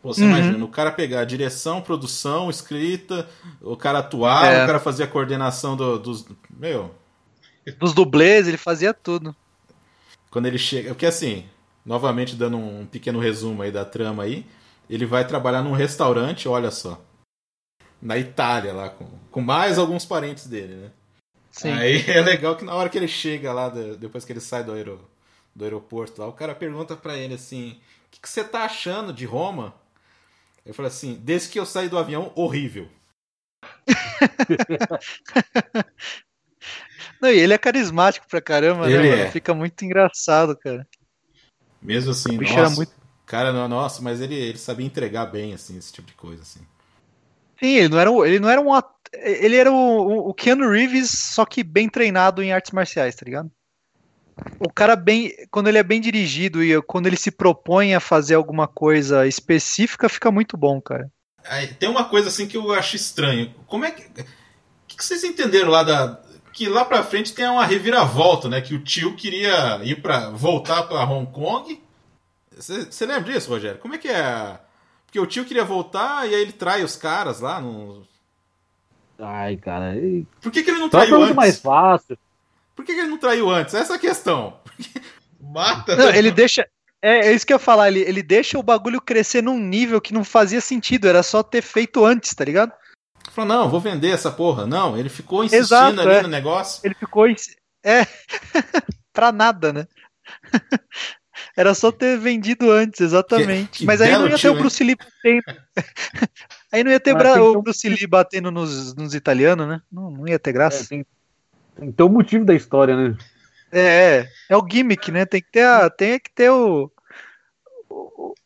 Pô, 0.02 0.12
você 0.12 0.22
uhum. 0.22 0.30
imagina, 0.30 0.64
o 0.64 0.68
cara 0.68 0.90
pegar 0.90 1.24
direção, 1.24 1.80
produção, 1.80 2.50
escrita, 2.50 3.28
o 3.60 3.76
cara 3.76 4.00
atuar, 4.00 4.52
é. 4.52 4.64
o 4.64 4.66
cara 4.66 4.80
fazer 4.80 5.04
a 5.04 5.06
coordenação 5.06 5.76
do, 5.76 5.98
dos. 5.98 6.26
Meu. 6.50 6.92
Dos 7.78 7.94
dublês, 7.94 8.48
ele 8.48 8.56
fazia 8.56 8.92
tudo. 8.92 9.34
Quando 10.30 10.46
ele 10.46 10.58
chega. 10.58 10.88
Porque 10.88 11.06
assim, 11.06 11.46
novamente 11.86 12.34
dando 12.34 12.56
um 12.56 12.84
pequeno 12.84 13.20
resumo 13.20 13.62
aí 13.62 13.70
da 13.70 13.84
trama 13.84 14.24
aí, 14.24 14.44
ele 14.90 15.06
vai 15.06 15.24
trabalhar 15.24 15.62
num 15.62 15.72
restaurante, 15.72 16.48
olha 16.48 16.72
só. 16.72 17.00
Na 18.00 18.18
Itália, 18.18 18.72
lá, 18.72 18.88
com, 18.88 19.06
com 19.30 19.40
mais 19.40 19.78
alguns 19.78 20.04
parentes 20.04 20.48
dele, 20.48 20.74
né? 20.74 20.90
Sim. 21.52 21.70
Aí 21.70 22.02
é 22.10 22.20
legal 22.20 22.56
que 22.56 22.64
na 22.64 22.74
hora 22.74 22.88
que 22.88 22.98
ele 22.98 23.06
chega 23.06 23.52
lá, 23.52 23.68
depois 23.68 24.24
que 24.24 24.32
ele 24.32 24.40
sai 24.40 24.64
do 24.64 24.72
aeroporto 24.72 25.12
do 25.54 25.64
aeroporto 25.64 26.20
lá, 26.20 26.26
o 26.26 26.32
cara 26.32 26.54
pergunta 26.54 26.96
para 26.96 27.16
ele 27.16 27.34
assim: 27.34 27.72
o 27.72 28.10
que, 28.10 28.20
que, 28.20 28.28
você 28.28 28.42
tá 28.42 28.64
achando 28.64 29.12
de 29.12 29.24
Roma? 29.24 29.74
Eu 30.64 30.74
falei 30.74 30.90
assim: 30.90 31.20
desde 31.22 31.48
que 31.48 31.58
eu 31.58 31.66
saí 31.66 31.88
do 31.88 31.98
avião, 31.98 32.32
horrível. 32.34 32.88
Não, 37.20 37.30
e 37.30 37.38
ele 37.38 37.54
é 37.54 37.58
carismático 37.58 38.26
pra 38.28 38.40
caramba, 38.40 38.88
né, 38.88 38.92
ele 38.92 39.10
né? 39.10 39.22
É. 39.22 39.30
Fica 39.30 39.54
muito 39.54 39.84
engraçado, 39.84 40.56
cara. 40.56 40.86
Mesmo 41.80 42.10
assim, 42.10 42.36
nossa, 42.36 42.76
muito... 42.76 42.92
cara, 43.26 43.52
não, 43.52 43.68
nossa, 43.68 44.02
mas 44.02 44.20
ele, 44.20 44.34
ele 44.34 44.58
sabia 44.58 44.86
entregar 44.86 45.26
bem, 45.26 45.54
assim, 45.54 45.76
esse 45.76 45.92
tipo 45.92 46.08
de 46.08 46.14
coisa, 46.14 46.42
assim. 46.42 46.60
Sim, 47.60 47.76
ele 47.76 47.88
não 47.88 47.98
era, 47.98 48.10
ele 48.26 48.40
não 48.40 48.48
era 48.48 48.60
um 48.60 48.72
ele 49.12 49.56
era 49.56 49.70
o, 49.70 50.30
o 50.30 50.34
Keanu 50.34 50.70
Reeves, 50.70 51.10
só 51.10 51.44
que 51.44 51.62
bem 51.62 51.88
treinado 51.88 52.42
em 52.42 52.52
artes 52.52 52.72
marciais, 52.72 53.14
tá 53.14 53.24
ligado? 53.24 53.50
O 54.58 54.72
cara 54.72 54.96
bem, 54.96 55.32
quando 55.50 55.68
ele 55.68 55.78
é 55.78 55.82
bem 55.82 56.00
dirigido 56.00 56.62
e 56.62 56.80
quando 56.82 57.06
ele 57.06 57.16
se 57.16 57.30
propõe 57.30 57.94
a 57.94 58.00
fazer 58.00 58.34
alguma 58.34 58.66
coisa 58.66 59.26
específica, 59.26 60.08
fica 60.08 60.30
muito 60.30 60.56
bom, 60.56 60.80
cara. 60.80 61.10
Tem 61.78 61.88
uma 61.88 62.04
coisa 62.04 62.28
assim 62.28 62.46
que 62.46 62.56
eu 62.56 62.72
acho 62.72 62.96
estranho. 62.96 63.52
Como 63.66 63.84
é 63.84 63.90
que, 63.90 64.02
que, 64.86 64.96
que 64.96 65.04
vocês 65.04 65.24
entenderam 65.24 65.70
lá 65.70 65.82
da 65.82 66.20
que 66.52 66.68
lá 66.68 66.84
pra 66.84 67.02
frente 67.02 67.32
tem 67.32 67.48
uma 67.48 67.64
reviravolta, 67.64 68.48
né? 68.48 68.60
Que 68.60 68.74
o 68.74 68.84
tio 68.84 69.16
queria 69.16 69.80
ir 69.82 70.02
para 70.02 70.30
voltar 70.30 70.82
para 70.82 71.04
Hong 71.04 71.30
Kong. 71.32 71.82
Você 72.54 73.06
lembra 73.06 73.32
disso, 73.32 73.48
Rogério? 73.48 73.80
Como 73.80 73.94
é 73.94 73.98
que 73.98 74.08
é? 74.08 74.58
Porque 75.06 75.18
o 75.18 75.26
tio 75.26 75.44
queria 75.44 75.64
voltar 75.64 76.28
e 76.28 76.34
aí 76.34 76.42
ele 76.42 76.52
trai 76.52 76.84
os 76.84 76.94
caras 76.94 77.40
lá 77.40 77.60
no. 77.60 78.06
Ai, 79.18 79.56
cara. 79.56 79.96
E... 79.96 80.26
Por 80.40 80.52
que, 80.52 80.62
que 80.62 80.70
ele 80.70 80.78
não 80.80 80.90
traiu 80.90 81.22
antes? 81.22 81.34
mais 81.34 81.58
fácil. 81.58 82.18
Por 82.74 82.84
que 82.84 82.92
ele 82.92 83.08
não 83.08 83.18
traiu 83.18 83.50
antes? 83.50 83.74
Essa 83.74 83.94
é 83.94 83.96
a 83.96 84.00
questão. 84.00 84.60
Mata. 85.40 85.96
Não, 85.96 86.08
ele 86.10 86.30
deixa. 86.30 86.66
É, 87.02 87.26
é, 87.26 87.32
isso 87.32 87.46
que 87.46 87.52
eu 87.52 87.56
ia 87.56 87.58
falar, 87.58 87.88
ele, 87.88 88.00
ele 88.00 88.22
deixa 88.22 88.58
o 88.58 88.62
bagulho 88.62 89.00
crescer 89.00 89.42
num 89.42 89.58
nível 89.58 90.00
que 90.00 90.14
não 90.14 90.22
fazia 90.22 90.60
sentido, 90.60 91.08
era 91.08 91.22
só 91.22 91.42
ter 91.42 91.60
feito 91.60 92.04
antes, 92.04 92.32
tá 92.32 92.44
ligado? 92.44 92.72
Falou, 93.32 93.48
não, 93.48 93.68
vou 93.68 93.80
vender 93.80 94.10
essa 94.10 94.30
porra. 94.30 94.66
Não, 94.66 94.96
ele 94.96 95.08
ficou 95.08 95.42
insistindo 95.42 95.64
Exato, 95.64 96.00
ali 96.00 96.12
é. 96.12 96.22
no 96.22 96.28
negócio. 96.28 96.80
Ele 96.84 96.94
ficou. 96.94 97.26
É. 97.26 98.06
pra 99.12 99.32
nada, 99.32 99.72
né? 99.72 99.88
Era 101.56 101.74
só 101.74 101.90
ter 101.90 102.18
vendido 102.18 102.70
antes, 102.70 103.00
exatamente. 103.00 103.70
Que, 103.70 103.78
que 103.80 103.84
Mas 103.84 104.00
aí 104.02 104.12
não 104.12 104.28
ia 104.28 104.38
ter 104.38 104.48
o 104.48 104.54
Bruce 104.54 104.82
Lee 104.84 104.96
batendo. 104.96 105.60
aí 106.70 106.84
não 106.84 106.90
ia 106.90 107.00
ter 107.00 107.14
o 107.14 107.62
Bruce 107.62 107.88
Lee 107.88 108.06
batendo 108.06 108.50
nos, 108.50 108.94
nos 108.94 109.14
italianos, 109.14 109.66
né? 109.66 109.82
Não, 109.90 110.10
não 110.10 110.28
ia 110.28 110.38
ter 110.38 110.52
graça. 110.52 110.84
É, 110.84 110.86
tem, 110.86 111.06
tem 111.76 111.90
que 111.90 111.96
ter 111.96 112.02
o 112.02 112.08
motivo 112.08 112.44
da 112.44 112.54
história, 112.54 112.96
né? 112.96 113.16
É, 113.72 114.28
é 114.48 114.56
o 114.56 114.66
gimmick, 114.68 115.10
né? 115.10 115.24
Tem 115.24 115.40
que 115.40 115.50
ter, 115.50 115.64
a, 115.64 115.88
tem 115.88 116.20
que 116.20 116.30
ter 116.30 116.50
o, 116.50 116.90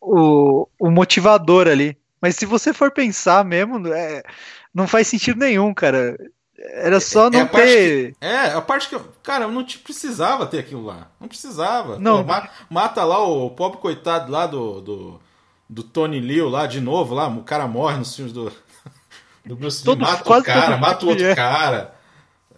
o, 0.01 0.69
o 0.79 0.91
motivador 0.91 1.67
ali. 1.67 1.99
Mas 2.21 2.37
se 2.37 2.47
você 2.47 2.73
for 2.73 2.91
pensar 2.91 3.45
mesmo, 3.45 3.87
é, 3.89 4.23
não 4.73 4.87
faz 4.87 5.09
sentido 5.09 5.39
nenhum, 5.39 5.75
cara. 5.75 6.17
Era 6.59 7.01
só 7.01 7.29
não 7.29 7.41
é 7.41 7.45
ter. 7.45 8.13
Que, 8.13 8.17
é, 8.25 8.53
a 8.53 8.61
parte 8.61 8.89
que. 8.89 8.99
Cara, 9.23 9.47
não 9.49 9.65
te 9.65 9.79
precisava 9.79 10.47
ter 10.47 10.61
aquilo 10.61 10.85
lá. 10.85 11.11
Não 11.21 11.29
precisava. 11.29 11.99
Não. 11.99 12.19
Pô, 12.19 12.25
mata, 12.25 12.51
mata, 12.71 13.05
lá 13.05 13.23
o 13.23 13.51
pobre 13.51 13.79
coitado 13.79 14.33
lá 14.33 14.47
do, 14.47 14.81
do, 14.81 15.21
do 15.69 15.83
Tony 15.83 16.19
Liu 16.19 16.49
lá 16.49 16.67
de 16.67 16.81
novo, 16.81 17.15
lá. 17.15 17.29
O 17.29 17.43
cara 17.43 17.67
morre 17.67 17.99
nos 17.99 18.15
filmes 18.15 18.33
do. 18.33 18.53
Do 19.45 19.55
Bruce 19.55 19.89
Lee, 19.89 19.97
mata 19.97 20.39
o 20.39 20.43
cara, 20.43 20.77
mata 20.77 21.07
o 21.07 21.09
outro 21.09 21.25
é. 21.25 21.33
cara. 21.33 21.96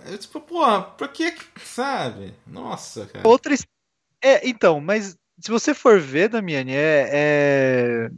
É, 0.07 0.17
tipo, 0.17 0.41
porra, 0.41 0.83
pra 0.83 1.09
que, 1.09 1.35
sabe? 1.65 2.35
Nossa, 2.47 3.07
cara. 3.07 3.27
Outra. 3.27 3.55
É, 4.23 4.49
então, 4.49 4.81
mas 4.81 5.17
se 5.41 5.51
você 5.51 5.75
for 5.75 6.01
ver, 6.01 6.29
Damiani, 6.29 6.73
é, 6.73 7.09
é 7.13 8.11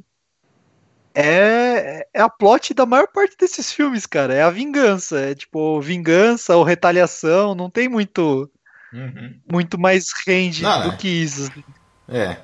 é, 1.15 2.07
é 2.15 2.21
a 2.21 2.29
plot 2.29 2.73
da 2.73 2.87
maior 2.87 3.09
parte 3.09 3.37
desses 3.37 3.73
filmes, 3.73 4.07
cara. 4.07 4.35
É 4.35 4.43
a 4.43 4.51
vingança. 4.51 5.21
É 5.21 5.35
tipo, 5.35 5.81
vingança 5.81 6.57
ou 6.57 6.65
retaliação. 6.65 7.55
Não 7.55 7.69
tem 7.69 7.89
muito. 7.89 8.51
Uhum. 8.93 9.41
Muito 9.51 9.79
mais 9.79 10.07
range 10.27 10.63
não, 10.63 10.89
do 10.89 10.95
é. 10.95 10.97
que 10.97 11.09
isso. 11.09 11.51
Assim. 11.51 11.65
É. 12.09 12.37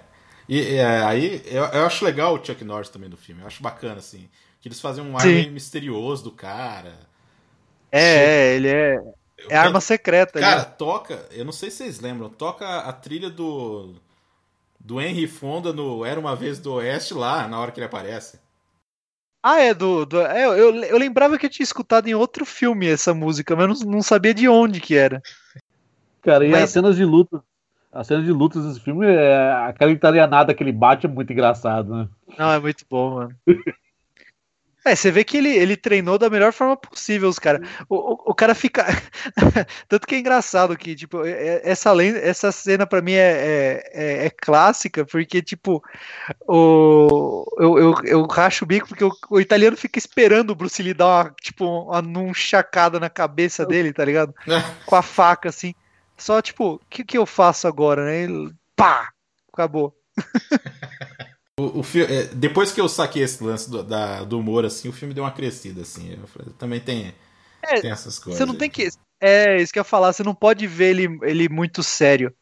E 0.49 0.77
é, 0.77 1.03
aí 1.03 1.43
eu, 1.47 1.65
eu, 1.65 1.87
acho 1.87 2.05
legal 2.05 2.35
o 2.35 2.45
Chuck 2.45 2.63
Norris 2.65 2.89
também 2.89 3.09
do 3.09 3.17
filme. 3.17 3.41
Eu 3.41 3.47
acho 3.47 3.63
bacana, 3.63 3.97
assim. 3.97 4.29
Que 4.61 4.69
eles 4.69 4.81
fazem 4.81 5.03
um 5.03 5.17
ar 5.17 5.27
misterioso 5.51 6.25
do 6.25 6.33
cara. 6.33 6.95
É, 7.91 8.01
é 8.01 8.55
ele 8.55 8.69
é. 8.69 9.01
Eu, 9.39 9.51
é 9.51 9.57
arma 9.57 9.81
secreta. 9.81 10.41
Cara, 10.41 10.63
ali. 10.63 10.71
toca. 10.79 11.27
Eu 11.31 11.45
não 11.45 11.53
sei 11.53 11.71
se 11.71 11.79
vocês 11.79 12.01
lembram. 12.01 12.29
Toca 12.29 12.79
a 12.81 12.93
trilha 12.93 13.31
do. 13.31 13.95
Do 14.79 15.01
Henry 15.01 15.27
Fonda 15.27 15.73
no 15.73 16.05
Era 16.05 16.21
uma 16.21 16.37
Vez 16.37 16.61
do 16.61 16.75
Oeste 16.75 17.13
lá, 17.13 17.49
na 17.49 17.59
hora 17.59 17.73
que 17.73 17.81
ele 17.81 17.87
aparece. 17.87 18.39
Ah, 19.43 19.61
é 19.61 19.75
do. 19.75 20.07
do 20.07 20.21
é, 20.21 20.45
eu, 20.45 20.75
eu 20.75 20.99
lembrava 20.99 21.39
que 21.39 21.47
eu 21.47 21.51
tinha 21.51 21.65
escutado 21.65 22.09
em 22.09 22.15
outro 22.15 22.45
filme 22.47 22.87
essa 22.87 23.13
música, 23.13 23.55
mas 23.57 23.81
não, 23.81 23.93
não 23.93 24.03
sabia 24.03 24.33
de 24.33 24.49
onde 24.49 24.81
que 24.81 24.97
era. 24.97 25.23
Cara, 26.23 26.45
e 26.45 26.51
mas... 26.51 26.65
as 26.65 26.71
cenas 26.71 26.97
de 26.97 27.05
luta. 27.05 27.43
As 27.93 28.07
cenas 28.07 28.25
de 28.25 28.33
lutas 28.33 28.67
desse 28.67 28.81
filme, 28.81 29.07
é, 29.07 29.53
aquela 29.69 29.91
italianada 29.91 30.53
que 30.53 30.63
ele 30.63 30.73
bate 30.73 31.07
é 31.07 31.09
muito 31.09 31.33
engraçado, 31.33 31.95
né? 31.95 32.09
Não, 32.37 32.53
é 32.53 32.59
muito 32.59 32.85
bom, 32.91 33.15
mano. 33.15 33.37
É, 34.87 34.95
você 34.95 35.11
vê 35.11 35.25
que 35.25 35.37
ele, 35.37 35.49
ele 35.49 35.77
treinou 35.77 36.17
da 36.17 36.31
melhor 36.31 36.53
forma 36.53 36.77
possível, 36.77 37.29
os 37.29 37.41
caras. 37.41 37.69
O, 37.89 37.97
o, 37.97 38.31
o, 38.31 38.35
cara 38.35 38.55
fica. 38.55 38.87
Tanto 39.89 40.07
que 40.07 40.15
é 40.15 40.19
engraçado 40.21 40.77
que, 40.77 40.95
tipo, 40.95 41.27
essa, 41.27 41.91
essa 42.05 42.53
cena 42.53 42.87
pra 42.87 43.03
mim 43.03 43.15
é, 43.15 43.19
é, 43.19 43.91
é, 43.93 44.27
é 44.27 44.31
clássica, 44.31 45.05
porque, 45.05 45.43
tipo, 45.43 45.83
o, 46.47 47.45
eu, 47.59 47.79
eu, 47.79 47.95
eu 48.05 48.27
racho 48.27 48.65
o 48.65 48.69
bico 48.69 48.87
porque 48.87 49.03
o, 49.03 49.11
o, 49.29 49.41
italiano 49.41 49.77
fica 49.77 49.99
esperando 49.99 50.51
o 50.51 50.55
Bruce 50.55 50.81
Lee 50.81 50.95
dar 50.95 51.07
uma, 51.07 51.35
tipo, 51.43 51.65
uma, 51.65 51.99
uma 51.99 52.33
chacada 52.33 53.01
na 53.01 53.11
cabeça 53.11 53.67
dele, 53.67 53.93
tá 53.93 54.05
ligado? 54.05 54.33
Com 54.87 54.95
a 54.95 55.03
faca, 55.03 55.49
assim. 55.49 55.75
Só, 56.17 56.41
tipo, 56.41 56.75
o 56.75 56.81
que, 56.89 57.05
que 57.05 57.19
eu 57.19 57.27
faço 57.27 57.67
agora, 57.67 58.05
né? 58.05 58.23
Ele, 58.23 58.55
pá! 58.77 59.11
Acabou. 59.53 59.93
O, 61.59 61.81
o 61.81 61.85
é, 62.03 62.25
depois 62.35 62.71
que 62.71 62.81
eu 62.81 62.87
saquei 62.87 63.23
esse 63.23 63.43
lance 63.43 63.71
do, 63.71 63.83
da, 63.83 64.25
do 64.25 64.39
humor, 64.39 64.67
assim, 64.67 64.91
o 64.91 64.93
filme 64.93 65.15
deu 65.15 65.25
uma 65.25 65.33
crescida, 65.33 65.81
assim. 65.81 66.13
Eu 66.13 66.27
falei, 66.27 66.53
também 66.59 66.81
tem, 66.81 67.15
é, 67.63 67.81
tem 67.81 67.91
essas 67.91 68.19
coisas. 68.19 68.39
Você 68.39 68.45
não 68.45 68.55
tem 68.55 68.69
que. 68.69 68.89
É, 69.19 69.57
isso 69.57 69.73
que 69.73 69.79
eu 69.79 69.81
ia 69.81 69.85
falar, 69.85 70.13
você 70.13 70.23
não 70.23 70.35
pode 70.35 70.67
ver 70.67 70.91
ele, 70.91 71.19
ele 71.23 71.49
muito 71.49 71.83
sério. 71.83 72.35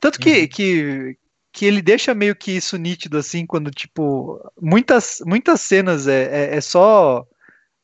Tanto 0.00 0.18
que, 0.18 0.40
uhum. 0.40 0.48
que, 0.48 1.18
que 1.52 1.64
ele 1.64 1.80
deixa 1.80 2.12
meio 2.12 2.34
que 2.34 2.50
isso 2.50 2.76
nítido, 2.76 3.16
assim, 3.16 3.46
quando, 3.46 3.70
tipo, 3.70 4.40
muitas, 4.60 5.22
muitas 5.24 5.60
cenas 5.60 6.08
é, 6.08 6.24
é, 6.24 6.56
é 6.56 6.60
só 6.60 7.24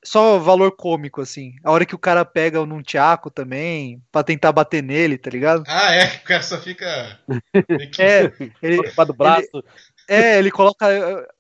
só 0.05 0.39
valor 0.39 0.73
cômico, 0.73 1.21
assim. 1.21 1.55
A 1.63 1.71
hora 1.71 1.85
que 1.85 1.95
o 1.95 1.99
cara 1.99 2.25
pega 2.25 2.65
num 2.65 2.83
tiaco 2.83 3.31
também, 3.31 4.03
pra 4.11 4.25
tentar 4.25 4.53
bater 4.53 4.83
nele, 4.83 5.19
tá 5.19 5.31
ligado? 5.31 5.63
Ah, 5.67 5.95
é, 5.95 6.17
o 6.17 6.25
cara 6.25 6.43
só 6.43 6.59
fica. 6.61 7.21
é, 7.99 8.33
ele, 8.63 8.83
do 9.07 9.15
braço. 9.15 9.49
Ele, 9.55 9.65
é, 10.09 10.39
ele 10.39 10.51
coloca. 10.51 10.87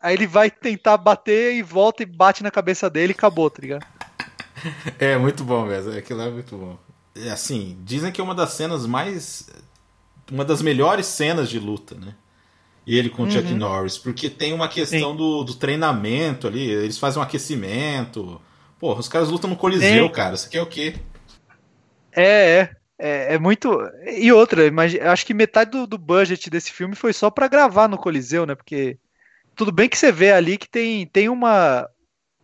Aí 0.00 0.14
ele 0.14 0.26
vai 0.26 0.50
tentar 0.50 0.98
bater 0.98 1.54
e 1.54 1.62
volta 1.62 2.02
e 2.02 2.06
bate 2.06 2.42
na 2.42 2.50
cabeça 2.50 2.90
dele 2.90 3.12
e 3.12 3.16
acabou, 3.16 3.48
tá 3.48 3.62
ligado? 3.62 3.86
É, 4.98 5.16
muito 5.16 5.44
bom 5.44 5.64
mesmo. 5.64 5.96
Aquilo 5.96 6.20
é 6.20 6.30
muito 6.30 6.56
bom. 6.56 6.76
É, 7.14 7.30
assim, 7.30 7.78
dizem 7.84 8.10
que 8.10 8.20
é 8.20 8.24
uma 8.24 8.34
das 8.34 8.50
cenas 8.54 8.86
mais. 8.86 9.48
Uma 10.32 10.44
das 10.44 10.60
melhores 10.60 11.06
cenas 11.06 11.48
de 11.48 11.60
luta, 11.60 11.94
né? 11.94 12.12
E 12.84 12.98
ele 12.98 13.08
com 13.08 13.22
o 13.22 13.30
Chuck 13.30 13.52
uhum. 13.52 13.56
Norris, 13.56 13.96
porque 13.96 14.28
tem 14.28 14.52
uma 14.52 14.66
questão 14.66 15.14
do, 15.14 15.44
do, 15.44 15.54
treinamento 15.54 16.48
ali, 16.48 16.68
eles 16.68 16.98
fazem 16.98 17.20
um 17.20 17.22
aquecimento. 17.22 18.40
Porra, 18.80 18.98
os 18.98 19.08
caras 19.08 19.28
lutam 19.28 19.48
no 19.48 19.56
Coliseu, 19.56 20.06
Sim. 20.06 20.12
cara. 20.12 20.34
Isso 20.34 20.46
aqui 20.46 20.58
é 20.58 20.62
o 20.62 20.66
quê? 20.66 20.96
É, 22.10 22.60
é. 22.60 22.76
É, 22.98 23.34
é, 23.34 23.38
muito. 23.38 23.78
E 24.04 24.32
outra, 24.32 24.66
imagina, 24.66 25.12
acho 25.12 25.24
que 25.24 25.32
metade 25.32 25.70
do, 25.70 25.86
do 25.86 25.96
budget 25.96 26.50
desse 26.50 26.72
filme 26.72 26.96
foi 26.96 27.12
só 27.12 27.30
para 27.30 27.46
gravar 27.46 27.86
no 27.86 27.96
Coliseu, 27.96 28.44
né? 28.44 28.56
Porque 28.56 28.98
tudo 29.54 29.70
bem 29.70 29.88
que 29.88 29.96
você 29.96 30.10
vê 30.10 30.32
ali 30.32 30.58
que 30.58 30.68
tem, 30.68 31.06
tem 31.06 31.28
uma 31.28 31.88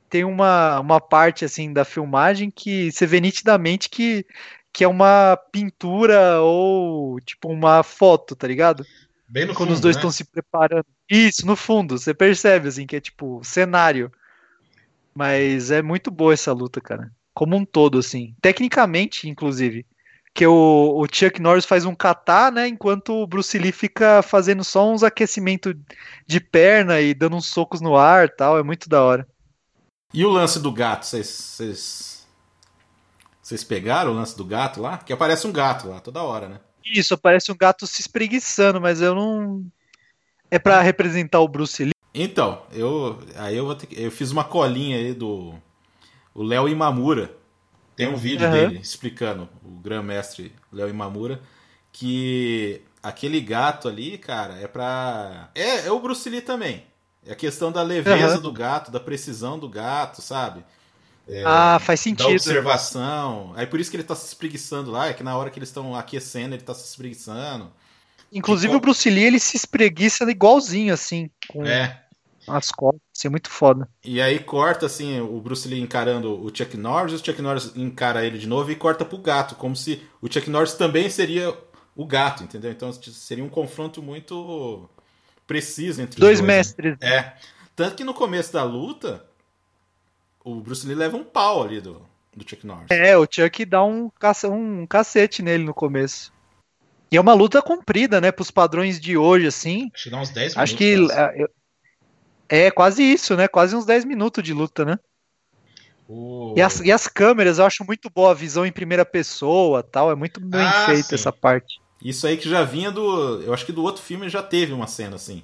tem 0.09 0.23
uma, 0.23 0.79
uma 0.79 1.01
parte 1.01 1.45
assim 1.45 1.73
da 1.73 1.85
filmagem 1.85 2.49
que 2.49 2.93
você 2.93 3.05
vê 3.05 3.21
nitidamente 3.21 3.91
que, 3.91 4.25
que 4.73 4.85
é 4.85 4.89
uma 4.89 5.37
pintura 5.51 6.41
ou 6.41 7.19
tipo 7.21 7.49
uma 7.49 7.83
foto, 7.83 8.37
tá 8.37 8.47
ligado? 8.47 8.87
Bem 9.29 9.47
no 9.47 9.55
Quando 9.55 9.71
fundo, 9.71 9.75
os 9.75 9.81
dois 9.81 9.97
né? 9.97 10.01
estão 10.01 10.13
se 10.13 10.25
preparando. 10.25 10.87
Isso, 11.11 11.45
no 11.45 11.57
fundo, 11.57 11.99
você 11.99 12.15
percebe 12.15 12.69
assim 12.69 12.87
que 12.87 12.95
é 12.95 13.01
tipo 13.01 13.41
cenário. 13.43 14.13
Mas 15.13 15.73
é 15.73 15.83
muito 15.83 16.11
boa 16.11 16.33
essa 16.33 16.53
luta, 16.53 16.81
cara. 16.81 17.11
Como 17.33 17.57
um 17.57 17.65
todo, 17.65 17.99
assim. 17.99 18.37
Tecnicamente, 18.41 19.29
inclusive 19.29 19.85
que 20.35 20.44
o, 20.47 21.01
o, 21.01 21.06
Chuck 21.11 21.40
Norris 21.40 21.65
faz 21.65 21.85
um 21.85 21.94
kata, 21.94 22.51
né, 22.51 22.66
enquanto 22.66 23.12
o 23.12 23.27
Bruce 23.27 23.56
Lee 23.56 23.70
fica 23.70 24.20
fazendo 24.20 24.65
só 24.65 24.90
uns 24.90 25.05
aquecimentos 25.05 25.74
de 26.27 26.40
perna 26.40 27.01
e 27.01 27.15
dando 27.15 27.36
uns 27.36 27.47
socos 27.47 27.81
no 27.81 27.97
ar 27.97 28.28
tal, 28.28 28.59
é 28.59 28.62
muito 28.62 28.89
da 28.89 29.01
hora. 29.01 29.28
E 30.12 30.24
o 30.24 30.28
lance 30.28 30.59
do 30.59 30.73
gato, 30.73 31.06
vocês 31.06 32.27
vocês 33.40 33.62
pegaram 33.62 34.11
o 34.11 34.15
lance 34.15 34.36
do 34.36 34.44
gato 34.44 34.81
lá? 34.81 34.98
Que 34.98 35.12
aparece 35.12 35.47
um 35.47 35.52
gato 35.52 35.89
lá 35.89 36.01
toda 36.01 36.23
hora, 36.23 36.48
né? 36.48 36.61
Isso, 36.85 37.15
aparece 37.15 37.52
um 37.52 37.56
gato 37.56 37.86
se 37.86 38.01
espreguiçando, 38.01 38.81
mas 38.81 39.01
eu 39.01 39.15
não 39.15 39.65
é 40.51 40.59
para 40.59 40.81
representar 40.81 41.40
o 41.40 41.48
Bruce 41.48 41.85
Lee. 41.85 41.93
Então, 42.15 42.62
eu 42.73 43.19
aí 43.36 43.56
eu 43.56 43.77
que, 43.77 44.02
eu 44.02 44.11
fiz 44.11 44.31
uma 44.31 44.44
colinha 44.44 44.97
aí 44.97 45.12
do 45.12 45.55
o 46.35 46.43
Léo 46.43 46.69
Imamura 46.69 47.36
tem 47.97 48.09
um 48.09 48.16
vídeo 48.16 48.47
uhum. 48.47 48.53
dele 48.53 48.79
explicando, 48.79 49.49
o 49.65 49.71
grão-mestre 49.71 50.53
Léo 50.73 50.89
Imamura, 50.89 51.41
que 51.93 52.83
aquele 53.03 53.41
gato 53.41 53.89
ali, 53.89 54.19
cara, 54.19 54.59
é 54.59 54.66
pra. 54.66 55.51
É, 55.55 55.87
é 55.87 55.93
o 55.93 56.01
Bruce 56.01 56.29
Lee 56.29 56.41
também. 56.41 56.85
É 57.27 57.33
a 57.33 57.37
questão 57.37 57.73
da 57.73 57.83
leveza 57.83 58.37
uhum. 58.37 58.43
do 58.43 58.53
gato, 58.53 58.91
da 58.91 59.01
precisão 59.01 59.59
do 59.59 59.69
gato, 59.69 60.21
sabe? 60.21 60.65
É, 61.27 61.43
ah, 61.47 61.79
faz 61.81 62.01
sentido. 62.01 62.27
Da 62.27 62.33
observação. 62.33 63.53
Aí 63.57 63.66
por 63.66 63.81
isso 63.81 63.91
que 63.91 63.97
ele 63.97 64.05
tá 64.05 64.15
se 64.15 64.27
espreguiçando 64.27 64.91
lá, 64.91 65.09
é 65.09 65.15
que 65.15 65.23
na 65.23 65.37
hora 65.37 65.49
que 65.49 65.59
eles 65.59 65.71
estão 65.71 65.97
aquecendo, 65.97 66.55
ele 66.55 66.62
tá 66.62 66.75
se 66.75 66.87
espreguiçando. 66.87 67.73
Inclusive 68.31 68.75
o 68.75 68.81
Bruce 68.81 69.09
Lee, 69.09 69.25
ele 69.25 69.39
se 69.39 69.57
espreguiça 69.57 70.29
igualzinho, 70.31 70.93
assim. 70.93 71.31
Com... 71.49 71.65
É 71.65 72.05
as 72.49 72.71
costas, 72.71 73.01
isso 73.15 73.28
é 73.28 73.31
muito 73.31 73.49
foda. 73.49 73.89
E 74.05 74.20
aí 74.20 74.41
corta 74.41 74.86
assim, 74.86 75.20
o 75.20 75.41
Bruce 75.41 75.69
Lee 75.69 75.81
encarando 75.81 76.45
o 76.45 76.55
Chuck 76.55 76.77
Norris, 76.77 77.20
o 77.20 77.24
Chuck 77.24 77.41
Norris 77.41 77.70
encara 77.77 78.27
ele 78.27 78.39
de 78.39 78.49
novo 78.49 78.73
e 78.73 78.74
corta 78.74 79.05
pro 79.05 79.19
gato, 79.19 79.55
como 79.55 79.77
se 79.77 80.03
o 80.20 80.31
Chuck 80.31 80.51
Norris 80.51 80.74
também 80.74 81.09
seria 81.09 81.57
o 81.95 82.05
gato, 82.05 82.43
entendeu? 82.43 82.73
Então 82.73 82.93
seria 82.93 83.45
um 83.45 83.49
confronto 83.49 84.03
muito 84.03 84.89
preciso 85.47 86.03
entre 86.03 86.19
dois, 86.19 86.39
dois 86.39 86.41
né? 86.41 86.57
mestres. 86.57 86.99
Né? 87.01 87.16
É. 87.16 87.36
Tanto 87.77 87.95
que 87.95 88.03
no 88.03 88.15
começo 88.15 88.53
da 88.53 88.65
luta, 88.65 89.24
o 90.45 90.57
Bruce 90.57 90.85
Lee 90.85 90.97
leva 90.97 91.16
um 91.16 91.24
pau 91.24 91.62
ali 91.62 91.81
do, 91.81 92.03
do 92.36 92.49
Chuck 92.49 92.66
Norris. 92.66 92.91
É, 92.91 93.16
o 93.16 93.28
Chuck 93.31 93.65
dá 93.65 93.85
um, 93.85 94.11
cac 94.11 94.45
um 94.47 94.86
cacete 94.86 95.41
nele 95.41 95.62
no 95.62 95.74
começo. 95.74 96.32
E 97.12 97.16
é 97.16 97.20
uma 97.20 97.35
luta 97.35 97.62
comprida, 97.62 98.20
né? 98.20 98.32
Pros 98.32 98.51
padrões 98.51 98.99
de 98.99 99.16
hoje, 99.16 99.47
assim. 99.47 99.89
Acho 99.95 100.05
que 100.05 100.11
dá 100.11 100.20
uns 100.20 100.31
10 100.31 100.57
minutos. 100.57 100.57
Acho 100.57 100.77
que. 100.77 100.97
É, 102.55 102.71
quase 102.71 103.03
isso, 103.03 103.37
né? 103.37 103.49
Quase 103.49 103.75
uns 103.75 103.85
10 103.85 104.05
minutos 104.05 104.45
de 104.45 104.53
luta, 104.53 104.85
né? 104.85 104.99
E, 106.55 106.63
as, 106.63 106.79
e 106.81 106.93
as 106.93 107.09
câmeras, 107.09 107.59
eu 107.59 107.65
acho 107.65 107.85
muito 107.85 108.09
boa 108.09 108.31
a 108.31 108.35
visão 108.35 108.65
em 108.65 108.71
primeira 108.71 109.05
pessoa 109.05 109.83
tal. 109.83 110.09
É 110.09 110.15
muito 110.15 110.41
bem 110.41 110.61
ah, 110.61 110.87
feita 110.87 111.17
essa 111.17 111.33
parte. 111.33 111.81
Isso 112.01 112.27
aí 112.29 112.37
que 112.37 112.49
já 112.49 112.63
vinha 112.63 112.93
do. 112.93 113.43
Eu 113.43 113.53
acho 113.53 113.67
que 113.67 113.73
do 113.73 113.83
outro 113.83 114.03
filme 114.03 114.29
já 114.29 114.41
teve 114.41 114.73
uma 114.73 114.87
cena 114.87 115.17
assim. 115.17 115.43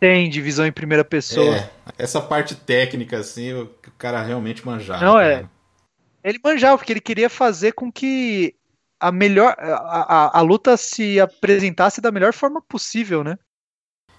Tem, 0.00 0.28
de 0.28 0.40
visão 0.40 0.66
em 0.66 0.72
primeira 0.72 1.04
pessoa. 1.04 1.56
É, 1.56 1.70
essa 1.96 2.20
parte 2.20 2.56
técnica, 2.56 3.18
assim, 3.18 3.52
o, 3.52 3.62
o 3.64 3.90
cara 3.96 4.20
realmente 4.20 4.66
manjava. 4.66 5.04
Não, 5.04 5.20
é. 5.20 5.48
Ele 6.24 6.40
manjava, 6.42 6.76
porque 6.76 6.92
ele 6.92 7.00
queria 7.00 7.30
fazer 7.30 7.72
com 7.72 7.92
que 7.92 8.52
a 8.98 9.12
melhor. 9.12 9.54
A, 9.58 9.74
a, 9.74 10.38
a 10.38 10.40
luta 10.40 10.76
se 10.76 11.20
apresentasse 11.20 12.00
da 12.00 12.10
melhor 12.10 12.32
forma 12.32 12.60
possível, 12.60 13.22
né? 13.22 13.38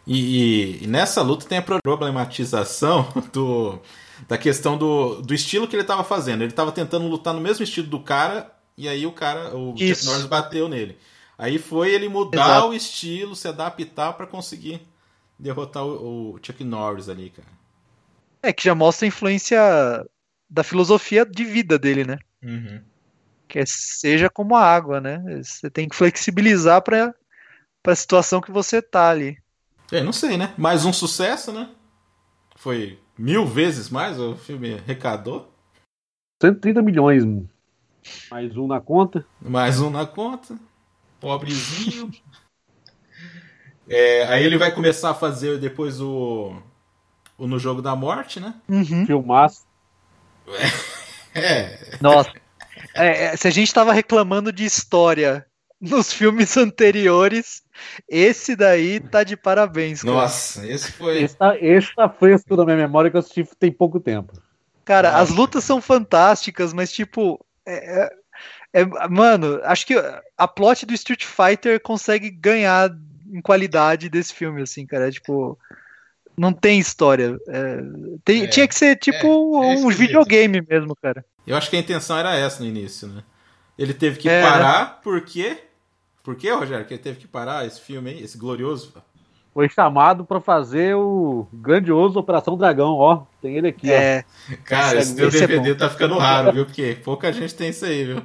E, 0.07 0.83
e, 0.83 0.87
nessa 0.87 1.21
luta 1.21 1.45
tem 1.45 1.57
a 1.57 1.81
problematização 1.83 3.11
do, 3.33 3.77
da 4.25 4.37
questão 4.37 4.77
do, 4.77 5.21
do 5.21 5.33
estilo 5.33 5.67
que 5.67 5.75
ele 5.75 5.83
estava 5.83 6.03
fazendo. 6.03 6.43
Ele 6.43 6.51
estava 6.51 6.71
tentando 6.71 7.07
lutar 7.07 7.33
no 7.33 7.41
mesmo 7.41 7.61
estilo 7.61 7.87
do 7.87 7.99
cara, 7.99 8.49
e 8.77 8.87
aí 8.87 9.05
o 9.05 9.11
cara, 9.11 9.53
o 9.53 9.75
Chuck 9.77 10.05
Norris 10.05 10.25
bateu 10.25 10.69
nele. 10.69 10.97
Aí 11.37 11.59
foi 11.59 11.93
ele 11.93 12.07
mudar 12.07 12.45
Exato. 12.45 12.67
o 12.69 12.73
estilo, 12.73 13.35
se 13.35 13.49
adaptar 13.49 14.13
para 14.13 14.25
conseguir 14.25 14.81
derrotar 15.37 15.85
o, 15.85 16.35
o, 16.35 16.39
Chuck 16.41 16.63
Norris 16.63 17.09
ali, 17.09 17.29
cara. 17.29 17.47
É, 18.41 18.53
que 18.53 18.63
já 18.63 18.73
mostra 18.73 19.05
a 19.05 19.09
influência 19.09 19.59
da 20.49 20.63
filosofia 20.63 21.25
de 21.25 21.43
vida 21.43 21.77
dele, 21.77 22.05
né? 22.05 22.17
Uhum. 22.41 22.81
Que 23.47 23.59
é, 23.59 23.63
seja 23.65 24.29
como 24.29 24.55
a 24.55 24.63
água, 24.63 25.01
né? 25.01 25.21
Você 25.43 25.69
tem 25.69 25.89
que 25.89 25.95
flexibilizar 25.95 26.81
para 26.81 27.13
a 27.85 27.95
situação 27.95 28.39
que 28.39 28.51
você 28.51 28.81
tá 28.81 29.09
ali. 29.09 29.37
É, 29.91 30.03
não 30.03 30.11
sei, 30.11 30.37
né? 30.37 30.53
Mais 30.57 30.85
um 30.85 30.91
sucesso, 30.91 31.51
né? 31.51 31.69
Foi 32.55 32.99
mil 33.17 33.45
vezes 33.45 33.89
mais 33.89 34.19
o 34.19 34.35
filme 34.35 34.75
arrecadou. 34.75 35.51
130 36.41 36.81
milhões. 36.81 37.23
Mais 38.29 38.55
um 38.57 38.67
na 38.67 38.79
conta. 38.79 39.25
Mais 39.41 39.79
um 39.79 39.89
na 39.89 40.05
conta. 40.05 40.57
Pobrezinho. 41.19 42.11
é, 43.87 44.23
aí 44.27 44.43
ele 44.43 44.57
vai 44.57 44.73
começar 44.73 45.11
a 45.11 45.15
fazer 45.15 45.57
depois 45.59 45.99
o, 46.01 46.55
o 47.37 47.47
No 47.47 47.57
Jogo 47.57 47.81
da 47.81 47.95
Morte, 47.95 48.39
né? 48.39 48.53
Uhum. 48.67 49.05
Filmaço. 49.05 49.65
É. 51.37 51.97
Nossa. 52.01 52.31
É, 52.95 53.25
é, 53.25 53.37
se 53.37 53.47
a 53.47 53.51
gente 53.51 53.71
tava 53.71 53.93
reclamando 53.93 54.51
de 54.51 54.65
história 54.65 55.45
nos 55.79 56.11
filmes 56.11 56.57
anteriores, 56.57 57.61
esse 58.07 58.55
daí 58.55 58.99
tá 58.99 59.23
de 59.23 59.35
parabéns. 59.35 60.01
Cara. 60.01 60.13
Nossa, 60.13 60.67
esse 60.67 60.91
foi. 60.91 61.23
Esse 61.23 61.35
tá, 61.35 61.57
esse 61.59 61.95
tá 61.95 62.09
fresco 62.09 62.55
na 62.55 62.65
minha 62.65 62.77
memória 62.77 63.09
que 63.09 63.17
eu 63.17 63.19
assisti 63.19 63.47
tem 63.59 63.71
pouco 63.71 63.99
tempo. 63.99 64.33
Cara, 64.85 65.11
Nossa. 65.11 65.23
as 65.23 65.29
lutas 65.31 65.63
são 65.63 65.81
fantásticas, 65.81 66.73
mas 66.73 66.91
tipo. 66.91 67.43
É, 67.65 68.03
é, 68.73 68.81
é, 68.81 69.07
mano, 69.09 69.59
acho 69.63 69.85
que 69.85 69.95
a 70.37 70.47
plot 70.47 70.85
do 70.85 70.93
Street 70.93 71.25
Fighter 71.25 71.81
consegue 71.81 72.29
ganhar 72.29 72.89
em 73.31 73.41
qualidade 73.41 74.09
desse 74.09 74.33
filme, 74.33 74.61
assim, 74.61 74.85
cara. 74.85 75.07
É, 75.07 75.11
tipo. 75.11 75.57
Não 76.37 76.53
tem 76.53 76.79
história. 76.79 77.35
É, 77.47 77.77
tem, 78.23 78.43
é, 78.43 78.47
tinha 78.47 78.67
que 78.67 78.75
ser 78.75 78.95
tipo 78.95 79.59
um 79.59 79.89
videogame 79.89 80.61
mesmo, 80.61 80.95
cara. 80.95 81.25
Eu 81.47 81.55
acho 81.57 81.69
que 81.69 81.75
a 81.75 81.79
intenção 81.79 82.17
era 82.17 82.35
essa 82.35 82.61
no 82.61 82.69
início, 82.69 83.07
né? 83.07 83.23
Ele 83.77 83.93
teve 83.93 84.17
que 84.17 84.29
parar 84.29 84.85
né? 84.85 84.95
porque 85.03 85.57
por 86.27 86.35
que, 86.35 86.51
Rogério, 86.51 86.85
que 86.85 86.93
ele 86.93 87.01
teve 87.01 87.19
que 87.19 87.25
parar 87.25 87.65
esse 87.65 87.79
filme 87.79 88.09
aí, 88.09 88.21
esse 88.21 88.37
glorioso? 88.37 88.93
Foi 89.53 89.69
chamado 89.69 90.25
para 90.25 90.41
fazer 90.41 90.93
o 90.93 91.47
grandioso 91.53 92.19
Operação 92.19 92.57
Dragão, 92.57 92.95
ó. 92.95 93.23
Tem 93.41 93.55
ele 93.55 93.69
aqui, 93.69 93.89
é. 93.89 94.25
ó. 94.51 94.55
Cara, 94.65 94.99
esse 94.99 95.15
teu 95.15 95.31
DVD 95.31 95.71
é 95.71 95.75
tá 95.75 95.89
ficando 95.89 96.17
raro, 96.17 96.51
viu? 96.51 96.65
Porque 96.65 96.97
pouca 97.01 97.31
gente 97.31 97.55
tem 97.55 97.69
isso 97.69 97.85
aí, 97.85 98.03
viu? 98.03 98.21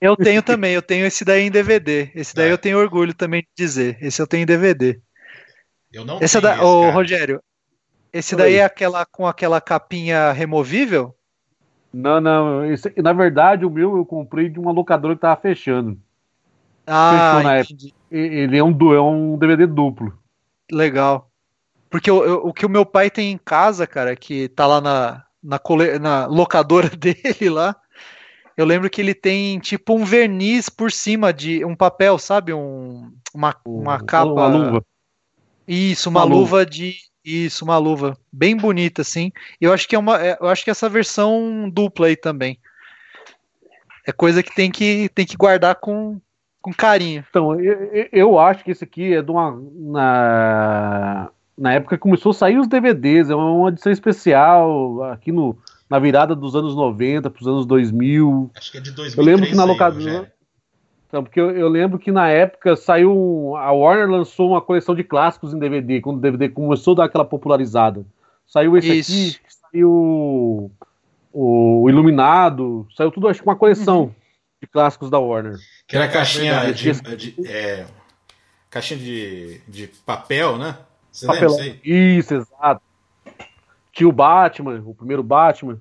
Eu 0.00 0.16
tenho 0.16 0.42
também, 0.42 0.74
eu 0.74 0.82
tenho 0.82 1.06
esse 1.06 1.24
daí 1.24 1.42
em 1.42 1.50
DVD. 1.52 2.10
Esse 2.12 2.34
daí 2.34 2.48
é. 2.48 2.52
eu 2.52 2.58
tenho 2.58 2.76
orgulho 2.76 3.14
também 3.14 3.42
de 3.42 3.64
dizer. 3.64 3.98
Esse 4.00 4.20
eu 4.20 4.26
tenho 4.26 4.42
em 4.42 4.46
DVD. 4.46 5.00
Eu 5.92 6.04
não 6.04 6.18
esse 6.20 6.40
tenho 6.40 6.42
da... 6.42 6.54
esse, 6.56 6.64
Ô, 6.64 6.90
Rogério, 6.90 7.40
esse 8.12 8.34
daí 8.34 8.56
é 8.56 8.64
aquela 8.64 9.06
com 9.06 9.28
aquela 9.28 9.60
capinha 9.60 10.32
removível? 10.32 11.14
Não, 11.92 12.20
não. 12.20 12.64
Esse, 12.64 12.92
na 13.00 13.12
verdade, 13.12 13.64
o 13.64 13.70
meu 13.70 13.96
eu 13.96 14.04
comprei 14.04 14.48
de 14.48 14.58
uma 14.58 14.72
locadora 14.72 15.14
que 15.14 15.20
tava 15.20 15.40
fechando. 15.40 15.96
Ah, 16.86 17.42
ele 18.10 18.56
é 18.56 18.64
um, 18.64 18.70
é 18.92 19.00
um 19.00 19.38
DVD 19.38 19.66
duplo. 19.66 20.16
Legal. 20.70 21.30
Porque 21.88 22.10
o, 22.10 22.16
o, 22.16 22.48
o 22.48 22.52
que 22.52 22.66
o 22.66 22.70
meu 22.70 22.84
pai 22.86 23.10
tem 23.10 23.32
em 23.32 23.38
casa, 23.38 23.86
cara, 23.86 24.16
que 24.16 24.48
tá 24.48 24.66
lá 24.66 24.80
na, 24.80 25.24
na, 25.42 25.58
cole, 25.58 25.98
na 25.98 26.26
locadora 26.26 26.88
dele 26.96 27.50
lá, 27.50 27.76
eu 28.56 28.64
lembro 28.64 28.90
que 28.90 29.00
ele 29.00 29.14
tem 29.14 29.58
tipo 29.58 29.94
um 29.94 30.04
verniz 30.04 30.68
por 30.68 30.90
cima 30.92 31.32
de 31.32 31.64
um 31.64 31.74
papel, 31.74 32.18
sabe? 32.18 32.52
Um, 32.52 33.12
uma, 33.34 33.54
uma 33.66 34.00
capa. 34.00 34.30
Uma 34.30 34.46
luva. 34.46 34.84
Isso, 35.66 36.08
uma, 36.08 36.20
uma 36.20 36.34
luva, 36.34 36.40
luva 36.40 36.66
de. 36.66 36.96
Isso, 37.24 37.64
uma 37.64 37.78
luva. 37.78 38.16
Bem 38.32 38.56
bonita, 38.56 39.02
assim. 39.02 39.30
Eu 39.60 39.72
acho 39.72 39.88
que 39.88 39.94
é 39.94 39.98
uma. 39.98 40.20
É, 40.20 40.36
eu 40.40 40.48
acho 40.48 40.64
que 40.64 40.70
essa 40.70 40.88
versão 40.88 41.70
dupla 41.70 42.08
aí 42.08 42.16
também. 42.16 42.58
É 44.06 44.12
coisa 44.12 44.42
que 44.42 44.54
tem 44.54 44.70
que, 44.70 45.08
tem 45.14 45.24
que 45.24 45.36
guardar 45.36 45.76
com, 45.76 46.20
com 46.62 46.72
carinho. 46.72 47.24
Então, 47.28 47.60
eu, 47.60 48.08
eu 48.12 48.38
acho 48.38 48.64
que 48.64 48.70
esse 48.70 48.84
aqui 48.84 49.12
é 49.12 49.20
de 49.20 49.30
uma. 49.30 49.60
Na, 49.74 51.30
na 51.58 51.72
época 51.74 51.96
que 51.96 52.02
começou 52.02 52.30
a 52.30 52.34
sair 52.34 52.58
os 52.58 52.68
DVDs, 52.68 53.28
é 53.28 53.34
uma 53.34 53.68
edição 53.68 53.92
especial 53.92 55.02
aqui 55.04 55.32
no, 55.32 55.58
na 55.90 55.98
virada 55.98 56.34
dos 56.34 56.54
anos 56.54 56.74
90 56.74 57.28
para 57.28 57.40
os 57.40 57.46
anos 57.46 57.66
2000. 57.66 58.50
Acho 58.54 58.72
que 58.72 58.78
é 58.78 58.80
de 58.80 58.92
2003. 58.92 59.18
Eu 59.18 59.24
lembro 59.24 59.50
que 59.50 59.56
na 59.56 59.64
locadora. 59.64 60.32
Então, 61.08 61.22
porque 61.22 61.38
eu, 61.38 61.50
eu, 61.50 61.68
lembro 61.68 61.98
que 61.98 62.10
na 62.10 62.28
época 62.28 62.74
saiu. 62.76 63.54
A 63.56 63.70
Warner 63.72 64.08
lançou 64.08 64.50
uma 64.50 64.62
coleção 64.62 64.94
de 64.94 65.04
clássicos 65.04 65.52
em 65.52 65.58
DVD, 65.58 66.00
quando 66.00 66.16
o 66.16 66.20
DVD 66.20 66.48
começou 66.48 66.94
a 66.94 66.96
dar 66.98 67.04
aquela 67.04 67.24
popularizada. 67.24 68.06
Saiu 68.46 68.76
esse 68.76 68.98
Isso. 68.98 69.12
aqui, 69.12 69.54
saiu 69.70 69.90
o, 69.90 71.82
o 71.84 71.90
Iluminado, 71.90 72.86
saiu 72.96 73.10
tudo, 73.10 73.28
acho 73.28 73.42
que 73.42 73.48
uma 73.48 73.56
coleção. 73.56 74.02
Uhum 74.04 74.22
de 74.62 74.68
clássicos 74.68 75.10
da 75.10 75.18
Warner. 75.18 75.56
Que 75.92 75.96
era 75.96 76.08
caixinha 76.08 76.72
de, 76.72 76.90
de, 77.16 77.46
é, 77.46 77.84
caixinha 78.70 78.98
de, 78.98 79.60
de 79.68 79.86
papel, 80.06 80.56
né? 80.56 80.78
Você 81.10 81.26
Papelão. 81.26 81.54
lembra 81.58 81.80
isso? 81.84 82.32
exato. 82.32 82.80
Tinha 83.92 84.08
o 84.08 84.12
Batman, 84.12 84.82
o 84.86 84.94
primeiro 84.94 85.22
Batman. 85.22 85.78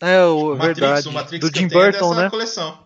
É, 0.00 0.24
o, 0.24 0.56
Matrix, 0.56 0.80
verdade. 0.80 1.08
O 1.08 1.12
Matrix 1.12 1.48
do 1.48 1.56
Jim 1.56 1.68
Burton, 1.68 2.14
né? 2.16 2.28
Coleção. 2.30 2.80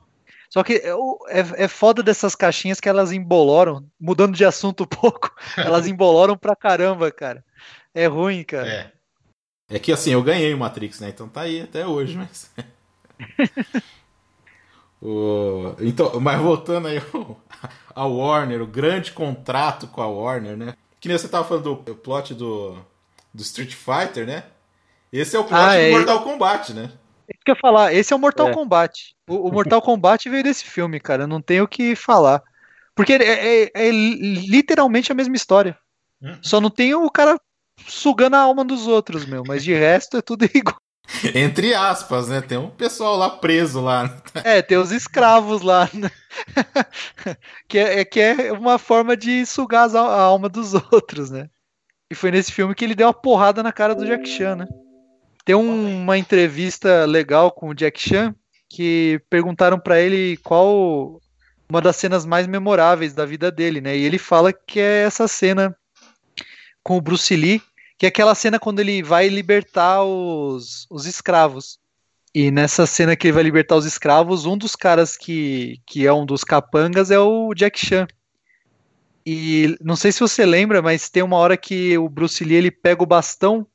Só 0.50 0.62
que 0.62 0.74
é, 0.74 0.90
é, 0.90 1.64
é 1.64 1.68
foda 1.68 2.02
dessas 2.02 2.34
caixinhas 2.34 2.80
que 2.80 2.88
elas 2.88 3.12
emboloram, 3.12 3.86
mudando 3.98 4.36
de 4.36 4.44
assunto 4.44 4.82
um 4.82 4.86
pouco, 4.94 5.34
elas 5.56 5.86
emboloram 5.86 6.36
pra 6.36 6.54
caramba, 6.54 7.10
cara. 7.10 7.42
É 7.94 8.06
ruim, 8.06 8.44
cara. 8.44 8.68
É. 8.68 8.92
É 9.70 9.78
que 9.78 9.90
assim, 9.90 10.10
eu 10.10 10.22
ganhei 10.22 10.52
o 10.52 10.58
Matrix, 10.58 11.00
né? 11.00 11.08
Então 11.08 11.30
tá 11.30 11.40
aí 11.40 11.62
até 11.62 11.86
hoje, 11.86 12.14
mas. 12.14 12.52
O, 15.00 15.74
então, 15.80 16.18
mas 16.20 16.40
voltando 16.40 16.88
aí 16.88 17.00
ao 17.94 18.16
Warner, 18.16 18.62
o 18.62 18.66
grande 18.66 19.12
contrato 19.12 19.86
com 19.86 20.02
a 20.02 20.06
Warner, 20.06 20.56
né? 20.56 20.74
Que 21.00 21.08
nem 21.08 21.16
você 21.16 21.28
tava 21.28 21.46
falando 21.46 21.76
do 21.76 21.94
plot 21.94 22.34
do, 22.34 22.76
do 23.32 23.42
Street 23.42 23.74
Fighter, 23.74 24.26
né? 24.26 24.44
Esse 25.12 25.36
é 25.36 25.38
o 25.38 25.44
plot 25.44 25.60
ah, 25.60 25.74
é. 25.74 25.90
do 25.90 25.96
Mortal 25.96 26.22
Kombat, 26.22 26.74
né? 26.74 26.90
Isso 27.28 27.40
que 27.44 27.50
eu 27.50 27.54
ia 27.54 27.60
falar, 27.60 27.94
esse 27.94 28.12
é 28.12 28.16
o 28.16 28.18
Mortal 28.18 28.48
é. 28.48 28.54
Kombat. 28.54 29.14
O, 29.28 29.48
o, 29.48 29.52
Mortal 29.52 29.82
Kombat 29.82 30.28
veio 30.28 30.42
desse 30.42 30.64
filme, 30.64 30.98
cara. 30.98 31.26
Não 31.26 31.40
tenho 31.40 31.64
o 31.64 31.68
que 31.68 31.94
falar. 31.94 32.42
Porque 32.94 33.12
é, 33.12 33.64
é, 33.64 33.70
é 33.74 33.90
literalmente 33.90 35.12
a 35.12 35.14
mesma 35.14 35.36
história. 35.36 35.78
Hum. 36.20 36.36
Só 36.42 36.60
não 36.60 36.70
tem 36.70 36.94
o 36.94 37.08
cara 37.10 37.38
sugando 37.86 38.34
a 38.34 38.40
alma 38.40 38.64
dos 38.64 38.86
outros, 38.86 39.24
meu. 39.24 39.44
Mas 39.46 39.62
de 39.62 39.72
resto 39.72 40.16
é 40.16 40.22
tudo 40.22 40.44
igual. 40.52 40.80
Entre 41.34 41.74
aspas, 41.74 42.28
né? 42.28 42.40
Tem 42.40 42.58
um 42.58 42.70
pessoal 42.70 43.16
lá 43.16 43.30
preso 43.30 43.80
lá. 43.80 44.14
É, 44.44 44.62
tem 44.62 44.78
os 44.78 44.92
escravos 44.92 45.62
lá. 45.62 45.88
Né? 45.92 46.10
que, 47.66 47.78
é, 47.78 48.04
que 48.04 48.20
é 48.20 48.52
uma 48.52 48.78
forma 48.78 49.16
de 49.16 49.44
sugar 49.44 49.88
a 49.96 50.20
alma 50.20 50.48
dos 50.48 50.74
outros, 50.74 51.30
né? 51.30 51.48
E 52.10 52.14
foi 52.14 52.30
nesse 52.30 52.52
filme 52.52 52.74
que 52.74 52.84
ele 52.84 52.94
deu 52.94 53.06
uma 53.06 53.14
porrada 53.14 53.62
na 53.62 53.72
cara 53.72 53.94
do 53.94 54.06
Jack 54.06 54.28
Chan, 54.28 54.56
né? 54.56 54.66
Tem 55.44 55.54
um, 55.54 56.02
uma 56.02 56.16
entrevista 56.16 57.04
legal 57.04 57.50
com 57.50 57.68
o 57.68 57.74
Jack 57.74 58.00
Chan 58.00 58.34
que 58.70 59.20
perguntaram 59.28 59.78
para 59.78 60.00
ele 60.00 60.36
qual 60.38 61.20
uma 61.68 61.80
das 61.80 61.96
cenas 61.96 62.24
mais 62.24 62.46
memoráveis 62.46 63.12
da 63.14 63.26
vida 63.26 63.50
dele, 63.50 63.80
né? 63.80 63.96
E 63.96 64.04
ele 64.04 64.18
fala 64.18 64.52
que 64.52 64.78
é 64.78 65.02
essa 65.02 65.26
cena 65.26 65.76
com 66.82 66.96
o 66.96 67.00
Bruce 67.00 67.34
Lee 67.34 67.62
que 67.98 68.06
é 68.06 68.08
aquela 68.08 68.34
cena 68.34 68.60
quando 68.60 68.78
ele 68.78 69.02
vai 69.02 69.28
libertar 69.28 70.04
os, 70.04 70.86
os 70.88 71.04
escravos. 71.04 71.80
E 72.32 72.50
nessa 72.50 72.86
cena 72.86 73.16
que 73.16 73.26
ele 73.26 73.32
vai 73.32 73.42
libertar 73.42 73.74
os 73.74 73.84
escravos, 73.84 74.46
um 74.46 74.56
dos 74.56 74.76
caras 74.76 75.16
que, 75.16 75.80
que 75.84 76.06
é 76.06 76.12
um 76.12 76.24
dos 76.24 76.44
capangas 76.44 77.10
é 77.10 77.18
o 77.18 77.52
Jack 77.54 77.78
Chan. 77.84 78.06
E 79.26 79.76
não 79.82 79.96
sei 79.96 80.12
se 80.12 80.20
você 80.20 80.46
lembra, 80.46 80.80
mas 80.80 81.10
tem 81.10 81.22
uma 81.22 81.36
hora 81.36 81.56
que 81.56 81.98
o 81.98 82.08
Bruce 82.08 82.44
Lee 82.44 82.56
ele 82.56 82.70
pega 82.70 83.02
o 83.02 83.06
bastão 83.06 83.66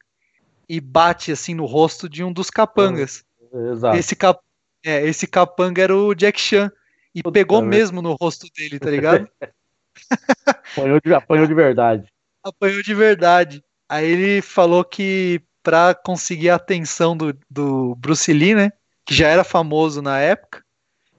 e 0.69 0.79
bate 0.79 1.31
assim 1.31 1.53
no 1.53 1.65
rosto 1.65 2.07
de 2.07 2.23
um 2.23 2.31
dos 2.31 2.49
capangas. 2.49 3.25
Exato. 3.53 3.97
Esse, 3.97 4.15
cap, 4.15 4.39
é, 4.85 5.05
esse 5.05 5.27
capanga 5.27 5.81
era 5.81 5.95
o 5.95 6.15
Jack 6.15 6.39
Chan. 6.39 6.71
E 7.13 7.21
Puta 7.21 7.33
pegou 7.33 7.61
mesmo 7.61 8.01
no 8.01 8.13
rosto 8.13 8.47
dele, 8.55 8.79
tá 8.79 8.89
ligado? 8.89 9.27
apanhou, 10.47 10.99
de, 11.03 11.13
apanhou 11.13 11.45
de 11.45 11.53
verdade. 11.53 12.07
Apanhou 12.41 12.81
de 12.81 12.95
verdade. 12.95 13.63
Aí 13.93 14.09
ele 14.09 14.41
falou 14.41 14.83
que 14.83 15.39
para 15.61 15.93
conseguir 15.93 16.49
a 16.49 16.55
atenção 16.55 17.15
do, 17.15 17.37
do 17.47 17.93
Bruce 17.95 18.33
Lee, 18.33 18.55
né? 18.55 18.71
Que 19.05 19.13
já 19.13 19.27
era 19.27 19.43
famoso 19.43 20.01
na 20.01 20.19
época, 20.19 20.65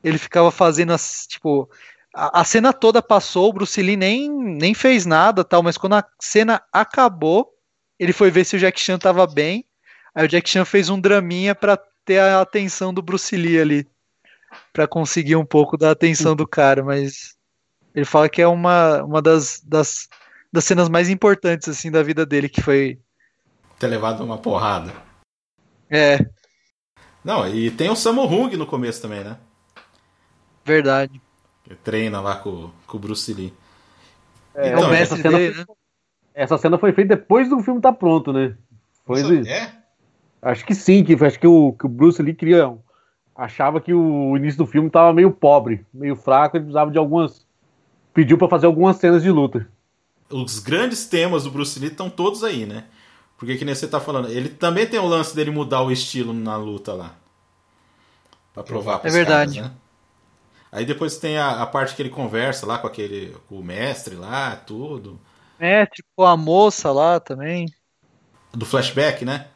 ele 0.02 0.18
ficava 0.18 0.50
fazendo 0.50 0.92
as, 0.92 1.24
tipo, 1.28 1.70
a, 2.12 2.40
a, 2.40 2.44
cena 2.44 2.72
toda 2.72 3.00
passou, 3.00 3.48
o 3.48 3.52
Bruce 3.52 3.80
Lee 3.80 3.96
nem, 3.96 4.28
nem 4.28 4.74
fez 4.74 5.06
nada, 5.06 5.44
tal, 5.44 5.62
mas 5.62 5.78
quando 5.78 5.94
a 5.94 6.04
cena 6.20 6.60
acabou, 6.72 7.54
ele 7.96 8.12
foi 8.12 8.28
ver 8.28 8.44
se 8.44 8.56
o 8.56 8.58
Jack 8.58 8.80
Chan 8.80 8.98
tava 8.98 9.24
bem. 9.24 9.64
Aí 10.12 10.26
o 10.26 10.28
Jack 10.28 10.50
Chan 10.50 10.64
fez 10.64 10.90
um 10.90 11.00
draminha 11.00 11.54
para 11.54 11.78
ter 12.04 12.18
a 12.18 12.40
atenção 12.40 12.92
do 12.92 13.00
Bruce 13.00 13.36
Lee 13.36 13.60
ali, 13.60 13.86
para 14.72 14.88
conseguir 14.88 15.36
um 15.36 15.46
pouco 15.46 15.76
da 15.76 15.92
atenção 15.92 16.34
do 16.34 16.46
cara, 16.46 16.82
mas 16.82 17.36
ele 17.94 18.04
fala 18.04 18.28
que 18.28 18.42
é 18.42 18.48
uma, 18.48 19.04
uma 19.04 19.22
das, 19.22 19.60
das, 19.64 20.08
das 20.54 20.64
cenas 20.64 20.88
mais 20.88 21.10
importantes 21.10 21.68
assim 21.68 21.90
da 21.90 22.00
vida 22.00 22.24
dele, 22.24 22.48
que 22.48 22.62
foi 22.62 23.00
ter 23.76 23.88
levado 23.88 24.22
uma 24.22 24.38
porrada. 24.38 24.92
É. 25.90 26.24
Não, 27.24 27.44
e 27.48 27.72
tem 27.72 27.90
o 27.90 27.96
Sammo 27.96 28.22
Hung 28.22 28.56
no 28.56 28.64
começo 28.64 29.02
também, 29.02 29.24
né? 29.24 29.36
Verdade. 30.64 31.20
Que 31.64 31.74
treina 31.74 32.20
lá 32.20 32.36
com, 32.36 32.70
com 32.86 32.96
o 32.96 33.00
Bruce 33.00 33.34
Lee. 33.34 33.52
É, 34.54 34.68
então, 34.68 34.94
essa, 34.94 35.16
cena, 35.16 35.36
dele, 35.36 35.58
né? 35.58 35.64
essa 36.32 36.56
cena 36.56 36.78
foi 36.78 36.92
feita 36.92 37.16
depois 37.16 37.48
do 37.48 37.58
filme 37.58 37.80
estar 37.80 37.92
tá 37.92 37.98
pronto, 37.98 38.32
né? 38.32 38.56
Foi 39.04 39.20
é? 39.48 39.72
Acho 40.40 40.64
que 40.64 40.74
sim, 40.74 41.02
que 41.02 41.14
acho 41.14 41.40
que 41.40 41.48
o, 41.48 41.72
que 41.72 41.84
o 41.84 41.88
Bruce 41.88 42.22
Lee 42.22 42.32
queria. 42.32 42.72
Achava 43.34 43.80
que 43.80 43.92
o 43.92 44.36
início 44.36 44.58
do 44.58 44.66
filme 44.66 44.86
estava 44.86 45.12
meio 45.12 45.32
pobre, 45.32 45.84
meio 45.92 46.14
fraco, 46.14 46.56
ele 46.56 46.64
precisava 46.66 46.92
de 46.92 46.98
algumas. 46.98 47.44
Pediu 48.12 48.38
para 48.38 48.48
fazer 48.48 48.66
algumas 48.66 48.98
cenas 48.98 49.24
de 49.24 49.30
luta. 49.32 49.68
Os 50.30 50.58
grandes 50.58 51.06
temas 51.06 51.44
do 51.44 51.50
Bruce 51.50 51.78
Lee 51.78 51.90
estão 51.90 52.08
todos 52.08 52.42
aí, 52.42 52.66
né? 52.66 52.84
Porque 53.36 53.56
que 53.56 53.64
nem 53.64 53.74
você 53.74 53.86
tá 53.86 54.00
falando, 54.00 54.28
ele 54.28 54.48
também 54.48 54.86
tem 54.86 54.98
o 54.98 55.06
lance 55.06 55.34
dele 55.34 55.50
mudar 55.50 55.82
o 55.82 55.90
estilo 55.90 56.32
na 56.32 56.56
luta 56.56 56.92
lá. 56.92 57.14
Pra 58.52 58.62
provar 58.62 59.00
É 59.04 59.10
verdade. 59.10 59.56
Caras, 59.56 59.72
né? 59.72 59.76
Aí 60.70 60.84
depois 60.84 61.16
tem 61.18 61.38
a, 61.38 61.62
a, 61.62 61.66
parte 61.66 61.94
que 61.94 62.02
ele 62.02 62.10
conversa 62.10 62.66
lá 62.66 62.78
com 62.78 62.86
aquele 62.86 63.36
com 63.48 63.60
o 63.60 63.62
mestre 63.62 64.16
lá, 64.16 64.56
tudo. 64.56 65.20
É, 65.58 65.86
tipo 65.86 66.24
a 66.24 66.36
moça 66.36 66.90
lá 66.90 67.20
também. 67.20 67.72
Do 68.52 68.66
flashback, 68.66 69.24
né? 69.24 69.48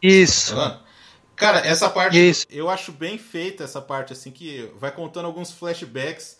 Isso. 0.00 0.54
Tá 0.54 0.80
Cara, 1.36 1.58
essa 1.58 1.90
parte 1.90 2.16
Isso. 2.16 2.46
eu 2.48 2.70
acho 2.70 2.90
bem 2.90 3.18
feita 3.18 3.62
essa 3.62 3.80
parte 3.80 4.12
assim 4.12 4.30
que 4.30 4.72
vai 4.78 4.90
contando 4.90 5.26
alguns 5.26 5.52
flashbacks 5.52 6.38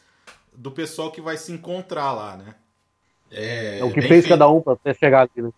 do 0.55 0.71
pessoal 0.71 1.13
que 1.13 1.21
vai 1.21 1.37
se 1.37 1.53
encontrar 1.53 2.13
lá, 2.13 2.37
né? 2.37 2.55
É, 3.31 3.79
é 3.81 3.85
o 3.85 3.93
que 3.93 4.01
fez 4.01 4.09
feito. 4.09 4.29
cada 4.29 4.49
um 4.49 4.61
para 4.61 4.75
até 4.75 4.95
chegar 4.95 5.23
ali, 5.23 5.43
né? 5.43 5.51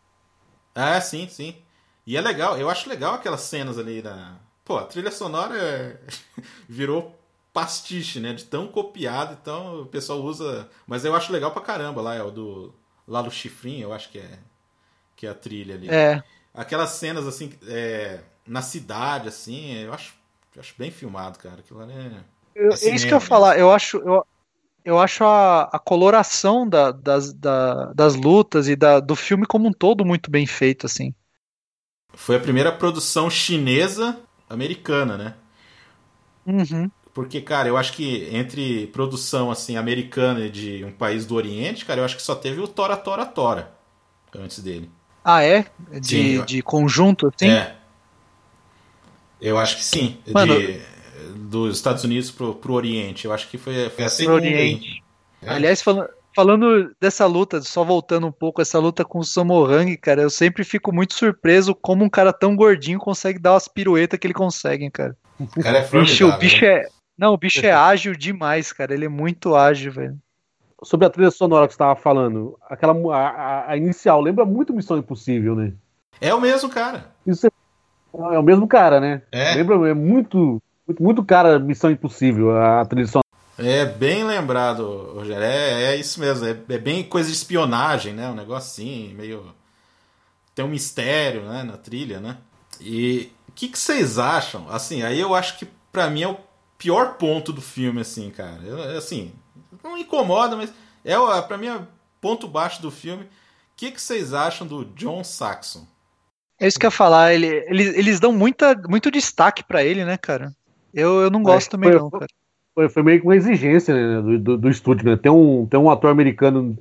Ah, 0.74 1.00
sim, 1.00 1.28
sim. 1.28 1.56
E 2.06 2.16
é 2.16 2.20
legal, 2.20 2.56
eu 2.56 2.70
acho 2.70 2.88
legal 2.88 3.14
aquelas 3.14 3.42
cenas 3.42 3.78
ali 3.78 4.00
da. 4.00 4.36
Pô, 4.64 4.78
a 4.78 4.84
trilha 4.84 5.10
sonora 5.10 5.56
é... 5.56 5.98
virou 6.68 7.18
pastiche, 7.52 8.20
né? 8.20 8.32
De 8.32 8.44
tão 8.44 8.68
copiado, 8.68 9.36
então 9.40 9.82
o 9.82 9.86
pessoal 9.86 10.20
usa. 10.20 10.68
Mas 10.86 11.04
eu 11.04 11.14
acho 11.14 11.32
legal 11.32 11.50
pra 11.50 11.62
caramba 11.62 12.00
lá, 12.00 12.14
é 12.14 12.22
o 12.22 12.30
do. 12.30 12.74
Lá 13.06 13.22
do 13.22 13.30
Chifrinho, 13.30 13.84
eu 13.84 13.92
acho 13.92 14.10
que 14.10 14.18
é. 14.18 14.38
Que 15.16 15.26
é 15.26 15.30
a 15.30 15.34
trilha 15.34 15.74
ali. 15.74 15.88
É. 15.90 16.22
Aquelas 16.54 16.90
cenas 16.90 17.26
assim, 17.26 17.52
é... 17.66 18.20
na 18.46 18.62
cidade, 18.62 19.28
assim, 19.28 19.74
eu 19.82 19.92
acho, 19.92 20.14
eu 20.54 20.60
acho 20.60 20.74
bem 20.78 20.90
filmado, 20.90 21.38
cara. 21.38 21.56
Aquilo 21.58 21.80
ali 21.80 21.92
é. 21.92 22.20
Eu, 22.54 22.72
é, 22.72 22.74
é 22.74 22.94
isso 22.94 23.06
que 23.06 23.12
eu 23.12 23.18
ia 23.18 23.20
falar, 23.20 23.58
eu 23.58 23.70
acho. 23.72 23.98
Eu 23.98 24.24
eu 24.88 24.98
acho 24.98 25.22
a, 25.22 25.64
a 25.64 25.78
coloração 25.78 26.66
da, 26.66 26.90
das, 26.90 27.34
da, 27.34 27.92
das 27.92 28.14
lutas 28.14 28.68
e 28.68 28.74
da, 28.74 29.00
do 29.00 29.14
filme 29.14 29.44
como 29.44 29.68
um 29.68 29.72
todo 29.72 30.02
muito 30.02 30.30
bem 30.30 30.46
feito, 30.46 30.86
assim. 30.86 31.14
Foi 32.14 32.36
a 32.36 32.40
primeira 32.40 32.72
produção 32.72 33.28
chinesa 33.28 34.18
americana, 34.48 35.18
né? 35.18 35.34
Uhum. 36.46 36.90
Porque, 37.12 37.42
cara, 37.42 37.68
eu 37.68 37.76
acho 37.76 37.92
que 37.92 38.30
entre 38.32 38.86
produção 38.86 39.50
assim 39.50 39.76
americana 39.76 40.46
e 40.46 40.50
de 40.50 40.82
um 40.82 40.92
país 40.92 41.26
do 41.26 41.34
Oriente, 41.34 41.84
cara, 41.84 42.00
eu 42.00 42.04
acho 42.06 42.16
que 42.16 42.22
só 42.22 42.34
teve 42.34 42.58
o 42.58 42.66
Tora 42.66 42.96
Tora 42.96 43.26
Tora 43.26 43.70
antes 44.34 44.60
dele. 44.60 44.90
Ah, 45.22 45.42
é? 45.42 45.66
De, 46.00 46.06
sim, 46.06 46.44
de 46.46 46.62
conjunto, 46.62 47.26
assim? 47.26 47.50
É. 47.50 47.76
Eu 49.38 49.58
acho 49.58 49.76
que 49.76 49.84
sim. 49.84 50.16
Mano, 50.32 50.58
de 50.58 50.80
dos 51.48 51.76
Estados 51.76 52.04
Unidos 52.04 52.30
pro, 52.30 52.54
pro 52.54 52.74
Oriente. 52.74 53.24
Eu 53.24 53.32
acho 53.32 53.48
que 53.48 53.56
foi, 53.56 53.88
foi 53.90 54.04
a 54.04 54.08
segunda. 54.08 54.36
Oriente. 54.36 55.02
É. 55.42 55.50
Aliás, 55.50 55.80
falando, 55.80 56.08
falando 56.34 56.94
dessa 57.00 57.26
luta, 57.26 57.60
só 57.62 57.82
voltando 57.82 58.26
um 58.26 58.32
pouco, 58.32 58.60
essa 58.60 58.78
luta 58.78 59.04
com 59.04 59.18
o 59.18 59.24
Samohang, 59.24 59.96
cara, 59.96 60.22
eu 60.22 60.30
sempre 60.30 60.62
fico 60.64 60.92
muito 60.92 61.14
surpreso 61.14 61.74
como 61.74 62.04
um 62.04 62.10
cara 62.10 62.32
tão 62.32 62.54
gordinho 62.54 62.98
consegue 62.98 63.38
dar 63.38 63.54
umas 63.54 63.68
piruetas 63.68 64.18
que 64.18 64.26
ele 64.26 64.34
consegue, 64.34 64.90
cara. 64.90 65.16
O 65.40 65.62
cara 65.62 65.78
é 65.78 65.88
bicho, 65.88 66.28
o 66.28 66.38
bicho 66.38 66.64
né? 66.64 66.70
é. 66.70 66.88
Não, 67.16 67.32
o 67.32 67.36
bicho 67.36 67.64
é 67.64 67.72
ágil 67.72 68.14
demais, 68.14 68.72
cara. 68.72 68.94
Ele 68.94 69.06
é 69.06 69.08
muito 69.08 69.56
ágil, 69.56 69.90
velho. 69.90 70.16
Sobre 70.84 71.06
a 71.06 71.10
trilha 71.10 71.30
sonora 71.32 71.66
que 71.66 71.72
você 71.72 71.76
estava 71.76 71.96
falando, 71.96 72.56
aquela 72.70 72.94
a, 73.12 73.72
a, 73.72 73.76
inicial 73.76 74.20
lembra 74.20 74.44
muito 74.44 74.72
Missão 74.72 74.96
Impossível, 74.96 75.56
né? 75.56 75.72
É 76.20 76.32
o 76.32 76.40
mesmo 76.40 76.68
cara. 76.68 77.10
Isso 77.26 77.48
é, 77.48 77.50
é 78.14 78.38
o 78.38 78.42
mesmo 78.42 78.68
cara, 78.68 79.00
né? 79.00 79.22
É. 79.32 79.54
Lembra, 79.56 79.88
é 79.88 79.94
muito 79.94 80.62
muito, 80.88 81.02
muito 81.02 81.24
cara 81.24 81.58
Missão 81.58 81.90
Impossível, 81.90 82.56
a 82.56 82.84
trilha. 82.86 83.06
É 83.58 83.84
bem 83.84 84.24
lembrado, 84.24 85.12
Rogério. 85.14 85.42
É, 85.42 85.92
é 85.92 85.96
isso 85.96 86.18
mesmo. 86.18 86.46
É, 86.46 86.50
é, 86.50 86.78
bem 86.78 87.02
coisa 87.02 87.28
de 87.28 87.34
espionagem, 87.34 88.14
né? 88.14 88.28
Um 88.28 88.34
negócio 88.34 88.70
assim, 88.70 89.14
meio. 89.14 89.54
Tem 90.54 90.64
um 90.64 90.68
mistério 90.68 91.42
né? 91.42 91.62
na 91.62 91.76
trilha, 91.76 92.20
né? 92.20 92.38
E 92.80 93.30
o 93.48 93.52
que, 93.52 93.68
que 93.68 93.78
vocês 93.78 94.18
acham? 94.18 94.68
Assim, 94.70 95.02
aí 95.02 95.20
eu 95.20 95.34
acho 95.34 95.58
que 95.58 95.66
para 95.92 96.08
mim 96.08 96.22
é 96.22 96.28
o 96.28 96.38
pior 96.78 97.14
ponto 97.14 97.52
do 97.52 97.60
filme, 97.60 98.00
assim, 98.00 98.30
cara. 98.30 98.60
Eu, 98.62 98.96
assim, 98.96 99.32
não 99.82 99.98
incomoda, 99.98 100.56
mas 100.56 100.72
é 101.04 101.16
para 101.42 101.58
mim 101.58 101.68
é 101.68 101.80
ponto 102.20 102.48
baixo 102.48 102.80
do 102.80 102.90
filme. 102.90 103.24
O 103.24 103.28
que, 103.76 103.90
que 103.90 104.00
vocês 104.00 104.32
acham 104.32 104.66
do 104.66 104.84
John 104.84 105.22
Saxon? 105.22 105.86
É 106.60 106.66
isso 106.66 106.78
que 106.78 106.86
eu 106.86 106.88
ia 106.88 106.96
falar. 106.96 107.32
Ele, 107.32 107.46
eles, 107.68 107.96
eles 107.96 108.20
dão 108.20 108.32
muita, 108.32 108.74
muito 108.88 109.10
destaque 109.10 109.62
para 109.62 109.84
ele, 109.84 110.04
né, 110.04 110.16
cara? 110.16 110.52
Eu, 110.92 111.20
eu 111.20 111.30
não 111.30 111.42
gosto 111.42 111.70
também, 111.70 111.90
foi, 111.90 111.98
não, 112.00 112.10
cara. 112.10 112.26
Foi, 112.74 112.88
foi, 112.88 113.02
meio 113.02 113.20
que 113.20 113.26
uma 113.26 113.36
exigência 113.36 113.94
né, 113.94 114.22
do, 114.22 114.38
do, 114.38 114.58
do, 114.58 114.70
estúdio, 114.70 115.04
né? 115.04 115.16
Tem 115.16 115.30
um, 115.30 115.66
tem 115.66 115.78
um 115.78 115.90
ator 115.90 116.10
americano 116.10 116.78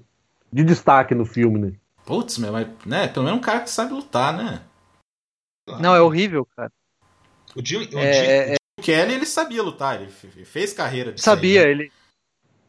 de 0.51 0.63
destaque 0.63 1.15
no 1.15 1.25
filme, 1.25 1.59
né? 1.59 1.73
Putz, 2.05 2.37
mas, 2.37 2.67
né? 2.85 3.07
Pelo 3.07 3.25
menos 3.25 3.39
um 3.39 3.43
cara 3.43 3.61
que 3.61 3.69
sabe 3.69 3.93
lutar, 3.93 4.35
né? 4.35 4.61
Não, 5.79 5.93
é 5.93 6.01
horrível, 6.01 6.47
cara. 6.55 6.71
O 7.55 7.65
Jim, 7.65 7.77
o 7.77 7.99
é, 7.99 8.13
Jim, 8.13 8.25
é, 8.29 8.53
é. 8.53 8.57
Kelly, 8.81 9.13
ele 9.15 9.25
sabia 9.25 9.63
lutar, 9.63 9.99
ele 10.01 10.11
fez 10.45 10.71
carreira 10.71 11.11
de 11.11 11.21
Sabia, 11.21 11.65
né? 11.65 11.71
ele. 11.71 11.91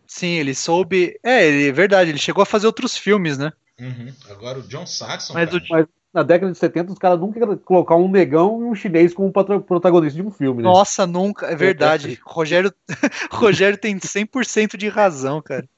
Sim, 0.06 0.32
ele 0.32 0.55
soube. 0.55 1.20
É, 1.23 1.47
ele, 1.47 1.69
é 1.69 1.73
verdade, 1.73 2.10
ele 2.10 2.19
chegou 2.19 2.43
a 2.43 2.47
fazer 2.47 2.66
outros 2.66 2.97
filmes, 2.97 3.36
né? 3.36 3.52
Uhum. 3.78 4.12
Agora 4.31 4.59
o 4.59 4.62
John 4.62 4.86
Saxon. 4.86 5.35
Mas, 5.35 5.52
o, 5.52 5.60
mas, 5.69 5.86
na 6.12 6.22
década 6.22 6.52
de 6.52 6.59
70 6.59 6.93
os 6.93 6.98
caras 6.98 7.20
nunca 7.20 7.56
colocar 7.59 7.97
um 7.97 8.10
negão 8.10 8.60
e 8.62 8.64
um 8.64 8.74
chinês 8.74 9.12
como 9.12 9.32
protagonista 9.32 10.20
de 10.20 10.26
um 10.26 10.30
filme, 10.30 10.62
né? 10.62 10.68
Nossa, 10.68 11.06
nunca, 11.06 11.47
é 11.47 11.55
verdade. 11.55 12.14
É, 12.14 12.18
Rogério, 12.24 12.72
Rogério 13.30 13.78
tem 13.78 13.98
100% 13.98 14.76
de 14.76 14.89
razão, 14.89 15.43
cara. 15.43 15.68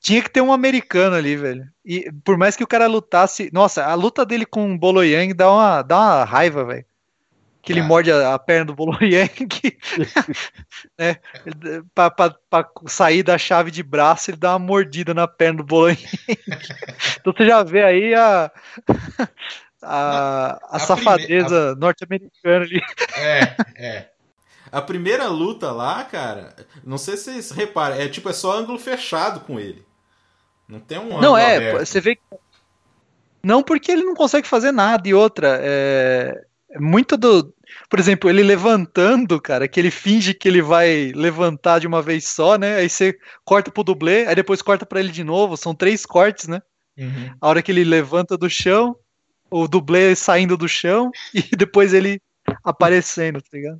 Tinha 0.00 0.20
que 0.20 0.30
ter 0.30 0.40
um 0.40 0.52
americano 0.52 1.14
ali, 1.14 1.36
velho. 1.36 1.64
E 1.84 2.10
por 2.24 2.36
mais 2.36 2.56
que 2.56 2.64
o 2.64 2.66
cara 2.66 2.88
lutasse. 2.88 3.50
Nossa, 3.52 3.84
a 3.84 3.94
luta 3.94 4.26
dele 4.26 4.44
com 4.44 4.74
o 4.74 4.78
Bolo 4.78 5.04
Yang 5.04 5.34
dá 5.34 5.52
uma, 5.52 5.82
dá 5.82 5.96
uma 5.96 6.24
raiva, 6.24 6.64
velho. 6.64 6.84
Que 7.62 7.72
ele 7.72 7.80
ah. 7.80 7.84
morde 7.84 8.10
a, 8.10 8.34
a, 8.34 8.38
perna 8.38 8.64
do 8.64 8.74
Bolo 8.74 8.98
Yang. 9.00 9.46
né, 10.98 11.16
pra, 11.94 12.10
pra, 12.10 12.34
pra, 12.50 12.68
sair 12.86 13.22
da 13.22 13.38
chave 13.38 13.70
de 13.70 13.84
braço, 13.84 14.32
ele 14.32 14.38
dá 14.38 14.50
uma 14.52 14.58
mordida 14.58 15.14
na 15.14 15.28
perna 15.28 15.58
do 15.58 15.64
Bolo 15.64 15.90
Yang. 15.90 16.18
então 17.20 17.32
você 17.32 17.46
já 17.46 17.62
vê 17.62 17.84
aí 17.84 18.12
a 18.12 18.50
a, 19.82 20.58
a, 20.70 20.76
a 20.76 20.78
safadeza 20.78 21.72
a... 21.72 21.74
norte-americana 21.74 22.64
ali. 22.64 22.80
É, 23.16 23.56
é. 23.76 24.08
A 24.70 24.80
primeira 24.80 25.28
luta 25.28 25.70
lá, 25.70 26.02
cara, 26.04 26.54
não 26.82 26.96
sei 26.96 27.16
se 27.16 27.24
vocês 27.24 27.50
reparam, 27.50 27.96
é 27.96 28.08
tipo, 28.08 28.30
é 28.30 28.32
só 28.32 28.56
ângulo 28.56 28.78
fechado 28.78 29.40
com 29.40 29.60
ele. 29.60 29.84
Não 30.66 30.80
tem 30.80 30.98
um 30.98 31.20
Não, 31.20 31.36
é, 31.36 31.56
aberto. 31.56 31.86
você 31.86 32.00
vê 32.00 32.18
Não 33.44 33.62
porque 33.62 33.92
ele 33.92 34.04
não 34.04 34.14
consegue 34.14 34.48
fazer 34.48 34.72
nada. 34.72 35.06
E 35.06 35.12
outra, 35.12 35.58
é... 35.60 36.42
é 36.70 36.78
muito 36.78 37.18
do. 37.18 37.52
Por 37.90 37.98
exemplo, 37.98 38.30
ele 38.30 38.42
levantando, 38.42 39.40
cara, 39.40 39.68
que 39.68 39.78
ele 39.78 39.90
finge 39.90 40.32
que 40.32 40.48
ele 40.48 40.62
vai 40.62 41.12
levantar 41.14 41.78
de 41.78 41.86
uma 41.86 42.00
vez 42.00 42.26
só, 42.26 42.56
né? 42.56 42.76
Aí 42.76 42.88
você 42.88 43.18
corta 43.44 43.70
pro 43.70 43.84
dublê, 43.84 44.26
aí 44.26 44.34
depois 44.34 44.62
corta 44.62 44.86
para 44.86 45.00
ele 45.00 45.10
de 45.10 45.24
novo. 45.24 45.56
São 45.56 45.74
três 45.74 46.06
cortes, 46.06 46.48
né? 46.48 46.62
Uhum. 46.96 47.34
A 47.40 47.48
hora 47.48 47.62
que 47.62 47.72
ele 47.72 47.84
levanta 47.84 48.36
do 48.38 48.48
chão, 48.48 48.96
o 49.52 49.68
dublê 49.68 50.16
saindo 50.16 50.56
do 50.56 50.68
chão 50.68 51.10
e 51.34 51.54
depois 51.54 51.92
ele 51.92 52.20
aparecendo, 52.64 53.40
tá 53.40 53.48
ligado? 53.52 53.78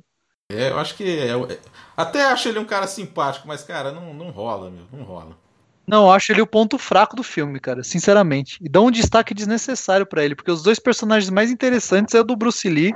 É, 0.51 0.69
eu 0.69 0.77
acho 0.77 0.95
que. 0.95 1.03
É, 1.03 1.31
é, 1.31 1.59
até 1.97 2.23
acho 2.25 2.47
ele 2.47 2.59
um 2.59 2.65
cara 2.65 2.85
simpático, 2.85 3.47
mas, 3.47 3.63
cara, 3.63 3.91
não, 3.91 4.13
não 4.13 4.29
rola, 4.29 4.69
meu. 4.69 4.83
Não 4.91 5.03
rola. 5.03 5.37
Não, 5.85 6.03
eu 6.05 6.11
acho 6.11 6.31
ele 6.31 6.41
o 6.41 6.47
ponto 6.47 6.77
fraco 6.77 7.15
do 7.15 7.23
filme, 7.23 7.59
cara, 7.59 7.83
sinceramente. 7.83 8.57
E 8.61 8.69
dá 8.69 8.79
um 8.79 8.91
destaque 8.91 9.33
desnecessário 9.33 10.05
para 10.05 10.23
ele, 10.23 10.35
porque 10.35 10.51
os 10.51 10.63
dois 10.63 10.79
personagens 10.79 11.29
mais 11.29 11.51
interessantes 11.51 12.15
é 12.15 12.21
o 12.21 12.23
do 12.23 12.37
Bruce 12.37 12.69
Lee 12.69 12.93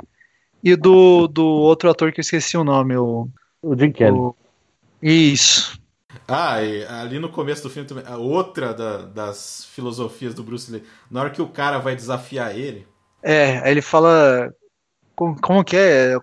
e 0.63 0.75
do, 0.75 1.27
do 1.27 1.45
outro 1.45 1.89
ator 1.89 2.13
que 2.13 2.19
eu 2.19 2.23
esqueci 2.23 2.55
o 2.57 2.63
nome, 2.63 2.95
o. 2.95 3.27
O 3.61 3.75
Jim 3.75 3.91
Kelly. 3.91 4.17
O... 4.17 4.35
Isso. 5.01 5.79
Ah, 6.27 6.61
e 6.63 6.85
ali 6.85 7.19
no 7.19 7.29
começo 7.29 7.63
do 7.63 7.69
filme 7.69 7.87
também, 7.87 8.05
a 8.07 8.17
outra 8.17 8.73
da, 8.73 8.97
das 9.03 9.65
filosofias 9.65 10.33
do 10.33 10.43
Bruce 10.43 10.71
Lee, 10.71 10.83
na 11.11 11.21
hora 11.21 11.29
que 11.29 11.41
o 11.41 11.49
cara 11.49 11.79
vai 11.79 11.95
desafiar 11.95 12.55
ele. 12.55 12.87
É, 13.21 13.59
aí 13.59 13.71
ele 13.71 13.81
fala. 13.81 14.53
Como, 15.15 15.39
como 15.41 15.63
que 15.63 15.75
é? 15.75 16.13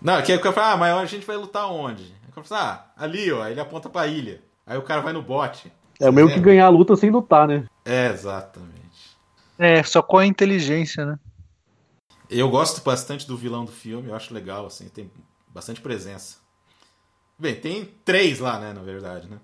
Não, 0.00 0.22
que 0.22 0.32
aí 0.32 0.38
o 0.38 0.40
cara 0.40 0.54
fala, 0.54 0.72
ah, 0.72 0.76
mas 0.76 0.96
a 0.96 1.04
gente 1.06 1.26
vai 1.26 1.36
lutar 1.36 1.70
onde? 1.70 2.02
Aí 2.02 2.28
o 2.30 2.32
cara 2.32 2.46
fala, 2.46 2.92
ah, 2.96 3.04
ali, 3.04 3.30
ó, 3.30 3.46
ele 3.46 3.60
aponta 3.60 3.88
pra 3.88 4.06
ilha. 4.06 4.42
Aí 4.66 4.78
o 4.78 4.82
cara 4.82 5.00
vai 5.00 5.12
no 5.12 5.22
bote. 5.22 5.70
É 6.00 6.10
meio 6.10 6.28
que 6.28 6.40
ganhar 6.40 6.66
a 6.66 6.70
luta 6.70 6.96
sem 6.96 7.10
lutar, 7.10 7.46
né? 7.46 7.66
É, 7.84 8.08
exatamente. 8.08 8.74
É, 9.58 9.82
só 9.82 10.02
com 10.02 10.18
a 10.18 10.26
inteligência, 10.26 11.04
né? 11.04 11.18
Eu 12.28 12.48
gosto 12.48 12.82
bastante 12.82 13.26
do 13.26 13.36
vilão 13.36 13.64
do 13.64 13.70
filme, 13.70 14.08
eu 14.08 14.14
acho 14.14 14.34
legal, 14.34 14.66
assim, 14.66 14.88
tem 14.88 15.10
bastante 15.48 15.80
presença. 15.80 16.38
Bem, 17.38 17.54
tem 17.60 17.84
três 18.04 18.38
lá, 18.38 18.58
né, 18.58 18.72
na 18.72 18.82
verdade, 18.82 19.28
né? 19.28 19.38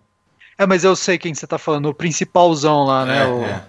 É, 0.58 0.66
mas 0.66 0.84
eu 0.84 0.94
sei 0.94 1.18
quem 1.18 1.34
você 1.34 1.46
tá 1.46 1.58
falando, 1.58 1.86
o 1.88 1.94
principalzão 1.94 2.84
lá, 2.84 3.04
né? 3.06 3.22
É, 3.22 3.26
o, 3.26 3.44
é. 3.44 3.68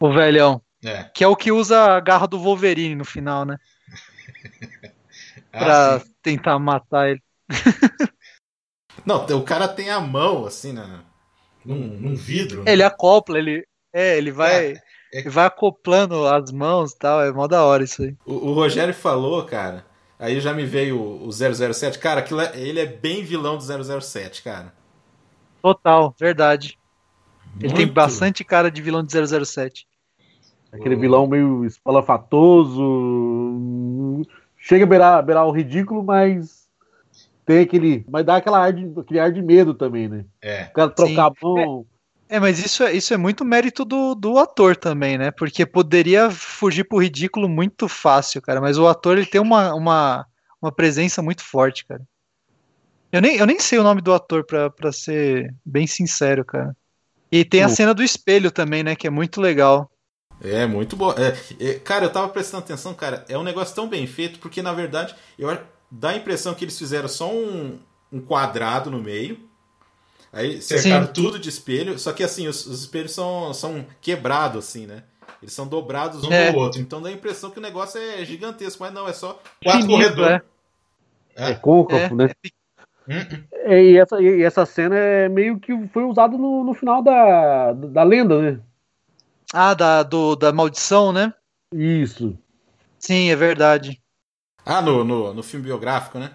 o 0.00 0.12
velhão. 0.12 0.62
É. 0.84 1.04
Que 1.14 1.24
é 1.24 1.28
o 1.28 1.36
que 1.36 1.50
usa 1.50 1.96
a 1.96 2.00
garra 2.00 2.26
do 2.26 2.38
Wolverine 2.38 2.94
no 2.94 3.04
final, 3.04 3.44
né? 3.44 3.56
Ah, 5.52 5.58
Pra 5.64 6.00
sim. 6.00 6.14
tentar 6.22 6.58
matar 6.58 7.10
ele. 7.10 7.22
Não, 9.04 9.24
o 9.24 9.42
cara 9.42 9.66
tem 9.68 9.90
a 9.90 10.00
mão, 10.00 10.44
assim, 10.44 10.72
né, 10.72 11.00
num, 11.64 11.74
num 11.98 12.14
vidro. 12.14 12.64
né? 12.64 12.72
Ele 12.72 12.82
acopla, 12.82 13.38
ele. 13.38 13.66
É, 13.92 14.16
ele 14.18 14.30
vai. 14.30 14.72
É, 14.72 14.82
Ele 15.12 15.30
vai 15.30 15.46
acoplando 15.46 16.26
as 16.26 16.52
mãos 16.52 16.92
e 16.92 16.98
tal. 16.98 17.22
É 17.22 17.32
mó 17.32 17.46
da 17.46 17.64
hora 17.64 17.82
isso 17.82 18.02
aí. 18.02 18.14
O, 18.26 18.50
o 18.50 18.52
Rogério 18.52 18.92
falou, 18.94 19.44
cara, 19.46 19.86
aí 20.18 20.40
já 20.40 20.52
me 20.52 20.64
veio 20.64 20.98
o, 21.00 21.26
o 21.26 21.32
007. 21.32 21.98
Cara, 21.98 22.20
aquilo 22.20 22.40
é- 22.40 22.58
ele 22.58 22.80
é 22.80 22.86
bem 22.86 23.24
vilão 23.24 23.56
do 23.56 24.00
007, 24.00 24.42
cara. 24.42 24.72
Total, 25.62 26.14
verdade. 26.18 26.78
Ele 27.60 27.72
tem 27.72 27.86
Muito. 27.86 27.94
bastante 27.94 28.44
cara 28.44 28.70
de 28.70 28.80
vilão 28.80 29.02
de 29.02 29.12
007. 29.12 29.86
Aquele 30.70 30.96
vilão 30.96 31.26
meio 31.26 31.64
espalafatoso. 31.64 32.82
Chega 34.56 34.84
a 34.84 34.88
beirar, 34.88 35.24
beirar 35.24 35.46
o 35.46 35.50
ridículo, 35.50 36.02
mas 36.02 36.68
tem 37.46 37.60
aquele. 37.60 38.04
Mas 38.08 38.24
dá 38.24 38.36
aquela 38.36 38.62
ar 38.62 38.72
de, 38.72 38.92
aquele 39.00 39.20
ar 39.20 39.32
de 39.32 39.42
medo 39.42 39.74
também, 39.74 40.08
né? 40.08 40.24
É. 40.42 40.64
O 40.64 40.72
cara 40.72 40.90
trocar 40.90 41.28
a 41.28 41.32
mão. 41.42 41.80
É, 41.80 41.97
mas 42.38 42.58
isso 42.58 42.82
é, 42.82 42.92
isso 42.92 43.14
é 43.14 43.16
muito 43.16 43.44
mérito 43.44 43.84
do, 43.84 44.14
do 44.14 44.38
ator 44.38 44.76
também, 44.76 45.16
né? 45.16 45.30
Porque 45.30 45.64
poderia 45.64 46.30
fugir 46.30 46.84
pro 46.84 46.98
ridículo 46.98 47.48
muito 47.48 47.88
fácil, 47.88 48.42
cara. 48.42 48.60
Mas 48.60 48.76
o 48.76 48.86
ator 48.86 49.16
ele 49.16 49.26
tem 49.26 49.40
uma, 49.40 49.74
uma, 49.74 50.26
uma 50.60 50.70
presença 50.70 51.22
muito 51.22 51.42
forte, 51.42 51.86
cara. 51.86 52.02
Eu 53.10 53.22
nem, 53.22 53.36
eu 53.36 53.46
nem 53.46 53.58
sei 53.58 53.78
o 53.78 53.82
nome 53.82 54.02
do 54.02 54.12
ator, 54.12 54.44
pra, 54.44 54.68
pra 54.68 54.92
ser 54.92 55.54
bem 55.64 55.86
sincero, 55.86 56.44
cara. 56.44 56.76
E 57.32 57.44
tem 57.44 57.62
a 57.62 57.68
cena 57.68 57.94
do 57.94 58.02
espelho 58.02 58.50
também, 58.50 58.82
né? 58.82 58.94
Que 58.94 59.06
é 59.06 59.10
muito 59.10 59.40
legal. 59.40 59.90
É, 60.42 60.66
muito 60.66 60.96
bom. 60.96 61.12
É, 61.12 61.36
é, 61.64 61.74
cara, 61.78 62.04
eu 62.04 62.12
tava 62.12 62.28
prestando 62.28 62.62
atenção, 62.62 62.94
cara, 62.94 63.24
é 63.28 63.36
um 63.36 63.42
negócio 63.42 63.74
tão 63.74 63.88
bem 63.88 64.06
feito, 64.06 64.38
porque 64.38 64.62
na 64.62 64.72
verdade, 64.72 65.14
eu 65.38 65.56
dá 65.90 66.10
a 66.10 66.16
impressão 66.16 66.54
que 66.54 66.64
eles 66.64 66.78
fizeram 66.78 67.08
só 67.08 67.32
um, 67.32 67.78
um 68.12 68.20
quadrado 68.20 68.90
no 68.90 69.02
meio. 69.02 69.47
Aí 70.32 70.60
cercaram 70.60 71.06
Sim. 71.06 71.12
tudo 71.12 71.38
de 71.38 71.48
espelho, 71.48 71.98
só 71.98 72.12
que 72.12 72.22
assim, 72.22 72.46
os, 72.48 72.66
os 72.66 72.80
espelhos 72.80 73.12
são, 73.12 73.52
são 73.54 73.84
quebrados, 74.00 74.66
assim, 74.66 74.86
né? 74.86 75.02
Eles 75.42 75.54
são 75.54 75.66
dobrados 75.66 76.24
um 76.24 76.32
É. 76.32 76.52
no 76.52 76.58
outro. 76.58 76.80
Então 76.80 77.00
dá 77.00 77.08
a 77.08 77.12
impressão 77.12 77.50
que 77.50 77.58
o 77.58 77.62
negócio 77.62 78.00
é 78.00 78.24
gigantesco, 78.24 78.82
mas 78.82 78.92
não, 78.92 79.08
é 79.08 79.12
só 79.12 79.40
Quatro 79.62 79.82
Finito, 79.82 80.14
corredores. 80.14 80.42
É 81.36 81.50
É. 81.50 81.54
côncavo, 81.54 82.14
né? 82.16 82.30
Hum, 83.08 83.44
É, 83.52 83.82
e, 83.82 83.96
essa, 83.98 84.20
e 84.20 84.42
essa 84.42 84.66
cena 84.66 84.96
é 84.96 85.28
meio 85.28 85.58
que 85.58 85.72
foi 85.88 86.04
usada 86.04 86.36
no, 86.36 86.64
no 86.64 86.74
final 86.74 87.02
da, 87.02 87.72
da 87.72 88.02
lenda, 88.02 88.40
né? 88.40 88.60
Ah, 89.52 89.72
da, 89.72 90.02
do, 90.02 90.36
da 90.36 90.52
maldição, 90.52 91.12
né? 91.12 91.32
Isso. 91.72 92.36
Sim, 92.98 93.30
é 93.30 93.36
verdade. 93.36 94.00
Ah, 94.64 94.82
no, 94.82 95.04
no, 95.04 95.32
no 95.32 95.42
filme 95.42 95.64
biográfico, 95.64 96.18
né? 96.18 96.32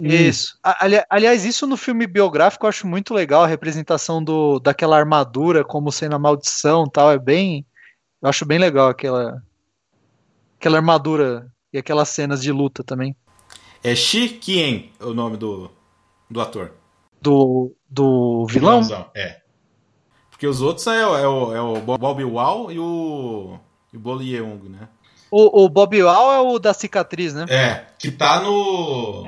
Isso. 0.00 0.58
Ali- 0.62 1.02
aliás, 1.10 1.44
isso 1.44 1.66
no 1.66 1.76
filme 1.76 2.06
biográfico 2.06 2.64
eu 2.64 2.68
acho 2.68 2.86
muito 2.86 3.12
legal, 3.12 3.42
a 3.42 3.46
representação 3.48 4.22
do, 4.22 4.60
daquela 4.60 4.96
armadura 4.96 5.64
como 5.64 5.90
sendo 5.90 6.14
a 6.14 6.18
maldição 6.18 6.84
e 6.86 6.90
tal. 6.90 7.10
É 7.10 7.18
bem. 7.18 7.66
Eu 8.22 8.28
acho 8.28 8.44
bem 8.46 8.58
legal 8.58 8.88
aquela. 8.88 9.42
Aquela 10.58 10.78
armadura 10.78 11.46
e 11.72 11.78
aquelas 11.78 12.08
cenas 12.08 12.42
de 12.42 12.50
luta 12.52 12.82
também. 12.84 13.14
É 13.82 13.94
Shi 13.94 14.28
Kien, 14.28 14.92
o 15.00 15.14
nome 15.14 15.36
do, 15.36 15.70
do 16.30 16.40
ator. 16.40 16.72
Do, 17.22 17.74
do 17.88 18.46
vilão? 18.48 18.82
vilãozão, 18.82 19.10
É. 19.14 19.40
Porque 20.30 20.46
os 20.46 20.60
outros 20.62 20.86
é, 20.86 21.04
o- 21.04 21.16
é 21.16 21.28
o, 21.28 21.56
é 21.56 21.60
o 21.60 21.80
Bob 21.98 22.22
Wall 22.24 22.70
e 22.70 22.78
o, 22.78 23.58
e 23.92 23.96
o 23.96 24.00
Bolo 24.00 24.22
Yeung, 24.22 24.68
né? 24.68 24.88
O, 25.30 25.64
o 25.64 25.68
Bob 25.68 26.00
Wall 26.02 26.32
é 26.32 26.40
o 26.40 26.58
da 26.60 26.72
cicatriz, 26.72 27.34
né? 27.34 27.44
É. 27.48 27.86
Que 27.98 28.10
tá 28.12 28.40
no. 28.40 29.24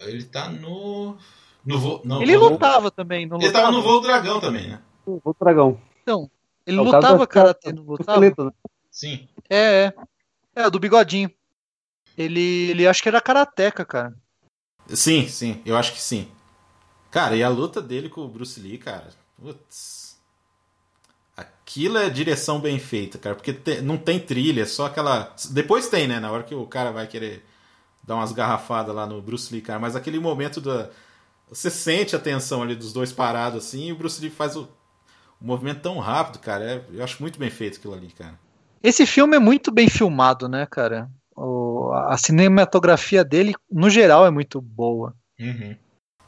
Ele 0.00 0.24
tá 0.24 0.48
no. 0.48 1.16
No 1.64 1.78
voo. 1.78 2.00
Não, 2.04 2.22
Ele 2.22 2.36
voo- 2.36 2.50
lutava 2.52 2.90
também, 2.90 3.26
não 3.26 3.36
Ele 3.36 3.46
lutava? 3.48 3.66
tava 3.66 3.76
no 3.76 3.82
voo 3.82 4.00
do 4.00 4.06
dragão 4.06 4.40
também, 4.40 4.68
né? 4.68 4.80
O 5.06 5.34
dragão. 5.38 5.80
Ele 6.66 6.78
É 6.78 6.80
lutava 6.80 7.18
da- 7.18 7.26
karatê, 7.26 7.72
não 7.72 7.82
lutava? 7.82 8.20
Né? 8.20 8.32
Sim. 8.90 9.28
É, 9.48 9.84
é. 9.86 9.94
É, 10.62 10.66
o 10.66 10.70
do 10.70 10.78
bigodinho. 10.78 11.30
Ele, 12.16 12.70
ele 12.70 12.86
acho 12.86 13.02
que 13.02 13.08
era 13.08 13.20
karateca, 13.20 13.84
cara. 13.84 14.14
Sim, 14.88 15.26
sim, 15.28 15.62
eu 15.64 15.76
acho 15.76 15.92
que 15.92 16.00
sim. 16.00 16.28
Cara, 17.10 17.34
e 17.36 17.42
a 17.42 17.48
luta 17.48 17.80
dele 17.82 18.08
com 18.08 18.20
o 18.22 18.28
Bruce 18.28 18.60
Lee, 18.60 18.78
cara. 18.78 19.08
Putz. 19.40 20.18
Aquilo 21.36 21.98
é 21.98 22.10
direção 22.10 22.60
bem 22.60 22.78
feita, 22.78 23.18
cara. 23.18 23.34
Porque 23.34 23.52
te- 23.52 23.80
não 23.80 23.96
tem 23.96 24.18
trilha, 24.20 24.62
é 24.62 24.66
só 24.66 24.86
aquela. 24.86 25.34
Depois 25.50 25.88
tem, 25.88 26.06
né? 26.08 26.20
Na 26.20 26.30
hora 26.30 26.42
que 26.42 26.54
o 26.54 26.66
cara 26.66 26.90
vai 26.90 27.06
querer 27.06 27.44
dar 28.10 28.16
umas 28.16 28.32
garrafadas 28.32 28.92
lá 28.94 29.06
no 29.06 29.22
Bruce 29.22 29.52
Lee, 29.54 29.62
cara. 29.62 29.78
Mas 29.78 29.94
aquele 29.94 30.18
momento 30.18 30.60
da. 30.60 30.90
Você 31.48 31.70
sente 31.70 32.14
a 32.14 32.18
tensão 32.18 32.62
ali 32.62 32.74
dos 32.74 32.92
dois 32.92 33.12
parados 33.12 33.64
assim 33.64 33.86
e 33.86 33.92
o 33.92 33.96
Bruce 33.96 34.20
Lee 34.20 34.30
faz 34.30 34.56
o, 34.56 34.68
o 35.40 35.44
movimento 35.46 35.80
tão 35.80 35.98
rápido, 35.98 36.40
cara. 36.40 36.64
É- 36.64 36.84
eu 36.92 37.04
acho 37.04 37.22
muito 37.22 37.38
bem 37.38 37.50
feito 37.50 37.78
aquilo 37.78 37.94
ali, 37.94 38.08
cara. 38.08 38.34
Esse 38.82 39.06
filme 39.06 39.36
é 39.36 39.38
muito 39.40 39.70
bem 39.70 39.88
filmado, 39.88 40.48
né, 40.48 40.66
cara? 40.66 41.08
O- 41.36 41.92
a 41.92 42.16
cinematografia 42.16 43.24
dele, 43.24 43.54
no 43.70 43.88
geral, 43.88 44.26
é 44.26 44.30
muito 44.30 44.60
boa. 44.60 45.14
Uhum. 45.38 45.76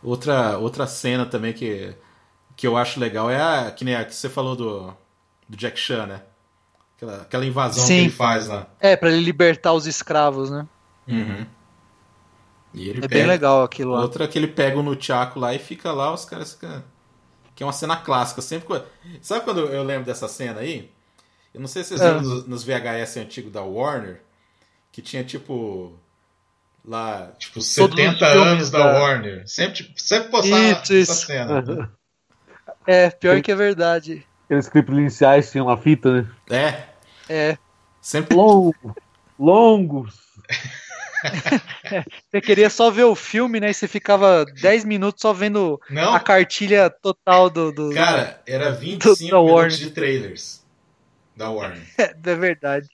Outra, 0.03 0.59
outra 0.59 0.87
cena 0.87 1.27
também 1.27 1.53
que, 1.53 1.95
que 2.57 2.67
eu 2.67 2.77
acho 2.77 2.99
legal 3.01 3.29
é 3.31 3.41
a 3.41 3.71
que, 3.71 3.85
nem 3.85 3.95
a 3.95 4.05
que 4.05 4.15
você 4.15 4.29
falou 4.29 4.55
do, 4.57 4.95
do 5.49 5.57
Jack 5.57 5.79
Chan, 5.79 6.07
né? 6.07 6.23
Aquela, 6.97 7.23
aquela 7.23 7.47
invasão 7.47 7.85
Sim. 7.85 7.95
que 7.97 8.01
ele 8.03 8.11
faz 8.11 8.47
lá. 8.49 8.67
É, 8.81 8.97
pra 8.97 9.11
ele 9.11 9.21
libertar 9.23 9.73
os 9.73 9.87
escravos, 9.87 10.51
né? 10.51 10.67
Uhum. 11.09 11.47
E 12.74 12.89
ele 12.89 12.99
É 12.99 13.03
pega, 13.03 13.15
bem 13.15 13.27
legal 13.27 13.62
aquilo 13.62 13.93
lá. 13.93 14.01
Outra 14.01 14.27
que 14.27 14.39
ele 14.39 14.49
pega 14.49 14.78
o 14.78 14.82
Nunchaku 14.82 15.39
lá 15.39 15.55
e 15.55 15.59
fica 15.59 15.93
lá, 15.93 16.12
os 16.12 16.24
caras 16.24 16.53
ficam. 16.55 16.82
Que 17.55 17.62
é 17.62 17.66
uma 17.66 17.73
cena 17.73 17.97
clássica. 17.97 18.40
Sempre 18.40 18.82
Sabe 19.20 19.44
quando 19.44 19.61
eu 19.61 19.82
lembro 19.82 20.05
dessa 20.07 20.27
cena 20.27 20.61
aí? 20.61 20.90
Eu 21.53 21.61
não 21.61 21.69
sei 21.69 21.82
se 21.85 21.90
vocês 21.90 22.01
É. 22.01 22.09
viram 22.19 22.23
nos, 22.47 22.65
VHS 22.65 23.19
antigos 23.19 23.53
da 23.53 23.61
Warner, 23.62 24.23
que 24.90 25.03
tinha 25.03 25.23
tipo. 25.23 25.93
Lá. 26.85 27.31
Tipo, 27.39 27.55
Todos 27.55 27.69
70 27.69 28.12
os 28.27 28.32
filmes 28.32 28.47
anos 28.53 28.70
da, 28.70 28.78
da- 28.78 28.99
Warner. 29.01 29.43
Sempre, 29.47 29.74
tipo, 29.85 29.93
sempre 30.01 30.31
postava 30.31 30.62
Isso, 30.62 30.81
essa 30.81 30.94
isso. 30.94 31.27
cena. 31.27 31.93
É, 32.86 33.11
pior 33.11 33.40
que 33.43 33.53
é 33.53 33.55
verdade. 33.55 34.27
Aqueles 34.47 34.69
clipes 34.69 34.93
iniciais 34.97 35.51
tinham 35.53 35.66
uma 35.66 35.77
fita, 35.77 36.11
né? 36.11 36.28
É. 36.51 36.85
É. 37.51 37.59
Sempre. 38.01 38.36
Longo, 38.36 38.74
longos. 39.39 40.16
Você 42.31 42.40
queria 42.40 42.70
só 42.70 42.90
ver 42.90 43.05
o 43.05 43.15
filme, 43.15 43.61
né? 43.61 43.70
E 43.70 43.74
você 43.74 43.86
ficava 43.86 44.44
10 44.61 44.85
minutos 44.85 45.20
só 45.23 45.32
vendo 45.32 45.81
Não, 45.90 46.15
a 46.15 46.20
cartilha 46.20 46.89
total 46.90 47.51
do. 47.51 47.70
do... 47.73 47.94
cara, 47.94 48.40
era 48.47 48.70
da 48.70 48.77
25 48.77 49.35
Warner. 49.36 49.57
minutos 49.57 49.78
de 49.78 49.90
trailers 49.90 50.62
da 51.36 51.51
Warner. 51.51 51.82
É, 51.99 52.05
é 52.31 52.35
verdade. 52.35 52.89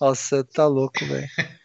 Nossa, 0.00 0.44
tá 0.44 0.66
louco, 0.66 1.04
velho. 1.06 1.26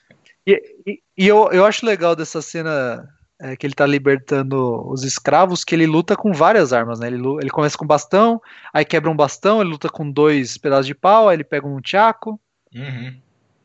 E, 0.45 0.59
e- 0.87 0.99
e 1.15 1.27
eu, 1.27 1.51
eu 1.51 1.63
acho 1.63 1.85
legal 1.85 2.15
dessa 2.15 2.41
cena 2.41 3.07
é, 3.39 3.55
que 3.55 3.63
ele 3.65 3.75
tá 3.75 3.85
libertando 3.85 4.89
os 4.89 5.03
escravos, 5.03 5.63
que 5.63 5.75
ele 5.75 5.85
luta 5.85 6.15
com 6.17 6.33
várias 6.33 6.73
armas, 6.73 6.99
né? 6.99 7.05
Ele, 7.07 7.21
ele 7.39 7.49
começa 7.51 7.77
com 7.77 7.85
bastão, 7.85 8.41
aí 8.73 8.83
quebra 8.83 9.11
um 9.11 9.15
bastão, 9.15 9.61
ele 9.61 9.69
luta 9.69 9.87
com 9.87 10.09
dois 10.09 10.57
pedaços 10.57 10.87
de 10.87 10.95
pau, 10.95 11.29
aí 11.29 11.35
ele 11.35 11.43
pega 11.43 11.67
um 11.67 11.79
tchaco, 11.79 12.41
Uhum. 12.73 13.21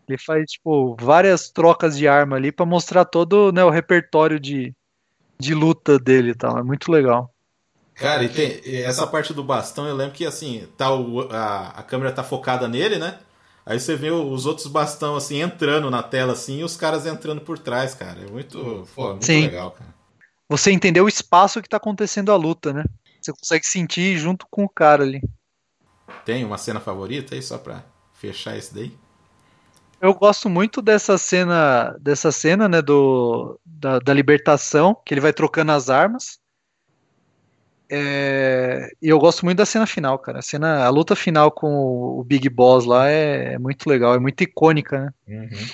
Ele 0.08 0.18
faz, 0.18 0.50
tipo, 0.52 0.96
várias 1.00 1.50
trocas 1.50 1.96
de 1.96 2.06
arma 2.06 2.36
ali 2.36 2.52
pra 2.52 2.66
mostrar 2.66 3.04
todo 3.04 3.52
né, 3.52 3.64
o 3.64 3.70
repertório 3.70 4.38
de, 4.38 4.74
de 5.38 5.54
luta 5.54 5.98
dele 5.98 6.30
e 6.30 6.34
tal. 6.34 6.58
É 6.58 6.62
muito 6.62 6.90
legal. 6.90 7.30
Cara, 7.94 8.24
e 8.24 8.28
tem 8.28 8.60
essa 8.84 9.06
parte 9.06 9.32
do 9.32 9.42
bastão, 9.42 9.86
eu 9.86 9.96
lembro 9.96 10.14
que 10.14 10.26
assim, 10.26 10.68
tá 10.76 10.94
o, 10.94 11.32
a, 11.32 11.68
a 11.70 11.82
câmera 11.82 12.12
tá 12.12 12.22
focada 12.22 12.68
nele, 12.68 12.98
né? 12.98 13.18
Aí 13.64 13.80
você 13.80 13.96
vê 13.96 14.10
os 14.10 14.46
outros 14.46 14.66
bastão 14.66 15.16
assim 15.16 15.40
entrando 15.40 15.90
na 15.90 16.02
tela 16.02 16.34
assim 16.34 16.58
e 16.58 16.64
os 16.64 16.76
caras 16.76 17.06
entrando 17.06 17.40
por 17.40 17.58
trás, 17.58 17.94
cara. 17.94 18.20
É 18.20 18.30
muito, 18.30 18.86
pô, 18.94 19.06
é 19.06 19.10
muito 19.12 19.24
Sim. 19.24 19.40
legal, 19.40 19.72
cara. 19.72 19.94
você 20.48 20.70
entender 20.70 21.00
o 21.00 21.08
espaço 21.08 21.60
que 21.62 21.68
tá 21.68 21.78
acontecendo 21.78 22.30
a 22.30 22.36
luta, 22.36 22.72
né? 22.72 22.84
Você 23.20 23.32
consegue 23.32 23.66
sentir 23.66 24.18
junto 24.18 24.46
com 24.48 24.64
o 24.64 24.68
cara 24.68 25.02
ali. 25.02 25.20
Tem 26.24 26.44
uma 26.44 26.58
cena 26.58 26.78
favorita 26.78 27.34
aí 27.34 27.42
só 27.42 27.58
pra 27.58 27.82
fechar 28.12 28.56
esse 28.56 28.72
daí? 28.72 28.96
Eu 30.00 30.14
gosto 30.14 30.48
muito 30.48 30.82
dessa 30.82 31.16
cena, 31.16 31.96
dessa 32.00 32.30
cena, 32.30 32.68
né, 32.68 32.82
do 32.82 33.58
da, 33.64 33.98
da 33.98 34.12
libertação, 34.12 34.94
que 35.04 35.14
ele 35.14 35.20
vai 35.20 35.32
trocando 35.32 35.72
as 35.72 35.88
armas. 35.88 36.38
É, 37.88 38.90
e 39.00 39.08
eu 39.08 39.18
gosto 39.18 39.44
muito 39.44 39.58
da 39.58 39.66
cena 39.66 39.86
final, 39.86 40.18
cara. 40.18 40.40
A, 40.40 40.42
cena, 40.42 40.84
a 40.84 40.88
luta 40.90 41.14
final 41.14 41.50
com 41.50 41.68
o, 41.68 42.20
o 42.20 42.24
Big 42.24 42.48
Boss 42.48 42.84
lá 42.84 43.08
é, 43.08 43.54
é, 43.54 43.58
muito 43.58 43.88
legal, 43.88 44.14
é 44.14 44.18
muito 44.18 44.42
icônica, 44.42 44.98
né? 44.98 45.12
Uhum. 45.28 45.66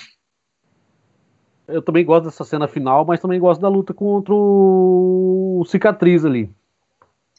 Eu 1.67 1.81
também 1.81 2.05
gosto 2.05 2.25
dessa 2.25 2.43
cena 2.43 2.67
final, 2.67 3.05
mas 3.05 3.19
também 3.19 3.39
gosto 3.39 3.61
da 3.61 3.69
luta 3.69 3.93
contra 3.93 4.33
o 4.33 5.63
Cicatriz 5.67 6.23
ali. 6.23 6.49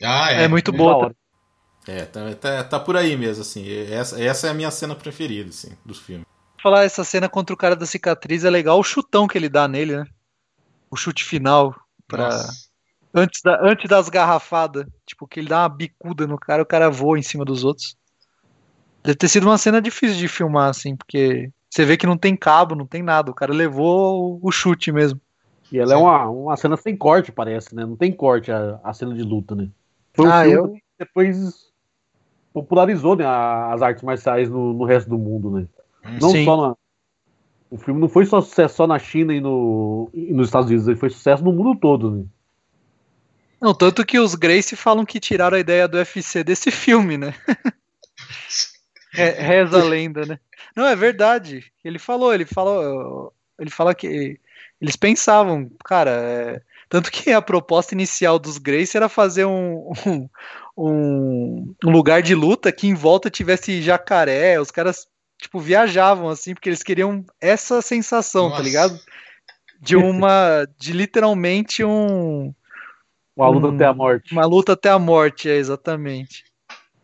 Ah, 0.02 0.32
é. 0.32 0.44
É 0.44 0.48
muito 0.48 0.72
boa. 0.72 1.14
É, 1.86 2.04
tá, 2.06 2.34
tá, 2.34 2.64
tá, 2.64 2.80
por 2.80 2.96
aí 2.96 3.16
mesmo, 3.16 3.42
assim. 3.42 3.70
Essa, 3.90 4.20
essa 4.20 4.46
é 4.46 4.50
a 4.50 4.54
minha 4.54 4.70
cena 4.70 4.94
preferida, 4.94 5.50
assim, 5.50 5.76
dos 5.84 5.98
filmes. 5.98 6.26
Falar 6.64 6.84
essa 6.84 7.04
cena 7.04 7.28
contra 7.28 7.52
o 7.52 7.58
cara 7.58 7.76
da 7.76 7.84
cicatriz 7.84 8.42
é 8.42 8.48
legal, 8.48 8.78
o 8.78 8.82
chutão 8.82 9.28
que 9.28 9.36
ele 9.36 9.50
dá 9.50 9.68
nele, 9.68 9.98
né? 9.98 10.06
O 10.90 10.96
chute 10.96 11.22
final 11.22 11.74
pra. 12.08 12.30
Antes, 13.12 13.42
da, 13.42 13.60
antes 13.62 13.86
das 13.86 14.08
garrafadas. 14.08 14.86
Tipo, 15.04 15.28
que 15.28 15.40
ele 15.40 15.50
dá 15.50 15.60
uma 15.60 15.68
bicuda 15.68 16.26
no 16.26 16.38
cara, 16.38 16.62
o 16.62 16.66
cara 16.66 16.88
voa 16.88 17.18
em 17.18 17.22
cima 17.22 17.44
dos 17.44 17.64
outros. 17.64 17.98
Deve 19.02 19.14
ter 19.14 19.28
sido 19.28 19.44
uma 19.44 19.58
cena 19.58 19.78
difícil 19.78 20.16
de 20.16 20.26
filmar, 20.26 20.70
assim, 20.70 20.96
porque 20.96 21.50
você 21.68 21.84
vê 21.84 21.98
que 21.98 22.06
não 22.06 22.16
tem 22.16 22.34
cabo, 22.34 22.74
não 22.74 22.86
tem 22.86 23.02
nada. 23.02 23.30
O 23.30 23.34
cara 23.34 23.52
levou 23.52 24.40
o 24.42 24.50
chute 24.50 24.90
mesmo. 24.90 25.20
E 25.70 25.78
ela 25.78 25.92
é 25.92 25.96
uma, 25.98 26.30
uma 26.30 26.56
cena 26.56 26.78
sem 26.78 26.96
corte, 26.96 27.30
parece, 27.30 27.74
né? 27.74 27.84
Não 27.84 27.94
tem 27.94 28.10
corte 28.10 28.50
a, 28.50 28.80
a 28.82 28.94
cena 28.94 29.14
de 29.14 29.22
luta, 29.22 29.54
né? 29.54 29.68
Foi 30.14 30.26
um 30.26 30.32
ah, 30.32 30.48
eu... 30.48 30.74
depois 30.98 31.70
popularizou 32.54 33.16
né, 33.16 33.26
as 33.26 33.82
artes 33.82 34.02
marciais 34.02 34.48
no, 34.48 34.72
no 34.72 34.86
resto 34.86 35.10
do 35.10 35.18
mundo, 35.18 35.50
né? 35.50 35.66
Não 36.04 36.30
Sim. 36.30 36.44
só 36.44 36.68
na, 36.68 36.76
o 37.74 37.76
filme 37.76 38.00
não 38.00 38.08
foi 38.08 38.24
só 38.24 38.40
sucesso 38.40 38.76
só 38.76 38.86
na 38.86 39.00
China 39.00 39.34
e, 39.34 39.40
no, 39.40 40.08
e 40.14 40.32
nos 40.32 40.46
Estados 40.46 40.68
Unidos, 40.68 40.86
ele 40.86 40.96
foi 40.96 41.10
sucesso 41.10 41.42
no 41.42 41.52
mundo 41.52 41.76
todo, 41.76 42.08
né? 42.08 42.24
Não, 43.60 43.74
tanto 43.74 44.06
que 44.06 44.18
os 44.18 44.36
Grace 44.36 44.76
falam 44.76 45.04
que 45.04 45.18
tiraram 45.18 45.56
a 45.56 45.60
ideia 45.60 45.88
do 45.88 45.96
UFC 45.96 46.44
desse 46.44 46.70
filme, 46.70 47.18
né? 47.18 47.34
Reza 49.10 49.80
a 49.80 49.84
lenda, 49.84 50.24
né? 50.24 50.38
Não, 50.76 50.86
é 50.86 50.94
verdade. 50.94 51.64
Ele 51.84 51.98
falou, 51.98 52.32
ele 52.32 52.44
falou, 52.44 53.32
ele 53.58 53.70
fala 53.70 53.92
que 53.92 54.38
eles 54.80 54.94
pensavam, 54.94 55.68
cara, 55.84 56.10
é... 56.10 56.62
tanto 56.88 57.10
que 57.10 57.32
a 57.32 57.42
proposta 57.42 57.94
inicial 57.94 58.38
dos 58.38 58.58
Grace 58.58 58.96
era 58.96 59.08
fazer 59.08 59.46
um, 59.46 59.92
um, 60.76 61.74
um 61.84 61.90
lugar 61.90 62.22
de 62.22 62.34
luta 62.36 62.70
que 62.70 62.86
em 62.86 62.94
volta 62.94 63.30
tivesse 63.30 63.82
jacaré, 63.82 64.60
os 64.60 64.70
caras 64.70 65.08
tipo 65.44 65.60
viajavam 65.60 66.28
assim 66.28 66.54
porque 66.54 66.68
eles 66.68 66.82
queriam 66.82 67.24
essa 67.40 67.80
sensação, 67.80 68.44
tá 68.44 68.48
Nossa. 68.48 68.56
tá 68.56 68.64
ligado? 68.64 69.00
De 69.80 69.96
uma, 69.96 70.66
de 70.78 70.92
literalmente 70.92 71.84
um 71.84 72.54
uma 73.36 73.48
luta 73.48 73.66
um, 73.68 73.74
até 73.74 73.84
a 73.84 73.92
morte. 73.92 74.32
Uma 74.32 74.46
luta 74.46 74.72
até 74.72 74.90
a 74.90 74.98
morte, 74.98 75.48
é 75.48 75.56
exatamente. 75.56 76.44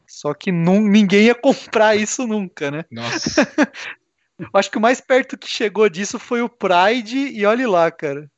Só 0.06 0.32
que 0.32 0.52
num, 0.52 0.80
ninguém 0.80 1.24
ia 1.24 1.34
comprar 1.36 1.96
isso 1.96 2.26
nunca, 2.26 2.70
né? 2.70 2.84
Nossa. 2.90 3.30
Acho 4.54 4.70
que 4.70 4.78
o 4.78 4.80
mais 4.80 5.00
perto 5.00 5.36
que 5.36 5.48
chegou 5.48 5.88
disso 5.88 6.18
foi 6.18 6.40
o 6.40 6.48
Pride 6.48 7.18
e 7.18 7.44
olhe 7.44 7.66
lá, 7.66 7.90
cara. 7.90 8.30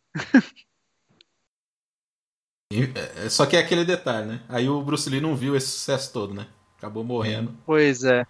É, 2.73 3.29
só 3.29 3.47
que 3.47 3.57
é 3.57 3.61
aquele 3.61 3.85
detalhe, 3.85 4.27
né? 4.27 4.41
Aí 4.49 4.69
o 4.69 4.83
Bruce 4.83 5.09
Lee 5.09 5.21
não 5.21 5.37
viu 5.37 5.55
esse 5.55 5.69
sucesso 5.69 6.13
todo, 6.13 6.35
né? 6.35 6.49
Acabou 6.77 7.05
morrendo. 7.05 7.57
Pois 7.65 8.03
é. 8.03 8.27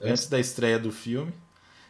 Antes 0.00 0.26
da 0.28 0.38
estreia 0.38 0.78
do 0.78 0.90
filme. 0.90 1.32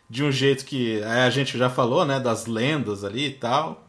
De 0.08 0.24
um 0.24 0.32
jeito 0.32 0.64
que 0.64 1.02
a 1.04 1.30
gente 1.30 1.56
já 1.56 1.70
falou, 1.70 2.04
né? 2.04 2.18
Das 2.18 2.46
lendas 2.46 3.04
ali 3.04 3.26
e 3.26 3.34
tal. 3.34 3.86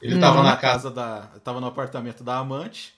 Ele 0.00 0.14
estava 0.14 0.38
uhum. 0.38 0.44
na 0.44 0.56
casa 0.56 0.90
da. 0.90 1.22
Tava 1.44 1.60
no 1.60 1.66
apartamento 1.66 2.22
da 2.24 2.38
amante, 2.38 2.94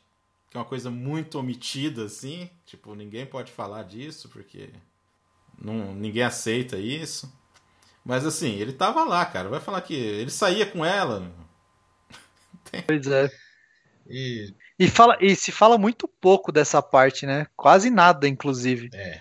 que 0.51 0.57
é 0.57 0.61
uma 0.61 0.67
coisa 0.67 0.91
muito 0.91 1.39
omitida, 1.39 2.05
assim. 2.05 2.49
Tipo, 2.67 2.95
ninguém 2.95 3.27
pode 3.27 3.51
falar 3.51 3.83
disso, 3.85 4.29
porque 4.29 4.71
não, 5.61 5.95
ninguém 5.95 6.23
aceita 6.23 6.77
isso. 6.77 7.33
Mas 8.05 8.27
assim, 8.27 8.57
ele 8.57 8.73
tava 8.73 9.05
lá, 9.05 9.25
cara. 9.25 9.49
Vai 9.49 9.61
falar 9.61 9.81
que 9.81 9.95
ele 9.95 10.31
saía 10.31 10.67
com 10.67 10.85
ela. 10.85 11.31
Pois 12.87 13.07
é. 13.07 13.29
E... 14.09 14.55
E, 14.79 14.89
fala, 14.89 15.19
e 15.21 15.37
se 15.37 15.53
fala 15.53 15.77
muito 15.77 16.09
pouco 16.09 16.51
dessa 16.51 16.81
parte, 16.81 17.27
né? 17.27 17.47
Quase 17.55 17.91
nada, 17.91 18.27
inclusive. 18.27 18.89
É. 18.95 19.21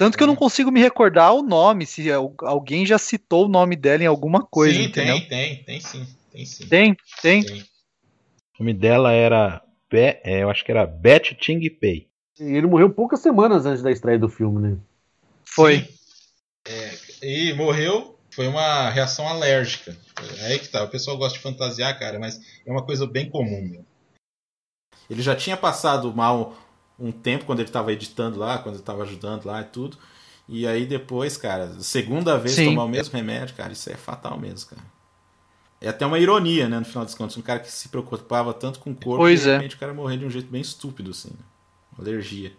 Tanto 0.00 0.16
que 0.16 0.22
eu 0.22 0.26
não 0.26 0.34
consigo 0.34 0.70
me 0.70 0.80
recordar 0.80 1.34
o 1.34 1.42
nome, 1.42 1.84
se 1.84 2.10
alguém 2.10 2.86
já 2.86 2.96
citou 2.96 3.44
o 3.44 3.48
nome 3.50 3.76
dela 3.76 4.02
em 4.02 4.06
alguma 4.06 4.42
coisa. 4.42 4.78
Sim, 4.78 4.84
entendeu? 4.84 5.18
tem, 5.28 5.28
tem, 5.28 5.62
tem 5.62 5.80
sim. 5.82 6.06
Tem 6.32 6.46
sim. 6.46 6.66
Tem, 6.68 6.96
tem. 7.20 7.44
tem. 7.44 7.60
O 8.58 8.60
nome 8.60 8.72
dela 8.72 9.12
era. 9.12 9.62
Be, 9.90 10.18
é, 10.24 10.42
eu 10.42 10.48
acho 10.48 10.64
que 10.64 10.70
era 10.70 10.86
Beth 10.86 11.34
Ting 11.38 11.68
Pei. 11.68 12.08
Ele 12.38 12.66
morreu 12.66 12.88
poucas 12.88 13.20
semanas 13.20 13.66
antes 13.66 13.82
da 13.82 13.90
estreia 13.90 14.18
do 14.18 14.30
filme, 14.30 14.70
né? 14.70 14.78
Foi. 15.44 15.86
É, 16.66 16.94
e 17.22 17.52
morreu, 17.52 18.18
foi 18.30 18.48
uma 18.48 18.88
reação 18.88 19.28
alérgica. 19.28 19.94
É 20.38 20.46
aí 20.46 20.58
que 20.58 20.68
tá. 20.68 20.82
O 20.82 20.88
pessoal 20.88 21.18
gosta 21.18 21.36
de 21.36 21.42
fantasiar, 21.42 21.98
cara, 21.98 22.18
mas 22.18 22.40
é 22.64 22.72
uma 22.72 22.86
coisa 22.86 23.06
bem 23.06 23.28
comum. 23.28 23.68
Meu. 23.68 23.84
Ele 25.10 25.20
já 25.20 25.36
tinha 25.36 25.58
passado 25.58 26.10
mal 26.14 26.56
um 27.00 27.10
tempo 27.10 27.44
quando 27.44 27.60
ele 27.60 27.68
estava 27.68 27.92
editando 27.92 28.38
lá, 28.38 28.58
quando 28.58 28.74
ele 28.74 28.82
estava 28.82 29.02
ajudando 29.02 29.46
lá 29.46 29.60
e 29.60 29.64
tudo. 29.64 29.96
E 30.48 30.66
aí 30.66 30.84
depois, 30.84 31.36
cara, 31.36 31.72
segunda 31.80 32.36
vez 32.36 32.56
Sim. 32.56 32.66
tomar 32.66 32.84
o 32.84 32.88
mesmo 32.88 33.14
remédio, 33.14 33.54
cara, 33.54 33.72
isso 33.72 33.88
é 33.88 33.94
fatal 33.94 34.38
mesmo, 34.38 34.70
cara. 34.70 34.82
É 35.80 35.88
até 35.88 36.04
uma 36.04 36.18
ironia, 36.18 36.68
né, 36.68 36.78
no 36.78 36.84
final 36.84 37.04
dos 37.04 37.14
contos. 37.14 37.36
Um 37.36 37.42
cara 37.42 37.60
que 37.60 37.70
se 37.70 37.88
preocupava 37.88 38.52
tanto 38.52 38.80
com 38.80 38.90
o 38.90 38.94
corpo, 38.94 39.18
pois 39.18 39.42
de 39.42 39.50
repente 39.50 39.72
é. 39.72 39.76
o 39.76 39.78
cara 39.80 39.94
morrer 39.94 40.18
de 40.18 40.26
um 40.26 40.30
jeito 40.30 40.50
bem 40.50 40.60
estúpido, 40.60 41.12
assim. 41.12 41.30
Né? 41.30 41.44
Alergia. 41.98 42.52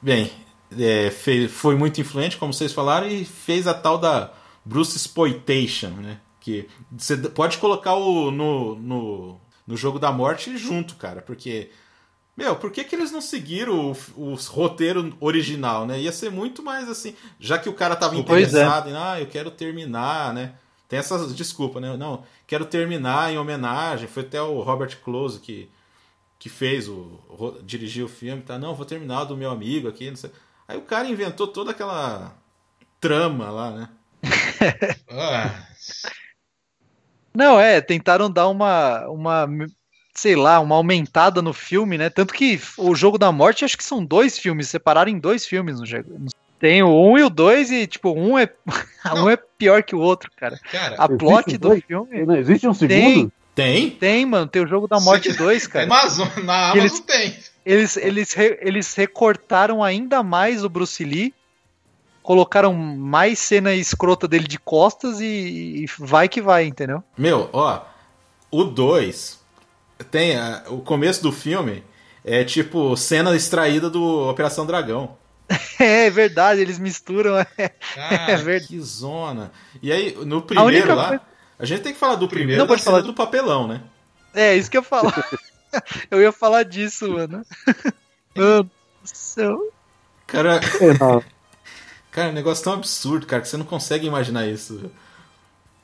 Bem, 0.00 0.30
é, 0.78 1.10
fez, 1.10 1.50
foi 1.50 1.74
muito 1.74 2.00
influente, 2.00 2.36
como 2.36 2.52
vocês 2.52 2.72
falaram, 2.72 3.08
e 3.08 3.24
fez 3.24 3.66
a 3.66 3.74
tal 3.74 3.98
da 3.98 4.32
Bruce 4.64 4.96
Exploitation, 4.96 5.88
né? 5.88 6.20
Que 6.38 6.68
você 6.96 7.16
pode 7.16 7.58
colocar 7.58 7.94
o, 7.94 8.30
no, 8.30 8.76
no, 8.76 9.40
no 9.66 9.76
jogo 9.76 9.98
da 9.98 10.12
morte 10.12 10.56
junto, 10.56 10.96
cara, 10.96 11.22
porque. 11.22 11.70
Meu, 12.38 12.54
por 12.54 12.70
que, 12.70 12.84
que 12.84 12.94
eles 12.94 13.10
não 13.10 13.20
seguiram 13.20 13.90
o, 13.90 14.32
o 14.32 14.34
roteiro 14.36 15.12
original, 15.18 15.84
né? 15.84 15.98
Ia 15.98 16.12
ser 16.12 16.30
muito 16.30 16.62
mais 16.62 16.88
assim. 16.88 17.16
Já 17.40 17.58
que 17.58 17.68
o 17.68 17.74
cara 17.74 17.96
tava 17.96 18.14
é. 18.14 18.18
interessado 18.20 18.88
é. 18.88 18.92
em, 18.92 18.96
ah, 18.96 19.20
eu 19.20 19.26
quero 19.26 19.50
terminar, 19.50 20.32
né? 20.32 20.54
Tem 20.88 21.00
essas 21.00 21.34
desculpas, 21.34 21.82
né? 21.82 21.96
Não, 21.96 22.22
quero 22.46 22.64
terminar 22.64 23.32
em 23.32 23.38
homenagem. 23.38 24.06
Foi 24.06 24.22
até 24.22 24.40
o 24.40 24.60
Robert 24.60 24.96
Close 25.02 25.40
que, 25.40 25.68
que 26.38 26.48
fez 26.48 26.88
o. 26.88 27.58
dirigiu 27.64 28.06
o 28.06 28.08
filme, 28.08 28.40
tá? 28.40 28.56
Não, 28.56 28.72
vou 28.72 28.86
terminar 28.86 29.24
do 29.24 29.36
meu 29.36 29.50
amigo 29.50 29.88
aqui, 29.88 30.08
não 30.08 30.16
sei. 30.16 30.30
Aí 30.68 30.78
o 30.78 30.82
cara 30.82 31.08
inventou 31.08 31.48
toda 31.48 31.72
aquela 31.72 32.36
trama 33.00 33.50
lá, 33.50 33.70
né? 33.72 33.88
Ah. 35.10 35.66
Não, 37.34 37.58
é, 37.58 37.80
tentaram 37.80 38.30
dar 38.30 38.46
uma, 38.46 39.08
uma, 39.08 39.48
sei 40.18 40.34
lá, 40.34 40.58
uma 40.60 40.74
aumentada 40.74 41.40
no 41.40 41.52
filme, 41.52 41.96
né? 41.96 42.10
Tanto 42.10 42.34
que 42.34 42.60
o 42.76 42.94
Jogo 42.94 43.16
da 43.16 43.30
Morte, 43.30 43.64
acho 43.64 43.78
que 43.78 43.84
são 43.84 44.04
dois 44.04 44.38
filmes, 44.38 44.68
separaram 44.68 45.10
em 45.10 45.18
dois 45.18 45.46
filmes 45.46 45.78
no, 45.78 45.86
tem 46.58 46.82
o 46.82 46.88
1 46.88 47.10
um 47.10 47.18
e 47.18 47.22
o 47.22 47.30
2 47.30 47.70
e, 47.70 47.86
tipo, 47.86 48.10
um 48.12 48.36
é, 48.36 48.50
um 49.14 49.30
é 49.30 49.36
pior 49.36 49.82
que 49.82 49.94
o 49.94 50.00
outro, 50.00 50.30
cara. 50.36 50.58
cara 50.70 50.96
a 50.98 51.08
plot 51.08 51.56
do 51.56 51.68
dois? 51.68 51.84
filme. 51.84 52.26
Não 52.26 52.36
existe 52.36 52.66
um 52.66 52.74
segundo? 52.74 53.32
Tem? 53.54 53.90
Tem, 53.90 54.26
mano. 54.26 54.46
Tem 54.46 54.62
o 54.62 54.66
Jogo 54.66 54.88
da 54.88 54.98
Morte 55.00 55.32
2, 55.32 55.66
cara. 55.68 55.84
Amazon, 55.84 56.28
na 56.42 56.70
Amazon 56.70 56.78
eles, 56.78 57.00
tem. 57.00 57.36
Eles, 57.64 57.96
eles, 57.96 58.36
eles 58.60 58.94
recortaram 58.94 59.84
ainda 59.84 60.22
mais 60.22 60.64
o 60.64 60.68
Bruce 60.68 61.04
Lee, 61.04 61.32
colocaram 62.22 62.74
mais 62.74 63.38
cena 63.38 63.72
escrota 63.74 64.26
dele 64.26 64.48
de 64.48 64.58
costas 64.58 65.20
e, 65.20 65.84
e 65.84 65.86
vai 65.98 66.28
que 66.28 66.40
vai, 66.40 66.66
entendeu? 66.66 67.04
Meu, 67.16 67.50
ó, 67.52 67.82
o 68.50 68.64
2 68.64 69.38
tem 70.10 70.36
a, 70.36 70.64
o 70.68 70.80
começo 70.80 71.22
do 71.22 71.32
filme 71.32 71.84
é 72.24 72.44
tipo 72.44 72.96
cena 72.96 73.34
extraída 73.34 73.88
do 73.88 74.28
Operação 74.28 74.66
Dragão. 74.66 75.16
É 75.80 76.10
verdade, 76.10 76.60
eles 76.60 76.78
misturam. 76.78 77.38
É, 77.38 77.44
Cara, 77.94 78.32
é 78.32 78.36
verdade. 78.36 78.66
Que 78.66 78.80
zona. 78.80 79.52
E 79.80 79.92
aí, 79.92 80.12
no 80.26 80.42
primeiro 80.42 80.90
a 80.90 80.94
lá, 80.94 81.08
coisa... 81.08 81.22
a 81.56 81.64
gente 81.64 81.82
tem 81.82 81.92
que 81.92 81.98
falar 81.98 82.16
do 82.16 82.28
primeiro, 82.28 82.60
não 82.60 82.66
pode 82.66 82.82
falar 82.82 83.00
do 83.00 83.14
papelão, 83.14 83.68
né? 83.68 83.80
É, 84.34 84.56
isso 84.56 84.68
que 84.68 84.76
eu 84.76 84.82
ia 84.82 84.88
falar. 84.88 85.30
eu 86.10 86.20
ia 86.20 86.32
falar 86.32 86.64
disso, 86.64 87.08
mano. 87.12 87.46
Mano 88.34 88.70
do 89.12 89.16
céu. 89.16 89.72
Cara. 90.26 90.56
É, 90.56 90.98
cara, 92.10 92.28
é 92.28 92.30
um 92.30 92.34
negócio 92.34 92.64
tão 92.64 92.74
absurdo, 92.74 93.26
cara, 93.26 93.42
que 93.42 93.48
você 93.48 93.56
não 93.56 93.64
consegue 93.64 94.06
imaginar 94.06 94.46
isso. 94.46 94.90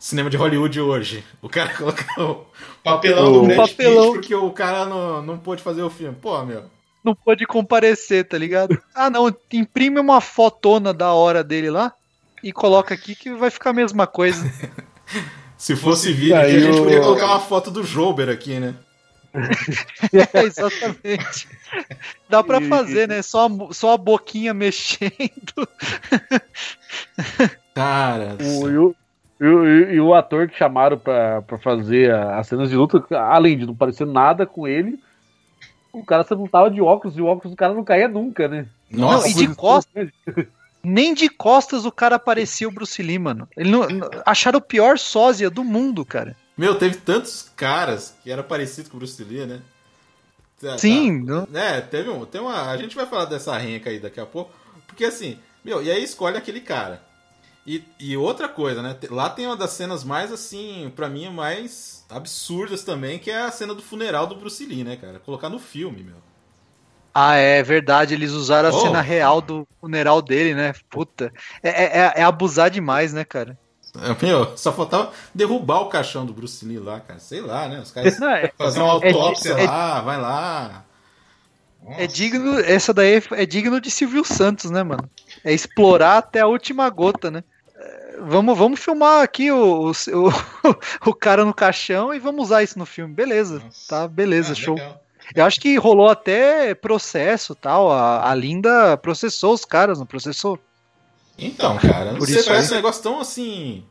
Cinema 0.04 0.28
de 0.28 0.36
Hollywood 0.36 0.78
hoje. 0.78 1.24
O 1.40 1.48
cara 1.48 1.72
colocou 1.74 2.04
o 2.18 2.46
papelão 2.84 3.32
do 3.32 3.42
Brad 3.44 3.70
papelão. 3.70 4.12
Pitt 4.12 4.20
porque 4.20 4.34
o 4.34 4.50
cara 4.50 4.84
não, 4.84 5.22
não 5.22 5.38
pôde 5.38 5.62
fazer 5.62 5.82
o 5.82 5.88
filme. 5.88 6.14
Pô, 6.20 6.44
meu. 6.44 6.64
Não 7.02 7.14
pôde 7.14 7.46
comparecer, 7.46 8.28
tá 8.28 8.36
ligado? 8.36 8.78
Ah, 8.94 9.10
não, 9.10 9.34
imprime 9.52 9.98
uma 9.98 10.20
fotona 10.20 10.92
da 10.92 11.12
hora 11.12 11.42
dele 11.42 11.70
lá 11.70 11.92
e 12.42 12.52
coloca 12.52 12.94
aqui 12.94 13.14
que 13.14 13.32
vai 13.32 13.50
ficar 13.50 13.70
a 13.70 13.72
mesma 13.74 14.06
coisa. 14.06 14.44
Se 15.56 15.74
fosse 15.74 16.12
vídeo, 16.12 16.36
aqui, 16.36 16.56
a 16.56 16.60
gente 16.60 16.78
podia 16.78 17.00
colocar 17.00 17.26
uma 17.26 17.40
foto 17.40 17.70
do 17.70 17.82
Jober 17.82 18.28
aqui, 18.28 18.60
né? 18.60 18.74
é, 20.12 20.42
exatamente. 20.42 21.48
Dá 22.28 22.42
pra 22.42 22.60
fazer, 22.60 23.08
né? 23.08 23.22
Só, 23.22 23.48
só 23.72 23.94
a 23.94 23.98
boquinha 23.98 24.52
mexendo. 24.52 25.68
Cara. 27.74 28.36
O, 28.40 28.94
e, 29.40 29.44
e, 29.44 29.94
e, 29.94 30.00
o 30.00 30.14
ator 30.14 30.48
que 30.48 30.56
chamaram 30.56 30.98
pra, 30.98 31.42
pra 31.42 31.58
fazer 31.58 32.14
as 32.14 32.46
cenas 32.46 32.70
de 32.70 32.76
luta, 32.76 33.04
além 33.16 33.58
de 33.58 33.66
não 33.66 33.74
parecer 33.74 34.06
nada 34.06 34.46
com 34.46 34.66
ele, 34.66 34.98
o 35.92 36.04
cara 36.04 36.24
você 36.24 36.34
não 36.34 36.46
tava 36.46 36.70
de 36.70 36.80
óculos 36.80 37.16
e 37.16 37.20
o 37.20 37.26
óculos 37.26 37.52
do 37.52 37.56
cara 37.56 37.74
não 37.74 37.84
caía 37.84 38.08
nunca, 38.08 38.48
né? 38.48 38.66
Nossa, 38.90 39.28
não, 39.28 39.30
e 39.30 39.34
de 39.34 39.54
costas. 39.54 40.08
Nem 40.82 41.14
de 41.14 41.28
costas 41.30 41.86
o 41.86 41.92
cara 41.92 42.18
parecia 42.18 42.68
o 42.68 42.72
Bruce 42.72 43.02
Lee, 43.02 43.18
mano. 43.18 43.48
Ele 43.56 43.70
não, 43.70 43.86
acharam 44.26 44.58
o 44.58 44.62
pior 44.62 44.98
sósia 44.98 45.48
do 45.48 45.64
mundo, 45.64 46.04
cara. 46.04 46.36
Meu, 46.56 46.74
teve 46.76 46.96
tantos 46.96 47.50
caras 47.56 48.14
que 48.22 48.30
era 48.30 48.42
parecido 48.42 48.90
com 48.90 48.96
o 48.96 48.98
Bruce 48.98 49.22
Lee, 49.24 49.46
né? 49.46 49.60
Tá, 50.60 50.78
Sim. 50.78 51.24
Tá. 51.24 51.46
É, 51.54 51.80
teve 51.80 52.10
um, 52.10 52.24
tem 52.24 52.40
uma. 52.40 52.70
A 52.70 52.76
gente 52.76 52.94
vai 52.94 53.06
falar 53.06 53.24
dessa 53.24 53.56
renca 53.56 53.90
aí 53.90 53.98
daqui 53.98 54.20
a 54.20 54.26
pouco. 54.26 54.52
Porque 54.86 55.04
assim, 55.04 55.38
meu, 55.64 55.82
e 55.82 55.90
aí 55.90 56.02
escolhe 56.04 56.36
aquele 56.36 56.60
cara. 56.60 57.02
E, 57.66 57.82
e 57.98 58.16
outra 58.16 58.46
coisa, 58.48 58.82
né? 58.82 58.96
Lá 59.10 59.30
tem 59.30 59.46
uma 59.46 59.56
das 59.56 59.70
cenas 59.70 60.04
mais, 60.04 60.30
assim, 60.30 60.92
para 60.94 61.08
mim, 61.08 61.30
mais 61.30 62.04
absurdas 62.10 62.84
também, 62.84 63.18
que 63.18 63.30
é 63.30 63.42
a 63.42 63.50
cena 63.50 63.74
do 63.74 63.82
funeral 63.82 64.26
do 64.26 64.34
Bruce 64.34 64.64
Lee, 64.66 64.84
né, 64.84 64.96
cara? 64.96 65.18
Colocar 65.18 65.48
no 65.48 65.58
filme, 65.58 66.02
meu. 66.02 66.16
Ah, 67.14 67.36
é 67.36 67.62
verdade, 67.62 68.12
eles 68.12 68.32
usaram 68.32 68.68
a 68.68 68.72
oh. 68.72 68.80
cena 68.80 69.00
real 69.00 69.40
do 69.40 69.66
funeral 69.80 70.20
dele, 70.20 70.52
né? 70.52 70.74
Puta. 70.90 71.32
É, 71.62 71.68
é, 71.68 71.98
é, 72.00 72.12
é 72.16 72.22
abusar 72.22 72.70
demais, 72.70 73.14
né, 73.14 73.24
cara? 73.24 73.56
É, 74.02 74.26
meu, 74.26 74.56
só 74.56 74.72
faltava 74.72 75.12
derrubar 75.32 75.82
o 75.82 75.88
caixão 75.88 76.26
do 76.26 76.34
Bruce 76.34 76.66
Lee 76.66 76.78
lá, 76.78 77.00
cara. 77.00 77.20
Sei 77.20 77.40
lá, 77.40 77.68
né? 77.68 77.80
Os 77.80 77.92
caras 77.92 78.20
é, 78.20 78.52
fazer 78.58 78.80
uma 78.80 78.92
autópsia 78.92 79.52
é, 79.52 79.64
lá, 79.64 80.00
vai 80.00 80.20
lá. 80.20 80.84
Nossa. 81.82 82.02
É 82.02 82.06
digno, 82.06 82.58
essa 82.58 82.92
daí 82.92 83.22
é 83.32 83.46
digno 83.46 83.80
de 83.80 83.90
Silvio 83.90 84.24
Santos, 84.24 84.70
né, 84.70 84.82
mano? 84.82 85.08
É 85.44 85.52
explorar 85.52 86.18
até 86.18 86.40
a 86.40 86.46
última 86.46 86.88
gota, 86.90 87.30
né? 87.30 87.44
Vamos, 88.20 88.56
vamos 88.56 88.80
filmar 88.80 89.22
aqui 89.22 89.50
o, 89.50 89.90
o, 89.92 91.10
o, 91.10 91.14
cara 91.14 91.44
no 91.44 91.54
caixão 91.54 92.14
e 92.14 92.18
vamos 92.18 92.46
usar 92.46 92.62
isso 92.62 92.78
no 92.78 92.86
filme. 92.86 93.14
Beleza, 93.14 93.60
Nossa. 93.60 93.88
tá? 93.88 94.08
Beleza, 94.08 94.52
ah, 94.52 94.56
show. 94.56 94.74
Legal. 94.74 95.04
Eu 95.34 95.44
acho 95.44 95.60
que 95.60 95.76
rolou 95.76 96.08
até 96.08 96.74
processo 96.74 97.54
tal. 97.54 97.90
A, 97.90 98.30
a 98.30 98.34
Linda 98.34 98.96
processou 98.96 99.54
os 99.54 99.64
caras, 99.64 99.98
não 99.98 100.06
processou? 100.06 100.58
Então, 101.38 101.78
cara, 101.78 102.12
não 102.12 102.18
Por 102.18 102.28
sei, 102.28 102.42
parece 102.42 102.68
aí... 102.68 102.74
um 102.74 102.76
negócio 102.76 103.02
tão 103.02 103.20
assim. 103.20 103.84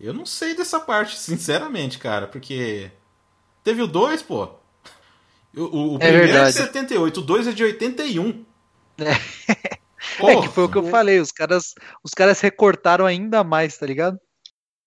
Eu 0.00 0.12
não 0.12 0.26
sei 0.26 0.54
dessa 0.54 0.80
parte, 0.80 1.18
sinceramente, 1.18 1.98
cara, 1.98 2.26
porque. 2.26 2.90
Teve 3.62 3.82
o 3.82 3.86
2, 3.86 4.22
pô. 4.22 4.48
O, 5.54 5.92
o 5.92 5.96
é 5.96 5.98
primeiro 5.98 6.26
verdade. 6.26 6.48
é 6.48 6.62
de 6.62 6.66
78, 6.66 7.20
o 7.20 7.22
2 7.22 7.46
é 7.46 7.52
de 7.52 7.62
81. 7.62 8.44
É. 8.98 9.78
Porra. 10.18 10.32
É 10.32 10.40
que 10.40 10.48
foi 10.48 10.64
o 10.64 10.68
que 10.68 10.78
eu 10.78 10.84
falei, 10.84 11.20
os 11.20 11.32
caras, 11.32 11.74
os 12.04 12.12
caras 12.12 12.40
recortaram 12.40 13.06
ainda 13.06 13.42
mais, 13.42 13.76
tá 13.76 13.86
ligado? 13.86 14.18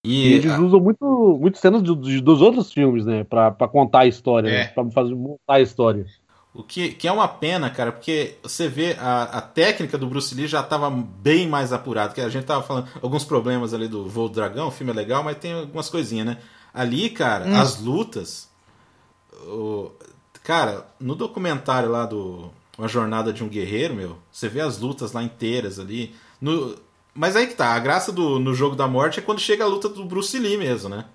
E, 0.06 0.34
eles 0.34 0.57
usam 0.60 0.80
muito, 0.80 1.38
muito 1.41 1.57
cenas 1.57 1.81
do, 1.81 1.95
dos 1.95 2.41
outros 2.41 2.72
filmes, 2.72 3.06
né? 3.06 3.23
Pra, 3.23 3.49
pra 3.49 3.68
contar 3.68 4.02
a 4.02 4.07
história, 4.07 4.49
né, 4.49 4.56
é. 4.56 4.64
né? 4.65 4.68
Pra 4.68 4.89
fazer, 4.91 5.15
montar 5.15 5.56
a 5.56 5.61
história. 5.61 6.06
O 6.53 6.64
que, 6.64 6.89
que 6.93 7.07
é 7.07 7.11
uma 7.11 7.27
pena, 7.27 7.69
cara, 7.69 7.91
porque 7.91 8.35
você 8.41 8.69
vê 8.69 8.95
a, 8.99 9.23
a 9.23 9.41
técnica 9.41 9.97
do 9.97 10.07
Bruce 10.07 10.34
Lee 10.34 10.47
já 10.47 10.61
estava 10.61 10.89
bem 10.89 11.49
mais 11.49 11.73
apurada. 11.73 12.14
Que 12.14 12.22
a 12.22 12.30
gente 12.30 12.45
tava 12.45 12.64
falando 12.64 12.88
alguns 13.02 13.26
problemas 13.26 13.73
ali 13.73 13.88
do 13.88 14.07
Voo 14.07 14.30
do 14.30 14.35
Dragão, 14.35 14.68
o 14.68 14.72
filme 14.72 14.91
é 14.91 14.95
legal, 14.95 15.23
mas 15.23 15.38
tem 15.38 15.53
algumas 15.53 15.89
coisinhas, 15.89 16.27
né? 16.27 16.38
Ali, 16.73 17.10
cara, 17.10 17.45
hum. 17.45 17.60
as 17.60 17.81
lutas. 17.81 18.49
O, 19.47 19.91
cara, 20.43 20.85
no 20.99 21.15
documentário 21.15 21.89
lá 21.89 22.06
do 22.06 22.52
uma 22.77 22.88
jornada 22.88 23.31
de 23.31 23.43
um 23.43 23.49
guerreiro, 23.49 23.95
meu. 23.95 24.18
Você 24.31 24.49
vê 24.49 24.61
as 24.61 24.77
lutas 24.80 25.14
lá 25.14 25.23
inteiras 25.23 25.80
ali. 25.80 26.14
No... 26.41 26.76
Mas 27.14 27.35
aí 27.35 27.47
que 27.47 27.56
tá, 27.56 27.73
a 27.73 27.80
graça 27.80 28.11
do 28.11 28.39
no 28.39 28.53
jogo 28.53 28.76
da 28.76 28.88
morte 28.88 29.19
é 29.19 29.23
quando 29.23 29.39
chega 29.39 29.64
a 29.64 29.68
luta 29.68 29.88
do 29.88 30.03
Bruce 30.03 30.38
Lee 30.38 30.57
mesmo, 30.57 30.89
né? 30.89 31.06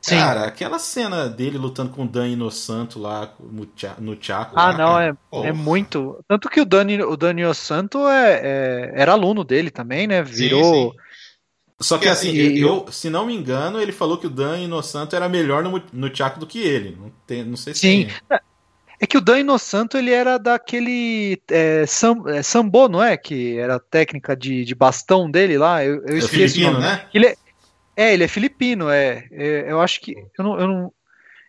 Sim. 0.00 0.16
Cara, 0.16 0.44
aquela 0.44 0.78
cena 0.78 1.28
dele 1.28 1.58
lutando 1.58 1.90
com 1.90 2.04
o 2.04 2.08
Dan 2.08 2.28
Inosanto 2.28 3.00
lá 3.00 3.34
no 3.98 4.16
Chaco. 4.20 4.54
Ah, 4.56 4.70
lá, 4.70 4.78
não, 4.78 5.00
é, 5.00 5.12
é 5.48 5.52
muito. 5.52 6.24
Tanto 6.28 6.48
que 6.48 6.60
o 6.60 6.64
Dani, 6.64 7.02
o 7.02 7.16
Dan 7.16 7.32
Inosanto 7.32 8.06
é, 8.06 8.40
é, 8.42 8.92
era 8.94 9.12
aluno 9.12 9.42
dele 9.42 9.70
também, 9.70 10.06
né? 10.06 10.22
Virou. 10.22 10.62
Sim, 10.62 10.90
sim. 10.90 11.08
Só 11.80 11.98
que 11.98 12.08
assim, 12.08 12.30
e, 12.30 12.60
eu, 12.60 12.86
se 12.90 13.08
não 13.08 13.26
me 13.26 13.34
engano, 13.34 13.80
ele 13.80 13.92
falou 13.92 14.18
que 14.18 14.26
o 14.26 14.30
Dan 14.30 14.58
Inosanto 14.58 15.14
era 15.14 15.28
melhor 15.28 15.62
no, 15.62 15.82
no 15.92 16.14
Chaco 16.14 16.40
do 16.40 16.46
que 16.46 16.58
ele. 16.58 16.96
Não, 16.98 17.12
tem, 17.26 17.44
não 17.44 17.56
sei 17.56 17.74
se 17.74 17.80
Sim. 17.80 18.08
Tem. 18.28 18.38
É 19.00 19.06
que 19.06 19.16
o 19.16 19.20
Dan 19.20 19.40
Inosanto, 19.40 19.96
ele 19.96 20.10
era 20.10 20.38
daquele 20.38 21.40
é, 21.50 21.86
sam, 21.86 22.24
é, 22.26 22.42
sambo, 22.42 22.88
não 22.88 23.02
é? 23.02 23.16
Que 23.16 23.56
era 23.56 23.76
a 23.76 23.80
técnica 23.80 24.36
de, 24.36 24.64
de 24.64 24.74
bastão 24.74 25.30
dele 25.30 25.56
lá. 25.56 25.84
Eu, 25.84 26.02
eu 26.04 26.16
é 26.16 26.18
esqueci 26.18 26.54
filipino, 26.54 26.80
né? 26.80 27.06
Ele 27.14 27.26
é, 27.26 27.36
é, 27.96 28.12
ele 28.14 28.24
é 28.24 28.28
filipino, 28.28 28.90
é. 28.90 29.28
é. 29.30 29.66
eu 29.68 29.80
acho 29.80 30.00
que. 30.00 30.14
Eu 30.36 30.44
não, 30.44 30.60
eu 30.60 30.66
não, 30.66 30.92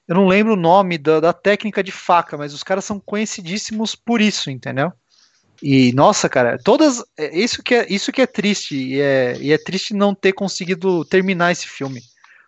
eu 0.08 0.16
não 0.16 0.28
lembro 0.28 0.54
o 0.54 0.56
nome 0.56 0.98
da, 0.98 1.20
da 1.20 1.34
técnica 1.34 1.84
de 1.84 1.92
faca, 1.92 2.38
mas 2.38 2.54
os 2.54 2.64
caras 2.64 2.86
são 2.86 3.00
conhecidíssimos 3.00 3.96
por 3.96 4.22
isso, 4.22 4.52
entendeu? 4.52 4.94
E, 5.62 5.92
nossa, 5.94 6.30
cara, 6.30 6.58
todas. 6.64 7.04
É, 7.18 7.36
isso 7.38 7.64
que 7.64 7.74
é, 7.74 7.88
isso 7.90 8.12
que 8.12 8.22
é 8.22 8.28
triste. 8.28 8.76
E 8.76 9.02
é, 9.02 9.38
e 9.40 9.52
é 9.52 9.58
triste 9.58 9.94
não 9.94 10.14
ter 10.14 10.34
conseguido 10.34 11.04
terminar 11.06 11.52
esse 11.52 11.68
filme. 11.68 12.02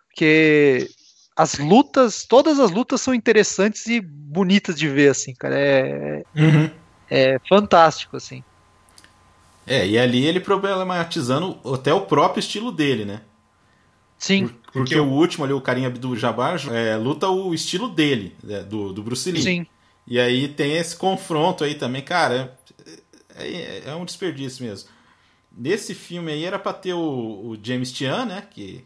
Porque 0.08 0.88
as 1.36 1.58
lutas, 1.58 2.24
todas 2.24 2.58
as 2.58 2.70
lutas 2.70 3.00
são 3.00 3.14
interessantes 3.14 3.86
e 3.86 4.00
bonitas 4.00 4.76
de 4.76 4.88
ver, 4.88 5.10
assim, 5.10 5.34
cara. 5.34 5.58
É, 5.58 6.24
uhum. 6.36 6.70
é 7.10 7.38
fantástico, 7.48 8.16
assim. 8.16 8.44
É, 9.66 9.86
e 9.86 9.98
ali 9.98 10.26
ele 10.26 10.40
problematizando 10.40 11.58
até 11.72 11.92
o 11.94 12.02
próprio 12.02 12.40
estilo 12.40 12.72
dele, 12.72 13.04
né? 13.04 13.22
Sim. 14.18 14.48
Por, 14.48 14.72
porque 14.72 14.96
o 14.96 15.08
último 15.08 15.44
ali, 15.44 15.52
o 15.52 15.60
carinha 15.60 15.90
do 15.90 16.16
Jabbar, 16.16 16.60
é, 16.72 16.96
luta 16.96 17.28
o 17.28 17.54
estilo 17.54 17.88
dele, 17.88 18.36
né, 18.42 18.62
do, 18.62 18.92
do 18.92 19.02
Bruce 19.02 19.30
Lee. 19.30 19.42
Sim. 19.42 19.66
E 20.06 20.18
aí 20.18 20.48
tem 20.48 20.76
esse 20.76 20.96
confronto 20.96 21.64
aí 21.64 21.74
também, 21.74 22.02
cara. 22.02 22.56
É, 23.36 23.46
é, 23.46 23.82
é 23.86 23.94
um 23.94 24.04
desperdício 24.04 24.64
mesmo. 24.64 24.88
Nesse 25.56 25.94
filme 25.94 26.32
aí 26.32 26.44
era 26.44 26.58
pra 26.58 26.72
ter 26.72 26.92
o, 26.92 27.00
o 27.00 27.58
James 27.62 27.92
Tian, 27.92 28.24
né? 28.26 28.42
Que, 28.50 28.84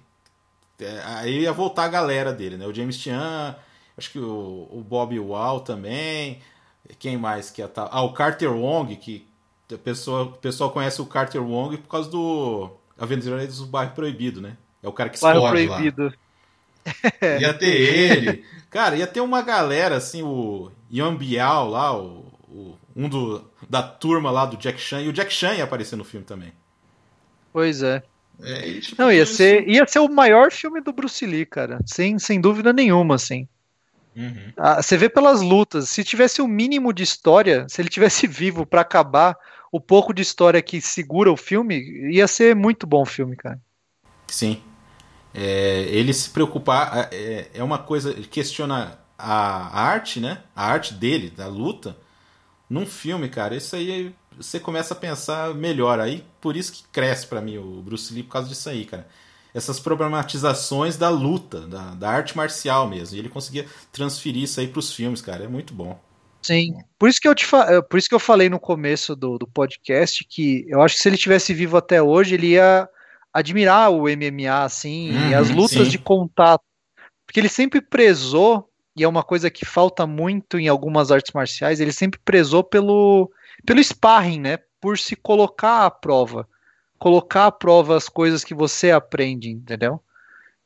aí 1.04 1.40
ia 1.40 1.52
voltar 1.52 1.84
a 1.84 1.88
galera 1.88 2.32
dele, 2.32 2.56
né? 2.56 2.66
O 2.66 2.74
James 2.74 2.98
Tian, 2.98 3.56
acho 3.96 4.10
que 4.10 4.18
o, 4.18 4.68
o 4.70 4.84
Bob 4.86 5.18
Wall 5.18 5.60
também. 5.60 6.40
Quem 6.98 7.16
mais 7.16 7.50
que 7.50 7.60
ia 7.60 7.68
tá? 7.68 7.88
Ah, 7.90 8.02
o 8.02 8.12
Carter 8.12 8.52
Wong, 8.52 8.94
que 8.96 9.26
a 9.72 9.78
pessoa, 9.78 10.24
o 10.24 10.32
pessoal 10.32 10.70
conhece 10.70 11.02
o 11.02 11.06
Carter 11.06 11.42
Wong 11.42 11.76
por 11.78 11.88
causa 11.88 12.08
do 12.08 12.70
Aventureiros 12.98 13.58
do 13.58 13.66
Bairro 13.66 13.92
Proibido, 13.92 14.40
né? 14.40 14.56
É 14.82 14.88
o 14.88 14.92
cara 14.92 15.08
que 15.08 15.16
explode 15.16 15.40
Bairro 15.40 15.50
Proibido. 15.50 16.04
lá. 16.04 16.12
ia 17.40 17.54
ter 17.54 17.74
ele. 17.74 18.44
Cara, 18.70 18.96
ia 18.96 19.06
ter 19.06 19.20
uma 19.20 19.42
galera, 19.42 19.96
assim, 19.96 20.22
o 20.22 20.70
Ian 20.90 21.16
Bial 21.16 21.68
lá, 21.68 21.96
o, 21.96 22.24
o, 22.48 22.78
um 22.94 23.08
do, 23.08 23.44
da 23.68 23.82
turma 23.82 24.30
lá 24.30 24.46
do 24.46 24.56
Jack 24.56 24.80
Chan. 24.80 25.00
E 25.00 25.08
o 25.08 25.12
Jack 25.12 25.32
Chan 25.32 25.54
ia 25.54 25.64
aparecer 25.64 25.96
no 25.96 26.04
filme 26.04 26.24
também. 26.24 26.52
Pois 27.52 27.82
é. 27.82 28.02
É, 28.42 28.80
tipo, 28.80 29.00
não, 29.00 29.10
ia 29.10 29.22
isso... 29.22 29.34
ser, 29.34 29.68
ia 29.68 29.86
ser 29.86 29.98
o 29.98 30.08
maior 30.08 30.52
filme 30.52 30.80
do 30.80 30.92
Bruce 30.92 31.24
Lee, 31.24 31.46
cara. 31.46 31.78
Sem, 31.86 32.18
sem 32.18 32.40
dúvida 32.40 32.72
nenhuma, 32.72 33.14
assim. 33.14 33.48
Uhum. 34.14 34.52
Ah, 34.56 34.82
você 34.82 34.96
vê 34.96 35.08
pelas 35.08 35.40
lutas. 35.40 35.90
Se 35.90 36.02
tivesse 36.02 36.40
o 36.40 36.44
um 36.44 36.48
mínimo 36.48 36.92
de 36.92 37.02
história, 37.02 37.66
se 37.68 37.80
ele 37.80 37.88
tivesse 37.88 38.26
vivo 38.28 38.64
para 38.66 38.80
acabar 38.80 39.36
o 39.70 39.80
pouco 39.80 40.14
de 40.14 40.22
história 40.22 40.62
que 40.62 40.80
segura 40.80 41.30
o 41.30 41.36
filme, 41.36 42.10
ia 42.10 42.26
ser 42.26 42.54
muito 42.54 42.86
bom 42.86 43.02
o 43.02 43.06
filme, 43.06 43.36
cara. 43.36 43.60
Sim. 44.26 44.62
É, 45.34 45.82
ele 45.90 46.14
se 46.14 46.30
preocupar 46.30 47.10
é, 47.12 47.48
é 47.52 47.62
uma 47.62 47.78
coisa. 47.78 48.10
Ele 48.10 48.26
questiona 48.26 48.98
a 49.18 49.80
arte, 49.80 50.18
né? 50.18 50.42
A 50.54 50.66
arte 50.66 50.94
dele, 50.94 51.30
da 51.30 51.46
luta, 51.46 51.96
num 52.70 52.86
filme, 52.86 53.28
cara. 53.28 53.54
Isso 53.54 53.76
aí 53.76 54.14
você 54.36 54.60
começa 54.60 54.94
a 54.94 54.96
pensar 54.96 55.54
melhor. 55.54 56.00
Aí 56.00 56.24
por 56.40 56.56
isso 56.56 56.72
que 56.72 56.84
cresce 56.92 57.26
para 57.26 57.40
mim 57.40 57.58
o 57.58 57.82
Bruce 57.82 58.12
Lee 58.12 58.22
por 58.22 58.32
causa 58.32 58.48
disso 58.48 58.68
aí, 58.68 58.84
cara. 58.84 59.06
Essas 59.54 59.80
problematizações 59.80 60.96
da 60.96 61.08
luta, 61.08 61.60
da, 61.60 61.94
da 61.94 62.10
arte 62.10 62.36
marcial 62.36 62.88
mesmo. 62.88 63.16
E 63.16 63.18
ele 63.18 63.28
conseguia 63.28 63.66
transferir 63.90 64.42
isso 64.42 64.60
aí 64.60 64.68
pros 64.68 64.92
filmes, 64.92 65.22
cara. 65.22 65.44
É 65.44 65.48
muito 65.48 65.72
bom. 65.72 65.98
Sim. 66.42 66.76
Por 66.98 67.08
isso 67.08 67.20
que 67.20 67.26
eu 67.26 67.34
te. 67.34 67.44
Eh, 67.44 67.82
por 67.82 67.98
isso 67.98 68.08
que 68.08 68.14
eu 68.14 68.20
falei 68.20 68.48
no 68.48 68.60
começo 68.60 69.16
do, 69.16 69.38
do 69.38 69.48
podcast 69.48 70.24
que 70.24 70.64
eu 70.68 70.80
acho 70.80 70.94
que 70.94 71.02
se 71.02 71.08
ele 71.08 71.16
tivesse 71.16 71.52
vivo 71.52 71.76
até 71.76 72.00
hoje, 72.00 72.34
ele 72.34 72.48
ia 72.48 72.88
admirar 73.32 73.90
o 73.90 74.04
MMA, 74.08 74.64
assim, 74.64 75.10
e 75.10 75.34
Uhum, 75.34 75.38
as 75.38 75.50
lutas 75.50 75.86
sim. 75.86 75.90
de 75.90 75.98
contato. 75.98 76.62
Porque 77.26 77.40
ele 77.40 77.48
sempre 77.48 77.80
prezou, 77.80 78.70
e 78.96 79.02
é 79.02 79.08
uma 79.08 79.22
coisa 79.22 79.50
que 79.50 79.64
falta 79.64 80.06
muito 80.06 80.58
em 80.58 80.68
algumas 80.68 81.10
artes 81.10 81.32
marciais, 81.32 81.80
ele 81.80 81.92
sempre 81.92 82.20
prezou 82.24 82.62
pelo, 82.62 83.30
pelo 83.66 83.82
sparring, 83.82 84.40
né? 84.40 84.58
Por 84.80 84.98
se 84.98 85.16
colocar 85.16 85.84
à 85.84 85.90
prova. 85.90 86.48
Colocar 86.98 87.46
à 87.46 87.52
prova 87.52 87.96
as 87.96 88.08
coisas 88.08 88.44
que 88.44 88.54
você 88.54 88.90
aprende, 88.90 89.50
entendeu? 89.50 90.00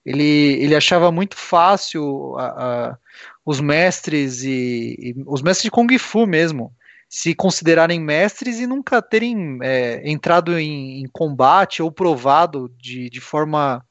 Ele, 0.04 0.24
ele 0.62 0.74
achava 0.74 1.10
muito 1.12 1.36
fácil 1.36 2.36
a- 2.38 2.90
a- 2.90 2.98
os 3.44 3.60
mestres 3.60 4.42
e, 4.44 4.96
e 4.98 5.14
os 5.26 5.42
mestres 5.42 5.64
de 5.64 5.70
Kung 5.70 5.98
Fu 5.98 6.26
mesmo 6.26 6.74
se 7.08 7.34
considerarem 7.34 8.00
mestres 8.00 8.60
e 8.60 8.66
nunca 8.68 9.02
terem 9.02 9.58
é, 9.62 10.08
entrado 10.08 10.56
em, 10.56 11.00
em 11.02 11.08
combate 11.12 11.82
ou 11.82 11.90
provado 11.90 12.72
de, 12.78 13.10
de 13.10 13.20
forma 13.20 13.84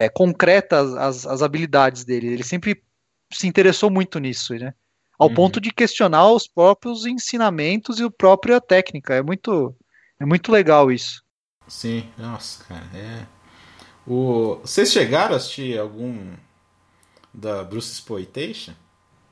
é, 0.00 0.08
concreta 0.08 0.80
as, 0.80 0.94
as, 0.94 1.26
as 1.26 1.42
habilidades 1.42 2.04
dele. 2.04 2.28
Ele 2.28 2.44
sempre 2.44 2.80
se 3.32 3.48
interessou 3.48 3.90
muito 3.90 4.20
nisso, 4.20 4.54
né? 4.54 4.72
Ao 5.24 5.28
Uhum. 5.30 5.34
ponto 5.34 5.60
de 5.60 5.70
questionar 5.72 6.28
os 6.30 6.46
próprios 6.46 7.06
ensinamentos 7.06 7.98
e 7.98 8.04
a 8.04 8.10
própria 8.10 8.60
técnica. 8.60 9.14
É 9.14 9.22
muito, 9.22 9.74
é 10.20 10.24
muito 10.26 10.52
legal 10.52 10.92
isso. 10.92 11.22
Sim, 11.66 12.08
nossa, 12.18 12.62
cara, 12.64 12.84
é. 12.94 13.22
O... 14.06 14.56
Vocês 14.62 14.92
chegaram 14.92 15.32
a 15.32 15.36
assistir 15.38 15.78
algum 15.78 16.32
da 17.32 17.64
Bruce 17.64 17.90
Exploitation? 17.92 18.72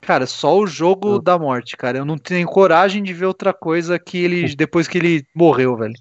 Cara, 0.01 0.27
só 0.27 0.57
o 0.59 0.67
jogo 0.67 1.21
da 1.21 1.39
morte, 1.39 1.77
cara. 1.77 1.99
Eu 1.99 2.05
não 2.05 2.17
tenho 2.19 2.49
coragem 2.49 3.03
de 3.03 3.13
ver 3.13 3.27
outra 3.27 3.53
coisa 3.53 3.99
que 3.99 4.19
ele 4.19 4.57
depois 4.57 4.89
que 4.89 4.99
ele 4.99 5.25
morreu, 5.35 5.77
velho. 5.77 5.95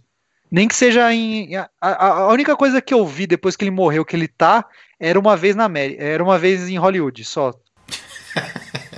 Nem 0.50 0.68
que 0.68 0.76
seja 0.76 1.14
em 1.14 1.56
a, 1.56 1.70
a- 1.80 2.08
a 2.24 2.28
única 2.30 2.56
coisa 2.56 2.82
que 2.82 2.94
eu 2.94 3.06
vi 3.06 3.28
depois 3.28 3.56
que 3.56 3.64
ele 3.64 3.72
morreu 3.72 4.04
que 4.04 4.16
ele 4.16 4.28
tá 4.28 4.66
era 5.00 5.20
uma 5.20 5.38
vez 5.38 5.56
na 5.56 5.66
América, 5.66 6.04
era 6.04 6.24
uma 6.24 6.38
vez 6.40 6.68
em 6.68 6.78
Hollywood, 6.78 7.24
só. 7.26 7.54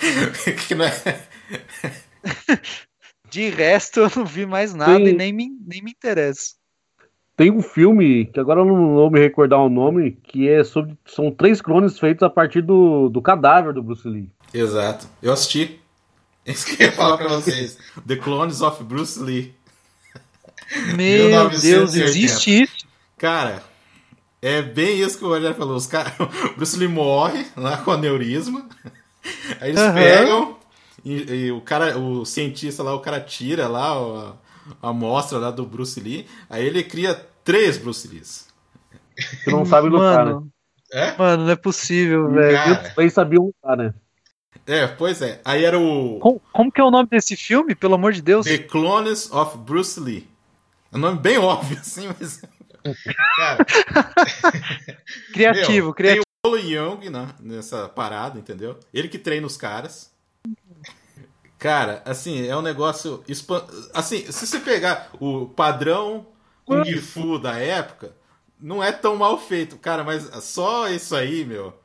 que 0.66 0.74
não 0.74 0.84
é... 0.84 0.92
De 3.30 3.48
resto 3.48 4.00
eu 4.00 4.10
não 4.16 4.24
vi 4.24 4.44
mais 4.44 4.74
nada 4.74 4.96
Tem- 4.96 5.08
e 5.08 5.12
nem 5.12 5.32
me, 5.32 5.48
nem 5.64 5.82
me 5.82 5.92
interessa. 5.92 6.54
Tem 7.36 7.50
um 7.50 7.62
filme, 7.62 8.26
que 8.26 8.38
agora 8.38 8.60
eu 8.60 8.66
não 8.66 8.94
vou 8.94 9.10
me 9.10 9.18
recordar 9.18 9.60
o 9.60 9.70
nome, 9.70 10.10
que 10.10 10.46
é 10.46 10.62
sobre. 10.62 10.94
São 11.06 11.30
três 11.30 11.62
clones 11.62 11.98
feitos 11.98 12.22
a 12.22 12.28
partir 12.28 12.60
do, 12.60 13.08
do 13.08 13.22
cadáver 13.22 13.72
do 13.72 13.82
Bruce 13.82 14.06
Lee. 14.06 14.28
Exato. 14.52 15.06
Eu 15.22 15.32
assisti. 15.32 15.80
É 16.44 16.52
Isso 16.52 16.66
que 16.66 16.82
eu 16.82 16.88
ia 16.88 16.92
falar 16.92 17.16
pra 17.16 17.28
vocês. 17.28 17.78
The 18.06 18.16
Clones 18.16 18.60
of 18.60 18.84
Bruce 18.84 19.18
Lee. 19.18 19.54
Meu 20.94 21.28
1980. 21.28 21.60
Deus, 21.60 21.94
existe 21.94 22.62
isso? 22.62 22.86
Cara, 23.16 23.62
é 24.42 24.60
bem 24.60 25.00
isso 25.00 25.16
que 25.18 25.24
o 25.24 25.28
Rogério 25.28 25.56
falou. 25.56 25.76
Os 25.76 25.86
cara... 25.86 26.12
O 26.20 26.56
Bruce 26.56 26.78
Lee 26.78 26.88
morre 26.88 27.46
lá 27.56 27.78
com 27.78 27.90
aneurisma. 27.90 28.68
Aí 29.60 29.70
eles 29.70 29.80
Aham. 29.80 29.94
pegam 29.94 30.56
e, 31.04 31.12
e 31.46 31.52
o 31.52 31.60
cara, 31.60 31.98
o 31.98 32.24
cientista 32.24 32.82
lá, 32.82 32.94
o 32.94 33.00
cara 33.00 33.20
tira 33.20 33.68
lá 33.68 33.92
a, 33.92 34.34
a 34.82 34.90
amostra 34.90 35.38
lá 35.38 35.50
do 35.50 35.64
Bruce 35.64 35.98
Lee. 36.00 36.26
Aí 36.48 36.64
ele 36.66 36.82
cria 36.82 37.14
três 37.44 37.78
Bruce 37.78 38.06
Lees. 38.08 38.48
Que 39.44 39.50
não 39.50 39.64
sabe 39.64 39.88
lutar, 39.88 40.24
né? 40.26 40.32
Mano, 40.32 40.48
É? 40.92 41.16
mano, 41.16 41.44
não 41.44 41.50
é 41.52 41.56
possível, 41.56 42.30
velho. 42.30 42.58
Três 42.94 43.12
sabiam 43.12 43.46
lutar, 43.46 43.76
né? 43.76 43.94
É, 44.66 44.86
pois 44.86 45.20
é. 45.22 45.40
Aí 45.44 45.64
era 45.64 45.78
o 45.78 46.18
Como, 46.20 46.40
como 46.52 46.70
que 46.72 46.80
é 46.80 46.84
o 46.84 46.90
nome 46.90 47.08
desse 47.08 47.36
filme, 47.36 47.74
pelo 47.74 47.94
amor 47.94 48.12
de 48.12 48.22
Deus? 48.22 48.46
The 48.46 48.58
Clones 48.58 49.30
of 49.32 49.58
Bruce 49.58 49.98
Lee. 49.98 50.28
É 50.92 50.96
um 50.96 51.00
nome 51.00 51.18
bem 51.18 51.38
óbvio, 51.38 51.78
assim, 51.78 52.08
mas. 52.18 52.42
cara, 53.36 53.64
Criativo, 55.32 55.86
Meu, 55.86 55.94
criativo. 55.94 56.24
Olo 56.46 56.56
Young 56.58 57.10
né, 57.10 57.34
nessa 57.38 57.88
parada, 57.88 58.38
entendeu? 58.38 58.78
Ele 58.94 59.08
que 59.08 59.18
treina 59.18 59.46
os 59.46 59.56
caras. 59.56 60.10
Cara, 61.58 62.02
assim, 62.06 62.46
é 62.46 62.56
um 62.56 62.62
negócio. 62.62 63.22
Assim, 63.92 64.30
se 64.32 64.46
você 64.46 64.58
pegar 64.60 65.10
o 65.20 65.46
padrão 65.48 66.26
Kung 66.64 66.96
Fu 66.96 67.38
da 67.38 67.58
época, 67.58 68.16
não 68.58 68.82
é 68.82 68.90
tão 68.90 69.16
mal 69.16 69.38
feito, 69.38 69.76
cara, 69.76 70.02
mas 70.02 70.22
só 70.42 70.88
isso 70.88 71.14
aí, 71.14 71.44
meu. 71.44 71.78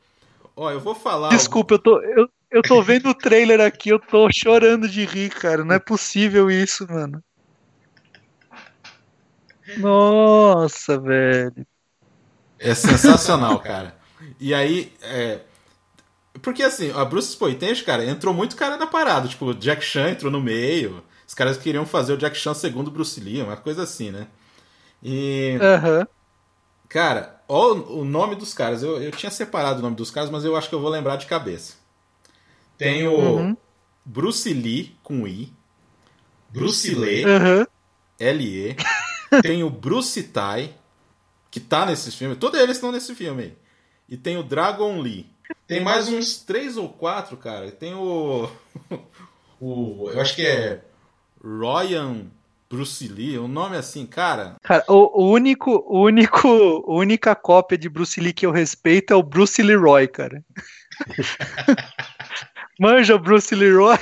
Ó, 0.56 0.70
eu 0.70 0.80
vou 0.80 0.94
falar. 0.94 1.28
Desculpa, 1.28 1.74
eu 1.74 1.78
tô, 1.78 2.00
eu, 2.00 2.26
eu 2.50 2.62
tô 2.62 2.82
vendo 2.82 3.10
o 3.10 3.14
trailer 3.14 3.60
aqui, 3.60 3.90
eu 3.90 3.98
tô 3.98 4.26
chorando 4.32 4.88
de 4.88 5.04
rir, 5.04 5.28
cara. 5.28 5.62
Não 5.62 5.74
é 5.74 5.78
possível 5.78 6.50
isso, 6.50 6.90
mano. 6.90 7.22
Nossa, 9.76 10.98
velho. 10.98 11.66
É 12.58 12.74
sensacional, 12.74 13.58
cara. 13.58 13.94
E 14.40 14.54
aí, 14.54 14.92
é... 15.02 15.40
Porque 16.42 16.62
assim, 16.62 16.90
a 16.92 17.04
Bruce 17.04 17.30
Exploitation, 17.30 17.84
cara, 17.84 18.04
entrou 18.04 18.34
muito 18.34 18.56
cara 18.56 18.76
na 18.76 18.86
parada. 18.86 19.28
Tipo, 19.28 19.46
o 19.46 19.54
Jack 19.54 19.82
Chan 19.84 20.10
entrou 20.10 20.30
no 20.30 20.40
meio. 20.40 21.02
Os 21.26 21.34
caras 21.34 21.56
queriam 21.56 21.86
fazer 21.86 22.12
o 22.12 22.16
Jack 22.18 22.36
Chan 22.36 22.54
segundo 22.54 22.90
Bruce 22.90 23.20
Lee, 23.20 23.42
uma 23.42 23.56
coisa 23.56 23.82
assim, 23.82 24.10
né? 24.10 24.28
E, 25.02 25.60
Aham. 25.60 26.06
cara, 26.88 27.42
ó 27.48 27.72
o 27.74 28.00
o 28.00 28.04
nome 28.04 28.34
dos 28.36 28.52
caras. 28.54 28.82
Eu, 28.82 29.00
eu 29.02 29.10
tinha 29.12 29.30
separado 29.30 29.78
o 29.80 29.82
nome 29.82 29.96
dos 29.96 30.10
caras, 30.10 30.30
mas 30.30 30.44
eu 30.44 30.56
acho 30.56 30.68
que 30.68 30.74
eu 30.74 30.80
vou 30.80 30.90
lembrar 30.90 31.16
de 31.16 31.26
cabeça. 31.26 31.74
Tem 32.78 33.06
o 33.06 33.16
Uhum. 33.18 33.56
Bruce 34.04 34.52
Lee 34.52 34.96
com 35.02 35.26
I. 35.26 35.52
Bruce 36.50 36.94
Lee, 36.94 37.24
Aham. 37.24 37.66
L-E. 38.18 38.76
Tem 39.42 39.62
o 39.64 39.70
Bruce 39.70 40.22
Tai, 40.24 40.74
que 41.50 41.60
tá 41.60 41.86
nesse 41.86 42.12
filme. 42.12 42.36
Todos 42.36 42.60
eles 42.60 42.76
estão 42.76 42.92
nesse 42.92 43.14
filme 43.14 43.42
aí. 43.44 43.58
E 44.08 44.16
tem 44.16 44.36
o 44.36 44.42
Dragon 44.42 45.00
Lee. 45.00 45.26
Tem 45.66 45.82
mais 45.82 46.08
uns 46.08 46.38
três 46.38 46.76
ou 46.76 46.88
quatro, 46.88 47.36
cara. 47.36 47.70
Tem 47.70 47.94
o. 47.94 48.48
o 49.60 50.10
eu 50.10 50.20
acho 50.20 50.34
que 50.34 50.46
é. 50.46 50.82
Ryan 51.42 52.26
Bruce 52.68 53.06
Lee, 53.06 53.38
um 53.38 53.46
nome 53.46 53.76
assim, 53.76 54.06
cara. 54.06 54.56
Cara, 54.62 54.84
o, 54.88 55.22
o 55.22 55.30
único, 55.30 55.84
o 55.86 56.02
único, 56.02 56.48
a 56.48 56.92
única 56.94 57.34
cópia 57.34 57.78
de 57.78 57.88
Bruce 57.88 58.20
Lee 58.20 58.32
que 58.32 58.44
eu 58.44 58.50
respeito 58.50 59.12
é 59.12 59.16
o 59.16 59.22
Bruce 59.22 59.62
Leroy, 59.62 60.08
cara. 60.08 60.44
Manja 62.78 63.14
o 63.14 63.18
Bruce 63.18 63.54
Leroy 63.54 63.98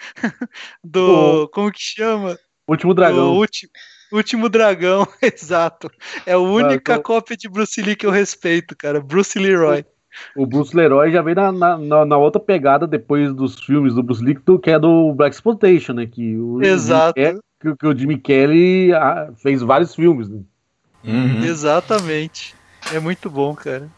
do. 0.84 1.48
Como 1.48 1.72
que 1.72 1.80
chama? 1.80 2.38
Último 2.68 2.92
O 2.92 2.94
dragão. 2.94 3.34
último, 3.34 3.72
último 4.12 4.48
dragão, 4.48 5.06
exato. 5.22 5.90
É 6.24 6.32
a 6.32 6.38
única 6.38 6.80
Cara, 6.80 7.02
cópia 7.02 7.36
de 7.36 7.48
Bruce 7.48 7.80
Lee 7.80 7.96
que 7.96 8.06
eu 8.06 8.10
respeito, 8.10 8.76
cara. 8.76 9.00
Bruce 9.00 9.38
Leroy. 9.38 9.84
O 10.36 10.46
Bruce 10.46 10.74
Leroy 10.74 11.12
já 11.12 11.22
veio 11.22 11.36
na, 11.36 11.52
na, 11.52 12.04
na- 12.04 12.16
outra 12.16 12.40
pegada 12.40 12.86
depois 12.86 13.32
dos 13.32 13.58
filmes 13.60 13.94
do 13.94 14.02
Bruce 14.02 14.24
Lee, 14.24 14.38
que 14.62 14.70
é 14.70 14.78
do 14.78 15.12
Black 15.14 15.34
Exploitation, 15.34 15.92
né? 15.92 16.06
Que 16.06 16.36
o, 16.36 16.62
Exato. 16.62 17.18
Jimmy 17.18 17.30
Kelly, 17.30 17.40
que, 17.60 17.76
que 17.76 17.86
o 17.86 17.98
Jimmy 17.98 18.18
Kelly 18.18 18.92
ah, 18.94 19.30
fez 19.40 19.62
vários 19.62 19.94
filmes. 19.94 20.28
Né? 20.28 20.40
Uhum. 21.04 21.44
Exatamente. 21.44 22.54
É 22.92 22.98
muito 22.98 23.30
bom, 23.30 23.54
cara. 23.54 23.88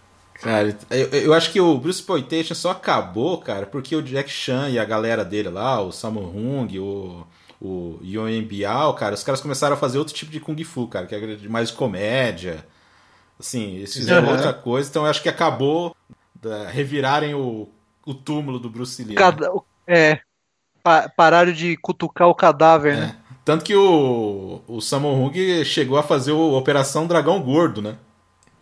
Cara, 0.42 0.76
eu, 0.90 1.08
eu 1.08 1.34
acho 1.34 1.52
que 1.52 1.60
o 1.60 1.76
Bruce 1.78 2.00
Exploitation 2.00 2.54
só 2.54 2.70
acabou, 2.70 3.38
cara, 3.38 3.66
porque 3.66 3.94
o 3.94 4.02
Jack 4.02 4.30
Chan 4.30 4.70
e 4.70 4.78
a 4.78 4.84
galera 4.84 5.22
dele 5.24 5.50
lá, 5.50 5.80
o 5.82 5.92
Sammo 5.92 6.20
Hung, 6.20 6.78
o, 6.78 7.26
o 7.60 7.98
Yoen 8.02 8.42
Biao, 8.42 8.94
cara, 8.94 9.14
os 9.14 9.22
caras 9.22 9.40
começaram 9.40 9.74
a 9.74 9.78
fazer 9.78 9.98
outro 9.98 10.14
tipo 10.14 10.32
de 10.32 10.40
Kung 10.40 10.62
Fu, 10.64 10.88
cara, 10.88 11.06
que 11.06 11.14
é 11.14 11.36
de 11.36 11.48
mais 11.48 11.68
de 11.68 11.74
comédia. 11.74 12.66
Assim, 13.38 13.76
eles 13.76 13.92
fizeram 13.92 14.26
Uhum. 14.26 14.32
outra 14.34 14.52
coisa, 14.52 14.88
então 14.88 15.04
eu 15.04 15.10
acho 15.10 15.22
que 15.22 15.28
acabou 15.28 15.94
da, 16.40 16.68
revirarem 16.68 17.34
o, 17.34 17.68
o 18.06 18.14
túmulo 18.14 18.58
do 18.58 18.70
Bruce 18.70 19.02
Lee. 19.02 19.14
né? 19.14 19.20
Cada, 19.20 19.50
é. 19.86 20.20
pa- 20.82 21.08
pararam 21.08 21.52
de 21.52 21.76
cutucar 21.76 22.28
o 22.28 22.34
cadáver, 22.34 22.96
né? 22.96 23.16
É. 23.16 23.20
Tanto 23.44 23.64
que 23.64 23.74
o, 23.74 24.62
o 24.68 24.80
Sammo 24.80 25.08
Hung 25.12 25.64
chegou 25.64 25.98
a 25.98 26.02
fazer 26.02 26.32
o 26.32 26.52
Operação 26.52 27.06
Dragão 27.06 27.40
Gordo, 27.42 27.80
né? 27.82 27.96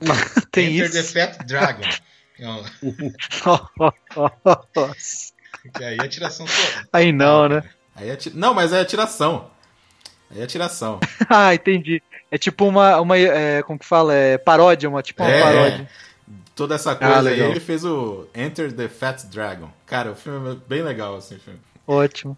Tem 0.52 0.76
Enter 0.76 0.90
the 0.92 1.00
isso. 1.00 1.12
Fat 1.12 1.44
Dragon. 1.44 1.82
Que 5.76 5.84
aí 5.84 5.98
é 5.98 6.08
tiração 6.08 6.46
toda. 6.46 6.88
Aí 6.92 7.12
não, 7.12 7.48
né? 7.48 7.62
Aí 7.98 8.10
é 8.10 8.16
ti- 8.16 8.32
Não, 8.34 8.54
mas 8.54 8.72
é 8.72 8.80
atiração. 8.80 9.50
Aí 10.30 10.40
é 10.40 10.44
atiração. 10.44 11.00
Ah, 11.28 11.54
entendi. 11.54 12.02
É 12.30 12.38
tipo 12.38 12.64
uma, 12.66 13.00
uma 13.00 13.18
é, 13.18 13.62
como 13.62 13.78
que 13.78 13.84
fala? 13.84 14.14
É 14.14 14.38
paródia, 14.38 14.88
uma 14.88 15.02
tipo 15.02 15.22
uma 15.22 15.30
É. 15.30 15.42
paródia. 15.42 15.90
Toda 16.54 16.74
essa 16.74 16.94
coisa 16.94 17.16
aí, 17.20 17.36
legal. 17.36 17.50
ele 17.50 17.60
fez 17.60 17.84
o 17.84 18.26
Enter 18.34 18.72
the 18.72 18.88
Fat 18.88 19.24
Dragon. 19.26 19.70
Cara, 19.86 20.10
o 20.12 20.14
filme 20.16 20.52
é 20.52 20.56
bem 20.68 20.82
legal, 20.82 21.16
assim, 21.16 21.36
o 21.36 21.40
filme. 21.40 21.60
Ótimo. 21.86 22.36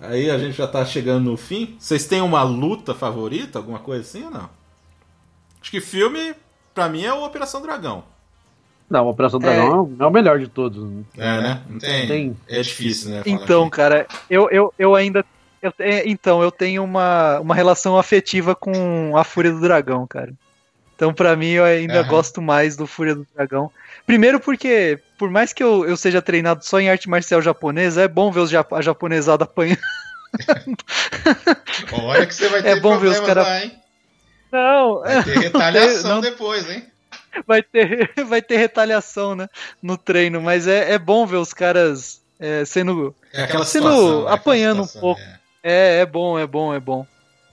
Aí 0.00 0.30
a 0.30 0.38
gente 0.38 0.56
já 0.56 0.66
tá 0.66 0.84
chegando 0.84 1.30
no 1.30 1.36
fim. 1.36 1.76
Vocês 1.78 2.06
têm 2.06 2.20
uma 2.20 2.42
luta 2.42 2.94
favorita, 2.94 3.58
alguma 3.58 3.78
coisa 3.78 4.02
assim 4.02 4.24
ou 4.24 4.30
não? 4.30 4.50
Acho 5.60 5.70
que 5.70 5.80
filme, 5.80 6.34
pra 6.74 6.88
mim, 6.88 7.04
é 7.04 7.12
o 7.12 7.24
Operação 7.24 7.60
Dragão. 7.62 8.04
Não, 8.90 9.06
a 9.06 9.10
Operação 9.10 9.38
Dragão 9.38 9.96
é, 10.00 10.04
o 10.04 10.10
melhor 10.10 10.40
de 10.40 10.48
todos. 10.48 10.82
né? 10.82 11.04
É, 11.16 11.40
né? 11.40 11.62
Não 11.68 11.78
tem. 11.78 12.06
Tem. 12.08 12.36
É 12.48 12.60
difícil, 12.60 13.10
né? 13.10 13.22
Então, 13.24 13.62
aqui. 13.62 13.70
cara, 13.70 14.06
eu, 14.28 14.50
eu, 14.50 14.74
eu 14.76 14.96
ainda. 14.96 15.24
eu- 15.62 15.72
é, 15.78 16.08
então, 16.08 16.42
eu 16.42 16.50
tenho 16.50 16.82
uma, 16.82 17.38
uma 17.38 17.54
relação 17.54 17.96
afetiva 17.96 18.52
com 18.52 19.16
a 19.16 19.22
Fúria 19.22 19.52
do 19.52 19.60
Dragão, 19.60 20.04
cara. 20.08 20.32
Então, 20.96 21.14
para 21.14 21.36
mim, 21.36 21.50
eu 21.50 21.64
ainda 21.64 22.02
uhum. 22.02 22.08
gosto 22.08 22.42
mais 22.42 22.76
do 22.76 22.84
Fúria 22.86 23.14
do 23.14 23.26
Dragão. 23.34 23.70
Primeiro 24.04 24.40
porque, 24.40 24.98
por 25.16 25.30
mais 25.30 25.52
que 25.52 25.62
eu, 25.62 25.86
eu 25.86 25.96
seja 25.96 26.20
treinado 26.20 26.64
só 26.64 26.80
em 26.80 26.90
arte 26.90 27.08
marcial 27.08 27.40
japonesa, 27.40 28.02
é 28.02 28.08
bom 28.08 28.32
ver 28.32 28.40
os 28.40 28.50
jap 28.50 28.74
a 28.74 28.82
japonesada 28.82 29.44
apanhando. 29.44 29.78
Olha 31.92 32.26
que 32.26 32.34
você 32.34 32.48
vai 32.48 32.60
é 32.60 32.62
ter 32.64 32.68
é 32.70 32.80
bom 32.80 32.98
ver 32.98 33.08
os 33.08 33.20
cara... 33.20 33.42
lá, 33.42 33.64
hein? 33.64 33.72
Não. 34.50 35.00
Vai 35.00 35.22
ter 35.22 35.38
retaliação 35.40 36.16
não, 36.16 36.20
depois, 36.20 36.68
hein? 36.68 36.84
Vai 37.46 37.62
ter, 37.62 38.10
vai 38.26 38.42
ter 38.42 38.56
retaliação, 38.56 39.34
né? 39.34 39.48
No 39.82 39.96
treino, 39.96 40.40
mas 40.40 40.66
é, 40.66 40.92
é 40.92 40.98
bom 40.98 41.26
ver 41.26 41.36
os 41.36 41.52
caras 41.52 42.20
é, 42.38 42.64
sendo. 42.64 43.14
É 43.32 43.46
sendo 43.46 43.64
situação, 43.64 44.24
né? 44.24 44.32
apanhando 44.32 44.84
situação, 44.84 44.98
um 44.98 45.14
pouco. 45.14 45.20
É. 45.62 45.98
é, 45.98 46.00
é 46.00 46.06
bom, 46.06 46.38
é 46.38 46.46
bom, 46.46 46.74
é 46.74 46.80
bom. 46.80 47.06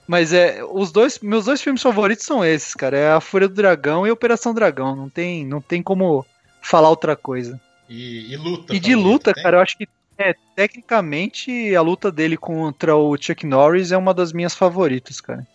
Mas 0.06 0.32
é, 0.32 0.64
os 0.64 0.90
dois, 0.90 1.18
meus 1.18 1.44
dois 1.44 1.60
filmes 1.60 1.82
favoritos 1.82 2.24
são 2.24 2.42
esses, 2.42 2.74
cara. 2.74 2.96
É 2.96 3.12
A 3.12 3.20
Fúria 3.20 3.46
do 3.46 3.54
Dragão 3.54 4.06
e 4.06 4.10
Operação 4.10 4.54
Dragão. 4.54 4.96
Não 4.96 5.08
tem, 5.08 5.44
não 5.44 5.60
tem 5.60 5.82
como 5.82 6.24
falar 6.62 6.88
outra 6.88 7.14
coisa. 7.14 7.60
E, 7.88 8.32
e 8.32 8.36
luta. 8.36 8.74
E 8.74 8.80
de 8.80 8.94
luta, 8.94 9.34
cara, 9.34 9.58
eu 9.58 9.60
acho 9.60 9.76
que 9.76 9.86
é, 10.16 10.34
tecnicamente 10.56 11.74
a 11.76 11.80
luta 11.80 12.10
dele 12.10 12.36
contra 12.36 12.96
o 12.96 13.16
Chuck 13.16 13.46
Norris 13.46 13.92
é 13.92 13.96
uma 13.96 14.12
das 14.14 14.32
minhas 14.32 14.54
favoritas, 14.54 15.20
cara. 15.20 15.46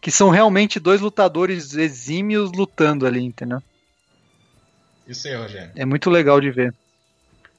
Que 0.00 0.10
são 0.10 0.30
realmente 0.30 0.78
dois 0.78 1.00
lutadores 1.00 1.74
exímios 1.74 2.52
lutando 2.52 3.06
ali, 3.06 3.24
entendeu? 3.24 3.62
Isso 5.06 5.26
aí, 5.26 5.34
Rogério. 5.34 5.72
É 5.74 5.84
muito 5.84 6.10
legal 6.10 6.40
de 6.40 6.50
ver. 6.50 6.74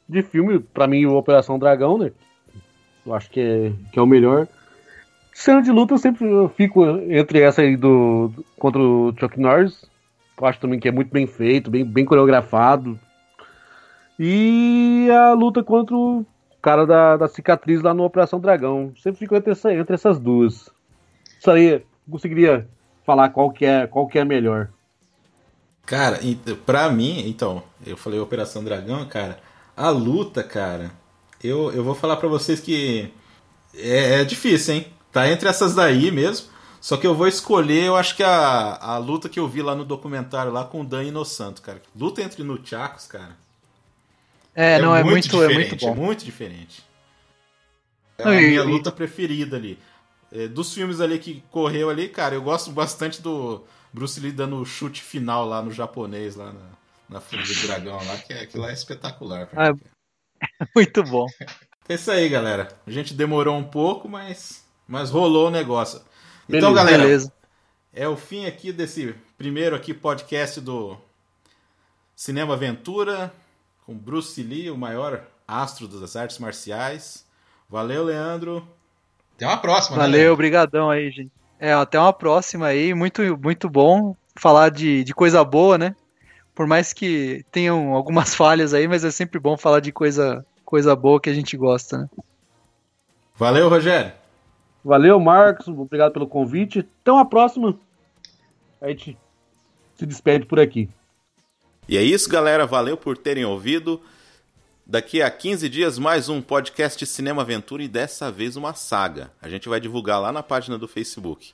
De 0.07 0.21
filme, 0.23 0.59
para 0.59 0.87
mim, 0.87 1.05
o 1.05 1.15
Operação 1.15 1.59
Dragão, 1.59 1.97
né? 1.97 2.11
Eu 3.05 3.13
acho 3.13 3.29
que 3.29 3.39
é, 3.39 3.73
que 3.91 3.99
é 3.99 4.01
o 4.01 4.07
melhor. 4.07 4.47
Cena 5.33 5.61
de 5.61 5.71
luta 5.71 5.93
eu 5.93 5.97
sempre 5.97 6.27
fico 6.55 6.85
entre 7.09 7.41
essa 7.41 7.61
aí 7.61 7.75
do, 7.75 8.27
do, 8.27 8.45
contra 8.57 8.81
o 8.81 9.13
Chuck 9.19 9.39
Norris. 9.39 9.85
Eu 10.39 10.47
acho 10.47 10.59
também 10.59 10.79
que 10.79 10.87
é 10.87 10.91
muito 10.91 11.11
bem 11.11 11.25
feito, 11.25 11.71
bem, 11.71 11.83
bem 11.83 12.05
coreografado. 12.05 12.99
E 14.17 15.07
a 15.11 15.33
luta 15.33 15.63
contra 15.63 15.95
o 15.95 16.25
cara 16.61 16.85
da, 16.85 17.17
da 17.17 17.27
cicatriz 17.27 17.81
lá 17.81 17.93
no 17.93 18.03
Operação 18.03 18.39
Dragão. 18.39 18.91
Sempre 19.01 19.19
fico 19.19 19.35
entre, 19.35 19.51
essa, 19.51 19.73
entre 19.73 19.95
essas 19.95 20.19
duas. 20.19 20.69
Isso 21.39 21.49
aí, 21.49 21.81
conseguiria 22.09 22.67
falar 23.05 23.29
qual 23.29 23.51
que 23.51 23.65
é, 23.65 23.87
qual 23.87 24.07
que 24.07 24.19
é 24.19 24.25
melhor. 24.25 24.69
Cara, 25.85 26.19
pra 26.65 26.89
mim, 26.89 27.27
então, 27.27 27.63
eu 27.85 27.97
falei 27.97 28.19
Operação 28.19 28.63
Dragão, 28.63 29.07
cara, 29.07 29.39
a 29.75 29.89
luta, 29.89 30.43
cara, 30.43 30.91
eu, 31.43 31.71
eu 31.71 31.83
vou 31.83 31.95
falar 31.95 32.17
para 32.17 32.27
vocês 32.27 32.59
que 32.59 33.11
é, 33.73 34.21
é 34.21 34.23
difícil, 34.23 34.75
hein? 34.75 34.87
Tá 35.11 35.29
entre 35.29 35.49
essas 35.49 35.73
daí 35.73 36.11
mesmo. 36.11 36.47
Só 36.81 36.95
que 36.95 37.05
eu 37.05 37.13
vou 37.13 37.27
escolher, 37.27 37.85
eu 37.85 37.95
acho 37.95 38.15
que 38.15 38.23
a, 38.23 38.77
a 38.79 38.97
luta 38.97 39.27
que 39.27 39.39
eu 39.39 39.47
vi 39.47 39.61
lá 39.61 39.75
no 39.75 39.83
documentário 39.83 40.51
lá 40.51 40.63
com 40.63 40.81
o 40.81 40.85
Dan 40.85 41.03
Inosanto, 41.03 41.61
cara. 41.61 41.81
Luta 41.95 42.21
entre 42.21 42.43
Nunchakus, 42.43 43.05
cara. 43.05 43.35
É, 44.55 44.73
é 44.73 44.81
não, 44.81 44.95
é 44.95 45.03
muito, 45.03 45.43
é 45.43 45.53
muito 45.53 45.75
bom. 45.75 45.91
É 45.91 45.95
muito 45.95 46.23
diferente. 46.23 46.83
É 48.17 48.23
a 48.23 48.31
minha 48.31 48.63
luta 48.63 48.91
preferida 48.91 49.57
ali. 49.57 49.77
É, 50.31 50.47
dos 50.47 50.73
filmes 50.73 51.01
ali 51.01 51.19
que 51.19 51.43
correu 51.51 51.89
ali, 51.89 52.07
cara, 52.07 52.35
eu 52.35 52.41
gosto 52.41 52.71
bastante 52.71 53.21
do 53.21 53.63
Bruce 53.91 54.19
Lee 54.19 54.31
dando 54.31 54.57
o 54.57 54.65
chute 54.65 55.01
final 55.01 55.45
lá 55.45 55.61
no 55.61 55.71
japonês, 55.71 56.35
lá 56.35 56.53
na, 56.53 56.69
na 57.09 57.21
Fúria 57.21 57.45
do 57.45 57.67
Dragão, 57.67 57.97
lá, 58.05 58.17
que 58.17 58.33
é, 58.33 58.41
aquilo 58.41 58.63
lá 58.63 58.69
é 58.69 58.73
espetacular. 58.73 59.49
Ah, 59.53 59.73
muito 60.75 61.03
bom. 61.03 61.25
É 61.87 61.95
isso 61.95 62.11
aí, 62.11 62.29
galera. 62.29 62.67
A 62.85 62.91
gente 62.91 63.13
demorou 63.13 63.57
um 63.57 63.63
pouco, 63.63 64.07
mas 64.07 64.63
mas 64.87 65.11
rolou 65.11 65.47
o 65.47 65.51
negócio. 65.51 66.01
Então, 66.47 66.73
beleza, 66.73 66.75
galera, 66.75 67.03
beleza. 67.03 67.33
é 67.93 68.07
o 68.07 68.17
fim 68.17 68.47
aqui 68.47 68.71
desse 68.71 69.13
primeiro 69.37 69.75
aqui 69.75 69.93
podcast 69.93 70.59
do 70.59 70.97
Cinema 72.15 72.55
Aventura 72.55 73.31
com 73.85 73.95
Bruce 73.95 74.41
Lee, 74.41 74.69
o 74.69 74.77
maior 74.77 75.25
astro 75.47 75.87
das 75.87 76.15
artes 76.15 76.39
marciais. 76.39 77.25
Valeu, 77.69 78.03
Leandro. 78.03 78.67
Até 79.39 79.47
uma 79.47 79.57
próxima, 79.57 79.95
né, 79.95 80.03
Valeu, 80.03 80.33
obrigadão 80.33 80.89
aí, 80.89 81.09
gente. 81.09 81.31
É, 81.57 81.71
até 81.71 81.97
uma 81.97 82.11
próxima 82.11 82.67
aí. 82.67 82.93
Muito, 82.93 83.21
muito 83.41 83.69
bom 83.69 84.13
falar 84.35 84.67
de, 84.67 85.01
de 85.05 85.13
coisa 85.13 85.41
boa, 85.45 85.77
né? 85.77 85.95
Por 86.53 86.67
mais 86.67 86.91
que 86.91 87.45
tenham 87.49 87.93
algumas 87.93 88.35
falhas 88.35 88.73
aí, 88.73 88.85
mas 88.85 89.05
é 89.05 89.11
sempre 89.11 89.39
bom 89.39 89.57
falar 89.57 89.79
de 89.79 89.93
coisa, 89.93 90.45
coisa 90.65 90.93
boa 90.93 91.21
que 91.21 91.29
a 91.29 91.33
gente 91.33 91.55
gosta, 91.55 91.99
né? 91.99 92.09
Valeu, 93.37 93.69
Rogério. 93.69 94.11
Valeu, 94.83 95.17
Marcos. 95.21 95.69
Obrigado 95.69 96.11
pelo 96.11 96.27
convite. 96.27 96.79
Até 96.79 97.09
uma 97.09 97.25
próxima. 97.25 97.79
A 98.81 98.89
gente 98.89 99.17
se 99.95 100.05
despede 100.05 100.45
por 100.45 100.59
aqui. 100.59 100.89
E 101.87 101.97
é 101.97 102.01
isso, 102.01 102.29
galera. 102.29 102.67
Valeu 102.67 102.97
por 102.97 103.17
terem 103.17 103.45
ouvido. 103.45 104.01
Daqui 104.89 105.21
a 105.21 105.29
15 105.29 105.69
dias, 105.69 105.99
mais 105.99 106.29
um 106.29 106.41
podcast 106.41 107.05
Cinema 107.05 107.43
Aventura 107.43 107.83
e 107.83 107.87
dessa 107.87 108.31
vez 108.31 108.55
uma 108.55 108.73
saga. 108.73 109.31
A 109.39 109.47
gente 109.47 109.69
vai 109.69 109.79
divulgar 109.79 110.19
lá 110.19 110.31
na 110.31 110.41
página 110.41 110.79
do 110.79 110.87
Facebook. 110.87 111.53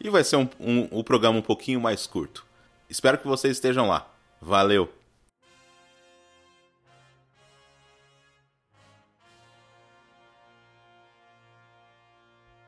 E 0.00 0.08
vai 0.08 0.22
ser 0.22 0.36
um, 0.36 0.48
um, 0.60 0.88
um 0.92 1.02
programa 1.02 1.36
um 1.36 1.42
pouquinho 1.42 1.80
mais 1.80 2.06
curto. 2.06 2.46
Espero 2.88 3.18
que 3.18 3.26
vocês 3.26 3.56
estejam 3.56 3.88
lá. 3.88 4.08
Valeu! 4.40 4.97